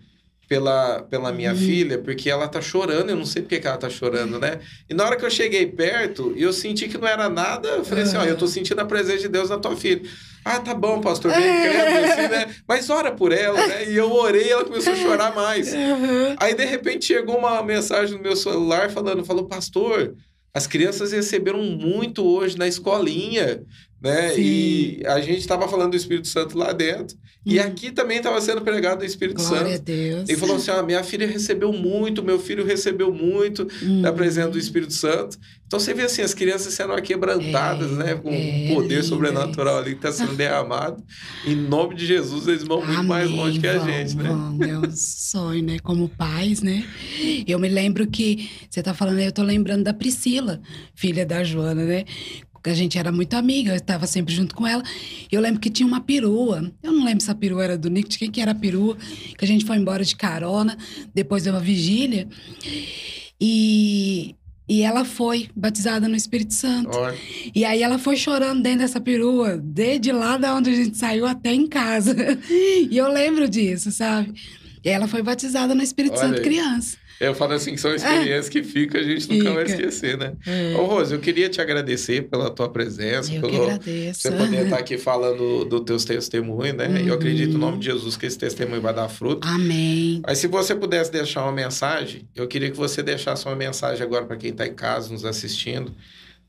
pela, 0.49 1.03
pela 1.03 1.31
minha 1.31 1.51
Uhum. 1.51 1.57
filha, 1.57 1.99
porque 1.99 2.27
ela 2.29 2.47
tá 2.47 2.59
chorando. 2.59 3.11
Eu 3.11 3.15
não 3.15 3.25
sei 3.25 3.43
porque 3.43 3.59
que 3.59 3.67
ela 3.67 3.77
tá 3.77 3.89
chorando, 3.89 4.39
né? 4.39 4.59
E 4.89 4.93
na 4.95 5.05
hora 5.05 5.15
que 5.15 5.23
eu 5.23 5.29
cheguei 5.29 5.67
perto, 5.67 6.33
eu 6.35 6.51
senti 6.51 6.87
que 6.87 6.97
não 6.97 7.07
era 7.07 7.29
nada. 7.29 7.69
Eu 7.69 7.85
falei 7.85 8.03
assim: 8.03 8.17
Ó, 8.17 8.23
eu 8.25 8.35
tô 8.35 8.47
sentindo 8.47 8.81
a 8.81 8.85
presença 8.85 9.19
de 9.19 9.27
Deus 9.29 9.49
na 9.51 9.59
tua 9.59 9.75
filha. 9.77 10.01
Ah, 10.43 10.59
tá 10.59 10.73
bom, 10.73 10.99
pastor, 11.01 11.31
bem 11.31 11.41
incrédulo 11.59 12.05
assim, 12.05 12.27
né? 12.29 12.55
Mas 12.67 12.89
ora 12.89 13.11
por 13.11 13.31
ela, 13.31 13.65
né? 13.67 13.89
E 13.91 13.95
eu 13.95 14.11
orei 14.11 14.47
e 14.47 14.49
ela 14.49 14.65
começou 14.65 14.93
a 14.93 14.95
chorar 14.95 15.35
mais. 15.35 15.71
Uhum. 15.71 16.35
Aí, 16.37 16.55
de 16.55 16.65
repente, 16.65 17.05
chegou 17.05 17.37
uma 17.37 17.61
mensagem 17.61 18.15
no 18.17 18.23
meu 18.23 18.35
celular 18.35 18.89
falando, 18.89 19.23
falou, 19.23 19.45
pastor, 19.45 20.15
as 20.51 20.65
crianças 20.65 21.11
receberam 21.11 21.61
muito 21.61 22.25
hoje 22.25 22.57
na 22.57 22.67
escolinha, 22.67 23.61
né? 24.01 24.29
Sim. 24.33 24.41
E 24.41 25.01
a 25.05 25.19
gente 25.19 25.39
estava 25.39 25.67
falando 25.67 25.91
do 25.91 25.97
Espírito 25.97 26.27
Santo 26.27 26.57
lá 26.57 26.71
dentro. 26.71 27.17
E 27.45 27.57
Hum. 27.57 27.63
aqui 27.63 27.89
também 27.91 28.17
estava 28.17 28.39
sendo 28.41 28.61
pregado 28.61 29.01
o 29.01 29.05
Espírito 29.05 29.37
Glória 29.41 29.67
a 29.67 29.69
Santo. 29.71 29.83
Deus. 29.83 30.29
Ele 30.29 30.37
falou 30.37 30.57
assim, 30.57 30.71
ah, 30.71 30.83
minha 30.83 31.01
filha 31.03 31.25
recebeu 31.25 31.71
muito, 31.71 32.21
meu 32.21 32.37
filho 32.37 32.65
recebeu 32.65 33.13
muito 33.13 33.65
Hum. 33.81 34.01
da 34.01 34.11
presença 34.11 34.49
do 34.49 34.59
Espírito 34.59 34.93
Santo. 34.93 35.37
Então, 35.65 35.79
você 35.79 35.93
vê 35.93 36.03
assim, 36.03 36.21
as 36.21 36.33
crianças 36.33 36.73
sendo 36.73 36.99
quebrantadas, 37.01 37.91
É, 37.91 37.95
né? 37.95 38.15
Com 38.15 38.29
é, 38.29 38.71
um 38.71 38.75
poder 38.75 38.95
lindo 38.95 39.03
sobrenatural 39.05 39.77
ali 39.77 39.91
que 39.91 40.05
está 40.05 40.11
sendo 40.11 40.35
derramado. 40.35 41.01
em 41.45 41.55
nome 41.55 41.95
de 41.95 42.05
Jesus, 42.05 42.47
eles 42.47 42.63
vão 42.63 42.83
muito 42.85 43.03
mais 43.03 43.27
Amém, 43.27 43.37
longe 43.39 43.59
que 43.59 43.67
a 43.67 43.77
gente, 43.79 44.15
né? 44.17 44.29
Vão, 44.29 44.57
é 44.63 44.77
um 44.79 44.91
sonho, 44.91 45.63
né? 45.63 45.77
Como 45.79 46.09
pais, 46.09 46.61
né? 46.61 46.83
Eu 47.47 47.57
me 47.59 47.69
lembro 47.69 48.05
que 48.07 48.49
você 48.69 48.81
tá 48.83 48.93
falando, 48.93 49.19
aí, 49.19 49.25
eu 49.25 49.31
tô 49.31 49.43
lembrando 49.43 49.83
da 49.83 49.93
Priscila, 49.93 50.59
filha 50.95 51.25
da 51.25 51.43
Joana, 51.43 51.85
né? 51.85 52.03
Que 52.63 52.69
a 52.69 52.73
gente 52.73 52.97
era 52.97 53.11
muito 53.11 53.33
amiga, 53.35 53.71
eu 53.71 53.75
estava 53.75 54.05
sempre 54.05 54.33
junto 54.33 54.55
com 54.55 54.67
ela. 54.67 54.83
Eu 55.31 55.41
lembro 55.41 55.59
que 55.59 55.69
tinha 55.69 55.87
uma 55.87 56.01
perua. 56.01 56.71
Eu 56.83 56.91
não 56.91 57.05
lembro 57.05 57.23
se 57.23 57.31
a 57.31 57.35
perua 57.35 57.63
era 57.63 57.77
do 57.77 57.89
Nick, 57.89 58.09
de 58.09 58.17
quem 58.17 58.31
que 58.31 58.41
era 58.41 58.51
a 58.51 58.55
perua, 58.55 58.97
que 59.37 59.45
a 59.45 59.47
gente 59.47 59.65
foi 59.65 59.77
embora 59.77 60.03
de 60.03 60.15
carona, 60.15 60.77
depois 61.13 61.43
de 61.43 61.49
uma 61.49 61.59
vigília. 61.59 62.27
E, 63.39 64.35
e 64.67 64.81
ela 64.81 65.05
foi 65.05 65.49
batizada 65.55 66.07
no 66.07 66.15
Espírito 66.15 66.53
Santo. 66.53 66.95
Olha, 66.97 67.17
E 67.55 67.63
aí 67.65 67.81
ela 67.81 67.97
foi 67.97 68.15
chorando 68.15 68.61
dentro 68.61 68.79
dessa 68.79 68.99
perua, 68.99 69.57
desde 69.57 70.11
lá 70.11 70.37
da 70.37 70.53
onde 70.55 70.69
a 70.69 70.75
gente 70.75 70.97
saiu 70.97 71.25
até 71.25 71.53
em 71.53 71.67
casa. 71.67 72.15
E 72.91 72.97
eu 72.97 73.11
lembro 73.11 73.47
disso, 73.47 73.91
sabe? 73.91 74.33
E 74.83 74.89
ela 74.89 75.07
foi 75.07 75.21
batizada 75.21 75.73
no 75.75 75.81
Espírito 75.83 76.13
Olha 76.13 76.21
Santo 76.21 76.37
aí. 76.37 76.43
criança. 76.43 76.97
Eu 77.19 77.35
falo 77.35 77.51
assim 77.51 77.71
que 77.71 77.81
são 77.81 77.93
experiências 77.93 78.47
que 78.47 78.63
ficam, 78.63 79.01
a 79.01 79.03
gente 79.03 79.27
nunca 79.29 79.51
vai 79.51 79.65
Fica. 79.65 79.77
esquecer, 79.87 80.17
né? 80.17 80.33
Ô, 80.77 80.85
Rose, 80.85 81.13
eu 81.13 81.19
queria 81.19 81.49
te 81.49 81.59
agradecer 81.59 82.29
pela 82.29 82.49
tua 82.49 82.69
presença, 82.69 83.29
Eu 83.33 83.41
que 83.41 83.49
pelo 83.49 83.63
agradeço. 83.63 84.21
você 84.21 84.31
poder 84.31 84.63
estar 84.63 84.77
aqui 84.77 84.97
falando 84.97 85.65
do 85.65 85.81
teus 85.81 86.05
testemunhos, 86.05 86.77
né? 86.77 87.01
E 87.03 87.09
eu 87.09 87.13
acredito 87.13 87.51
no 87.53 87.59
nome 87.59 87.79
de 87.79 87.87
Jesus 87.87 88.15
que 88.15 88.25
esse 88.25 88.37
testemunho 88.37 88.79
vai 88.81 88.93
dar 88.93 89.09
fruto. 89.09 89.45
Amém. 89.45 90.21
Mas 90.25 90.37
se 90.37 90.47
você 90.47 90.73
pudesse 90.73 91.11
deixar 91.11 91.43
uma 91.43 91.51
mensagem, 91.51 92.25
eu 92.33 92.47
queria 92.47 92.71
que 92.71 92.77
você 92.77 93.03
deixasse 93.03 93.45
uma 93.45 93.55
mensagem 93.55 94.01
agora 94.01 94.23
para 94.25 94.37
quem 94.37 94.51
está 94.51 94.65
em 94.65 94.73
casa 94.73 95.11
nos 95.11 95.25
assistindo, 95.25 95.93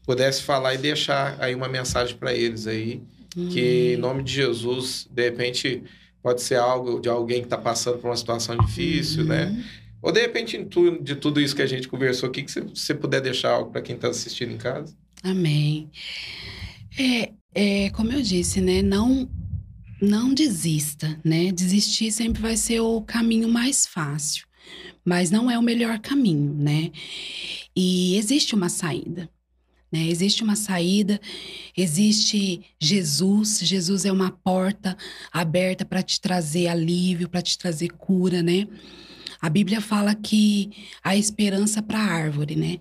pudesse 0.07 0.41
falar 0.45 0.75
e 0.75 0.79
deixar 0.79 1.37
aí 1.41 1.53
uma 1.53 1.69
mensagem 1.69 2.15
para 2.17 2.33
eles 2.33 2.69
aí, 2.69 3.03
que 3.51 3.95
em 3.95 3.97
nome 3.97 4.23
de 4.23 4.33
Jesus, 4.35 5.09
de 5.11 5.23
repente 5.25 5.83
pode 6.23 6.43
ser 6.43 6.57
algo 6.57 7.01
de 7.01 7.09
alguém 7.09 7.41
que 7.41 7.47
está 7.47 7.59
passando 7.59 7.99
por 7.99 8.09
uma 8.09 8.17
situação 8.17 8.57
difícil, 8.57 9.25
né? 9.25 9.65
Ou 10.03 10.11
de 10.13 10.21
repente, 10.21 10.59
de 11.03 11.15
tudo 11.17 11.41
isso 11.41 11.55
que 11.55 11.63
a 11.63 11.67
gente 11.67 11.89
conversou 11.89 12.29
aqui, 12.29 12.43
que 12.43 12.51
você, 12.51 12.61
você 12.63 12.95
puder 12.95 13.21
deixar 13.21 13.51
algo 13.51 13.71
para 13.71 13.83
quem 13.83 13.97
está 13.97 14.09
assistindo 14.09 14.53
em 14.53 14.57
casa. 14.57 14.95
Amém. 15.23 15.91
É, 16.99 17.33
é, 17.55 17.91
como 17.91 18.13
eu 18.13 18.23
disse, 18.23 18.61
né? 18.61 18.81
Não, 18.81 19.29
não 20.01 20.33
desista, 20.33 21.19
né? 21.23 21.53
Desistir 21.53 22.11
sempre 22.11 22.41
vai 22.41 22.57
ser 22.57 22.81
o 22.81 23.03
caminho 23.03 23.49
mais 23.49 23.87
fácil, 23.87 24.47
mas 25.05 25.31
não 25.31 25.51
é 25.51 25.59
o 25.59 25.63
melhor 25.63 25.99
caminho, 25.99 26.55
né? 26.55 26.91
E 27.77 28.17
existe 28.17 28.55
uma 28.55 28.69
saída. 28.69 29.29
Né? 29.93 30.07
Existe 30.09 30.43
uma 30.45 30.55
saída, 30.57 31.21
existe 31.77 32.63
Jesus. 32.81 33.61
Jesus 33.63 34.05
é 34.05 34.13
uma 34.13 34.31
porta 34.31 34.97
aberta 35.33 35.85
para 35.85 36.03
te 36.03 36.21
trazer 36.21 36.69
alívio, 36.69 37.29
para 37.29 37.43
te 37.43 37.59
trazer 37.59 37.89
cura, 37.93 38.43
né? 38.43 38.69
A 39.41 39.49
Bíblia 39.49 39.81
fala 39.81 40.15
que 40.15 40.71
há 41.03 41.17
esperança 41.17 41.83
para 41.83 41.99
a 41.99 42.05
árvore, 42.05 42.55
né? 42.55 42.79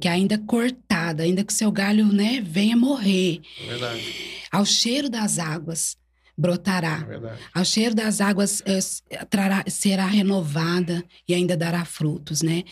Que 0.00 0.08
ainda 0.08 0.38
cortada, 0.38 1.22
ainda 1.22 1.44
que 1.44 1.52
seu 1.52 1.70
galho, 1.70 2.06
né, 2.06 2.40
venha 2.44 2.76
morrer, 2.76 3.40
É 3.62 3.66
verdade. 3.66 4.02
ao 4.50 4.64
cheiro 4.64 5.10
das 5.10 5.38
águas, 5.38 5.96
brotará. 6.42 6.98
Verdade. 6.98 7.38
Ao 7.54 7.64
cheiro 7.64 7.94
das 7.94 8.20
águas 8.20 8.62
eh, 8.66 9.24
trará- 9.30 9.64
será 9.68 10.06
renovada 10.06 11.04
e 11.28 11.32
ainda 11.32 11.56
dará 11.56 11.84
frutos, 11.84 12.42
né? 12.42 12.64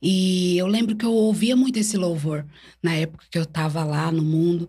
E 0.00 0.56
eu 0.58 0.66
lembro 0.66 0.94
que 0.94 1.06
eu 1.06 1.12
ouvia 1.12 1.56
muito 1.56 1.78
esse 1.78 1.96
louvor 1.96 2.44
na 2.82 2.92
época 2.92 3.24
que 3.30 3.38
eu 3.38 3.44
estava 3.44 3.82
lá 3.82 4.12
no 4.12 4.22
mundo. 4.22 4.68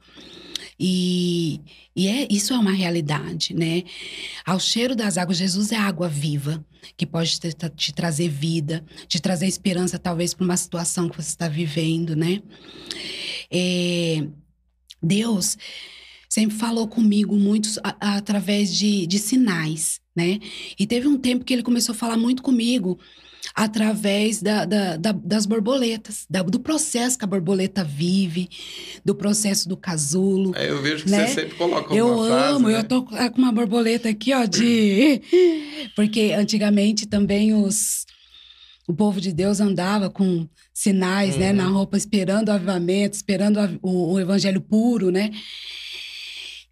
E, 0.79 1.59
e 1.93 2.07
é, 2.07 2.27
isso 2.31 2.53
é 2.53 2.57
uma 2.57 2.71
realidade, 2.71 3.53
né? 3.53 3.83
Ao 4.45 4.59
cheiro 4.59 4.95
das 4.95 5.17
águas, 5.17 5.37
Jesus 5.37 5.73
é 5.73 5.75
água 5.75 6.07
viva, 6.07 6.63
que 6.95 7.05
pode 7.05 7.37
te, 7.37 7.49
te 7.75 7.93
trazer 7.93 8.29
vida, 8.29 8.85
te 9.05 9.19
trazer 9.19 9.47
esperança, 9.47 9.99
talvez, 9.99 10.33
para 10.33 10.45
uma 10.45 10.55
situação 10.55 11.09
que 11.09 11.17
você 11.17 11.29
está 11.29 11.49
vivendo, 11.49 12.15
né? 12.15 12.41
É, 13.51 14.25
Deus 15.03 15.57
sempre 16.39 16.55
falou 16.57 16.87
comigo 16.87 17.35
muito 17.35 17.69
a- 17.83 18.15
através 18.17 18.73
de, 18.73 19.05
de 19.07 19.19
sinais, 19.19 19.99
né? 20.15 20.39
E 20.79 20.85
teve 20.87 21.07
um 21.07 21.17
tempo 21.17 21.43
que 21.45 21.53
ele 21.53 21.63
começou 21.63 21.93
a 21.93 21.97
falar 21.97 22.17
muito 22.17 22.41
comigo 22.41 22.97
através 23.55 24.41
da, 24.41 24.63
da- 24.65 24.97
da- 24.97 25.11
das 25.11 25.45
borboletas, 25.45 26.25
do 26.47 26.59
processo 26.59 27.17
que 27.17 27.25
a 27.25 27.27
borboleta 27.27 27.83
vive, 27.83 28.47
do 29.03 29.15
processo 29.15 29.67
do 29.67 29.75
casulo. 29.75 30.51
Aí 30.55 30.67
eu 30.67 30.81
vejo 30.81 31.05
que 31.05 31.11
Né? 31.11 31.27
você 31.27 31.33
sempre 31.41 31.55
coloca 31.57 31.93
Eu 31.93 32.13
uma 32.15 32.27
frase, 32.27 32.53
amo, 32.55 32.67
né? 32.69 32.77
eu 32.79 32.83
tô 32.83 33.03
com 33.03 33.15
uma 33.37 33.51
borboleta 33.51 34.09
aqui, 34.09 34.33
ó, 34.33 34.45
de. 34.45 35.21
Porque 35.95 36.33
antigamente 36.37 37.05
também 37.07 37.53
os. 37.53 38.05
O 38.87 38.93
povo 38.93 39.21
de 39.21 39.31
Deus 39.31 39.59
andava 39.59 40.09
com 40.09 40.47
sinais, 40.73 41.37
né, 41.37 41.51
Uhum. 41.51 41.57
na 41.57 41.67
roupa, 41.67 41.95
esperando 41.95 42.49
o 42.49 42.51
avivamento, 42.53 43.15
esperando 43.15 43.59
o, 43.83 44.13
o 44.13 44.19
evangelho 44.19 44.59
puro, 44.61 45.11
né? 45.11 45.29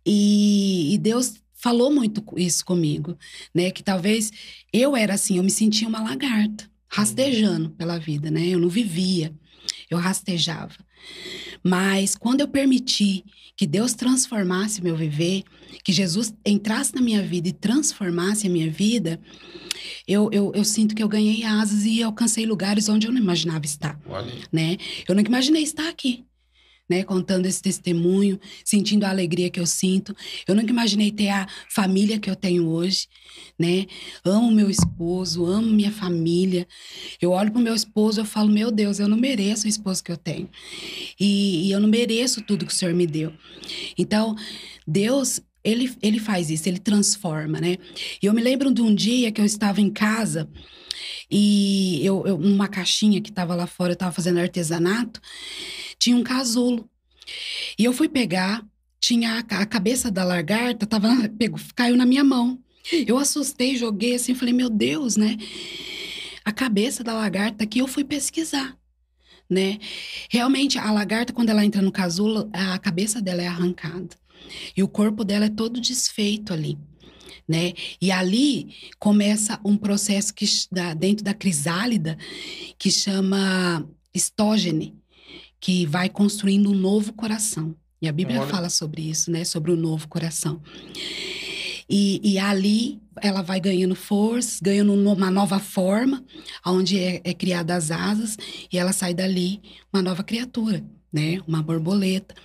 E, 0.10 0.94
e 0.94 0.98
Deus 0.98 1.34
falou 1.54 1.92
muito 1.92 2.24
isso 2.38 2.64
comigo, 2.64 3.18
né? 3.54 3.70
Que 3.72 3.84
talvez 3.84 4.32
eu 4.72 4.96
era 4.96 5.16
assim, 5.16 5.38
eu 5.38 5.44
me 5.44 5.52
sentia 5.52 5.88
uma 5.88 6.02
lagarta, 6.02 6.70
rastejando 6.88 7.72
pela 7.72 8.00
vida, 8.00 8.32
né? 8.32 8.48
Eu 8.48 8.60
não 8.60 8.70
vivia, 8.70 9.34
eu 9.90 9.98
rastejava. 9.98 10.76
Mas 11.62 12.16
quando 12.16 12.40
eu 12.40 12.48
permiti 12.48 13.26
que 13.58 13.68
Deus 13.68 13.94
transformasse 13.94 14.82
meu 14.82 14.96
viver, 14.96 15.44
que 15.84 15.92
Jesus 15.92 16.34
entrasse 16.46 16.96
na 16.96 17.02
minha 17.02 17.22
vida 17.22 17.50
e 17.50 17.54
transformasse 17.54 18.48
a 18.48 18.50
minha 18.50 18.70
vida, 18.70 19.20
eu, 20.08 20.30
eu, 20.32 20.54
eu 20.56 20.64
sinto 20.64 20.96
que 20.96 21.04
eu 21.04 21.10
ganhei 21.10 21.44
asas 21.44 21.84
e 21.84 22.02
alcancei 22.02 22.46
lugares 22.46 22.88
onde 22.88 23.08
eu 23.08 23.12
não 23.12 23.22
imaginava 23.22 23.66
estar, 23.66 24.00
Olha 24.08 24.32
né? 24.54 24.78
Eu 25.08 25.16
nunca 25.16 25.28
imaginei 25.28 25.64
estar 25.64 25.90
aqui, 25.90 26.24
né? 26.90 27.04
Contando 27.04 27.46
esse 27.46 27.62
testemunho, 27.62 28.40
sentindo 28.64 29.04
a 29.06 29.10
alegria 29.10 29.50
que 29.50 29.60
eu 29.60 29.66
sinto. 29.66 30.16
Eu 30.48 30.56
nunca 30.56 30.72
imaginei 30.72 31.12
ter 31.12 31.30
a 31.30 31.48
família 31.70 32.20
que 32.20 32.30
eu 32.30 32.36
tenho 32.36 32.68
hoje, 32.68 33.08
né? 33.58 33.86
Amo 34.24 34.52
meu 34.52 34.70
esposo, 34.70 35.46
amo 35.46 35.68
minha 35.68 35.92
família. 35.92 36.68
Eu 37.22 37.32
olho 37.32 37.52
pro 37.52 37.62
meu 37.62 37.76
esposo, 37.76 38.22
eu 38.22 38.26
falo, 38.26 38.50
meu 38.50 38.72
Deus, 38.72 39.00
eu 39.00 39.08
não 39.08 39.18
mereço 39.18 39.66
o 39.66 39.70
esposo 39.70 40.04
que 40.04 40.12
eu 40.12 40.18
tenho. 40.18 40.50
E, 41.20 41.68
e 41.68 41.72
eu 41.72 41.80
não 41.80 41.90
mereço 41.90 42.42
tudo 42.42 42.66
que 42.66 42.74
o 42.74 42.76
Senhor 42.76 42.94
me 42.94 43.08
deu. 43.08 43.34
Então, 43.98 44.36
Deus, 44.86 45.42
ele, 45.64 45.94
ele 46.02 46.20
faz 46.20 46.50
isso, 46.50 46.70
ele 46.70 46.80
transforma, 46.80 47.60
né? 47.60 47.78
E 48.22 48.26
eu 48.26 48.34
me 48.34 48.42
lembro 48.42 48.74
de 48.74 48.82
um 48.82 48.94
dia 48.94 49.32
que 49.32 49.42
eu 49.42 49.46
estava 49.46 49.82
em 49.82 49.90
casa 49.90 50.50
e 51.30 52.06
eu, 52.06 52.26
eu 52.26 52.38
numa 52.38 52.68
caixinha 52.68 53.22
que 53.22 53.30
estava 53.30 53.56
lá 53.56 53.68
fora, 53.68 53.92
eu 53.92 53.94
estava 53.94 54.12
fazendo 54.12 54.40
artesanato, 54.40 55.22
tinha 56.00 56.16
um 56.16 56.24
casulo. 56.24 56.90
E 57.78 57.84
eu 57.84 57.94
fui 57.94 58.08
pegar, 58.08 58.66
tinha 59.00 59.34
a, 59.50 59.62
a 59.62 59.66
cabeça 59.66 60.10
da 60.10 60.24
lagarta, 60.24 60.86
tava, 60.86 61.10
caiu 61.76 61.96
na 61.96 62.06
minha 62.06 62.24
mão. 62.24 62.60
Eu 63.06 63.18
assustei, 63.18 63.76
joguei 63.76 64.16
assim, 64.16 64.34
falei, 64.34 64.54
meu 64.54 64.70
Deus, 64.70 65.18
né? 65.18 65.38
A 66.46 66.54
cabeça 66.54 67.04
da 67.04 67.14
lagarta 67.14 67.66
aqui, 67.66 67.80
eu 67.80 67.88
fui 67.88 68.06
pesquisar, 68.06 68.78
né? 69.50 69.78
Realmente, 70.30 70.80
a 70.80 70.90
lagarta, 70.92 71.34
quando 71.34 71.50
ela 71.50 71.66
entra 71.66 71.82
no 71.82 71.92
casulo, 71.92 72.50
a 72.54 72.80
cabeça 72.80 73.22
dela 73.22 73.42
é 73.42 73.48
arrancada. 73.48 74.16
E 74.76 74.82
o 74.82 74.88
corpo 74.88 75.26
dela 75.26 75.46
é 75.46 75.50
todo 75.50 75.82
desfeito 75.82 76.54
ali, 76.54 76.78
né? 77.48 77.74
E 78.02 78.12
ali 78.12 78.76
começa 79.00 79.60
um 79.64 79.78
processo 79.78 80.34
que 80.34 80.46
dentro 80.98 81.24
da 81.24 81.34
crisálida 81.34 82.18
que 82.78 82.92
chama 82.92 83.88
estógene, 84.14 84.96
que 85.60 85.86
vai 85.86 86.10
construindo 86.10 86.72
um 86.72 86.76
novo 86.76 87.14
coração. 87.14 87.76
E 88.02 88.08
a 88.08 88.12
Bíblia 88.12 88.42
Olha. 88.42 88.50
fala 88.50 88.70
sobre 88.70 89.02
isso, 89.02 89.32
né? 89.32 89.44
Sobre 89.44 89.72
o 89.72 89.76
novo 89.76 90.08
coração. 90.08 90.62
E, 91.90 92.20
e 92.24 92.38
ali 92.38 93.00
ela 93.22 93.42
vai 93.42 93.60
ganhando 93.60 93.96
força, 93.96 94.60
ganhando 94.62 94.94
uma 94.94 95.32
nova 95.32 95.58
forma, 95.58 96.24
onde 96.66 97.00
é, 97.00 97.22
é 97.24 97.34
criada 97.34 97.76
as 97.76 97.92
asas, 97.92 98.38
e 98.72 98.78
ela 98.78 98.92
sai 98.92 99.14
dali 99.14 99.62
uma 99.92 100.02
nova 100.02 100.24
criatura, 100.24 100.84
né? 101.12 101.42
Uma 101.48 101.64
borboleta. 101.64 102.36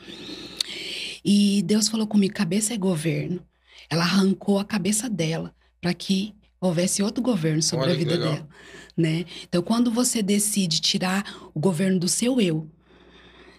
E 1.24 1.62
Deus 1.62 1.88
falou 1.88 2.06
comigo: 2.06 2.34
cabeça 2.34 2.72
é 2.72 2.78
governo. 2.78 3.44
Ela 3.92 4.04
arrancou 4.04 4.58
a 4.58 4.64
cabeça 4.64 5.06
dela 5.06 5.54
para 5.78 5.92
que 5.92 6.34
houvesse 6.58 7.02
outro 7.02 7.22
governo 7.22 7.62
sobre 7.62 7.84
Olha 7.84 7.94
a 7.94 7.98
vida 7.98 8.16
dela, 8.16 8.48
né? 8.96 9.26
Então, 9.42 9.62
quando 9.62 9.90
você 9.92 10.22
decide 10.22 10.80
tirar 10.80 11.50
o 11.52 11.60
governo 11.60 12.00
do 12.00 12.08
seu 12.08 12.40
eu, 12.40 12.70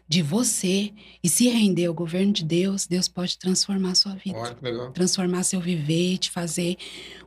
de 0.08 0.24
você 0.24 0.92
e 1.24 1.30
se 1.30 1.48
render 1.50 1.86
ao 1.86 1.94
governo 1.94 2.34
de 2.34 2.44
Deus, 2.44 2.88
Deus 2.88 3.08
pode 3.08 3.38
transformar 3.38 3.92
a 3.92 3.96
sua 3.96 4.16
vida 4.16 4.40
Olha 4.40 4.56
que 4.56 4.64
legal. 4.64 4.92
transformar 4.92 5.44
seu 5.44 5.62
viver, 5.62 6.18
te 6.18 6.32
fazer 6.32 6.78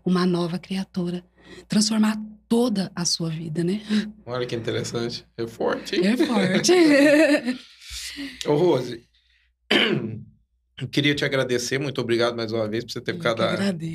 uma 0.05 0.27
nova 0.27 0.59
criatura, 0.59 1.25
transformar 1.69 2.21
toda 2.49 2.91
a 2.93 3.05
sua 3.05 3.31
vida, 3.31 3.63
né? 3.63 3.83
Olha 4.27 4.45
que 4.45 4.57
interessante. 4.57 5.25
É 5.37 5.47
forte, 5.47 5.95
hein? 5.95 6.07
É 6.09 6.17
forte. 6.17 6.73
Ô, 8.49 8.57
Rose, 8.57 9.07
eu 10.81 10.87
queria 10.87 11.15
te 11.15 11.25
agradecer. 11.25 11.79
Muito 11.79 12.01
obrigado 12.01 12.37
mais 12.37 12.53
uma 12.53 12.69
vez 12.69 12.85
por 12.85 12.93
você 12.93 13.01
ter 13.01 13.13
Eu 13.13 13.17
ficado 13.17 13.43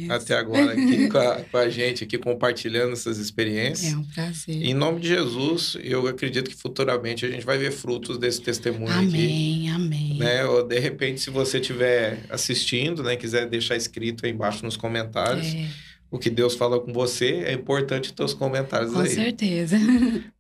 até 0.10 0.36
agora 0.36 0.72
aqui 0.72 1.08
com 1.10 1.18
a, 1.18 1.36
com 1.52 1.58
a 1.58 1.70
gente, 1.70 2.04
aqui 2.04 2.18
compartilhando 2.18 2.94
essas 2.94 3.20
experiências. 3.20 3.94
É 3.94 3.96
um 3.96 4.04
prazer. 4.04 4.56
Em 4.64 4.74
nome 4.74 5.00
de 5.00 5.10
Jesus, 5.10 5.78
eu 5.84 6.08
acredito 6.08 6.50
que 6.50 6.56
futuramente 6.56 7.24
a 7.24 7.30
gente 7.30 7.46
vai 7.46 7.60
ver 7.60 7.72
frutos 7.72 8.18
desse 8.18 8.42
testemunho 8.42 8.92
aqui. 8.92 9.08
Amém, 9.08 9.70
amém. 9.70 10.18
Né? 10.18 10.44
Ou, 10.46 10.64
de 10.64 10.80
repente, 10.80 11.22
se 11.22 11.30
você 11.30 11.60
estiver 11.60 12.24
assistindo, 12.30 13.04
né, 13.04 13.16
quiser 13.16 13.48
deixar 13.48 13.76
escrito 13.76 14.26
aí 14.26 14.32
embaixo 14.32 14.66
nos 14.66 14.76
comentários 14.76 15.54
É, 15.54 15.68
o 16.10 16.18
que 16.18 16.30
Deus 16.30 16.56
fala 16.56 16.80
com 16.80 16.92
você, 16.92 17.44
é 17.46 17.54
importante 17.54 18.12
ter 18.12 18.24
os 18.24 18.34
comentários 18.34 18.92
com 18.92 19.00
aí. 19.00 19.08
certeza. 19.08 19.78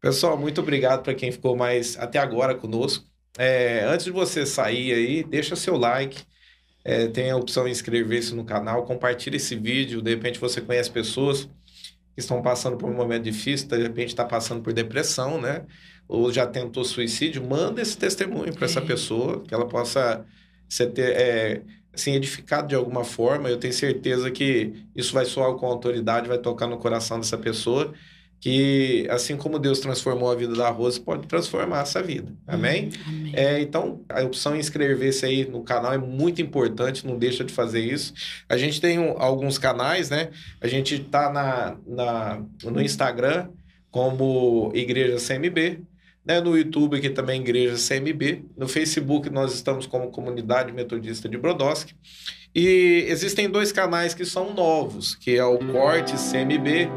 Pessoal, 0.01 0.37
muito 0.37 0.59
obrigado 0.59 1.03
para 1.03 1.13
quem 1.13 1.31
ficou 1.31 1.55
mais 1.55 1.97
até 1.97 2.19
agora 2.19 2.53
conosco. 2.55 3.10
É, 3.37 3.83
antes 3.85 4.05
de 4.05 4.11
você 4.11 4.45
sair 4.45 4.93
aí, 4.93 5.23
deixa 5.23 5.55
seu 5.55 5.77
like. 5.77 6.23
É, 6.83 7.07
tem 7.07 7.31
a 7.31 7.37
opção 7.37 7.65
de 7.65 7.71
inscrever-se 7.71 8.35
no 8.35 8.45
canal, 8.45 8.85
compartilha 8.85 9.35
esse 9.37 9.55
vídeo. 9.55 10.01
De 10.01 10.11
repente 10.11 10.39
você 10.39 10.61
conhece 10.61 10.91
pessoas 10.91 11.45
que 11.45 12.19
estão 12.19 12.41
passando 12.41 12.77
por 12.77 12.89
um 12.89 12.95
momento 12.95 13.23
difícil, 13.23 13.67
de 13.67 13.77
repente 13.81 14.09
está 14.09 14.25
passando 14.25 14.61
por 14.63 14.73
depressão, 14.73 15.39
né? 15.41 15.65
Ou 16.07 16.31
já 16.33 16.47
tentou 16.47 16.83
suicídio. 16.85 17.43
Manda 17.47 17.81
esse 17.81 17.97
testemunho 17.97 18.53
para 18.53 18.65
essa 18.65 18.81
É. 18.81 18.85
pessoa, 18.85 19.43
que 19.45 19.53
ela 19.53 19.67
possa 19.67 20.25
ser 20.69 20.87
ter, 20.91 21.11
é, 21.15 21.63
assim, 21.93 22.13
edificado 22.15 22.67
de 22.67 22.75
alguma 22.75 23.03
forma. 23.05 23.49
Eu 23.49 23.57
tenho 23.59 23.73
certeza 23.73 24.31
que 24.31 24.73
isso 24.95 25.13
vai 25.13 25.25
soar 25.25 25.55
com 25.55 25.65
autoridade, 25.67 26.27
vai 26.27 26.37
tocar 26.39 26.67
no 26.67 26.77
coração 26.77 27.19
dessa 27.19 27.37
pessoa 27.37 27.93
que 28.41 29.05
assim 29.11 29.37
como 29.37 29.59
Deus 29.59 29.79
transformou 29.79 30.31
a 30.31 30.35
vida 30.35 30.55
da 30.55 30.67
Rose, 30.69 30.99
pode 30.99 31.27
transformar 31.27 31.81
essa 31.83 32.01
vida. 32.01 32.33
Amém? 32.47 32.89
Amém. 33.07 33.31
É, 33.35 33.61
então, 33.61 34.01
a 34.09 34.21
opção 34.23 34.55
em 34.55 34.59
inscrever-se 34.59 35.23
aí 35.25 35.45
no 35.47 35.63
canal 35.63 35.93
é 35.93 35.97
muito 35.99 36.41
importante, 36.41 37.05
não 37.05 37.17
deixa 37.19 37.43
de 37.43 37.53
fazer 37.53 37.79
isso. 37.81 38.13
A 38.49 38.57
gente 38.57 38.81
tem 38.81 38.97
um- 38.97 39.15
alguns 39.21 39.59
canais, 39.59 40.09
né? 40.09 40.31
A 40.59 40.67
gente 40.67 40.97
tá 40.99 41.31
na, 41.31 41.77
na, 41.85 42.43
no 42.63 42.81
Instagram 42.81 43.47
como 43.91 44.71
Igreja 44.73 45.17
CMB, 45.17 45.81
né? 46.25 46.41
No 46.41 46.57
YouTube 46.57 46.97
aqui 46.97 47.11
também 47.11 47.41
Igreja 47.41 47.75
CMB. 47.75 48.43
No 48.57 48.67
Facebook 48.67 49.29
nós 49.29 49.53
estamos 49.53 49.85
como 49.85 50.09
Comunidade 50.09 50.71
Metodista 50.73 51.29
de 51.29 51.37
Brodowski. 51.37 51.93
E 52.55 53.05
existem 53.07 53.49
dois 53.49 53.71
canais 53.71 54.13
que 54.13 54.25
são 54.25 54.53
novos, 54.53 55.15
que 55.15 55.37
é 55.37 55.45
o 55.45 55.57
Corte 55.71 56.13
CMB, 56.13 56.89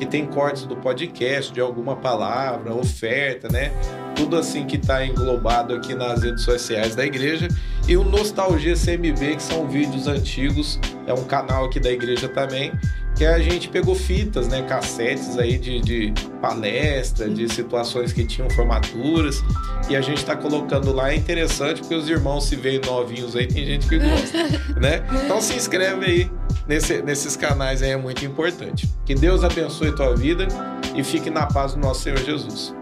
que 0.00 0.06
tem 0.06 0.24
cortes 0.24 0.64
do 0.64 0.74
podcast, 0.74 1.52
de 1.52 1.60
alguma 1.60 1.94
palavra, 1.94 2.74
oferta, 2.74 3.50
né? 3.50 3.70
Tudo 4.16 4.34
assim 4.34 4.64
que 4.64 4.76
está 4.76 5.04
englobado 5.04 5.74
aqui 5.74 5.94
nas 5.94 6.22
redes 6.22 6.42
sociais 6.42 6.96
da 6.96 7.04
igreja. 7.04 7.48
E 7.86 7.98
o 7.98 8.02
Nostalgia 8.02 8.72
CMB, 8.74 9.36
que 9.36 9.42
são 9.42 9.68
vídeos 9.68 10.06
antigos, 10.06 10.80
é 11.06 11.12
um 11.12 11.24
canal 11.24 11.66
aqui 11.66 11.78
da 11.78 11.90
igreja 11.90 12.30
também, 12.30 12.72
que 13.20 13.26
a 13.26 13.38
gente 13.38 13.68
pegou 13.68 13.94
fitas, 13.94 14.48
né? 14.48 14.62
Cassetes 14.62 15.36
aí 15.36 15.58
de, 15.58 15.78
de 15.78 16.14
palestra, 16.40 17.28
de 17.28 17.52
situações 17.52 18.14
que 18.14 18.24
tinham 18.24 18.48
formaturas, 18.48 19.44
e 19.90 19.94
a 19.94 20.00
gente 20.00 20.16
está 20.16 20.34
colocando 20.34 20.90
lá. 20.90 21.12
É 21.12 21.16
interessante 21.16 21.82
porque 21.82 21.94
os 21.94 22.08
irmãos 22.08 22.46
se 22.46 22.56
veem 22.56 22.80
novinhos 22.80 23.36
aí, 23.36 23.46
tem 23.46 23.66
gente 23.66 23.86
que 23.86 23.98
gosta, 23.98 24.38
né? 24.80 25.02
Então 25.22 25.38
se 25.42 25.54
inscreve 25.54 26.06
aí 26.06 26.30
nesse, 26.66 27.02
nesses 27.02 27.36
canais 27.36 27.82
aí 27.82 27.90
é 27.90 27.96
muito 27.98 28.24
importante. 28.24 28.88
Que 29.04 29.14
Deus 29.14 29.44
abençoe 29.44 29.94
tua 29.94 30.16
vida 30.16 30.48
e 30.96 31.04
fique 31.04 31.28
na 31.28 31.44
paz 31.44 31.74
do 31.74 31.80
nosso 31.80 32.00
Senhor 32.00 32.20
Jesus. 32.20 32.74